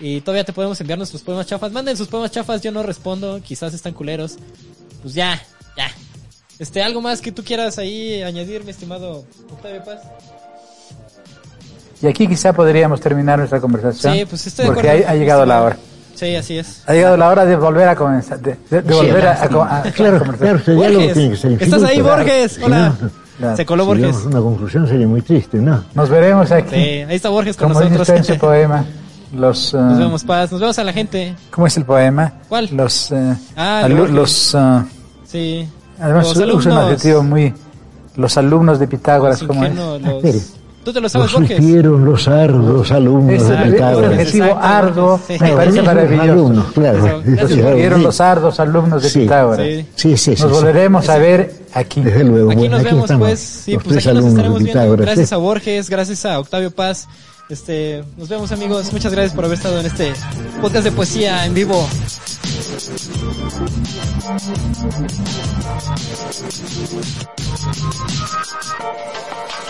[0.00, 1.70] Y todavía te podemos enviar nuestros poemas chafas.
[1.70, 3.40] Manden sus poemas chafas, yo no respondo.
[3.42, 4.39] Quizás están culeros.
[5.02, 5.40] Pues ya,
[5.76, 5.90] ya.
[6.58, 10.00] Este, algo más que tú quieras ahí añadir, mi estimado Octavio Paz.
[12.02, 14.14] Y aquí quizá podríamos terminar nuestra conversación.
[14.14, 15.76] Sí, pues estoy de Porque acuerdo, ha, ha llegado la hora.
[16.14, 16.82] Sí, así es.
[16.86, 18.38] Ha llegado la hora de volver a comenzar.
[18.40, 20.62] De, de- de volver a, a, a- Claro, a conversar.
[20.62, 21.86] claro, diálogo Borges, tiene que ser ¿estás infinito.
[21.86, 22.60] ahí, Borges?
[22.62, 22.94] Hola.
[23.38, 23.56] Claro.
[23.56, 24.16] Se coló si Borges.
[24.26, 25.82] una conclusión sería muy triste, ¿no?
[25.94, 26.70] Nos veremos aquí.
[26.70, 28.20] Sí, ahí está Borges con Como dice nosotros.
[28.20, 28.84] usted en su poema,
[29.34, 29.74] los...
[29.74, 30.52] eh, Nos vemos, Paz.
[30.52, 31.34] Nos vemos a la gente.
[31.50, 32.32] ¿Cómo es el poema?
[32.48, 32.68] ¿Cuál?
[32.72, 33.10] Los...
[33.10, 34.58] eh, Ah, los eh,
[35.34, 35.68] Sí.
[36.00, 36.76] además Los usa un alumnos.
[36.78, 37.54] adjetivo muy...
[38.16, 39.74] Los alumnos de Pitágoras, Los ¿cómo es?
[39.74, 40.52] los-.
[40.84, 41.58] ¿Tú te lo sabes, Nos Borges?
[41.60, 44.10] hicieron los ardos alumnos de el Pitágoras.
[44.12, 45.32] objetivo Exacto, arduo, sí.
[45.40, 46.22] me parece Los maravilloso.
[46.32, 47.22] alumnos, claro.
[47.48, 49.20] Sí, Vieron los ardos alumnos de Sí.
[49.20, 49.66] Pitágoras.
[49.66, 49.86] Sí.
[49.96, 50.42] Sí, sí, sí.
[50.42, 50.56] Nos sí.
[50.58, 52.00] volveremos a ver aquí.
[52.02, 52.50] Desde luego.
[52.50, 53.40] Aquí bueno, nos vemos, estamos, pues.
[53.40, 54.96] Sí, los pues aquí nos estaremos viendo.
[54.98, 55.34] Gracias sí.
[55.34, 57.08] a Borges, gracias a Octavio Paz.
[57.48, 58.92] Este, nos vemos, amigos.
[58.92, 60.12] Muchas gracias por haber estado en este
[60.60, 61.84] podcast de poesía en vivo.
[62.76, 63.14] Thank
[69.58, 69.63] you.